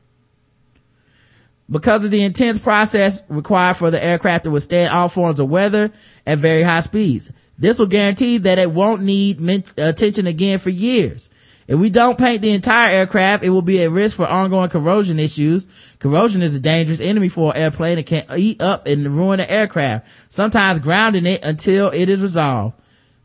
because 1.70 2.04
of 2.04 2.10
the 2.10 2.22
intense 2.22 2.58
process 2.58 3.22
required 3.28 3.76
for 3.76 3.90
the 3.90 4.02
aircraft 4.02 4.44
to 4.44 4.50
withstand 4.50 4.92
all 4.92 5.08
forms 5.08 5.40
of 5.40 5.48
weather 5.48 5.90
at 6.26 6.38
very 6.38 6.62
high 6.62 6.80
speeds. 6.80 7.32
This 7.58 7.78
will 7.78 7.86
guarantee 7.86 8.38
that 8.38 8.58
it 8.58 8.70
won't 8.70 9.02
need 9.02 9.40
men- 9.40 9.64
attention 9.78 10.26
again 10.26 10.58
for 10.58 10.70
years. 10.70 11.30
If 11.66 11.80
we 11.80 11.90
don't 11.90 12.18
paint 12.18 12.42
the 12.42 12.52
entire 12.52 12.94
aircraft, 12.94 13.42
it 13.44 13.50
will 13.50 13.62
be 13.62 13.82
at 13.82 13.90
risk 13.90 14.16
for 14.16 14.26
ongoing 14.26 14.68
corrosion 14.68 15.18
issues. 15.18 15.66
Corrosion 15.98 16.42
is 16.42 16.54
a 16.54 16.60
dangerous 16.60 17.00
enemy 17.00 17.28
for 17.28 17.50
an 17.50 17.60
airplane 17.60 17.96
that 17.96 18.06
can 18.06 18.24
eat 18.36 18.62
up 18.62 18.86
and 18.86 19.04
ruin 19.08 19.38
the 19.38 19.50
aircraft, 19.50 20.32
sometimes 20.32 20.78
grounding 20.78 21.26
it 21.26 21.44
until 21.44 21.88
it 21.88 22.08
is 22.08 22.22
resolved. 22.22 22.76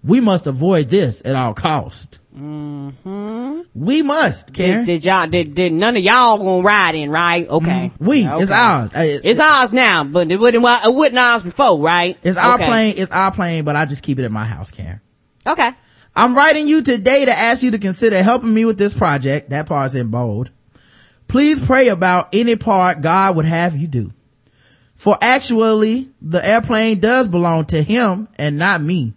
We 0.04 0.22
must 0.22 0.48
avoid 0.48 0.90
this 0.90 1.24
at 1.24 1.36
all 1.36 1.54
cost. 1.54 2.18
Mm-hmm. 2.38 3.62
We 3.74 4.02
must, 4.02 4.53
Karen. 4.53 4.86
Did, 4.86 5.02
did 5.02 5.06
y'all, 5.06 5.28
did, 5.28 5.53
did 5.53 5.74
none 5.74 5.98
of 5.98 6.03
y'all 6.03 6.38
gonna 6.38 6.64
ride 6.64 6.95
in, 6.95 7.10
right? 7.10 7.48
Okay. 7.48 7.91
We, 7.99 8.26
it's 8.26 8.52
ours. 8.52 8.94
Uh, 8.94 9.20
It's 9.24 9.40
ours 9.40 9.74
now, 9.74 10.03
but 10.03 10.32
it 10.32 10.40
wasn't, 10.40 10.64
it 10.66 10.94
wasn't 10.94 11.18
ours 11.18 11.44
before, 11.44 11.80
right? 11.80 12.18
It's 12.24 12.38
our 12.38 12.56
Okay. 12.56 12.68
plane. 12.68 12.94
It's 12.98 13.12
our 13.12 13.32
plane, 13.32 13.64
but 13.66 13.76
I 13.76 13.86
just 13.86 14.03
keep 14.03 14.18
it 14.20 14.24
at 14.24 14.32
my 14.32 14.45
house, 14.45 14.72
Karen. 14.72 15.02
Okay. 15.45 15.72
I'm 16.16 16.36
writing 16.36 16.68
you 16.68 16.82
today 16.82 17.26
to 17.26 17.32
ask 17.32 17.64
you 17.64 17.72
to 17.72 17.80
consider 17.80 18.22
helping 18.22 18.53
me 18.53 18.66
with 18.66 18.78
this 18.78 18.94
project. 18.94 19.49
That 19.52 19.68
part's 19.68 19.95
in 19.95 20.08
bold. 20.10 20.52
Please 21.28 21.66
pray 21.66 21.88
about 21.88 22.30
any 22.34 22.56
part 22.58 23.02
God 23.02 23.36
would 23.38 23.45
have 23.45 23.76
you 23.78 23.88
do. 23.88 24.12
For 24.95 25.18
actually, 25.22 26.10
the 26.22 26.45
airplane 26.45 26.99
does 26.99 27.28
belong 27.28 27.66
to 27.68 27.82
him 27.82 28.28
and 28.38 28.58
not 28.58 28.82
me. 28.82 29.14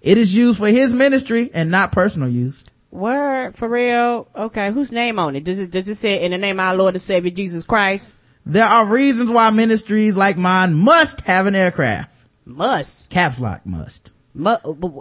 It 0.00 0.18
is 0.18 0.34
used 0.34 0.58
for 0.58 0.68
his 0.68 0.94
ministry 0.94 1.50
and 1.52 1.70
not 1.70 1.92
personal 1.92 2.28
use. 2.28 2.64
Word, 2.90 3.54
for 3.54 3.68
real? 3.68 4.28
Okay, 4.34 4.70
whose 4.70 4.90
name 4.92 5.18
on 5.18 5.36
it? 5.36 5.44
Does 5.44 5.60
it, 5.60 5.70
does 5.70 5.88
it 5.88 5.96
say 5.96 6.22
in 6.24 6.30
the 6.30 6.38
name 6.38 6.58
of 6.58 6.66
our 6.66 6.76
Lord 6.76 6.94
and 6.94 7.02
Savior 7.02 7.30
Jesus 7.30 7.64
Christ? 7.64 8.16
There 8.46 8.64
are 8.64 8.86
reasons 8.86 9.30
why 9.30 9.50
ministries 9.50 10.16
like 10.16 10.38
mine 10.38 10.72
must 10.74 11.20
have 11.22 11.46
an 11.46 11.54
aircraft. 11.54 12.16
Must. 12.46 13.10
Caps 13.10 13.40
lock 13.40 13.66
must. 13.66 14.10
Mu- 14.32 14.50
uh, 14.50 15.00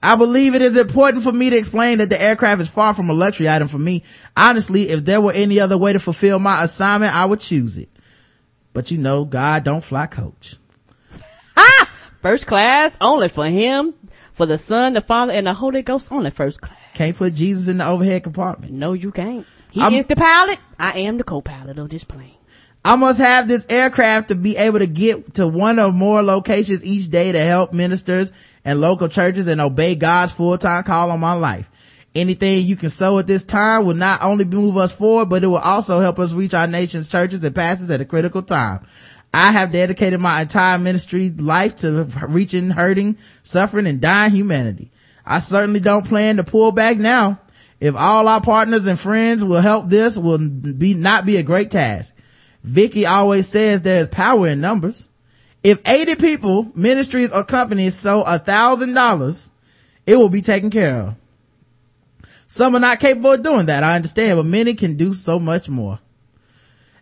I 0.00 0.14
believe 0.14 0.54
it 0.54 0.62
is 0.62 0.76
important 0.76 1.24
for 1.24 1.32
me 1.32 1.50
to 1.50 1.56
explain 1.56 1.98
that 1.98 2.08
the 2.08 2.22
aircraft 2.22 2.60
is 2.60 2.70
far 2.70 2.94
from 2.94 3.10
a 3.10 3.14
luxury 3.14 3.48
item 3.48 3.66
for 3.66 3.78
me. 3.78 4.04
Honestly, 4.36 4.90
if 4.90 5.04
there 5.04 5.20
were 5.20 5.32
any 5.32 5.58
other 5.58 5.76
way 5.76 5.92
to 5.92 5.98
fulfill 5.98 6.38
my 6.38 6.62
assignment, 6.62 7.12
I 7.16 7.24
would 7.24 7.40
choose 7.40 7.78
it. 7.78 7.88
But 8.72 8.92
you 8.92 8.98
know, 8.98 9.24
God 9.24 9.64
don't 9.64 9.82
fly 9.82 10.06
coach. 10.06 10.54
First 12.22 12.48
class, 12.48 12.98
only 13.00 13.28
for 13.28 13.46
him, 13.46 13.92
for 14.38 14.46
the 14.46 14.56
Son, 14.56 14.94
the 14.94 15.00
Father, 15.00 15.32
and 15.32 15.46
the 15.48 15.52
Holy 15.52 15.82
Ghost, 15.82 16.10
only 16.10 16.30
first 16.30 16.60
class. 16.60 16.78
Can't 16.94 17.16
put 17.16 17.34
Jesus 17.34 17.68
in 17.68 17.78
the 17.78 17.86
overhead 17.86 18.22
compartment. 18.22 18.72
No, 18.72 18.92
you 18.92 19.10
can't. 19.10 19.44
He 19.70 19.82
I'm- 19.82 19.92
is 19.92 20.06
the 20.06 20.16
pilot. 20.16 20.58
I 20.78 21.00
am 21.00 21.18
the 21.18 21.24
co-pilot 21.24 21.78
of 21.78 21.90
this 21.90 22.04
plane. 22.04 22.30
I 22.84 22.94
must 22.96 23.18
have 23.20 23.48
this 23.48 23.66
aircraft 23.68 24.28
to 24.28 24.36
be 24.36 24.56
able 24.56 24.78
to 24.78 24.86
get 24.86 25.34
to 25.34 25.48
one 25.48 25.80
or 25.80 25.90
more 25.92 26.22
locations 26.22 26.84
each 26.84 27.10
day 27.10 27.32
to 27.32 27.38
help 27.40 27.72
ministers 27.72 28.32
and 28.64 28.80
local 28.80 29.08
churches 29.08 29.48
and 29.48 29.60
obey 29.60 29.96
God's 29.96 30.32
full-time 30.32 30.84
call 30.84 31.10
on 31.10 31.18
my 31.20 31.32
life. 31.32 31.68
Anything 32.14 32.64
you 32.66 32.76
can 32.76 32.88
sow 32.88 33.18
at 33.18 33.26
this 33.26 33.44
time 33.44 33.84
will 33.84 33.94
not 33.94 34.22
only 34.22 34.44
move 34.44 34.76
us 34.76 34.92
forward, 34.92 35.26
but 35.28 35.42
it 35.42 35.48
will 35.48 35.56
also 35.58 36.00
help 36.00 36.18
us 36.18 36.32
reach 36.32 36.54
our 36.54 36.66
nation's 36.68 37.08
churches 37.08 37.44
and 37.44 37.54
pastors 37.54 37.90
at 37.90 38.00
a 38.00 38.04
critical 38.04 38.42
time. 38.42 38.80
I 39.32 39.52
have 39.52 39.72
dedicated 39.72 40.20
my 40.20 40.42
entire 40.42 40.78
ministry 40.78 41.30
life 41.30 41.76
to 41.76 42.04
reaching, 42.28 42.70
hurting, 42.70 43.18
suffering, 43.42 43.86
and 43.86 44.00
dying 44.00 44.32
humanity. 44.32 44.90
I 45.24 45.38
certainly 45.40 45.80
don't 45.80 46.06
plan 46.06 46.38
to 46.38 46.44
pull 46.44 46.72
back 46.72 46.96
now. 46.96 47.38
If 47.80 47.94
all 47.94 48.26
our 48.26 48.40
partners 48.40 48.86
and 48.86 48.98
friends 48.98 49.44
will 49.44 49.60
help 49.60 49.88
this 49.88 50.16
will 50.16 50.38
be 50.38 50.94
not 50.94 51.26
be 51.26 51.36
a 51.36 51.42
great 51.42 51.70
task. 51.70 52.14
Vicky 52.64 53.06
always 53.06 53.46
says 53.46 53.82
there 53.82 54.02
is 54.02 54.08
power 54.08 54.48
in 54.48 54.60
numbers. 54.60 55.08
If 55.62 55.80
80 55.86 56.16
people, 56.16 56.72
ministries 56.74 57.32
or 57.32 57.44
companies 57.44 57.94
sow 57.94 58.22
a 58.22 58.38
thousand 58.38 58.94
dollars, 58.94 59.50
it 60.06 60.16
will 60.16 60.28
be 60.28 60.42
taken 60.42 60.70
care 60.70 61.00
of. 61.00 61.14
Some 62.46 62.74
are 62.74 62.80
not 62.80 62.98
capable 62.98 63.32
of 63.32 63.42
doing 63.42 63.66
that, 63.66 63.84
I 63.84 63.96
understand, 63.96 64.38
but 64.38 64.46
many 64.46 64.74
can 64.74 64.96
do 64.96 65.12
so 65.12 65.38
much 65.38 65.68
more. 65.68 66.00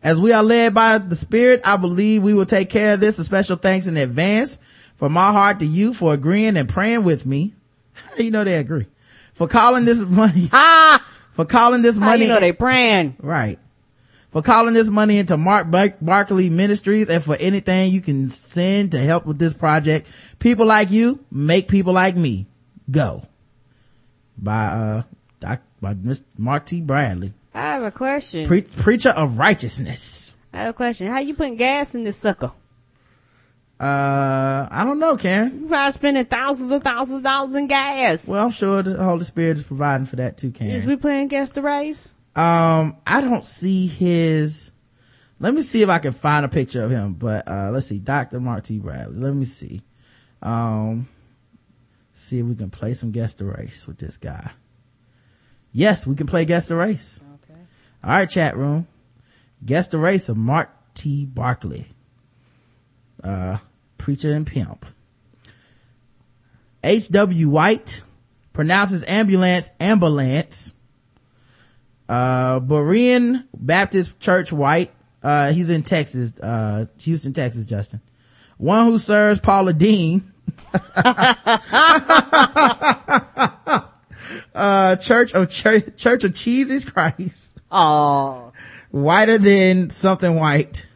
As 0.07 0.21
we 0.21 0.33
are 0.33 0.43
led 0.45 0.73
by 0.73 0.99
the 0.99 1.17
Spirit, 1.17 1.63
I 1.65 1.77
believe 1.77 2.23
we 2.23 2.33
will 2.33 2.47
take 2.47 2.71
care 2.71 2.95
of 2.95 3.01
this. 3.01 3.19
A 3.19 3.25
special 3.25 3.57
thanks 3.57 3.89
in 3.89 3.97
advance 3.97 4.61
from 4.95 5.13
my 5.13 5.33
heart 5.33 5.59
to 5.59 5.67
you 5.67 5.93
for 5.93 6.15
agreeing 6.15 6.57
and 6.57 6.69
praying 6.69 7.03
with 7.03 7.27
me. 7.27 7.55
You 8.17 8.31
know 8.31 8.45
they 8.45 8.55
agree? 8.55 8.87
For 9.33 9.49
calling 9.49 9.85
this 9.85 10.05
money. 10.05 10.49
Ah! 10.53 11.05
For 11.33 11.45
calling 11.45 11.83
this 11.83 11.99
money. 11.99 12.23
you 12.23 12.29
know 12.29 12.39
they 12.39 12.53
praying? 12.53 13.17
Right. 13.19 13.59
For 14.31 14.43
calling 14.43 14.75
this 14.75 14.89
money 14.89 15.19
into 15.19 15.37
Mark 15.37 15.73
Bar- 15.73 15.97
Barclay 16.01 16.51
Ministries 16.51 17.09
and 17.09 17.25
for 17.25 17.35
anything 17.41 17.91
you 17.93 18.01
can 18.01 18.29
send 18.29 18.93
to 18.93 19.01
help 19.01 19.27
with 19.27 19.41
this 19.41 19.55
project. 19.55 20.09
People 20.39 20.67
like 20.67 20.93
you 20.93 21.19
make 21.33 21.67
people 21.67 21.93
like 21.95 22.15
me 22.15 22.47
go. 22.89 23.27
By, 24.39 24.67
uh, 24.67 25.03
Doc, 25.41 25.63
by 25.81 25.95
Mr. 25.95 26.23
Mark 26.39 26.65
T. 26.67 26.81
Bradley. 26.81 27.35
I 27.57 27.73
have 27.73 27.83
a 27.85 27.91
question. 27.91 28.47
Pre- 28.47 28.61
preacher 28.61 29.09
of 29.09 29.39
righteousness. 29.39 30.37
I 30.53 30.59
have 30.59 30.69
a 30.71 30.73
question. 30.75 31.07
How 31.07 31.21
you 31.21 31.35
putting 31.35 31.57
gas 31.57 31.95
in 31.95 32.05
this 32.05 32.19
sucker? 32.19 32.53
Uh, 33.81 34.69
I 34.71 34.85
don't 34.85 34.99
know, 34.99 35.17
Karen. 35.17 35.61
You 35.63 35.69
probably 35.69 35.93
spending 35.93 36.25
thousands 36.27 36.71
and 36.71 36.85
thousands 36.85 37.19
of 37.19 37.23
dollars 37.23 37.55
in 37.55 37.67
gas. 37.67 38.29
Well, 38.29 38.45
I'm 38.45 38.51
sure 38.51 38.83
the 38.83 39.03
Holy 39.03 39.25
Spirit 39.25 39.57
is 39.59 39.65
providing 39.65 40.07
for 40.07 40.17
that 40.17 40.37
too, 40.37 40.51
Karen. 40.51 40.75
Is 40.75 40.85
we 40.85 40.97
playing 40.97 41.25
against 41.25 41.55
the 41.55 41.63
race? 41.63 42.15
Um, 42.35 42.97
I 43.07 43.23
don't 43.23 43.47
see 43.47 43.87
his. 43.87 44.71
Let 45.39 45.55
me 45.55 45.63
see 45.63 45.83
if 45.83 45.89
I 45.89 45.99
can 45.99 46.13
find 46.13 46.45
a 46.45 46.49
picture 46.49 46.83
of 46.83 46.91
him. 46.91 47.15
But 47.15 47.49
uh, 47.49 47.71
let's 47.71 47.87
see, 47.87 47.99
Doctor 47.99 48.39
Mark 48.39 48.65
T. 48.65 48.79
Bradley. 48.79 49.19
Let 49.19 49.35
me 49.35 49.45
see. 49.45 49.83
Um, 50.43 51.09
see 52.13 52.39
if 52.39 52.47
we 52.47 52.55
can 52.55 52.71
play 52.71 52.93
some 52.93 53.13
guess 53.13 53.35
the 53.35 53.47
race 53.47 53.87
with 53.87 53.99
this 53.99 54.19
guy. 54.19 54.51
Yes, 55.73 56.07
we 56.07 56.15
can 56.17 56.27
play 56.27 56.47
guess 56.47 56.69
the 56.69 56.77
race. 56.77 57.21
Right, 58.07 58.31
chat 58.31 58.57
room. 58.57 58.87
Guess 59.65 59.89
the 59.89 59.99
race 59.99 60.29
of 60.29 60.37
Mark 60.37 60.71
T. 60.95 61.27
Barclay. 61.27 61.87
Uh, 63.23 63.59
preacher 63.99 64.33
and 64.33 64.47
pimp. 64.47 64.87
H.W. 66.85 67.49
White 67.49 68.03
pronounces 68.53 69.03
ambulance 69.09 69.73
ambulance. 69.81 70.73
Uh, 72.09 72.61
Berean 72.61 73.45
Baptist 73.53 74.21
Church 74.21 74.53
White. 74.53 74.93
Uh, 75.21 75.51
he's 75.53 75.71
in 75.71 75.83
Texas, 75.83 76.39
uh, 76.39 76.87
Houston, 76.99 77.33
Texas, 77.33 77.67
Justin. 77.67 78.01
One 78.57 78.87
who 78.87 78.99
serves 78.99 79.41
Paula 79.41 79.73
Deen. 79.73 80.33
uh, 84.55 84.95
Church 84.97 85.35
of 85.35 85.51
Church, 85.51 85.97
Church 85.97 86.23
of 86.23 86.33
Jesus 86.35 86.85
Christ. 86.85 87.56
Oh. 87.79 88.53
Whiter 88.91 89.37
than 89.37 89.91
something 89.91 90.35
white. 90.35 90.87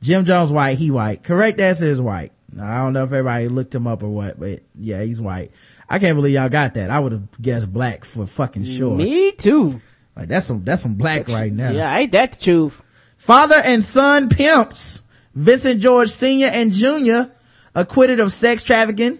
Jim 0.00 0.24
Jones 0.24 0.52
white, 0.52 0.78
he 0.78 0.90
white. 0.92 1.24
Correct 1.24 1.60
answer 1.60 1.86
is 1.86 2.00
white. 2.00 2.32
I 2.58 2.78
don't 2.78 2.92
know 2.92 3.02
if 3.02 3.12
everybody 3.12 3.48
looked 3.48 3.74
him 3.74 3.88
up 3.88 4.02
or 4.02 4.08
what, 4.08 4.38
but 4.38 4.60
yeah, 4.76 5.02
he's 5.02 5.20
white. 5.20 5.50
I 5.88 5.98
can't 5.98 6.16
believe 6.16 6.34
y'all 6.34 6.48
got 6.48 6.74
that. 6.74 6.90
I 6.90 7.00
would 7.00 7.12
have 7.12 7.42
guessed 7.42 7.72
black 7.72 8.04
for 8.04 8.26
fucking 8.26 8.64
sure. 8.64 8.96
Me 8.96 9.32
too. 9.32 9.80
Like 10.14 10.28
that's 10.28 10.46
some, 10.46 10.62
that's 10.62 10.82
some 10.82 10.94
black 10.94 11.28
right 11.28 11.52
now. 11.52 11.72
Yeah, 11.72 11.96
ain't 11.96 12.12
that 12.12 12.32
the 12.32 12.44
truth? 12.44 12.80
Father 13.16 13.56
and 13.64 13.82
son 13.82 14.28
pimps, 14.28 15.02
Vincent 15.34 15.80
George 15.80 16.10
Sr. 16.10 16.48
and 16.52 16.72
Jr. 16.72 17.32
acquitted 17.74 18.20
of 18.20 18.32
sex 18.32 18.62
trafficking 18.62 19.18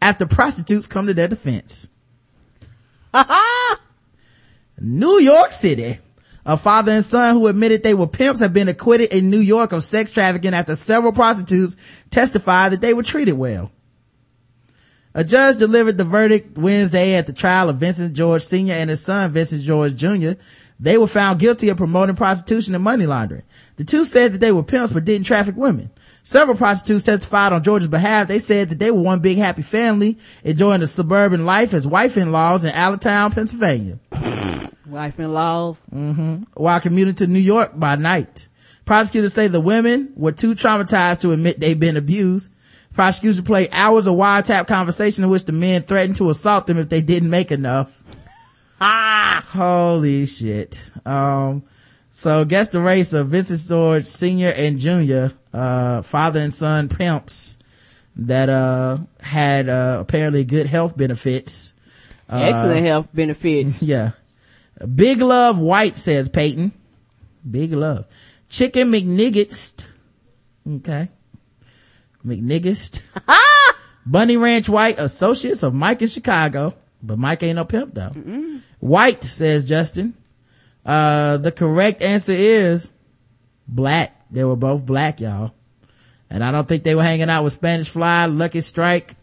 after 0.00 0.26
prostitutes 0.26 0.86
come 0.86 1.06
to 1.06 1.14
their 1.14 1.28
defense. 1.28 1.88
Ha 3.12 3.24
ha 3.28 3.80
New 4.80 5.20
York 5.20 5.52
City. 5.52 5.98
A 6.48 6.56
father 6.56 6.92
and 6.92 7.04
son 7.04 7.34
who 7.34 7.46
admitted 7.46 7.82
they 7.82 7.92
were 7.92 8.06
pimps 8.06 8.40
have 8.40 8.54
been 8.54 8.68
acquitted 8.68 9.12
in 9.12 9.28
New 9.28 9.38
York 9.38 9.72
of 9.72 9.84
sex 9.84 10.10
trafficking 10.10 10.54
after 10.54 10.76
several 10.76 11.12
prostitutes 11.12 11.76
testified 12.08 12.72
that 12.72 12.80
they 12.80 12.94
were 12.94 13.02
treated 13.02 13.34
well. 13.34 13.70
A 15.12 15.24
judge 15.24 15.58
delivered 15.58 15.98
the 15.98 16.04
verdict 16.04 16.56
Wednesday 16.56 17.16
at 17.16 17.26
the 17.26 17.34
trial 17.34 17.68
of 17.68 17.76
Vincent 17.76 18.14
George 18.14 18.40
Sr. 18.40 18.72
and 18.72 18.88
his 18.88 19.04
son 19.04 19.30
Vincent 19.30 19.62
George 19.62 19.94
Jr. 19.94 20.40
They 20.80 20.96
were 20.96 21.06
found 21.06 21.38
guilty 21.38 21.68
of 21.68 21.76
promoting 21.76 22.16
prostitution 22.16 22.74
and 22.74 22.82
money 22.82 23.04
laundering. 23.04 23.42
The 23.76 23.84
two 23.84 24.06
said 24.06 24.32
that 24.32 24.40
they 24.40 24.52
were 24.52 24.62
pimps 24.62 24.94
but 24.94 25.04
didn't 25.04 25.26
traffic 25.26 25.54
women. 25.54 25.90
Several 26.28 26.58
prostitutes 26.58 27.04
testified 27.04 27.54
on 27.54 27.62
George's 27.62 27.88
behalf. 27.88 28.28
They 28.28 28.38
said 28.38 28.68
that 28.68 28.78
they 28.78 28.90
were 28.90 29.00
one 29.00 29.20
big 29.20 29.38
happy 29.38 29.62
family, 29.62 30.18
enjoying 30.44 30.82
a 30.82 30.86
suburban 30.86 31.46
life 31.46 31.72
as 31.72 31.86
wife-in-laws 31.86 32.66
in 32.66 32.70
Allentown, 32.72 33.32
Pennsylvania. 33.32 33.98
Wife-in-laws. 34.86 35.86
Mm-hmm. 35.90 36.42
While 36.52 36.80
commuting 36.80 37.14
to 37.14 37.26
New 37.26 37.38
York 37.38 37.80
by 37.80 37.96
night. 37.96 38.48
Prosecutors 38.84 39.32
say 39.32 39.48
the 39.48 39.58
women 39.58 40.12
were 40.16 40.32
too 40.32 40.54
traumatized 40.54 41.22
to 41.22 41.32
admit 41.32 41.60
they'd 41.60 41.80
been 41.80 41.96
abused. 41.96 42.52
Prosecutors 42.92 43.40
played 43.40 43.70
hours 43.72 44.06
of 44.06 44.16
wiretap 44.16 44.66
conversation 44.66 45.24
in 45.24 45.30
which 45.30 45.46
the 45.46 45.52
men 45.52 45.80
threatened 45.80 46.16
to 46.16 46.28
assault 46.28 46.66
them 46.66 46.76
if 46.76 46.90
they 46.90 47.00
didn't 47.00 47.30
make 47.30 47.50
enough. 47.50 48.02
Ah! 48.82 49.42
Holy 49.48 50.26
shit. 50.26 50.88
Um, 51.04 51.64
so 52.10 52.44
guess 52.44 52.68
the 52.68 52.80
race 52.80 53.12
of 53.12 53.28
Vincent 53.28 53.60
George 53.66 54.04
Sr. 54.04 54.52
and 54.54 54.78
Jr., 54.78 55.34
uh, 55.58 56.02
father 56.02 56.40
and 56.40 56.54
son 56.54 56.88
pimps 56.88 57.58
that, 58.16 58.48
uh, 58.48 58.98
had, 59.20 59.68
uh, 59.68 59.98
apparently 60.00 60.44
good 60.44 60.66
health 60.66 60.96
benefits. 60.96 61.72
Uh, 62.30 62.40
Excellent 62.42 62.84
health 62.84 63.10
benefits. 63.12 63.82
Yeah. 63.82 64.12
Big 64.94 65.20
love 65.20 65.58
white, 65.58 65.96
says 65.96 66.28
Peyton. 66.28 66.70
Big 67.48 67.72
love. 67.72 68.06
Chicken 68.48 68.92
McNiggets. 68.92 69.84
Okay. 70.66 71.08
McNiggest. 72.24 73.02
Bunny 74.06 74.36
Ranch 74.36 74.68
White, 74.68 74.98
associates 74.98 75.62
of 75.62 75.74
Mike 75.74 76.00
in 76.02 76.08
Chicago. 76.08 76.74
But 77.02 77.18
Mike 77.18 77.42
ain't 77.42 77.56
no 77.56 77.64
pimp 77.64 77.94
though. 77.94 78.10
Mm-mm. 78.10 78.60
White, 78.80 79.22
says 79.24 79.64
Justin. 79.64 80.14
Uh, 80.84 81.36
the 81.36 81.52
correct 81.52 82.02
answer 82.02 82.32
is 82.32 82.92
black. 83.66 84.17
They 84.30 84.44
were 84.44 84.56
both 84.56 84.84
black, 84.84 85.20
y'all. 85.20 85.52
And 86.30 86.44
I 86.44 86.50
don't 86.52 86.68
think 86.68 86.82
they 86.84 86.94
were 86.94 87.02
hanging 87.02 87.30
out 87.30 87.44
with 87.44 87.54
Spanish 87.54 87.88
Fly, 87.88 88.26
Lucky 88.26 88.60
Strike, 88.60 89.14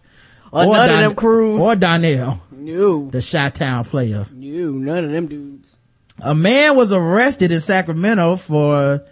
Or 0.52 0.66
none 0.66 0.90
of 0.90 1.00
them 1.00 1.16
crews. 1.16 1.60
or 1.60 1.76
Donnell, 1.76 2.42
No. 2.52 3.10
the 3.10 3.22
Chi-Town 3.22 3.86
player. 3.86 4.26
No, 4.34 4.72
none 4.72 5.06
of 5.06 5.12
them 5.12 5.28
dudes. 5.28 5.78
A 6.22 6.34
man 6.34 6.76
was 6.76 6.92
arrested 6.94 7.52
in 7.52 7.62
Sacramento 7.62 8.38
for 8.38 9.04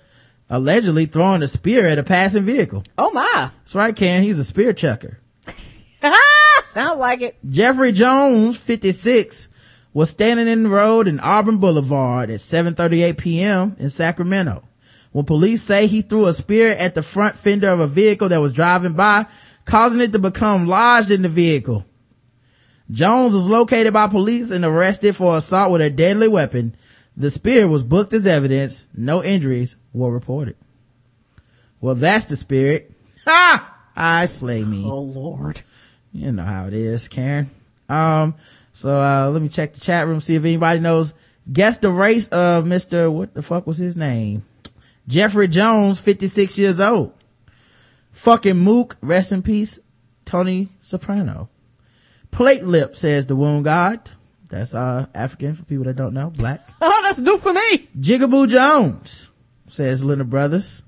allegedly 0.50 1.06
throwing 1.06 1.44
a 1.44 1.48
spear 1.48 1.86
at 1.86 2.00
a 2.00 2.04
passing 2.04 2.44
vehicle. 2.44 2.84
Oh 2.98 3.12
my. 3.12 3.50
That's 3.60 3.76
right, 3.76 3.96
Ken. 3.96 4.24
He's 4.24 4.40
a 4.40 4.44
spear 4.44 4.74
chucker. 4.74 5.20
Sounds 6.66 7.00
like 7.00 7.22
it. 7.22 7.38
Jeffrey 7.48 7.92
Jones, 7.92 8.58
56, 8.58 9.50
was 9.94 10.10
standing 10.10 10.48
in 10.48 10.64
the 10.64 10.70
road 10.70 11.08
in 11.08 11.20
Auburn 11.20 11.58
Boulevard 11.58 12.32
at 12.32 12.40
7.38 12.40 13.18
p.m. 13.18 13.76
in 13.78 13.90
Sacramento. 13.92 14.64
When 15.14 15.26
police 15.26 15.62
say 15.62 15.88
he 15.88 16.02
threw 16.02 16.26
a 16.26 16.34
spear 16.34 16.72
at 16.72 16.96
the 16.96 17.04
front 17.04 17.36
fender 17.36 17.70
of 17.70 17.80
a 17.80 17.88
vehicle 17.88 18.30
that 18.30 18.42
was 18.42 18.52
driving 18.52 18.94
by, 18.94 19.28
causing 19.64 20.02
it 20.02 20.12
to 20.12 20.20
become 20.20 20.68
lodged 20.68 21.12
in 21.12 21.22
the 21.22 21.30
vehicle. 21.30 21.86
Jones 22.92 23.34
was 23.34 23.48
located 23.48 23.94
by 23.94 24.08
police 24.08 24.52
and 24.52 24.66
arrested 24.66 25.16
for 25.16 25.38
assault 25.38 25.72
with 25.72 25.82
a 25.82 25.90
deadly 25.90 26.28
weapon. 26.28 26.76
The 27.16 27.30
spear 27.30 27.68
was 27.68 27.84
booked 27.84 28.12
as 28.12 28.28
evidence. 28.28 28.88
No 28.96 29.24
injuries 29.24 29.78
were 29.94 30.12
reported. 30.12 30.58
Well, 31.80 31.96
that's 31.96 32.26
the 32.26 32.36
spirit. 32.36 32.92
Ha! 33.26 33.78
I 33.96 34.26
slay 34.26 34.66
me. 34.66 34.84
Oh 34.86 35.00
lord. 35.00 35.62
You 36.12 36.34
know 36.34 36.44
how 36.44 36.68
it 36.68 36.74
is, 36.74 37.08
Karen. 37.08 37.50
Um, 37.88 38.36
so, 38.74 39.00
uh, 39.00 39.30
let 39.30 39.42
me 39.42 39.48
check 39.48 39.74
the 39.74 39.80
chat 39.80 40.08
room, 40.08 40.20
see 40.20 40.36
if 40.36 40.44
anybody 40.44 40.82
knows. 40.82 41.14
Guess 41.52 41.78
the 41.78 41.90
race 41.92 42.28
of 42.28 42.66
Mr. 42.66 43.10
What 43.10 43.34
the 43.34 43.42
fuck 43.42 43.66
was 43.66 43.78
his 43.78 43.96
name? 43.96 44.44
Jeffrey 45.08 45.48
Jones, 45.48 46.00
56 46.00 46.58
years 46.58 46.80
old. 46.80 47.14
Fucking 48.12 48.58
Mook, 48.58 48.98
rest 49.02 49.32
in 49.32 49.42
peace, 49.42 49.80
Tony 50.26 50.70
Soprano. 50.82 51.50
Plate 52.32 52.64
lip, 52.64 52.96
says 52.96 53.28
the 53.28 53.36
wound 53.36 53.66
god. 53.66 54.10
That's, 54.50 54.74
uh, 54.74 55.08
African 55.16 55.56
for 55.56 55.66
people 55.66 55.86
that 55.86 55.96
don't 55.96 56.14
know, 56.14 56.30
black. 56.30 56.62
Oh, 56.82 57.02
that's 57.04 57.20
new 57.20 57.38
for 57.38 57.54
me. 57.54 57.90
Jigaboo 58.00 58.48
Jones, 58.50 59.30
says 59.68 60.04
Linda 60.04 60.24
Brothers. 60.24 60.84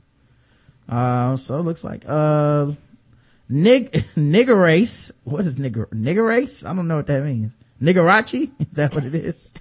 Uh, 0.88 1.36
so 1.36 1.60
it 1.60 1.64
looks 1.64 1.84
like, 1.84 2.04
uh, 2.08 2.72
nig, 3.50 3.92
nigger 4.16 4.62
race. 4.62 5.12
What 5.24 5.46
is 5.46 5.58
nigger, 5.58 5.88
nigger 5.90 6.26
race? 6.26 6.64
I 6.64 6.74
don't 6.74 6.88
know 6.88 6.98
what 6.98 7.08
that 7.08 7.24
means. 7.24 7.56
Niggerachi? 7.82 8.52
Is 8.60 8.76
that 8.76 8.96
what 8.96 9.04
it 9.04 9.16
is? 9.16 9.54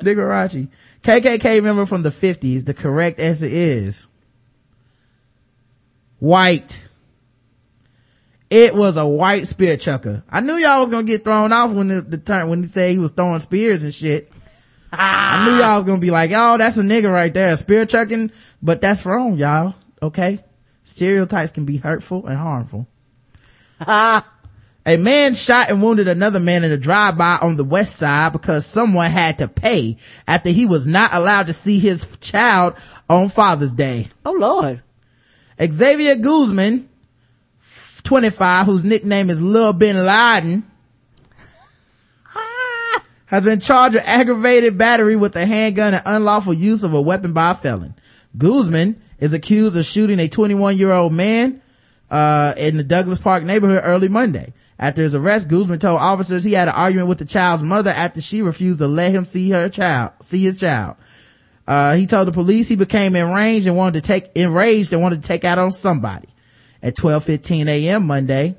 Niggerachi. 0.00 0.68
KKK 1.02 1.62
member 1.62 1.86
from 1.86 2.02
the 2.02 2.10
50s. 2.10 2.64
The 2.64 2.74
correct 2.74 3.18
answer 3.18 3.48
is 3.48 4.08
white. 6.18 6.88
It 8.50 8.74
was 8.74 8.98
a 8.98 9.06
white 9.06 9.46
spear 9.46 9.78
chucker. 9.78 10.22
I 10.28 10.40
knew 10.40 10.56
y'all 10.56 10.80
was 10.80 10.90
gonna 10.90 11.04
get 11.04 11.24
thrown 11.24 11.52
off 11.52 11.72
when 11.72 11.88
the, 11.88 12.02
the 12.02 12.18
turn, 12.18 12.50
when 12.50 12.60
he 12.60 12.66
said 12.66 12.90
he 12.90 12.98
was 12.98 13.12
throwing 13.12 13.40
spears 13.40 13.82
and 13.82 13.94
shit. 13.94 14.30
I 14.92 15.46
knew 15.46 15.56
y'all 15.56 15.76
was 15.76 15.84
gonna 15.84 16.00
be 16.00 16.10
like, 16.10 16.32
oh, 16.34 16.58
that's 16.58 16.76
a 16.76 16.82
nigga 16.82 17.10
right 17.10 17.32
there, 17.32 17.56
spear 17.56 17.86
chucking, 17.86 18.30
but 18.62 18.82
that's 18.82 19.06
wrong, 19.06 19.38
y'all. 19.38 19.74
Okay? 20.02 20.40
Stereotypes 20.84 21.52
can 21.52 21.64
be 21.64 21.78
hurtful 21.78 22.26
and 22.26 22.36
harmful. 22.36 22.86
a 24.84 24.96
man 24.96 25.34
shot 25.34 25.70
and 25.70 25.82
wounded 25.82 26.08
another 26.08 26.40
man 26.40 26.64
in 26.64 26.72
a 26.72 26.76
drive-by 26.76 27.38
on 27.40 27.56
the 27.56 27.64
west 27.64 27.96
side 27.96 28.32
because 28.32 28.66
someone 28.66 29.10
had 29.10 29.38
to 29.38 29.48
pay 29.48 29.96
after 30.26 30.50
he 30.50 30.66
was 30.66 30.86
not 30.86 31.14
allowed 31.14 31.46
to 31.46 31.52
see 31.52 31.78
his 31.78 32.16
child 32.18 32.74
on 33.08 33.28
Father's 33.28 33.74
Day. 33.74 34.08
Oh 34.24 34.32
lord. 34.32 34.82
Xavier 35.60 36.16
Guzman, 36.16 36.88
25, 38.02 38.66
whose 38.66 38.84
nickname 38.84 39.30
is 39.30 39.40
Lil 39.40 39.72
Bin 39.72 40.04
Laden, 40.04 40.64
has 43.26 43.44
been 43.44 43.60
charged 43.60 43.94
with 43.94 44.04
aggravated 44.04 44.76
battery 44.76 45.14
with 45.14 45.36
a 45.36 45.46
handgun 45.46 45.94
and 45.94 46.02
unlawful 46.04 46.54
use 46.54 46.82
of 46.82 46.94
a 46.94 47.00
weapon 47.00 47.32
by 47.32 47.52
a 47.52 47.54
felon. 47.54 47.94
Guzman 48.36 49.00
is 49.20 49.32
accused 49.32 49.76
of 49.76 49.84
shooting 49.84 50.18
a 50.18 50.28
21 50.28 50.76
year 50.76 50.90
old 50.90 51.12
man, 51.12 51.62
uh, 52.12 52.52
in 52.58 52.76
the 52.76 52.84
Douglas 52.84 53.18
Park 53.18 53.42
neighborhood 53.42 53.80
early 53.82 54.08
Monday. 54.08 54.52
After 54.78 55.00
his 55.00 55.14
arrest, 55.14 55.48
Guzman 55.48 55.78
told 55.78 55.98
officers 55.98 56.44
he 56.44 56.52
had 56.52 56.68
an 56.68 56.74
argument 56.74 57.08
with 57.08 57.18
the 57.18 57.24
child's 57.24 57.62
mother 57.62 57.90
after 57.90 58.20
she 58.20 58.42
refused 58.42 58.80
to 58.80 58.86
let 58.86 59.12
him 59.12 59.24
see 59.24 59.48
her 59.50 59.70
child, 59.70 60.12
see 60.20 60.42
his 60.42 60.58
child. 60.58 60.96
Uh, 61.66 61.94
he 61.94 62.06
told 62.06 62.28
the 62.28 62.32
police 62.32 62.68
he 62.68 62.76
became 62.76 63.16
enraged 63.16 63.66
and 63.66 63.76
wanted 63.76 64.02
to 64.02 64.06
take, 64.06 64.30
enraged 64.34 64.92
and 64.92 65.00
wanted 65.00 65.22
to 65.22 65.26
take 65.26 65.44
out 65.44 65.58
on 65.58 65.72
somebody. 65.72 66.28
At 66.82 66.96
12.15 66.96 67.66
a.m. 67.68 68.06
Monday, 68.06 68.56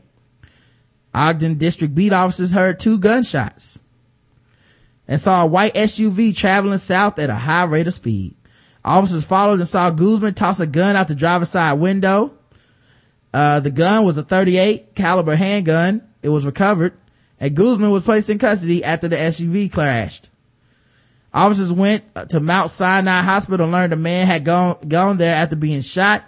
Ogden 1.13 1.55
district 1.55 1.93
beat 1.93 2.13
officers 2.13 2.53
heard 2.53 2.79
two 2.79 2.97
gunshots 2.97 3.81
and 5.07 5.21
saw 5.21 5.43
a 5.43 5.47
white 5.47 5.73
SUV 5.75 6.35
traveling 6.35 6.77
south 6.77 7.19
at 7.19 7.29
a 7.29 7.35
high 7.35 7.65
rate 7.65 7.85
of 7.85 7.93
speed. 7.93 8.35
Officers 8.83 9.25
followed 9.25 9.59
and 9.59 9.67
saw 9.67 9.91
Guzman 9.91 10.33
toss 10.33 10.59
a 10.59 10.65
gun 10.65 10.95
out 10.95 11.07
the 11.07 11.15
driver's 11.15 11.49
side 11.49 11.73
window. 11.73 12.33
Uh, 13.33 13.59
the 13.59 13.71
gun 13.71 14.05
was 14.05 14.17
a 14.17 14.23
38 14.23 14.95
caliber 14.95 15.35
handgun. 15.35 16.07
It 16.21 16.29
was 16.29 16.45
recovered 16.45 16.93
and 17.43 17.57
Guzman 17.57 17.91
was 17.91 18.03
placed 18.03 18.29
in 18.29 18.39
custody 18.39 18.85
after 18.85 19.09
the 19.09 19.17
SUV 19.17 19.69
crashed. 19.69 20.29
Officers 21.33 21.73
went 21.73 22.05
to 22.29 22.39
Mount 22.39 22.69
Sinai 22.69 23.21
Hospital 23.21 23.65
and 23.65 23.73
learned 23.73 23.91
a 23.91 23.97
man 23.97 24.27
had 24.27 24.45
gone, 24.45 24.77
gone 24.87 25.17
there 25.17 25.35
after 25.35 25.57
being 25.57 25.81
shot. 25.81 26.23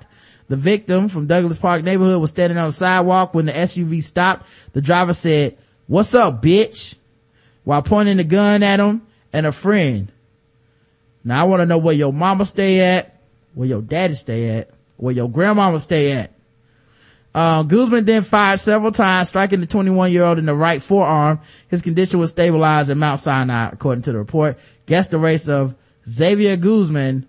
The 0.49 0.57
victim 0.57 1.07
from 1.07 1.25
Douglas 1.25 1.57
Park 1.57 1.85
neighborhood 1.85 2.19
was 2.19 2.31
standing 2.31 2.57
on 2.57 2.65
the 2.65 2.73
sidewalk 2.73 3.33
when 3.33 3.45
the 3.45 3.53
SUV 3.53 4.03
stopped. 4.03 4.73
The 4.73 4.81
driver 4.81 5.13
said, 5.13 5.57
what's 5.87 6.13
up, 6.13 6.41
bitch? 6.41 6.95
While 7.63 7.81
pointing 7.81 8.17
the 8.17 8.25
gun 8.25 8.61
at 8.61 8.81
him 8.81 9.01
and 9.31 9.45
a 9.45 9.53
friend. 9.53 10.11
Now 11.23 11.39
I 11.39 11.43
want 11.45 11.61
to 11.61 11.65
know 11.65 11.77
where 11.77 11.95
your 11.95 12.11
mama 12.11 12.45
stay 12.45 12.97
at, 12.97 13.21
where 13.53 13.69
your 13.69 13.81
daddy 13.81 14.15
stay 14.15 14.49
at, 14.59 14.69
where 14.97 15.15
your 15.15 15.29
grandmama 15.29 15.79
stay 15.79 16.11
at. 16.11 16.34
Uh, 17.35 17.63
Guzman 17.63 18.05
then 18.05 18.21
fired 18.21 18.61
several 18.61 18.93
times, 18.93 19.27
striking 19.27 19.59
the 19.59 19.67
21 19.67 20.09
year 20.09 20.23
old 20.23 20.39
in 20.39 20.45
the 20.45 20.55
right 20.55 20.81
forearm. 20.81 21.41
His 21.67 21.81
condition 21.81 22.17
was 22.17 22.31
stabilized 22.31 22.89
at 22.89 22.95
Mount 22.95 23.19
Sinai, 23.19 23.71
according 23.73 24.03
to 24.03 24.13
the 24.13 24.17
report. 24.17 24.57
Guess 24.85 25.09
the 25.09 25.19
race 25.19 25.49
of 25.49 25.75
Xavier 26.07 26.55
Guzman, 26.55 27.27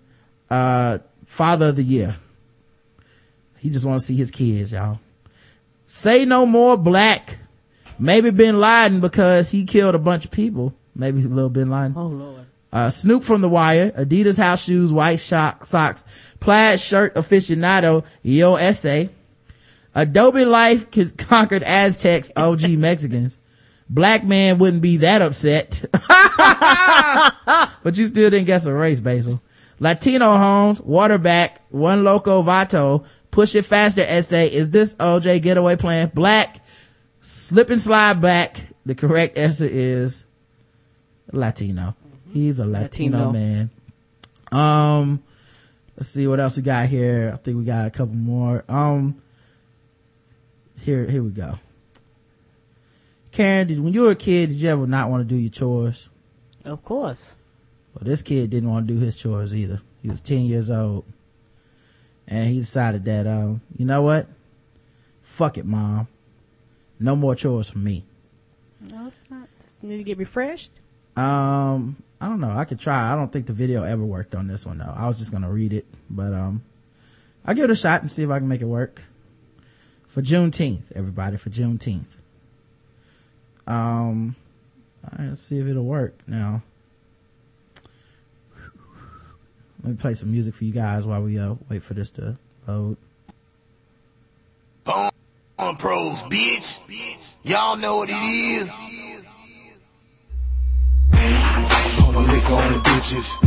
uh, 0.49 0.99
father 1.25 1.67
of 1.67 1.75
the 1.75 1.83
year. 1.83 2.15
He 3.57 3.69
just 3.69 3.83
want 3.83 3.99
to 3.99 4.05
see 4.05 4.15
his 4.15 4.31
kids, 4.31 4.71
y'all. 4.71 5.01
Say 5.85 6.23
no 6.23 6.45
more 6.45 6.77
black. 6.77 7.37
Maybe 7.99 8.29
Bin 8.31 8.61
Laden 8.61 9.01
because 9.01 9.51
he 9.51 9.65
killed 9.65 9.93
a 9.93 9.99
bunch 9.99 10.23
of 10.23 10.31
people. 10.31 10.73
Maybe 10.95 11.21
a 11.21 11.27
little 11.27 11.49
Bin 11.49 11.69
Laden. 11.69 11.95
Oh 11.97 12.07
lord. 12.07 12.45
Uh, 12.71 12.89
Snoop 12.89 13.23
from 13.23 13.41
the 13.41 13.49
wire, 13.49 13.91
Adidas 13.91 14.37
house 14.37 14.63
shoes, 14.63 14.93
white 14.93 15.19
shock, 15.19 15.65
socks, 15.65 16.35
plaid 16.39 16.79
shirt 16.79 17.15
aficionado, 17.15 18.05
Yo 18.21 18.55
Essay, 18.55 19.09
Adobe 19.97 20.45
Life 20.45 20.91
conquered 21.17 21.63
Aztecs, 21.63 22.31
OG 22.37 22.69
Mexicans, 22.69 23.39
Black 23.89 24.23
man 24.23 24.57
wouldn't 24.57 24.81
be 24.81 24.97
that 24.97 25.21
upset. 25.21 25.83
but 27.83 27.97
you 27.97 28.07
still 28.07 28.29
didn't 28.29 28.45
guess 28.45 28.65
a 28.65 28.73
race, 28.73 28.99
Basil. 28.99 29.41
Latino 29.79 30.37
homes, 30.37 30.81
waterback, 30.81 31.61
one 31.69 32.03
loco 32.03 32.43
vato, 32.43 33.05
push 33.31 33.55
it 33.55 33.63
faster 33.63 34.01
essay. 34.01 34.51
Is 34.51 34.71
this 34.71 34.95
OJ 34.95 35.41
getaway 35.41 35.77
plan? 35.77 36.11
Black, 36.13 36.61
slip 37.21 37.69
and 37.69 37.79
slide 37.79 38.21
back. 38.21 38.59
The 38.85 38.95
correct 38.95 39.37
answer 39.37 39.67
is 39.69 40.25
Latino. 41.31 41.95
He's 42.33 42.59
a 42.59 42.65
Latino, 42.65 43.31
Latino. 43.31 43.31
man. 43.31 43.69
Um, 44.51 45.23
let's 45.95 46.09
see 46.09 46.27
what 46.27 46.39
else 46.39 46.57
we 46.57 46.63
got 46.63 46.87
here. 46.87 47.31
I 47.33 47.37
think 47.37 47.57
we 47.57 47.63
got 47.63 47.87
a 47.87 47.91
couple 47.91 48.15
more. 48.15 48.65
Um, 48.67 49.15
here, 50.81 51.05
here 51.05 51.23
we 51.23 51.29
go. 51.29 51.59
Karen, 53.31 53.67
did, 53.67 53.79
when 53.79 53.93
you 53.93 54.03
were 54.03 54.11
a 54.11 54.15
kid, 54.15 54.49
did 54.49 54.55
you 54.55 54.69
ever 54.69 54.87
not 54.87 55.09
want 55.09 55.27
to 55.27 55.35
do 55.35 55.39
your 55.39 55.51
chores? 55.51 56.09
Of 56.65 56.83
course. 56.83 57.35
Well, 57.93 58.03
this 58.05 58.21
kid 58.21 58.49
didn't 58.49 58.69
want 58.69 58.87
to 58.87 58.93
do 58.93 58.99
his 58.99 59.15
chores 59.15 59.55
either. 59.55 59.81
He 60.01 60.09
was 60.09 60.21
10 60.21 60.41
years 60.41 60.69
old. 60.71 61.05
And 62.27 62.49
he 62.49 62.59
decided 62.59 63.05
that, 63.05 63.27
um, 63.27 63.61
you 63.77 63.85
know 63.85 64.01
what? 64.01 64.27
Fuck 65.21 65.57
it, 65.57 65.65
mom. 65.65 66.07
No 66.99 67.15
more 67.15 67.35
chores 67.35 67.69
for 67.69 67.77
me. 67.77 68.03
No, 68.91 69.07
it's 69.07 69.19
not. 69.29 69.47
Just 69.61 69.83
need 69.83 69.97
to 69.97 70.03
get 70.03 70.17
refreshed. 70.17 70.71
Um, 71.15 72.01
I 72.19 72.27
don't 72.27 72.39
know. 72.39 72.49
I 72.49 72.65
could 72.65 72.79
try. 72.79 73.11
I 73.11 73.15
don't 73.15 73.31
think 73.31 73.45
the 73.45 73.53
video 73.53 73.83
ever 73.83 74.03
worked 74.03 74.35
on 74.35 74.47
this 74.47 74.65
one 74.65 74.79
though. 74.79 74.93
I 74.95 75.07
was 75.07 75.17
just 75.17 75.31
gonna 75.31 75.51
read 75.51 75.73
it, 75.73 75.85
but 76.09 76.33
um, 76.33 76.63
I'll 77.45 77.55
give 77.55 77.65
it 77.65 77.71
a 77.71 77.75
shot 77.75 78.01
and 78.01 78.11
see 78.11 78.23
if 78.23 78.29
I 78.29 78.39
can 78.39 78.47
make 78.47 78.61
it 78.61 78.65
work. 78.65 79.03
For 80.17 80.23
Juneteenth, 80.23 80.91
everybody, 80.95 81.37
for 81.37 81.51
Juneteenth. 81.51 82.15
Um, 83.67 84.35
let's 85.19 85.43
see 85.43 85.59
if 85.59 85.67
it'll 85.67 85.83
work 85.83 86.15
now. 86.25 86.63
Let 89.83 89.91
me 89.91 89.95
play 89.95 90.15
some 90.15 90.31
music 90.31 90.55
for 90.55 90.63
you 90.63 90.73
guys 90.73 91.05
while 91.05 91.21
we 91.21 91.37
uh, 91.37 91.53
wait 91.69 91.83
for 91.83 91.93
this 91.93 92.09
to 92.09 92.35
load. 92.67 92.97
Bone 94.85 95.11
on 95.59 95.75
pros, 95.75 96.23
bitch. 96.23 96.79
Y'all 97.43 97.77
know 97.77 97.97
what 97.97 98.09
it 98.11 98.13
is. 98.13 98.67
A 101.13 102.19
liquor 102.19 102.53
on 102.53 102.73
the 102.73 102.79
bitches. 102.89 103.37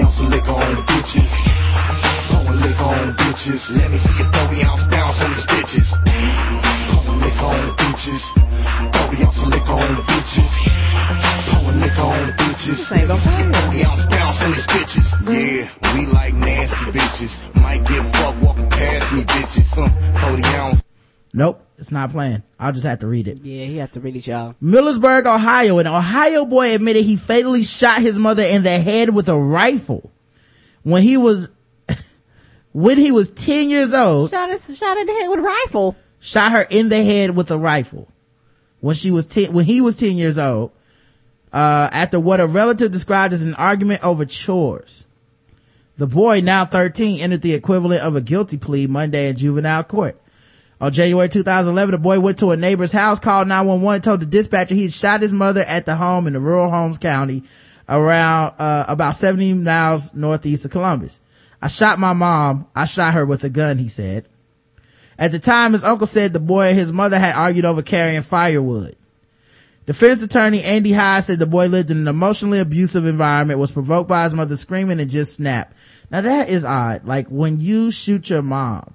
Ounce 0.00 0.20
of 0.20 0.28
liquor 0.28 0.52
on 0.52 0.74
the 0.76 0.82
bitches. 0.82 2.09
Pour 2.50 2.58
a 2.58 2.66
liquor 2.66 2.82
on 2.82 3.06
the 3.06 3.12
bitches. 3.22 3.76
Let 3.76 3.90
me 3.92 3.96
see 3.96 4.22
a 4.22 4.26
thirty 4.26 4.62
ounce 4.64 4.82
bounce 4.84 5.22
on 5.22 5.30
these 5.30 5.46
bitches. 5.46 5.94
Pour 6.90 7.14
a 7.14 7.18
liquor 7.18 7.46
on 7.46 7.66
the 7.66 7.72
bitches. 7.78 8.22
Thirty 8.90 9.22
ounce 9.22 9.42
of 9.42 9.48
liquor 9.48 9.72
on 9.72 9.94
the 9.94 10.02
bitches. 10.02 10.52
Pour 11.46 11.70
a 11.70 11.76
liquor 11.76 12.02
on 12.02 12.26
the 12.26 12.32
bitches. 12.42 12.90
Let 12.90 13.08
me 13.08 13.16
see 13.16 13.42
a 13.42 13.46
thirty 13.46 13.84
ounce 13.84 14.06
bounce 14.06 14.42
on 14.42 14.50
these 14.50 14.66
bitches. 14.66 15.06
Yeah, 15.30 15.94
we 15.94 16.06
like 16.06 16.34
nasty 16.34 16.86
bitches. 16.86 17.54
Might 17.54 17.86
get 17.86 18.02
fucked 18.16 18.42
walking 18.42 18.68
past 18.68 19.12
me, 19.12 19.22
bitches. 19.22 19.78
Uh, 19.78 20.18
Forty 20.18 20.42
ounce. 20.56 20.82
Nope, 21.32 21.64
it's 21.78 21.92
not 21.92 22.10
playing. 22.10 22.42
I'll 22.58 22.72
just 22.72 22.84
have 22.84 22.98
to 22.98 23.06
read 23.06 23.28
it. 23.28 23.42
Yeah, 23.44 23.64
he 23.66 23.76
has 23.76 23.90
to 23.90 24.00
read 24.00 24.16
it, 24.16 24.26
y'all. 24.26 24.56
Millersburg, 24.60 25.32
Ohio. 25.32 25.78
An 25.78 25.86
Ohio 25.86 26.44
boy 26.46 26.74
admitted 26.74 27.04
he 27.04 27.14
fatally 27.14 27.62
shot 27.62 28.00
his 28.00 28.18
mother 28.18 28.42
in 28.42 28.64
the 28.64 28.76
head 28.76 29.14
with 29.14 29.28
a 29.28 29.38
rifle 29.38 30.10
when 30.82 31.02
he 31.02 31.16
was, 31.16 31.48
when 32.72 32.98
he 32.98 33.10
was 33.12 33.30
10 33.30 33.68
years 33.68 33.92
old, 33.94 34.30
Shot 34.30 34.50
us, 34.50 34.76
shot 34.78 34.96
in 34.96 35.06
the 35.06 35.12
head 35.12 35.28
with 35.28 35.38
a 35.40 35.42
rifle. 35.42 35.96
shot 36.20 36.52
her 36.52 36.66
in 36.70 36.88
the 36.88 37.02
head 37.02 37.36
with 37.36 37.50
a 37.50 37.58
rifle 37.58 38.08
when 38.80 38.94
she 38.94 39.10
was 39.10 39.26
10, 39.26 39.52
when 39.52 39.64
he 39.64 39.80
was 39.80 39.96
10 39.96 40.16
years 40.16 40.38
old, 40.38 40.70
uh, 41.52 41.88
after 41.92 42.18
what 42.20 42.40
a 42.40 42.46
relative 42.46 42.90
described 42.90 43.32
as 43.34 43.42
an 43.44 43.54
argument 43.54 44.04
over 44.04 44.24
chores. 44.24 45.04
The 45.98 46.06
boy, 46.06 46.40
now 46.40 46.64
13, 46.64 47.20
entered 47.20 47.42
the 47.42 47.52
equivalent 47.52 48.02
of 48.02 48.16
a 48.16 48.22
guilty 48.22 48.56
plea 48.56 48.86
Monday 48.86 49.28
in 49.28 49.36
juvenile 49.36 49.84
court. 49.84 50.16
On 50.80 50.90
January 50.90 51.28
2011, 51.28 51.92
the 51.92 51.98
boy 51.98 52.20
went 52.20 52.38
to 52.38 52.52
a 52.52 52.56
neighbor's 52.56 52.92
house, 52.92 53.20
called 53.20 53.48
911, 53.48 54.00
told 54.00 54.20
the 54.20 54.26
dispatcher 54.26 54.74
he 54.74 54.84
had 54.84 54.92
shot 54.92 55.20
his 55.20 55.32
mother 55.32 55.60
at 55.60 55.84
the 55.84 55.96
home 55.96 56.26
in 56.26 56.32
the 56.32 56.40
rural 56.40 56.70
Holmes 56.70 56.96
County 56.96 57.42
around, 57.86 58.54
uh, 58.58 58.86
about 58.88 59.14
70 59.14 59.54
miles 59.54 60.14
northeast 60.14 60.64
of 60.64 60.70
Columbus. 60.70 61.20
I 61.62 61.68
shot 61.68 61.98
my 61.98 62.12
mom. 62.12 62.66
I 62.74 62.84
shot 62.84 63.14
her 63.14 63.26
with 63.26 63.44
a 63.44 63.50
gun, 63.50 63.78
he 63.78 63.88
said. 63.88 64.26
At 65.18 65.32
the 65.32 65.38
time, 65.38 65.74
his 65.74 65.84
uncle 65.84 66.06
said 66.06 66.32
the 66.32 66.40
boy 66.40 66.68
and 66.68 66.78
his 66.78 66.92
mother 66.92 67.18
had 67.18 67.34
argued 67.34 67.66
over 67.66 67.82
carrying 67.82 68.22
firewood. 68.22 68.96
Defense 69.84 70.22
attorney 70.22 70.62
Andy 70.62 70.92
Hyde 70.92 71.24
said 71.24 71.38
the 71.38 71.46
boy 71.46 71.66
lived 71.66 71.90
in 71.90 71.98
an 71.98 72.08
emotionally 72.08 72.58
abusive 72.58 73.06
environment, 73.06 73.58
was 73.58 73.72
provoked 73.72 74.08
by 74.08 74.24
his 74.24 74.34
mother 74.34 74.56
screaming 74.56 75.00
and 75.00 75.10
just 75.10 75.34
snapped. 75.34 75.76
Now 76.10 76.22
that 76.22 76.48
is 76.48 76.64
odd. 76.64 77.04
Like 77.04 77.28
when 77.28 77.60
you 77.60 77.90
shoot 77.90 78.30
your 78.30 78.42
mom 78.42 78.94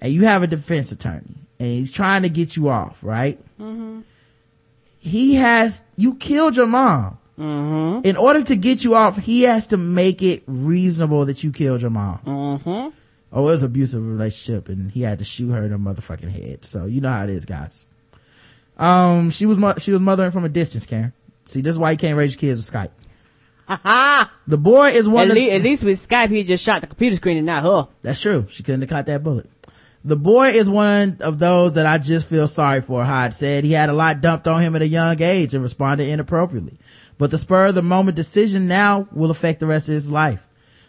and 0.00 0.12
you 0.12 0.24
have 0.24 0.42
a 0.42 0.46
defense 0.46 0.92
attorney 0.92 1.34
and 1.58 1.68
he's 1.68 1.90
trying 1.90 2.22
to 2.22 2.28
get 2.28 2.56
you 2.56 2.68
off, 2.68 3.02
right? 3.02 3.38
Mm-hmm. 3.58 4.00
He 5.00 5.36
has, 5.36 5.84
you 5.96 6.14
killed 6.14 6.56
your 6.56 6.66
mom. 6.66 7.18
Mm-hmm. 7.38 8.06
In 8.06 8.16
order 8.16 8.42
to 8.44 8.56
get 8.56 8.82
you 8.84 8.94
off, 8.94 9.18
he 9.18 9.42
has 9.42 9.68
to 9.68 9.76
make 9.76 10.22
it 10.22 10.42
reasonable 10.46 11.26
that 11.26 11.44
you 11.44 11.52
killed 11.52 11.82
your 11.82 11.90
mom. 11.90 12.20
Mm-hmm. 12.24 12.88
Oh, 13.32 13.48
it 13.48 13.50
was 13.50 13.62
an 13.62 13.66
abusive 13.70 14.06
relationship 14.06 14.68
and 14.68 14.90
he 14.90 15.02
had 15.02 15.18
to 15.18 15.24
shoot 15.24 15.50
her 15.50 15.64
in 15.64 15.70
her 15.70 15.78
motherfucking 15.78 16.30
head. 16.30 16.64
So 16.64 16.86
you 16.86 17.00
know 17.00 17.10
how 17.12 17.24
it 17.24 17.30
is, 17.30 17.44
guys. 17.44 17.84
Um, 18.78 19.30
she 19.30 19.46
was, 19.46 19.58
mo- 19.58 19.74
she 19.78 19.92
was 19.92 20.00
mothering 20.00 20.30
from 20.30 20.44
a 20.44 20.48
distance, 20.48 20.86
Karen. 20.86 21.12
See, 21.44 21.60
this 21.60 21.74
is 21.74 21.78
why 21.78 21.90
you 21.92 21.96
can't 21.96 22.16
raise 22.16 22.34
your 22.34 22.40
kids 22.40 22.58
with 22.70 22.90
Skype. 23.68 24.28
The 24.48 24.56
boy 24.58 24.90
is 24.90 25.08
one 25.08 25.24
At, 25.24 25.36
of 25.36 25.42
le- 25.42 25.50
at 25.50 25.62
least 25.62 25.82
with 25.82 25.98
Skype, 25.98 26.28
he 26.30 26.44
just 26.44 26.62
shot 26.64 26.80
the 26.82 26.86
computer 26.86 27.16
screen 27.16 27.36
and 27.36 27.46
not 27.46 27.64
her. 27.64 27.88
That's 28.00 28.20
true. 28.20 28.46
She 28.48 28.62
couldn't 28.62 28.82
have 28.82 28.90
caught 28.90 29.06
that 29.06 29.24
bullet. 29.24 29.50
The 30.04 30.14
boy 30.16 30.50
is 30.50 30.70
one 30.70 31.16
of 31.20 31.40
those 31.40 31.72
that 31.72 31.84
I 31.84 31.98
just 31.98 32.28
feel 32.28 32.46
sorry 32.46 32.80
for, 32.80 33.04
Hyde 33.04 33.34
said. 33.34 33.64
He 33.64 33.72
had 33.72 33.90
a 33.90 33.92
lot 33.92 34.20
dumped 34.20 34.46
on 34.46 34.62
him 34.62 34.76
at 34.76 34.82
a 34.82 34.86
young 34.86 35.20
age 35.20 35.52
and 35.52 35.64
responded 35.64 36.06
inappropriately. 36.08 36.78
But 37.18 37.30
the 37.30 37.38
spur 37.38 37.66
of 37.66 37.74
the 37.74 37.82
moment 37.82 38.16
decision 38.16 38.66
now 38.66 39.08
will 39.12 39.30
affect 39.30 39.60
the 39.60 39.66
rest 39.66 39.88
of 39.88 39.94
his 39.94 40.10
life. 40.10 40.46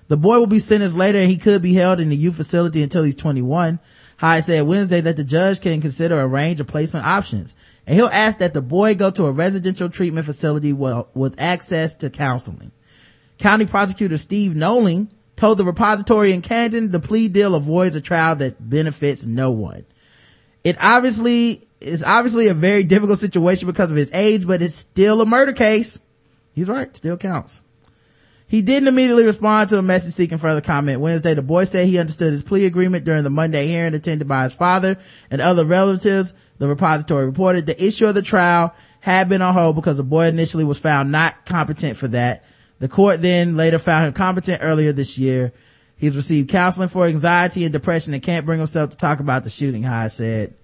The 0.07 0.17
boy 0.17 0.39
will 0.39 0.47
be 0.47 0.59
sentenced 0.59 0.97
later 0.97 1.17
and 1.17 1.29
he 1.29 1.37
could 1.37 1.61
be 1.61 1.73
held 1.73 1.99
in 1.99 2.09
the 2.09 2.15
youth 2.15 2.35
facility 2.35 2.81
until 2.81 3.03
he's 3.03 3.15
21. 3.15 3.79
Hyde 4.17 4.43
said 4.43 4.65
Wednesday 4.65 5.01
that 5.01 5.17
the 5.17 5.23
judge 5.23 5.61
can 5.61 5.81
consider 5.81 6.19
a 6.19 6.27
range 6.27 6.59
of 6.59 6.67
placement 6.67 7.05
options 7.05 7.55
and 7.85 7.95
he'll 7.95 8.07
ask 8.07 8.39
that 8.39 8.53
the 8.53 8.61
boy 8.61 8.95
go 8.95 9.11
to 9.11 9.25
a 9.25 9.31
residential 9.31 9.89
treatment 9.89 10.25
facility 10.25 10.73
with, 10.73 11.35
access 11.39 11.95
to 11.95 12.09
counseling. 12.09 12.71
County 13.37 13.65
prosecutor 13.65 14.17
Steve 14.17 14.55
Knowling 14.55 15.09
told 15.35 15.57
the 15.57 15.65
repository 15.65 16.31
in 16.33 16.41
Canton 16.41 16.89
the 16.91 16.99
plea 16.99 17.27
deal 17.27 17.53
avoids 17.53 17.95
a 17.95 18.01
trial 18.01 18.35
that 18.37 18.69
benefits 18.69 19.25
no 19.25 19.51
one. 19.51 19.85
It 20.63 20.77
obviously 20.81 21.67
is 21.79 22.03
obviously 22.03 22.47
a 22.47 22.53
very 22.53 22.83
difficult 22.83 23.19
situation 23.19 23.67
because 23.67 23.91
of 23.91 23.97
his 23.97 24.11
age, 24.13 24.47
but 24.47 24.61
it's 24.61 24.75
still 24.75 25.21
a 25.21 25.25
murder 25.25 25.53
case. 25.53 25.99
He's 26.57 26.69
right, 26.69 26.97
still 26.97 27.17
counts. 27.17 27.61
He 28.47 28.63
didn't 28.63 28.87
immediately 28.87 29.27
respond 29.27 29.69
to 29.69 29.77
a 29.77 29.83
message 29.83 30.13
seeking 30.13 30.39
further 30.39 30.59
comment. 30.59 31.01
Wednesday, 31.01 31.35
the 31.35 31.43
boy 31.43 31.65
said 31.65 31.85
he 31.85 31.99
understood 31.99 32.31
his 32.31 32.41
plea 32.41 32.65
agreement 32.65 33.05
during 33.05 33.23
the 33.23 33.29
Monday 33.29 33.67
hearing 33.67 33.93
attended 33.93 34.27
by 34.27 34.45
his 34.45 34.55
father 34.55 34.97
and 35.29 35.39
other 35.39 35.65
relatives. 35.65 36.33
The 36.57 36.67
repository 36.67 37.27
reported 37.27 37.67
the 37.67 37.85
issue 37.85 38.07
of 38.07 38.15
the 38.15 38.23
trial 38.23 38.73
had 39.01 39.29
been 39.29 39.43
on 39.43 39.53
hold 39.53 39.75
because 39.75 39.97
the 39.97 40.03
boy 40.03 40.25
initially 40.25 40.63
was 40.63 40.79
found 40.79 41.11
not 41.11 41.45
competent 41.45 41.95
for 41.95 42.07
that. 42.07 42.43
The 42.79 42.87
court 42.87 43.21
then 43.21 43.55
later 43.55 43.77
found 43.77 44.07
him 44.07 44.13
competent 44.13 44.63
earlier 44.63 44.93
this 44.93 45.19
year. 45.19 45.53
He's 45.95 46.15
received 46.15 46.49
counseling 46.49 46.89
for 46.89 47.05
anxiety 47.05 47.65
and 47.65 47.71
depression 47.71 48.15
and 48.15 48.23
can't 48.23 48.47
bring 48.47 48.57
himself 48.57 48.89
to 48.89 48.97
talk 48.97 49.19
about 49.19 49.43
the 49.43 49.51
shooting, 49.51 49.83
Hyde 49.83 50.11
said. 50.11 50.55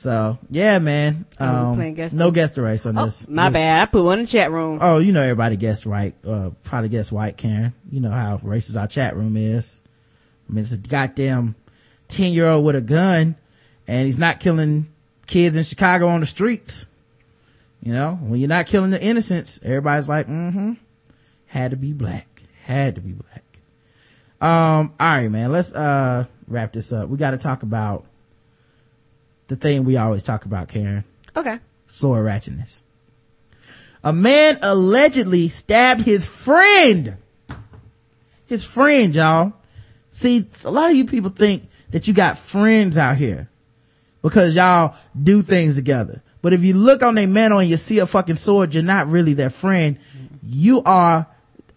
So, 0.00 0.38
yeah, 0.50 0.78
man. 0.78 1.26
Oh, 1.38 1.72
Um, 1.72 1.92
guest 1.94 2.14
no 2.14 2.28
race. 2.28 2.34
guest 2.34 2.56
race 2.56 2.86
on 2.86 2.96
Oh, 2.96 3.04
this. 3.04 3.28
my 3.28 3.50
This- 3.50 3.52
bad. 3.52 3.82
I 3.82 3.84
put 3.84 4.02
one 4.02 4.18
in 4.20 4.24
the 4.24 4.30
chat 4.30 4.50
room. 4.50 4.78
Oh, 4.80 4.96
you 4.98 5.12
know 5.12 5.20
everybody 5.20 5.58
guessed 5.58 5.84
right. 5.84 6.14
Uh, 6.26 6.52
probably 6.62 6.88
guessed 6.88 7.12
white, 7.12 7.36
Karen. 7.36 7.74
You 7.92 8.00
know 8.00 8.10
how 8.10 8.38
racist 8.38 8.80
our 8.80 8.86
chat 8.86 9.14
room 9.14 9.36
is. 9.36 9.78
I 10.48 10.54
mean, 10.54 10.62
it's 10.62 10.72
a 10.72 10.78
goddamn 10.78 11.54
10 12.08 12.32
year 12.32 12.46
old 12.46 12.64
with 12.64 12.76
a 12.76 12.80
gun 12.80 13.36
and 13.86 14.06
he's 14.06 14.18
not 14.18 14.40
killing 14.40 14.86
kids 15.26 15.54
in 15.56 15.64
Chicago 15.64 16.08
on 16.08 16.20
the 16.20 16.26
streets. 16.26 16.86
You 17.82 17.92
know, 17.92 18.18
when 18.22 18.40
you're 18.40 18.48
not 18.48 18.68
killing 18.68 18.90
the 18.92 19.02
innocents, 19.02 19.60
everybody's 19.62 20.08
like, 20.08 20.28
mm-hmm. 20.28 20.72
Had 21.44 21.72
to 21.72 21.76
be 21.76 21.92
black. 21.92 22.26
Had 22.62 22.94
to 22.94 23.02
be 23.02 23.12
black. 23.12 23.44
Um, 24.40 24.94
all 24.98 25.06
right, 25.08 25.30
man. 25.30 25.52
Let's, 25.52 25.74
uh, 25.74 26.24
wrap 26.48 26.72
this 26.72 26.90
up. 26.90 27.10
We 27.10 27.18
got 27.18 27.32
to 27.32 27.36
talk 27.36 27.62
about 27.64 28.06
the 29.50 29.56
thing 29.56 29.84
we 29.84 29.98
always 29.98 30.22
talk 30.22 30.46
about, 30.46 30.68
Karen 30.68 31.04
Okay. 31.36 31.58
sword 31.86 32.24
ratchetness. 32.24 32.80
A 34.02 34.12
man 34.14 34.58
allegedly 34.62 35.48
stabbed 35.50 36.00
his 36.02 36.26
friend. 36.26 37.16
His 38.46 38.64
friend, 38.64 39.14
y'all. 39.14 39.52
See, 40.10 40.48
a 40.64 40.70
lot 40.70 40.90
of 40.90 40.96
you 40.96 41.04
people 41.04 41.30
think 41.30 41.68
that 41.90 42.08
you 42.08 42.14
got 42.14 42.38
friends 42.38 42.96
out 42.98 43.16
here 43.16 43.48
because 44.22 44.56
y'all 44.56 44.96
do 45.20 45.42
things 45.42 45.76
together. 45.76 46.22
But 46.42 46.52
if 46.54 46.64
you 46.64 46.74
look 46.74 47.02
on 47.02 47.14
their 47.14 47.28
mantle 47.28 47.58
and 47.58 47.68
you 47.68 47.76
see 47.76 47.98
a 47.98 48.06
fucking 48.06 48.36
sword, 48.36 48.72
you're 48.74 48.82
not 48.82 49.06
really 49.08 49.34
their 49.34 49.50
friend. 49.50 49.98
You 50.42 50.82
are 50.82 51.26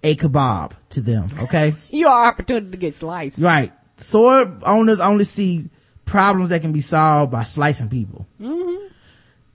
a 0.02 0.16
kebab 0.16 0.72
to 0.92 1.02
them, 1.02 1.28
okay? 1.44 1.74
You 1.90 2.08
are 2.08 2.26
opportunity 2.28 2.72
to 2.72 2.78
get 2.78 2.96
sliced. 2.96 3.40
right. 3.40 3.72
Sword 3.98 4.64
owners 4.64 5.00
only 5.00 5.26
see 5.26 5.70
problems 6.06 6.50
that 6.50 6.62
can 6.62 6.72
be 6.72 6.82
solved 6.82 7.32
by 7.32 7.44
slicing 7.44 7.90
people. 7.90 8.28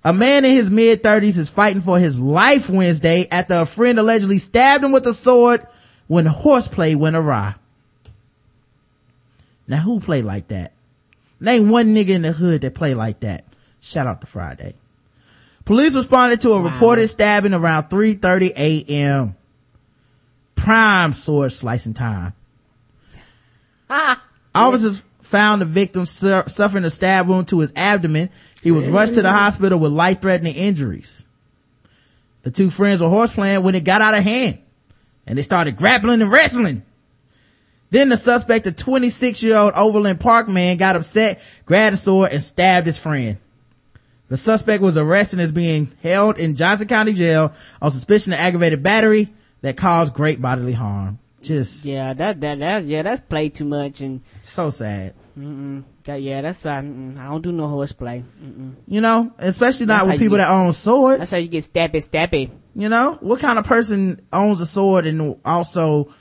A 0.05 0.13
man 0.13 0.45
in 0.45 0.53
his 0.53 0.71
mid 0.71 1.03
thirties 1.03 1.39
is 1.39 1.51
fighting 1.51 1.83
for 1.83 1.99
his 1.99 2.19
life 2.19 2.71
Wednesday 2.71 3.27
after 3.31 3.55
a 3.55 3.67
friend 3.67 3.99
allegedly 3.99 4.39
stabbed 4.39 4.85
him 4.85 4.93
with 4.93 5.07
a 5.07 5.13
sword 5.13 5.67
when 6.07 6.25
horseplay 6.27 6.95
went 6.95 7.17
awry. 7.17 7.55
Now 9.67 9.79
who 9.79 10.01
play 10.01 10.23
like 10.23 10.49
that? 10.49 10.73
Name 11.41 11.69
one 11.69 11.95
nigga 11.95 12.11
in 12.11 12.23
the 12.23 12.33
hood 12.33 12.63
that 12.63 12.75
play 12.75 12.95
like 12.95 13.21
that. 13.21 13.45
Shout 13.81 14.07
out 14.07 14.21
to 14.23 14.27
Friday. 14.27 14.75
Police 15.65 15.95
responded 15.95 16.41
to 16.41 16.53
a 16.53 16.63
reported 16.63 17.09
stabbing 17.09 17.53
around 17.53 17.85
3.30 17.85 18.53
a.m. 18.57 19.37
Prime 20.57 21.13
sword 21.13 21.53
slicing 21.53 21.95
time. 21.95 22.33
Ah, 23.91 24.23
Officers 24.55 25.05
found 25.29 25.61
the 25.61 25.67
victim 25.67 26.07
su- 26.07 26.43
suffering 26.47 26.85
a 26.85 26.91
stab 26.91 27.29
wound 27.29 27.49
to 27.49 27.61
his 27.61 27.73
abdomen. 27.77 28.31
He 28.63 28.71
was 28.71 28.89
rushed 28.89 29.15
to 29.15 29.23
the 29.23 29.31
hospital 29.31 29.79
with 29.79 29.93
life-threatening 29.93 30.55
injuries. 30.55 31.27
The 32.43 32.51
two 32.51 32.71
friends 32.71 33.03
were 33.03 33.09
horseplaying 33.09 33.63
when 33.63 33.75
it 33.75 33.85
got 33.85 34.01
out 34.01 34.15
of 34.15 34.25
hand 34.25 34.59
and 35.27 35.37
they 35.37 35.43
started 35.43 35.77
grappling 35.77 36.23
and 36.23 36.33
wrestling. 36.33 36.83
Then 37.91 38.09
the 38.09 38.17
suspect, 38.17 38.67
a 38.67 38.73
26 38.73 39.43
year 39.43 39.57
old 39.57 39.75
Overland 39.75 40.21
Park 40.21 40.49
man, 40.49 40.79
got 40.79 40.97
upset, 40.97 41.41
grabbed 41.67 41.95
a 41.95 41.97
sword 41.99 42.33
and 42.33 42.43
stabbed 42.43 42.87
his 42.87 42.99
friend. 42.99 43.39
The 44.29 44.37
suspect 44.37 44.83
was 44.83 44.99
arrested 44.99 45.39
and 45.39 45.45
is 45.45 45.53
being 45.53 45.91
held 46.03 46.39
in 46.39 46.55
Johnson 46.57 46.89
County 46.89 47.13
Jail 47.13 47.53
on 47.81 47.91
suspicion 47.91 48.33
of 48.33 48.39
aggravated 48.39 48.83
battery 48.83 49.33
that 49.63 49.77
caused 49.77 50.15
great 50.15 50.41
bodily 50.41 50.75
harm. 50.75 51.19
Just 51.43 51.85
Yeah, 51.85 52.15
that 52.15 52.41
that 52.41 52.59
that's 52.59 52.87
yeah, 52.87 53.03
that's 53.03 53.21
play 53.21 53.49
too 53.49 53.65
much 53.65 54.01
and 54.01 54.23
so 54.43 54.71
sad. 54.71 55.15
mm-mm, 55.39 55.85
that 56.05 56.21
yeah, 56.21 56.41
that's 56.41 56.65
why 56.65 56.79
I 56.79 56.83
don't 56.83 57.43
do 57.43 57.53
no 57.53 57.69
horseplay. 57.69 58.25
You 58.89 59.01
know, 59.01 59.33
especially 59.39 59.87
not 59.87 59.99
That's 59.99 60.07
with 60.13 60.19
people 60.21 60.37
you- 60.39 60.43
that 60.45 60.51
own 60.51 60.73
swords. 60.73 61.19
That's 61.21 61.31
how 61.31 61.37
you 61.39 61.49
get 61.49 61.63
stabbed, 61.65 62.03
stabbed. 62.03 62.51
You 62.75 62.89
know, 62.89 63.19
what 63.21 63.39
kind 63.41 63.59
of 63.59 63.65
person 63.65 64.21
owns 64.33 64.61
a 64.61 64.67
sword 64.67 65.07
and 65.07 65.37
also 65.45 66.13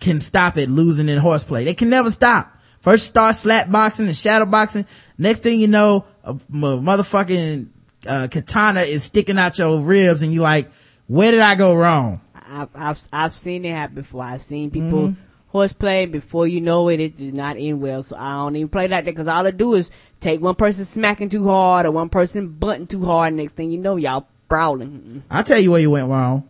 can 0.00 0.20
stop 0.20 0.56
it 0.56 0.68
losing 0.68 1.08
in 1.08 1.18
horseplay? 1.18 1.64
They 1.64 1.74
can 1.74 1.88
never 1.88 2.10
stop. 2.10 2.52
First 2.80 3.06
start 3.06 3.34
slap 3.36 3.70
boxing 3.70 4.06
and 4.06 4.16
shadow 4.16 4.46
boxing. 4.46 4.84
Next 5.16 5.40
thing 5.40 5.60
you 5.60 5.68
know, 5.68 6.04
a, 6.24 6.30
m- 6.30 6.40
motherfucking 6.82 7.68
uh, 8.08 8.28
katana 8.30 8.80
is 8.80 9.02
sticking 9.04 9.38
out 9.38 9.58
your 9.58 9.80
ribs 9.80 10.22
and 10.22 10.32
you're 10.34 10.42
like, 10.42 10.70
where 11.08 11.30
did 11.30 11.40
I 11.40 11.54
go 11.54 11.74
wrong? 11.74 12.20
I've 12.48 12.68
I've 12.74 13.00
I've 13.12 13.32
seen 13.32 13.64
it 13.64 13.72
happen 13.74 13.94
before. 13.96 14.22
I've 14.24 14.42
seen 14.42 14.70
people 14.70 15.08
Mhm. 15.08 15.16
horseplay 15.48 16.06
before 16.06 16.46
you 16.46 16.60
know 16.60 16.88
it, 16.88 17.00
it 17.00 17.16
does 17.16 17.32
not 17.32 17.56
end 17.56 17.80
well. 17.80 18.02
So 18.02 18.16
I 18.16 18.30
don't 18.32 18.56
even 18.56 18.68
play 18.68 18.88
like 18.88 19.04
that 19.04 19.10
because 19.12 19.28
all 19.28 19.46
I 19.46 19.50
do 19.50 19.74
is 19.74 19.90
take 20.20 20.40
one 20.40 20.54
person 20.54 20.84
smacking 20.84 21.28
too 21.28 21.48
hard 21.48 21.86
or 21.86 21.90
one 21.92 22.08
person 22.08 22.48
butting 22.48 22.86
too 22.86 23.04
hard. 23.04 23.34
Next 23.34 23.52
thing 23.56 23.70
you 23.70 23.78
know, 23.78 23.96
y'all 23.96 24.26
brawling. 24.48 25.22
I'll 25.30 25.44
tell 25.44 25.58
you 25.60 25.70
where 25.72 25.80
you 25.80 25.90
went 25.90 26.08
wrong. 26.08 26.44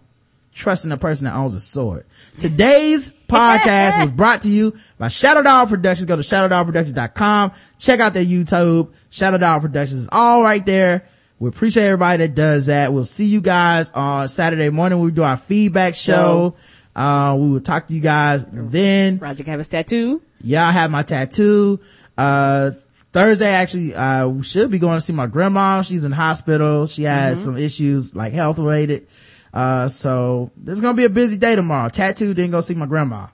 Trusting 0.55 0.89
the 0.89 0.97
person 0.97 1.27
that 1.27 1.35
owns 1.35 1.53
a 1.53 1.61
sword. 1.61 2.07
Today's 2.39 3.11
podcast 3.29 4.01
was 4.01 4.11
brought 4.11 4.41
to 4.43 4.51
you 4.51 4.75
by 4.97 5.09
Shadow 5.09 5.43
Dog 5.43 5.69
Productions. 5.69 6.07
Go 6.07 6.17
to 6.17 6.23
shadowdogproductions.com. 6.23 7.53
Check 7.79 8.01
out 8.01 8.15
their 8.15 8.25
YouTube. 8.25 8.91
Shadow 9.11 9.37
Dog 9.37 9.61
Productions 9.63 10.01
is 10.03 10.09
all 10.11 10.43
right 10.43 10.65
there. 10.65 11.05
We 11.39 11.49
appreciate 11.51 11.85
everybody 11.85 12.19
that 12.27 12.35
does 12.35 12.67
that. 12.67 12.93
We'll 12.93 13.05
see 13.05 13.27
you 13.27 13.41
guys 13.41 13.91
on 13.91 14.29
Saturday 14.29 14.71
morning. 14.71 15.01
We 15.01 15.11
do 15.11 15.23
our 15.23 15.37
feedback 15.37 15.95
show. 15.95 16.55
Uh, 16.95 17.37
we 17.39 17.51
will 17.51 17.61
talk 17.61 17.87
to 17.89 17.95
you 17.95 18.01
guys 18.01 18.47
then. 18.51 19.19
Roger 19.19 19.45
can 19.45 19.51
have 19.51 19.59
his 19.61 19.69
tattoo. 19.69 20.23
Yeah, 20.41 20.67
I 20.67 20.73
have 20.73 20.91
my 20.91 21.03
tattoo. 21.03 21.79
Uh, 22.17 22.71
Thursday, 23.13 23.51
actually, 23.51 23.95
uh, 23.95 24.29
we 24.29 24.43
should 24.45 24.71
be 24.71 24.79
going 24.79 24.97
to 24.97 25.01
see 25.01 25.13
my 25.13 25.27
grandma. 25.27 25.83
She's 25.83 26.05
in 26.05 26.13
hospital. 26.13 26.87
She 26.87 27.03
has 27.03 27.39
Mhm. 27.41 27.45
some 27.45 27.57
issues, 27.59 28.15
like 28.17 28.33
health 28.33 28.59
related. 28.59 29.07
Uh, 29.53 29.89
so 29.89 30.51
there's 30.57 30.81
going 30.81 30.95
to 30.95 30.97
be 30.99 31.05
a 31.05 31.11
busy 31.11 31.37
day 31.37 31.55
tomorrow. 31.57 31.89
Tattoo, 31.91 32.33
didn't 32.35 32.51
go 32.53 32.61
see 32.63 32.75
my 32.75 32.87
grandma. 32.87 33.27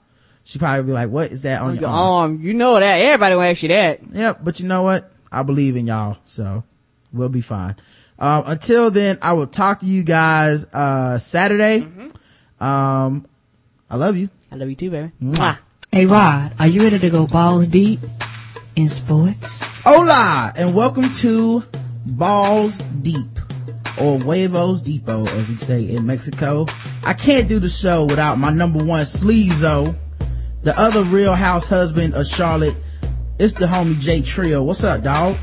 She 0.45 0.59
probably 0.59 0.83
be 0.83 0.91
like, 0.91 1.09
what 1.09 1.31
is 1.31 1.43
that 1.43 1.61
on, 1.61 1.69
On 1.69 1.73
your 1.75 1.81
your 1.83 1.89
arm? 1.89 1.97
arm, 2.33 2.41
you 2.41 2.53
know 2.53 2.77
that. 2.79 2.97
Everybody 3.01 3.35
will 3.35 3.43
ask 3.43 3.63
you 3.63 3.69
that. 3.69 4.01
Yep, 4.11 4.39
but 4.43 4.59
you 4.59 4.67
know 4.67 4.81
what? 4.81 5.09
I 5.31 5.43
believe 5.43 5.77
in 5.77 5.87
y'all, 5.87 6.17
so 6.25 6.63
we'll 7.13 7.29
be 7.29 7.41
fine. 7.41 7.75
Um, 8.19 8.43
until 8.47 8.91
then, 8.91 9.17
I 9.21 9.33
will 9.33 9.47
talk 9.47 9.79
to 9.79 9.85
you 9.85 10.03
guys, 10.03 10.65
uh, 10.73 11.17
Saturday. 11.17 11.87
Um, 12.59 13.25
I 13.89 13.95
love 13.95 14.17
you. 14.17 14.29
I 14.51 14.55
love 14.55 14.69
you 14.69 14.75
too, 14.75 14.91
baby. 14.91 15.11
Mwah. 15.21 15.59
Hey 15.91 16.07
Rod, 16.07 16.53
are 16.59 16.67
you 16.67 16.81
ready 16.81 16.97
to 16.97 17.09
go 17.11 17.27
balls 17.27 17.67
deep 17.67 17.99
in 18.75 18.89
sports? 18.89 19.81
Hola, 19.83 20.51
and 20.57 20.73
welcome 20.73 21.07
to 21.15 21.63
Balls 22.05 22.77
Deep, 22.77 23.29
or 24.01 24.17
Huevos 24.19 24.81
Depot, 24.81 25.27
as 25.27 25.49
we 25.49 25.55
say 25.57 25.83
in 25.83 26.07
Mexico. 26.07 26.65
I 27.03 27.13
can't 27.13 27.47
do 27.47 27.59
the 27.59 27.69
show 27.69 28.05
without 28.05 28.39
my 28.39 28.49
number 28.49 28.83
one 28.83 29.03
sleazo, 29.05 29.95
the 30.63 30.79
other 30.79 31.03
real 31.03 31.35
house 31.35 31.67
husband 31.67 32.15
of 32.15 32.25
Charlotte. 32.25 32.75
It's 33.39 33.53
the 33.55 33.65
homie 33.65 33.99
J 33.99 34.21
Trio. 34.21 34.63
What's 34.63 34.83
up, 34.83 35.03
dog? 35.03 35.35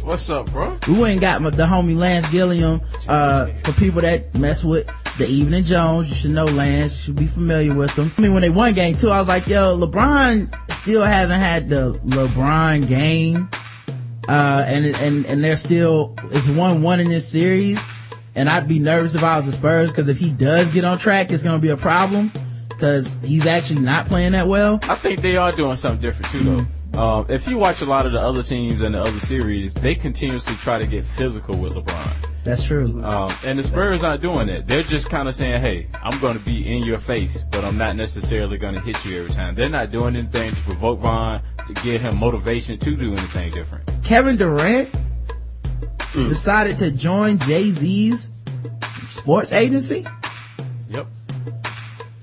What's, 0.00 0.02
what's 0.02 0.30
up, 0.30 0.50
bro? 0.50 0.76
We 0.88 1.04
ain't 1.04 1.20
got 1.20 1.40
my- 1.42 1.50
the 1.50 1.64
homie 1.64 1.96
Lance 1.96 2.28
Gilliam. 2.30 2.80
Uh, 3.06 3.46
for 3.64 3.72
people 3.72 4.00
that 4.02 4.34
mess 4.34 4.64
with 4.64 4.90
the 5.18 5.26
Evening 5.26 5.64
Jones, 5.64 6.08
you 6.08 6.14
should 6.16 6.30
know 6.32 6.44
Lance. 6.44 6.92
You 6.92 6.98
should 7.14 7.16
be 7.16 7.26
familiar 7.26 7.74
with 7.74 7.94
them. 7.94 8.10
I 8.18 8.20
mean, 8.22 8.32
when 8.32 8.42
they 8.42 8.50
won 8.50 8.74
game 8.74 8.96
two, 8.96 9.10
I 9.10 9.18
was 9.18 9.28
like, 9.28 9.46
yo, 9.46 9.78
LeBron 9.78 10.72
still 10.72 11.02
hasn't 11.04 11.40
had 11.40 11.68
the 11.68 11.94
LeBron 12.04 12.88
game. 12.88 13.48
Uh, 14.28 14.64
and, 14.66 14.86
and, 14.96 15.24
and 15.26 15.42
they're 15.44 15.56
still, 15.56 16.14
it's 16.30 16.48
one 16.48 16.82
one 16.82 17.00
in 17.00 17.08
this 17.08 17.26
series. 17.28 17.80
And 18.34 18.48
I'd 18.48 18.68
be 18.68 18.78
nervous 18.78 19.14
if 19.14 19.24
I 19.24 19.36
was 19.36 19.46
the 19.46 19.52
Spurs, 19.52 19.90
cause 19.92 20.08
if 20.08 20.18
he 20.18 20.30
does 20.30 20.70
get 20.72 20.84
on 20.84 20.98
track, 20.98 21.30
it's 21.32 21.42
gonna 21.42 21.58
be 21.58 21.70
a 21.70 21.76
problem. 21.76 22.30
Cause 22.78 23.12
he's 23.24 23.46
actually 23.46 23.80
not 23.80 24.06
playing 24.06 24.32
that 24.32 24.46
well. 24.46 24.78
I 24.84 24.94
think 24.94 25.20
they 25.20 25.36
are 25.36 25.50
doing 25.50 25.76
something 25.76 26.00
different 26.00 26.30
too, 26.32 26.44
though. 26.44 26.66
Um, 26.98 27.26
if 27.28 27.46
you 27.46 27.58
watch 27.58 27.80
a 27.82 27.84
lot 27.84 28.06
of 28.06 28.12
the 28.12 28.20
other 28.20 28.42
teams 28.42 28.80
and 28.80 28.94
the 28.94 29.00
other 29.00 29.20
series, 29.20 29.74
they 29.74 29.94
continuously 29.94 30.54
try 30.56 30.78
to 30.78 30.86
get 30.86 31.04
physical 31.04 31.56
with 31.56 31.74
LeBron. 31.74 32.12
That's 32.44 32.64
true. 32.64 33.04
Um, 33.04 33.32
and 33.44 33.58
the 33.58 33.62
Spurs 33.62 34.02
aren't 34.02 34.22
doing 34.22 34.48
it. 34.48 34.66
They're 34.66 34.82
just 34.82 35.10
kind 35.10 35.28
of 35.28 35.34
saying, 35.34 35.60
"Hey, 35.60 35.88
I'm 36.02 36.18
going 36.20 36.38
to 36.38 36.44
be 36.44 36.66
in 36.66 36.84
your 36.84 36.98
face, 36.98 37.44
but 37.50 37.64
I'm 37.64 37.76
not 37.76 37.94
necessarily 37.94 38.58
going 38.58 38.74
to 38.74 38.80
hit 38.80 39.04
you 39.04 39.20
every 39.20 39.32
time." 39.32 39.54
They're 39.54 39.68
not 39.68 39.90
doing 39.90 40.16
anything 40.16 40.54
to 40.54 40.62
provoke 40.62 41.02
Ron 41.02 41.42
to 41.66 41.74
give 41.82 42.00
him 42.00 42.16
motivation 42.16 42.78
to 42.78 42.96
do 42.96 43.12
anything 43.12 43.52
different. 43.52 43.88
Kevin 44.02 44.36
Durant 44.36 44.88
decided 46.14 46.78
to 46.78 46.90
join 46.90 47.38
Jay 47.38 47.70
Z's 47.70 48.32
sports 49.08 49.52
agency. 49.52 50.06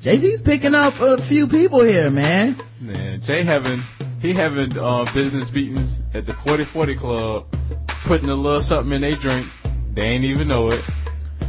Yep. 0.06 0.14
Jay 0.14 0.20
Z's 0.20 0.42
picking 0.42 0.76
up 0.76 1.00
a 1.00 1.18
few 1.18 1.48
people 1.48 1.84
here, 1.84 2.12
man. 2.12 2.56
Man, 2.80 3.20
Jay 3.22 3.42
having 3.42 3.82
he 4.22 4.34
having 4.34 4.78
uh, 4.78 5.12
business 5.16 5.52
meetings 5.52 6.04
at 6.14 6.28
the 6.28 6.34
4040 6.34 6.96
Club, 6.96 7.46
putting 7.88 8.30
a 8.30 8.36
little 8.36 8.62
something 8.62 8.94
in 8.94 9.02
their 9.02 9.16
drink. 9.16 9.48
They 9.96 10.04
ain't 10.04 10.24
even 10.24 10.48
know 10.48 10.70
it, 10.70 10.84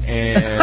and 0.06 0.62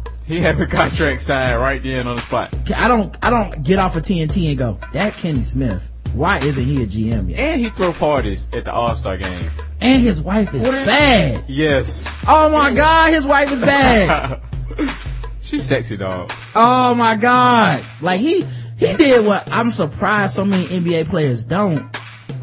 he 0.26 0.40
having 0.40 0.68
contract 0.68 1.20
signed 1.20 1.60
right 1.60 1.82
then 1.82 2.06
on 2.06 2.16
the 2.16 2.22
spot. 2.22 2.50
I 2.74 2.88
don't, 2.88 3.14
I 3.22 3.28
don't 3.28 3.62
get 3.62 3.78
off 3.78 3.94
of 3.94 4.04
TNT 4.04 4.48
and 4.48 4.58
go, 4.58 4.78
that 4.94 5.12
Kenny 5.14 5.42
Smith. 5.42 5.92
Why 6.14 6.38
isn't 6.38 6.64
he 6.64 6.82
a 6.82 6.86
GM 6.86 7.28
yet? 7.28 7.38
And 7.38 7.60
he 7.60 7.68
throw 7.68 7.92
parties 7.92 8.48
at 8.54 8.64
the 8.64 8.72
All 8.72 8.94
Star 8.94 9.18
game. 9.18 9.50
And 9.82 10.00
his 10.00 10.22
wife 10.22 10.54
is 10.54 10.62
bad. 10.62 11.44
Yes. 11.46 12.16
Oh 12.26 12.48
my 12.48 12.72
God, 12.72 13.12
his 13.12 13.26
wife 13.26 13.52
is 13.52 13.60
bad. 13.60 14.40
She's 15.48 15.64
sexy, 15.64 15.96
dog. 15.96 16.30
Oh 16.54 16.94
my 16.94 17.16
God. 17.16 17.82
Like 18.02 18.20
he, 18.20 18.42
he 18.76 18.92
did 18.98 19.24
what 19.24 19.50
I'm 19.50 19.70
surprised 19.70 20.34
so 20.34 20.44
many 20.44 20.66
NBA 20.66 21.08
players 21.08 21.46
don't. 21.46 21.80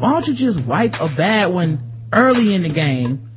Why 0.00 0.10
don't 0.10 0.26
you 0.26 0.34
just 0.34 0.66
wife 0.66 1.00
a 1.00 1.08
bad 1.14 1.52
one 1.52 1.78
early 2.12 2.52
in 2.52 2.62
the 2.62 2.68
game 2.68 3.30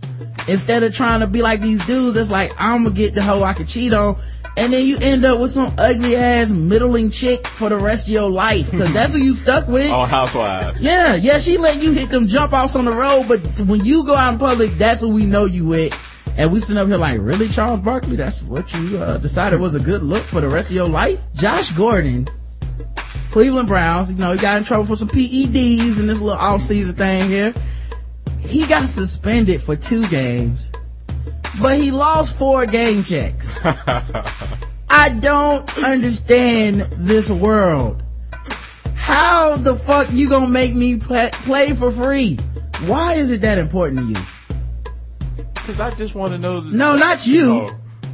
instead 0.47 0.81
of 0.81 0.95
trying 0.95 1.19
to 1.19 1.27
be 1.27 1.43
like 1.43 1.61
these 1.61 1.85
dudes 1.85 2.15
that's 2.15 2.31
like, 2.31 2.51
I'm 2.57 2.83
gonna 2.83 2.95
get 2.95 3.13
the 3.13 3.21
hoe 3.21 3.43
I 3.43 3.53
can 3.53 3.67
cheat 3.67 3.93
on. 3.93 4.19
And 4.57 4.73
then 4.73 4.87
you 4.87 4.97
end 4.97 5.23
up 5.23 5.39
with 5.39 5.51
some 5.51 5.71
ugly 5.77 6.15
ass 6.15 6.49
middling 6.49 7.11
chick 7.11 7.45
for 7.45 7.69
the 7.69 7.77
rest 7.77 8.07
of 8.07 8.09
your 8.09 8.31
life. 8.31 8.71
Cause 8.71 8.91
that's 8.91 9.13
who 9.13 9.19
you 9.19 9.35
stuck 9.35 9.67
with. 9.67 9.91
On 9.91 10.09
Housewives. 10.09 10.83
Yeah, 10.83 11.13
yeah, 11.13 11.37
she 11.37 11.59
let 11.59 11.79
you 11.79 11.91
hit 11.91 12.09
them 12.09 12.25
jump 12.25 12.53
offs 12.53 12.75
on 12.75 12.85
the 12.85 12.91
road, 12.91 13.27
but 13.27 13.39
when 13.67 13.85
you 13.85 14.03
go 14.03 14.15
out 14.15 14.33
in 14.33 14.39
public, 14.39 14.71
that's 14.79 15.01
who 15.01 15.09
we 15.09 15.27
know 15.27 15.45
you 15.45 15.65
with. 15.65 15.93
And 16.39 16.53
we 16.53 16.61
sitting 16.61 16.77
up 16.77 16.87
here 16.87 16.95
like, 16.95 17.19
really, 17.19 17.49
Charles 17.49 17.81
Barkley? 17.81 18.15
That's 18.15 18.41
what 18.43 18.73
you 18.73 18.97
uh, 18.97 19.17
decided 19.17 19.59
was 19.59 19.75
a 19.75 19.79
good 19.79 20.03
look 20.03 20.23
for 20.23 20.39
the 20.39 20.47
rest 20.47 20.69
of 20.69 20.75
your 20.77 20.87
life? 20.87 21.21
Josh 21.33 21.69
Gordon, 21.73 22.29
Cleveland 23.31 23.67
Browns, 23.67 24.09
you 24.09 24.17
know, 24.17 24.31
he 24.31 24.39
got 24.39 24.57
in 24.57 24.63
trouble 24.63 24.85
for 24.85 24.95
some 24.95 25.09
PEDs 25.09 25.99
and 25.99 26.07
this 26.07 26.21
little 26.21 26.29
off-season 26.29 26.95
thing 26.95 27.29
here. 27.29 27.53
he 28.39 28.65
got 28.67 28.87
suspended 28.87 29.61
for 29.61 29.75
two 29.75 30.07
games, 30.07 30.71
but 31.61 31.77
he 31.77 31.91
lost 31.91 32.37
four 32.37 32.65
game 32.65 33.03
checks. 33.03 33.59
I 34.89 35.09
don't 35.19 35.77
understand 35.83 36.87
this 36.93 37.29
world. 37.29 38.01
How 38.95 39.57
the 39.57 39.75
fuck 39.75 40.07
you 40.13 40.29
gonna 40.29 40.47
make 40.47 40.73
me 40.73 40.95
play, 40.95 41.31
play 41.33 41.73
for 41.73 41.91
free? 41.91 42.37
Why 42.85 43.15
is 43.15 43.29
it 43.29 43.41
that 43.41 43.57
important 43.57 43.99
to 43.99 44.05
you? 44.05 44.25
Because 45.69 45.93
I 45.93 45.95
just 45.95 46.15
want 46.15 46.31
to 46.31 46.39
know. 46.39 46.61
The, 46.61 46.75
No, 46.75 46.95
not 46.95 47.27
you. 47.27 47.69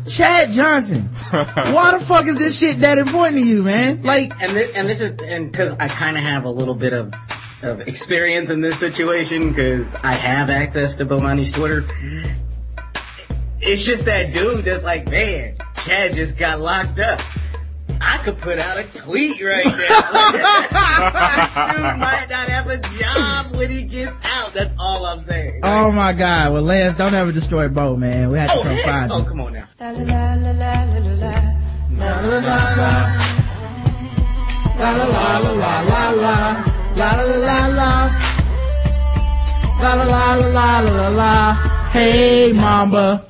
Chad 0.09 0.51
Johnson. 0.51 1.03
Why 1.29 1.97
the 1.97 2.03
fuck 2.05 2.25
is 2.25 2.37
this 2.37 2.59
shit 2.59 2.79
that 2.79 2.97
important 2.97 3.35
to 3.35 3.47
you, 3.47 3.63
man? 3.63 4.03
Like, 4.03 4.33
and 4.41 4.51
this, 4.51 4.75
and 4.75 4.89
this 4.89 4.99
is 4.99 5.17
and 5.23 5.49
because 5.49 5.71
I 5.79 5.87
kind 5.87 6.17
of 6.17 6.23
have 6.23 6.43
a 6.43 6.49
little 6.49 6.75
bit 6.75 6.91
of 6.91 7.13
of 7.63 7.87
experience 7.87 8.49
in 8.49 8.59
this 8.59 8.77
situation 8.77 9.51
because 9.51 9.95
I 9.95 10.11
have 10.11 10.49
access 10.49 10.95
to 10.95 11.05
Bomani's 11.05 11.53
Twitter. 11.53 11.85
It's 13.61 13.85
just 13.85 14.03
that 14.03 14.33
dude 14.33 14.65
that's 14.65 14.83
like, 14.83 15.09
man, 15.09 15.55
Chad 15.85 16.13
just 16.13 16.37
got 16.37 16.59
locked 16.59 16.99
up. 16.99 17.21
I 18.01 18.19
could 18.23 18.37
put 18.37 18.59
out 18.59 18.77
a 18.77 18.83
tweet 18.83 19.41
right 19.41 19.65
now. 19.65 19.71
Dude 21.71 21.99
might 21.99 22.27
not 22.29 22.49
have 22.49 22.69
a 22.69 22.77
job 22.77 23.55
when 23.55 23.69
he 23.69 23.83
gets 23.83 24.17
out. 24.25 24.53
That's 24.53 24.73
all 24.79 25.05
I'm 25.05 25.21
saying. 25.21 25.61
Right? 25.61 25.85
Oh 25.87 25.91
my 25.91 26.13
God. 26.13 26.53
Well, 26.53 26.61
Lance, 26.61 26.95
don't 26.95 27.13
ever 27.13 27.31
destroy 27.31 27.67
Bo, 27.67 27.95
man. 27.95 28.31
We 28.31 28.37
have 28.37 28.51
to 28.51 28.59
oh, 28.59 28.63
come 28.63 28.77
find 28.83 29.11
him. 29.11 29.21
Oh, 29.21 29.23
come 29.23 29.41
on 29.41 29.53
now. 29.53 29.67
La, 29.79 29.91
la, 29.91 30.03
la, 30.03 30.51
la, 30.51 30.83
la, 30.83 30.99
la, 30.99 31.13
la. 31.13 32.19
la 32.19 32.39
la. 32.75 33.45
La 34.77 34.91
la 34.91 35.05
la 35.05 35.39
la 35.39 35.81
la 35.81 36.09
la. 36.11 36.65
La 36.97 37.13
la 39.93 40.05
la 40.05 40.35
la 40.35 40.79
la 40.79 40.79
la 40.81 41.09
la. 41.09 41.53
Hey, 41.91 42.51
Mamba. 42.53 43.23